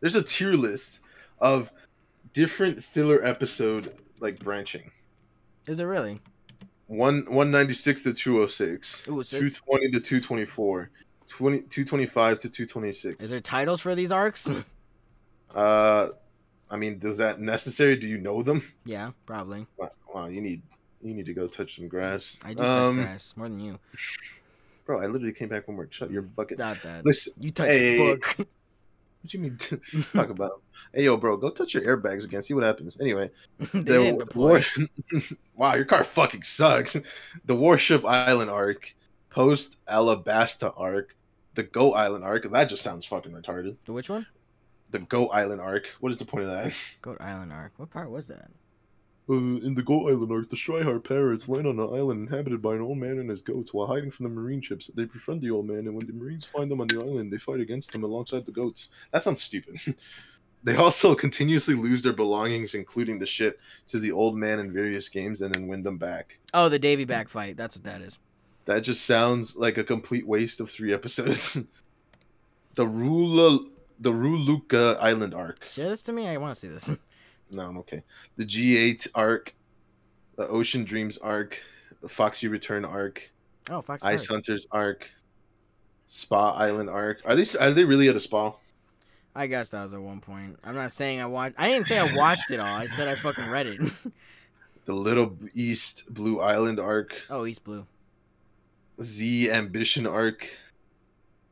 There's 0.01 0.15
a 0.15 0.23
tier 0.23 0.53
list 0.53 0.99
of 1.39 1.71
different 2.33 2.83
filler 2.83 3.23
episode 3.25 3.93
like 4.19 4.39
branching. 4.39 4.91
Is 5.65 5.79
it 5.79 5.85
really? 5.85 6.19
One 6.89 7.17
196 7.25 8.01
to 8.03 8.13
206. 8.13 9.07
Ooh, 9.09 9.21
six. 9.21 9.29
220 9.61 9.91
to 9.91 9.99
224. 9.99 10.89
20, 11.27 11.57
225 11.59 12.39
to 12.39 12.49
226. 12.49 13.23
Is 13.23 13.29
there 13.29 13.39
titles 13.39 13.79
for 13.79 13.95
these 13.95 14.11
arcs? 14.11 14.49
Uh, 15.55 16.09
I 16.69 16.77
mean, 16.77 16.99
is 17.03 17.17
that 17.17 17.39
necessary? 17.41 17.95
Do 17.95 18.05
you 18.05 18.19
know 18.19 18.43
them? 18.43 18.61
yeah, 18.85 19.09
probably. 19.25 19.65
Wow, 19.77 19.89
wow, 20.13 20.27
you 20.27 20.41
need 20.41 20.61
you 21.01 21.15
need 21.15 21.25
to 21.25 21.33
go 21.33 21.47
touch 21.47 21.77
some 21.77 21.87
grass. 21.87 22.37
I 22.45 22.53
do 22.53 22.61
um, 22.63 22.97
touch 22.97 23.05
grass 23.07 23.33
more 23.35 23.49
than 23.49 23.59
you. 23.59 23.79
bro. 24.85 25.01
I 25.01 25.07
literally 25.07 25.33
came 25.33 25.49
back 25.49 25.65
from 25.65 25.75
work. 25.77 25.91
Shut 25.91 26.11
your 26.11 26.21
fucking. 26.21 26.59
Not 26.59 26.83
that. 26.83 27.03
Listen, 27.03 27.33
You 27.39 27.49
touch 27.49 27.69
Hey. 27.69 27.97
the 27.97 28.15
book. 28.15 28.47
what 29.21 29.33
you 29.33 29.39
mean? 29.39 29.57
talk 30.13 30.29
about? 30.29 30.61
Hey, 30.93 31.03
yo, 31.03 31.17
bro, 31.17 31.37
go 31.37 31.49
touch 31.49 31.73
your 31.73 31.83
airbags 31.83 32.25
again. 32.25 32.41
See 32.41 32.53
what 32.53 32.63
happens. 32.63 32.97
Anyway, 32.99 33.29
they 33.73 34.11
the 34.11 34.27
war- 34.35 34.61
wow, 35.55 35.75
your 35.75 35.85
car 35.85 36.03
fucking 36.03 36.43
sucks. 36.43 36.95
The 37.45 37.55
Warship 37.55 38.05
Island 38.05 38.49
arc, 38.49 38.95
post 39.29 39.77
Alabasta 39.87 40.73
arc, 40.77 41.15
the 41.55 41.63
Goat 41.63 41.93
Island 41.93 42.23
arc. 42.23 42.49
That 42.49 42.69
just 42.69 42.83
sounds 42.83 43.05
fucking 43.05 43.31
retarded. 43.31 43.75
The 43.85 43.93
which 43.93 44.09
one? 44.09 44.25
The 44.91 44.99
Goat 44.99 45.29
Island 45.33 45.61
arc. 45.61 45.87
What 45.99 46.11
is 46.11 46.17
the 46.17 46.25
point 46.25 46.45
of 46.45 46.51
that? 46.51 46.73
Goat 47.01 47.17
Island 47.19 47.51
arc. 47.51 47.73
What 47.77 47.91
part 47.91 48.09
was 48.09 48.27
that? 48.27 48.49
Uh, 49.29 49.35
in 49.35 49.75
the 49.75 49.83
Goat 49.83 50.09
Island 50.09 50.31
arc, 50.31 50.49
the 50.49 50.57
Straw 50.57 50.81
Hat 50.81 51.03
Pirates 51.03 51.47
land 51.47 51.67
on 51.67 51.79
an 51.79 51.93
island 51.93 52.27
inhabited 52.27 52.63
by 52.63 52.73
an 52.73 52.81
old 52.81 52.97
man 52.97 53.19
and 53.19 53.29
his 53.29 53.43
goats 53.43 53.71
while 53.73 53.85
hiding 53.85 54.09
from 54.09 54.23
the 54.23 54.29
marine 54.29 54.61
ships. 54.61 54.89
They 54.95 55.05
befriend 55.05 55.41
the 55.41 55.51
old 55.51 55.67
man, 55.67 55.79
and 55.79 55.93
when 55.93 56.07
the 56.07 56.13
marines 56.13 56.45
find 56.45 56.71
them 56.71 56.81
on 56.81 56.87
the 56.87 56.99
island, 56.99 57.31
they 57.31 57.37
fight 57.37 57.59
against 57.59 57.91
them 57.91 58.03
alongside 58.03 58.47
the 58.47 58.51
goats. 58.51 58.89
That 59.11 59.23
sounds 59.23 59.43
stupid. 59.43 59.77
they 60.63 60.77
also 60.77 61.13
continuously 61.25 61.75
lose 61.75 62.01
their 62.01 62.13
belongings, 62.13 62.73
including 62.73 63.19
the 63.19 63.27
ship, 63.27 63.59
to 63.89 63.99
the 63.99 64.11
old 64.11 64.35
man 64.35 64.59
in 64.59 64.73
various 64.73 65.09
games 65.09 65.41
and 65.41 65.53
then 65.53 65.67
win 65.67 65.83
them 65.83 65.99
back. 65.99 66.39
Oh, 66.55 66.67
the 66.67 66.79
Davy 66.79 67.05
back 67.05 67.29
fight. 67.29 67.55
That's 67.55 67.75
what 67.75 67.83
that 67.83 68.01
is. 68.01 68.17
That 68.65 68.79
just 68.79 69.05
sounds 69.05 69.55
like 69.55 69.77
a 69.77 69.83
complete 69.83 70.25
waste 70.25 70.59
of 70.59 70.71
three 70.71 70.91
episodes. 70.91 71.53
the 72.75 72.85
Rula, 72.85 73.63
the 73.99 74.11
Ruluka 74.11 74.97
Island 74.99 75.35
arc. 75.35 75.67
Share 75.67 75.89
this 75.89 76.01
to 76.03 76.13
me. 76.13 76.27
I 76.27 76.37
want 76.37 76.55
to 76.55 76.59
see 76.59 76.67
this. 76.67 76.95
No, 77.51 77.63
I'm 77.65 77.77
okay. 77.79 78.03
The 78.37 78.45
G8 78.45 79.07
arc, 79.15 79.55
the 80.35 80.47
Ocean 80.47 80.83
Dreams 80.83 81.17
arc, 81.17 81.57
the 82.01 82.09
Foxy 82.09 82.47
Return 82.47 82.85
arc, 82.85 83.31
Oh, 83.71 83.81
Fox. 83.81 84.03
Ice 84.03 84.21
Arc. 84.21 84.29
Hunters 84.29 84.67
arc, 84.71 85.07
Spa 86.07 86.51
Island 86.51 86.89
arc. 86.89 87.21
Are 87.25 87.35
they 87.35 87.45
are 87.59 87.71
they 87.71 87.83
really 87.85 88.07
at 88.09 88.15
a 88.15 88.19
spa? 88.19 88.53
I 89.35 89.45
guess 89.47 89.69
that 89.69 89.83
was 89.83 89.93
at 89.93 90.01
one 90.01 90.21
point. 90.21 90.57
I'm 90.63 90.73
not 90.75 90.91
saying 90.91 91.21
I 91.21 91.25
watched. 91.27 91.55
I 91.59 91.69
didn't 91.69 91.85
say 91.85 91.99
I 91.99 92.15
watched 92.15 92.49
it 92.51 92.59
all. 92.59 92.65
I 92.75 92.87
said 92.87 93.07
I 93.07 93.15
fucking 93.15 93.47
read 93.47 93.67
it. 93.67 93.81
The 94.85 94.95
Little 94.95 95.37
East 95.53 96.05
Blue 96.11 96.39
Island 96.39 96.79
arc, 96.79 97.21
oh, 97.29 97.45
East 97.45 97.63
Blue. 97.63 97.85
Z 99.03 99.51
Ambition 99.51 100.07
arc, 100.07 100.47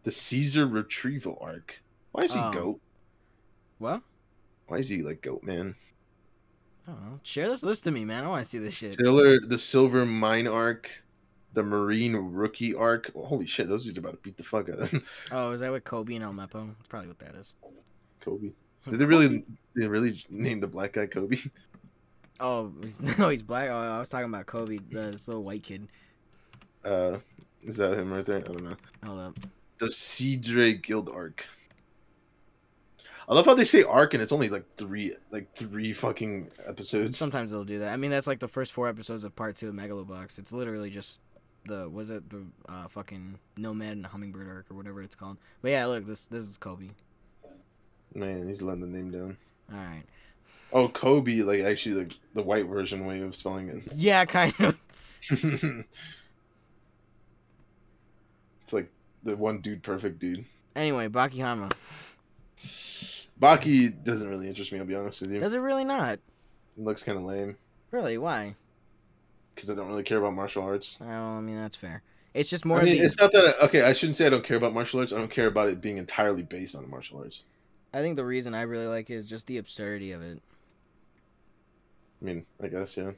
the 0.03 0.11
Caesar 0.11 0.65
Retrieval 0.65 1.37
arc. 1.39 1.81
Why 2.13 2.23
is 2.23 2.33
he 2.33 2.39
Oh. 2.39 2.51
goat? 2.51 2.79
What? 3.77 4.01
Why 4.65 4.77
is 4.77 4.89
he 4.89 5.03
like 5.03 5.21
goat 5.21 5.43
man? 5.43 5.75
I 6.87 6.91
don't 6.91 7.01
know. 7.03 7.19
Share 7.23 7.49
this 7.49 7.63
list 7.63 7.83
to 7.83 7.91
me, 7.91 8.05
man. 8.05 8.23
I 8.23 8.27
want 8.27 8.43
to 8.43 8.49
see 8.49 8.59
this 8.59 8.75
shit. 8.75 8.93
Silver, 8.93 9.39
the 9.45 9.57
Silver 9.57 10.05
Mine 10.05 10.47
arc, 10.47 10.89
the 11.53 11.63
Marine 11.63 12.15
Rookie 12.15 12.73
arc. 12.73 13.11
holy 13.13 13.45
shit, 13.45 13.67
those 13.67 13.83
dudes 13.83 13.97
are 13.97 14.01
about 14.01 14.13
to 14.13 14.19
beat 14.19 14.37
the 14.37 14.43
fuck 14.43 14.69
out 14.69 14.79
of 14.79 14.91
them. 14.91 15.03
Oh, 15.31 15.51
is 15.51 15.59
that 15.59 15.71
with 15.71 15.83
Kobe 15.83 16.15
and 16.15 16.23
Helmeppo? 16.23 16.67
That's 16.77 16.87
probably 16.87 17.09
what 17.09 17.19
that 17.19 17.35
is. 17.35 17.53
Kobe. 18.21 18.51
Did 18.89 18.99
they 18.99 19.05
really? 19.05 19.27
Did 19.27 19.45
they 19.75 19.87
really 19.87 20.23
name 20.29 20.61
the 20.61 20.67
black 20.67 20.93
guy 20.93 21.07
Kobe? 21.07 21.37
Oh, 22.39 22.71
no, 23.17 23.29
he's 23.29 23.41
black. 23.41 23.69
Oh, 23.69 23.75
I 23.75 23.97
was 23.97 24.09
talking 24.09 24.27
about 24.27 24.45
Kobe, 24.45 24.77
the, 24.91 25.11
this 25.11 25.27
little 25.27 25.43
white 25.43 25.63
kid. 25.63 25.87
Uh, 26.85 27.17
is 27.63 27.77
that 27.77 27.97
him 27.97 28.13
right 28.13 28.25
there? 28.25 28.37
I 28.37 28.41
don't 28.41 28.63
know. 28.63 28.75
Hold 29.05 29.19
up. 29.19 29.39
The 29.79 29.87
Cidre 29.87 30.79
Guild 30.81 31.09
arc. 31.09 31.45
I 33.29 33.33
love 33.33 33.45
how 33.45 33.55
they 33.55 33.65
say 33.65 33.83
arc 33.83 34.13
and 34.13 34.23
it's 34.23 34.31
only 34.31 34.47
like 34.47 34.63
three, 34.77 35.15
like 35.31 35.53
three 35.53 35.91
fucking 35.91 36.49
episodes. 36.65 37.17
Sometimes 37.17 37.51
they'll 37.51 37.65
do 37.65 37.79
that. 37.79 37.91
I 37.91 37.97
mean, 37.97 38.09
that's 38.09 38.27
like 38.27 38.39
the 38.39 38.47
first 38.47 38.71
four 38.71 38.87
episodes 38.87 39.25
of 39.25 39.35
part 39.35 39.57
two 39.57 39.67
of 39.67 39.75
Megalobox. 39.75 40.39
It's 40.39 40.53
literally 40.53 40.89
just 40.89 41.19
the 41.65 41.89
was 41.89 42.09
it 42.09 42.29
the 42.29 42.45
uh, 42.69 42.87
fucking 42.87 43.37
Nomad 43.57 43.91
and 43.97 44.05
Hummingbird 44.05 44.47
arc 44.47 44.71
or 44.71 44.75
whatever 44.75 45.01
it's 45.01 45.15
called. 45.15 45.37
But 45.61 45.71
yeah, 45.71 45.85
look, 45.87 46.05
this 46.05 46.25
this 46.25 46.47
is 46.47 46.57
Kobe. 46.57 46.89
Man, 48.15 48.47
he's 48.47 48.61
letting 48.61 48.81
the 48.81 48.87
name 48.87 49.11
down. 49.11 49.37
All 49.71 49.77
right. 49.77 50.03
Oh, 50.71 50.87
Kobe, 50.87 51.41
like 51.41 51.61
actually 51.61 51.95
like 51.95 52.13
the 52.33 52.41
white 52.41 52.65
version 52.65 53.05
way 53.05 53.19
of 53.21 53.35
spelling 53.35 53.67
it. 53.69 53.83
Yeah, 53.95 54.23
kind 54.23 54.53
of. 54.59 54.77
it's 55.29 55.83
like 58.71 58.89
the 59.23 59.35
one 59.35 59.59
dude, 59.59 59.83
perfect 59.83 60.19
dude. 60.19 60.45
Anyway, 60.75 61.09
Baki 61.09 61.35
Hanma. 61.35 61.71
Baki 63.39 64.03
doesn't 64.03 64.27
really 64.27 64.47
interest 64.47 64.71
me. 64.71 64.79
I'll 64.79 64.85
be 64.85 64.95
honest 64.95 65.21
with 65.21 65.31
you. 65.31 65.39
Does 65.39 65.53
it 65.53 65.59
really 65.59 65.85
not? 65.85 66.13
It 66.13 66.21
looks 66.77 67.03
kind 67.03 67.17
of 67.17 67.23
lame 67.23 67.57
Really? 67.91 68.17
Why? 68.17 68.55
because 69.57 69.69
I 69.71 69.75
don't 69.75 69.87
really 69.87 70.03
care 70.03 70.19
about 70.19 70.33
martial 70.35 70.63
arts. 70.63 70.97
Well, 71.01 71.09
I 71.09 71.41
mean 71.41 71.57
that's 71.57 71.75
fair. 71.75 72.03
It's 72.33 72.49
just 72.49 72.65
more 72.65 72.79
I 72.79 72.83
mean, 72.83 72.99
the. 72.99 73.05
it's 73.05 73.17
not 73.17 73.31
that. 73.31 73.55
I, 73.59 73.65
okay, 73.65 73.81
I 73.81 73.93
shouldn't 73.93 74.15
say 74.15 74.27
I 74.27 74.29
don't 74.29 74.43
care 74.43 74.57
about 74.57 74.73
martial 74.73 74.99
arts. 74.99 75.11
I 75.11 75.17
don't 75.17 75.31
care 75.31 75.47
about 75.47 75.69
it 75.69 75.81
being 75.81 75.97
entirely 75.97 76.43
based 76.43 76.75
on 76.75 76.87
martial 76.89 77.19
arts. 77.19 77.43
I 77.93 78.01
think 78.01 78.15
the 78.15 78.25
reason 78.25 78.53
I 78.53 78.61
really 78.61 78.85
like 78.85 79.09
it 79.09 79.15
is 79.15 79.25
just 79.25 79.47
the 79.47 79.57
absurdity 79.57 80.11
of 80.11 80.21
it. 80.21 80.39
I 82.21 82.25
mean, 82.25 82.45
I 82.61 82.67
guess 82.67 82.95
yeah. 82.95 83.11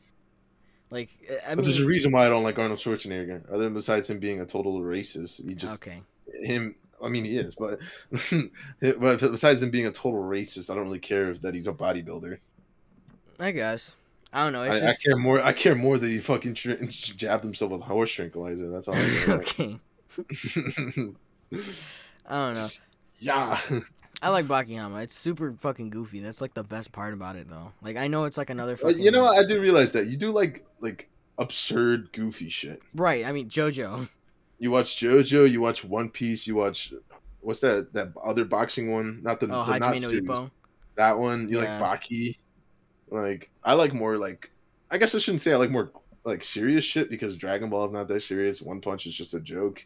Like, 0.89 1.09
uh, 1.29 1.51
I 1.51 1.55
but 1.55 1.63
there's 1.63 1.79
a 1.79 1.85
reason 1.85 2.11
why 2.11 2.25
I 2.25 2.29
don't 2.29 2.43
like 2.43 2.57
Arnold 2.57 2.79
Schwarzenegger. 2.79 3.47
Other 3.49 3.65
than 3.65 3.73
besides 3.73 4.09
him 4.09 4.19
being 4.19 4.39
a 4.39 4.45
total 4.45 4.79
racist, 4.79 5.45
he 5.45 5.53
just 5.53 5.73
okay. 5.75 6.01
him. 6.41 6.75
I 7.03 7.09
mean, 7.09 7.25
he 7.25 7.37
is, 7.37 7.55
but 7.55 7.79
but 8.81 9.19
besides 9.19 9.61
him 9.61 9.71
being 9.71 9.87
a 9.87 9.91
total 9.91 10.21
racist, 10.21 10.69
I 10.69 10.75
don't 10.75 10.85
really 10.85 10.99
care 10.99 11.33
that 11.35 11.53
he's 11.53 11.67
a 11.67 11.73
bodybuilder. 11.73 12.39
I 13.39 13.51
guess. 13.51 13.95
I 14.31 14.43
don't 14.43 14.53
know. 14.53 14.61
I, 14.61 14.79
just 14.79 14.83
I 14.83 14.93
care 15.03 15.15
more. 15.15 15.41
I 15.41 15.53
care 15.53 15.75
more 15.75 15.97
that 15.97 16.07
he 16.07 16.19
fucking 16.19 16.53
tr- 16.53 16.73
jabbed 16.89 17.43
himself 17.43 17.71
with 17.71 17.81
a 17.81 17.85
horse 17.85 18.11
tranquilizer. 18.11 18.69
That's 18.69 18.87
all. 18.87 18.95
I 18.95 19.09
care 19.25 19.35
about. 19.35 19.59
okay. 19.59 19.79
I 22.27 22.45
don't 22.45 22.55
know. 22.55 22.67
yeah. 23.19 23.59
I 24.21 24.29
like 24.29 24.47
Bakiyama. 24.47 25.01
It's 25.01 25.15
super 25.15 25.55
fucking 25.59 25.89
goofy. 25.89 26.19
That's 26.19 26.41
like 26.41 26.53
the 26.53 26.63
best 26.63 26.91
part 26.91 27.13
about 27.13 27.37
it, 27.37 27.49
though. 27.49 27.71
Like 27.81 27.97
I 27.97 28.07
know 28.07 28.25
it's 28.25 28.37
like 28.37 28.49
another 28.49 28.75
fucking. 28.77 28.99
you 28.99 29.11
know, 29.11 29.25
I 29.25 29.45
do 29.45 29.59
realize 29.59 29.93
that 29.93 30.07
you 30.07 30.17
do 30.17 30.31
like 30.31 30.65
like 30.79 31.09
absurd, 31.37 32.11
goofy 32.11 32.49
shit. 32.49 32.81
Right. 32.93 33.25
I 33.25 33.31
mean 33.31 33.49
JoJo. 33.49 34.09
You 34.59 34.71
watch 34.71 34.97
JoJo. 34.97 35.49
You 35.49 35.61
watch 35.61 35.83
One 35.83 36.09
Piece. 36.09 36.45
You 36.45 36.55
watch 36.55 36.93
what's 37.41 37.59
that 37.61 37.93
that 37.93 38.11
other 38.23 38.45
boxing 38.45 38.91
one? 38.91 39.21
Not 39.23 39.39
the, 39.39 39.47
Oh, 39.47 39.65
the 39.65 39.79
not 39.79 40.01
series. 40.01 40.27
That 40.95 41.17
one. 41.17 41.47
You 41.49 41.61
Yeah. 41.61 41.79
like 41.79 42.01
Baki. 42.01 42.37
Like 43.09 43.49
I 43.63 43.73
like 43.73 43.93
more 43.93 44.17
like 44.17 44.51
I 44.91 44.97
guess 44.97 45.15
I 45.15 45.19
shouldn't 45.19 45.41
say 45.41 45.53
I 45.53 45.55
like 45.55 45.71
more 45.71 45.91
like 46.25 46.43
serious 46.43 46.83
shit 46.83 47.09
because 47.09 47.35
Dragon 47.35 47.69
Ball 47.69 47.85
is 47.85 47.91
not 47.91 48.07
that 48.09 48.21
serious. 48.21 48.61
One 48.61 48.81
Punch 48.81 49.05
is 49.07 49.15
just 49.15 49.33
a 49.33 49.39
joke. 49.39 49.85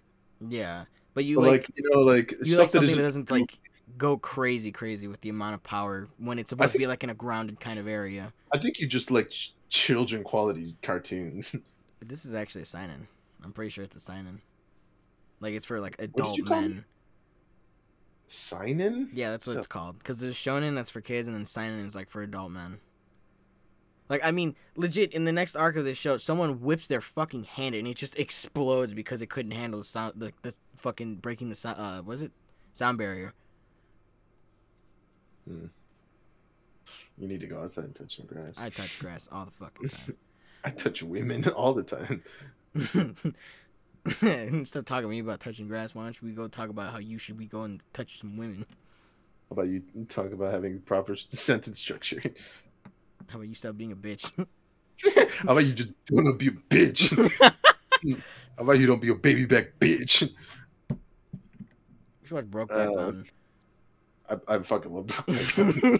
Yeah, 0.49 0.85
but 1.13 1.23
you 1.25 1.37
but 1.37 1.43
like, 1.43 1.51
like, 1.51 1.71
you 1.75 1.89
know 1.89 1.99
like 1.99 2.31
you 2.31 2.53
stuff 2.53 2.59
like 2.59 2.69
something 2.71 2.89
isn't 2.89 2.97
that 2.97 3.03
doesn't 3.03 3.31
like 3.31 3.59
go 3.97 4.17
crazy 4.17 4.71
crazy 4.71 5.07
with 5.07 5.21
the 5.21 5.29
amount 5.29 5.53
of 5.53 5.63
power 5.63 6.07
when 6.17 6.39
it's 6.39 6.49
supposed 6.49 6.71
to 6.71 6.77
be 6.79 6.87
like 6.87 7.03
in 7.03 7.09
a 7.11 7.13
grounded 7.13 7.59
kind 7.59 7.77
of 7.79 7.87
area. 7.87 8.33
I 8.51 8.57
think 8.57 8.79
you 8.79 8.87
just 8.87 9.11
like 9.11 9.29
ch- 9.29 9.53
children 9.69 10.23
quality 10.23 10.75
cartoons. 10.81 11.55
This 12.05 12.25
is 12.25 12.35
actually 12.35 12.63
a 12.63 12.65
seinen. 12.65 13.07
I'm 13.45 13.53
pretty 13.53 13.69
sure 13.69 13.85
it's 13.85 13.95
a 13.95 13.99
seinen. 14.01 14.41
Like 15.43 15.53
it's 15.53 15.65
for 15.65 15.81
like 15.81 15.97
adult 15.99 16.37
you 16.37 16.45
call 16.45 16.61
me? 16.61 16.67
men. 16.69 16.85
Seinen? 18.29 19.11
Yeah, 19.13 19.29
that's 19.31 19.45
what 19.45 19.57
it's 19.57 19.67
called. 19.67 19.99
Because 19.99 20.17
there's 20.17 20.35
shonen 20.35 20.73
that's 20.73 20.89
for 20.89 21.01
kids, 21.01 21.27
and 21.27 21.37
then 21.37 21.45
seinen 21.45 21.85
is 21.85 21.95
like 21.95 22.09
for 22.09 22.23
adult 22.23 22.51
men. 22.51 22.79
Like 24.09 24.21
I 24.23 24.31
mean, 24.31 24.55
legit 24.75 25.11
in 25.11 25.25
the 25.25 25.31
next 25.33 25.55
arc 25.55 25.75
of 25.75 25.83
this 25.83 25.97
show, 25.97 26.17
someone 26.17 26.61
whips 26.61 26.87
their 26.87 27.01
fucking 27.01 27.43
hand 27.43 27.75
and 27.75 27.87
it 27.87 27.95
just 27.95 28.17
explodes 28.17 28.93
because 28.93 29.21
it 29.21 29.29
couldn't 29.29 29.51
handle 29.51 29.79
the 29.79 29.85
sound, 29.85 30.13
the, 30.15 30.31
the 30.43 30.55
fucking 30.77 31.15
breaking 31.15 31.49
the 31.49 31.55
sound. 31.55 31.79
Uh, 31.79 32.01
was 32.03 32.21
it 32.21 32.31
sound 32.71 32.97
barrier? 32.97 33.33
You 35.45 35.69
need 37.17 37.41
to 37.41 37.47
go 37.47 37.61
outside 37.61 37.85
and 37.85 37.95
touch 37.95 38.15
some 38.17 38.25
grass. 38.27 38.53
I 38.57 38.69
touch 38.69 38.97
grass 38.99 39.27
all 39.31 39.45
the 39.45 39.51
fucking 39.51 39.89
time. 39.89 40.15
I 40.63 40.69
touch 40.69 41.03
women 41.03 41.47
all 41.49 41.73
the 41.73 41.83
time. 41.83 42.23
Instead 44.21 44.79
of 44.79 44.85
talking 44.85 45.03
to 45.03 45.09
me 45.09 45.19
about 45.19 45.39
touching 45.39 45.67
grass, 45.67 45.95
why 45.95 46.03
don't 46.03 46.21
we 46.21 46.31
go 46.31 46.47
talk 46.47 46.69
about 46.69 46.91
how 46.91 46.99
you 46.99 47.17
should 47.17 47.37
be 47.37 47.45
going 47.45 47.77
to 47.77 47.83
touch 47.93 48.17
some 48.19 48.35
women? 48.35 48.65
How 49.49 49.53
about 49.53 49.67
you 49.67 49.81
talk 50.09 50.33
about 50.33 50.53
having 50.53 50.81
proper 50.81 51.15
sentence 51.15 51.79
structure? 51.79 52.21
How 53.27 53.37
about 53.37 53.47
you 53.47 53.55
stop 53.55 53.77
being 53.77 53.93
a 53.93 53.95
bitch? 53.95 54.29
How 55.37 55.53
about 55.53 55.65
you 55.65 55.73
just 55.73 55.91
don't 56.05 56.37
be 56.37 56.47
a 56.47 56.51
bitch? 56.51 57.09
How 57.41 58.63
about 58.63 58.79
you 58.79 58.85
don't 58.85 59.01
be 59.01 59.09
a 59.09 59.15
baby 59.15 59.45
back 59.45 59.79
bitch? 59.79 60.23
You 60.23 60.97
should 62.23 62.35
watch 62.35 62.45
Brokeback 62.45 62.91
Uh, 62.91 62.95
Mountain. 62.95 63.25
I, 64.29 64.37
I 64.55 64.59
fucking 64.59 64.93
love 64.93 65.07
Brokeback 65.07 65.57
Mountain. 65.83 65.99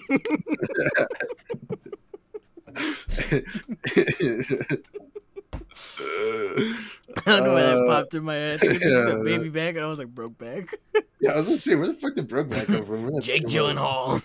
I 7.26 7.32
don't 7.32 7.44
know 7.44 7.54
why 7.54 7.62
that 7.62 7.78
uh, 7.78 7.88
popped 7.88 8.12
through 8.12 8.22
my 8.22 8.36
head. 8.36 8.60
Yeah, 8.64 9.10
a 9.10 9.24
baby 9.24 9.50
back, 9.50 9.76
and 9.76 9.86
I 9.86 9.88
was 9.88 10.00
like, 10.00 10.08
broke 10.08 10.38
Brokeback. 10.38 10.74
yeah, 11.20 11.32
I 11.32 11.36
was 11.38 11.46
gonna 11.46 11.58
say, 11.58 11.76
where 11.76 11.88
the 11.88 11.94
fuck 11.94 12.16
did 12.16 12.28
Brokeback 12.28 12.66
come 12.66 12.86
from? 12.86 13.22
Jake 13.22 13.44
Gyllenhaal. 13.44 14.22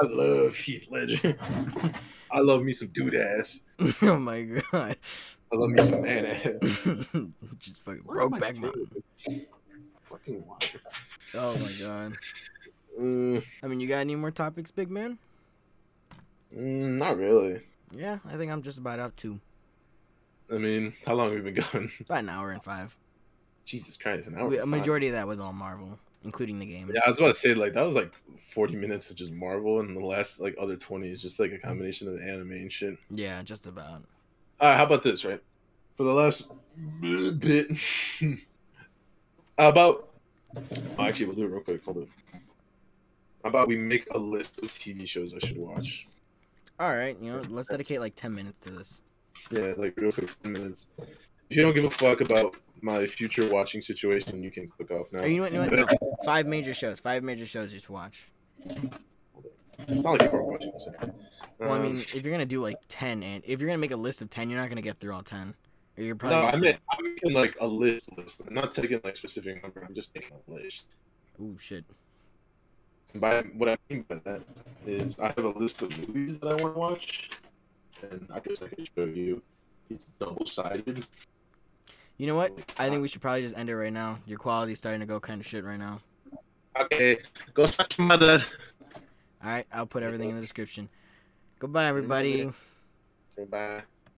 I 0.00 0.06
love 0.06 0.54
Heath 0.54 0.86
Ledger. 0.90 1.36
I 2.30 2.40
love 2.40 2.62
me 2.62 2.72
some 2.72 2.88
dude 2.88 3.14
ass. 3.14 3.60
oh 4.02 4.18
my 4.18 4.42
god. 4.42 4.96
I 5.52 5.56
love 5.56 5.70
me 5.70 5.82
some 5.82 6.02
man 6.02 6.26
ass. 6.26 6.88
Just 7.58 7.80
fucking 7.82 8.02
Where 8.04 8.20
are 8.20 8.28
my 8.28 8.38
Brokeback 8.38 8.56
Mountain. 8.56 9.46
Fucking 10.04 10.46
water. 10.46 10.80
Oh 11.34 11.56
my 11.56 11.72
god. 11.80 12.16
Mm, 13.00 13.44
I 13.62 13.66
mean, 13.66 13.80
you 13.80 13.88
got 13.88 13.98
any 13.98 14.16
more 14.16 14.30
topics, 14.30 14.70
big 14.70 14.90
man? 14.90 15.18
mm, 16.54 16.98
not 16.98 17.16
really. 17.16 17.60
Yeah, 17.94 18.18
I 18.26 18.36
think 18.36 18.50
I'm 18.50 18.62
just 18.62 18.78
about 18.78 18.98
out 18.98 19.16
to 19.18 19.40
I 20.52 20.58
mean, 20.58 20.92
how 21.04 21.14
long 21.14 21.32
have 21.32 21.44
we 21.44 21.50
been 21.50 21.64
going? 21.72 21.90
about 22.00 22.18
an 22.18 22.28
hour 22.28 22.52
and 22.52 22.62
five. 22.62 22.96
Jesus 23.64 23.96
Christ, 23.96 24.28
an 24.28 24.36
hour. 24.36 24.48
We- 24.48 24.58
a 24.58 24.66
majority 24.66 25.08
of 25.08 25.14
that 25.14 25.26
was 25.26 25.40
all 25.40 25.52
Marvel, 25.52 25.98
including 26.24 26.58
the 26.58 26.66
games. 26.66 26.92
Yeah, 26.94 27.00
I 27.04 27.10
was 27.10 27.18
about 27.18 27.34
to 27.34 27.40
say 27.40 27.54
like 27.54 27.72
that 27.72 27.82
was 27.84 27.94
like 27.94 28.12
forty 28.38 28.76
minutes 28.76 29.10
of 29.10 29.16
just 29.16 29.32
Marvel, 29.32 29.80
and 29.80 29.96
the 29.96 30.04
last 30.04 30.40
like 30.40 30.54
other 30.60 30.76
twenty 30.76 31.10
is 31.10 31.20
just 31.20 31.40
like 31.40 31.52
a 31.52 31.58
combination 31.58 32.08
of 32.08 32.20
anime 32.20 32.52
and 32.52 32.72
shit. 32.72 32.96
Yeah, 33.10 33.42
just 33.42 33.66
about. 33.66 34.04
All 34.60 34.70
right, 34.70 34.76
how 34.76 34.84
about 34.84 35.02
this? 35.02 35.24
Right, 35.24 35.42
for 35.96 36.04
the 36.04 36.12
last 36.14 36.50
bit, 37.00 37.66
how 39.58 39.68
about 39.68 40.10
oh, 40.56 41.04
actually 41.04 41.26
we'll 41.26 41.34
do 41.36 41.44
it 41.44 41.48
real 41.48 41.60
quick. 41.60 41.84
Hold 41.84 41.96
on. 41.98 42.08
How 43.42 43.50
about 43.50 43.68
we 43.68 43.76
make 43.76 44.06
a 44.12 44.18
list 44.18 44.58
of 44.58 44.70
TV 44.70 45.06
shows 45.08 45.34
I 45.34 45.38
should 45.38 45.58
watch? 45.58 46.06
All 46.78 46.94
right, 46.94 47.16
you 47.20 47.32
know, 47.32 47.42
let's 47.48 47.68
dedicate 47.68 48.00
like 48.00 48.14
ten 48.14 48.34
minutes 48.34 48.58
to 48.62 48.70
this. 48.70 49.00
Yeah, 49.50 49.72
like 49.76 49.94
real 49.96 50.12
quick, 50.12 50.30
ten 50.42 50.52
minutes. 50.52 50.88
If 51.50 51.56
you 51.56 51.62
don't 51.62 51.74
give 51.74 51.84
a 51.84 51.90
fuck 51.90 52.20
about 52.20 52.56
my 52.82 53.06
future 53.06 53.48
watching 53.48 53.80
situation, 53.82 54.42
you 54.42 54.50
can 54.50 54.68
click 54.68 54.90
off 54.90 55.06
now. 55.12 55.20
Or 55.22 55.26
you 55.26 55.36
know 55.36 55.42
what? 55.42 55.52
You 55.70 55.76
know 55.76 55.84
what? 55.84 55.98
No, 56.02 56.16
five 56.24 56.46
major 56.46 56.74
shows. 56.74 56.98
Five 57.00 57.22
major 57.22 57.46
shows 57.46 57.72
you 57.72 57.78
should 57.80 57.90
watch. 57.90 58.28
It's 58.68 60.02
not 60.02 60.12
like 60.12 60.20
people 60.22 60.38
are 60.38 60.42
watching 60.42 60.72
this. 60.72 60.88
Well, 61.58 61.72
I 61.72 61.76
Um, 61.76 61.82
mean, 61.82 61.98
if 62.00 62.22
you're 62.22 62.32
gonna 62.32 62.44
do 62.46 62.60
like 62.62 62.76
ten, 62.88 63.22
and 63.22 63.42
if 63.46 63.60
you're 63.60 63.68
gonna 63.68 63.78
make 63.78 63.90
a 63.92 63.96
list 63.96 64.22
of 64.22 64.30
ten, 64.30 64.50
you're 64.50 64.60
not 64.60 64.68
gonna 64.68 64.82
get 64.82 64.98
through 64.98 65.14
all 65.14 65.22
ten. 65.22 65.54
Or 65.96 66.02
you're 66.02 66.16
probably. 66.16 66.38
no, 66.38 66.46
I 66.46 66.56
meant 66.56 66.78
I'm 66.92 67.04
making 67.14 67.32
like 67.32 67.56
a 67.60 67.66
list. 67.66 68.08
list. 68.16 68.42
I'm 68.46 68.54
not 68.54 68.74
taking 68.74 69.00
like 69.04 69.16
specific 69.16 69.62
number. 69.62 69.82
I'm 69.86 69.94
just 69.94 70.14
taking 70.14 70.30
a 70.48 70.52
list. 70.52 70.84
Ooh 71.40 71.56
shit. 71.58 71.84
And 73.12 73.20
by 73.20 73.42
what 73.56 73.68
I 73.68 73.76
mean 73.88 74.04
by 74.08 74.16
that 74.24 74.42
is 74.86 75.18
I 75.18 75.28
have 75.28 75.38
a 75.44 75.48
list 75.48 75.80
of 75.82 75.90
movies 76.08 76.38
that 76.40 76.48
I 76.48 76.62
want 76.62 76.74
to 76.74 76.78
watch, 76.80 77.30
and 78.02 78.28
I 78.32 78.40
guess 78.40 78.62
I 78.62 78.68
could 78.68 78.88
show 78.96 79.04
you. 79.04 79.42
It's 79.90 80.04
double 80.18 80.46
sided. 80.46 81.06
You 82.18 82.26
know 82.26 82.36
what? 82.36 82.52
I 82.78 82.88
think 82.88 82.98
uh, 82.98 83.00
we 83.00 83.08
should 83.08 83.20
probably 83.20 83.42
just 83.42 83.56
end 83.56 83.68
it 83.68 83.76
right 83.76 83.92
now. 83.92 84.18
Your 84.26 84.38
quality's 84.38 84.78
starting 84.78 85.00
to 85.00 85.06
go 85.06 85.20
kind 85.20 85.40
of 85.40 85.46
shit 85.46 85.64
right 85.64 85.78
now. 85.78 86.00
Okay, 86.78 87.18
go 87.54 87.66
suck 87.66 87.96
your 87.96 88.06
mother. 88.06 88.42
All 89.44 89.50
right, 89.50 89.66
I'll 89.72 89.86
put 89.86 90.02
everything 90.02 90.30
in 90.30 90.36
the 90.36 90.40
description. 90.40 90.88
Goodbye, 91.58 91.86
everybody. 91.86 92.50
Bye. 93.50 93.82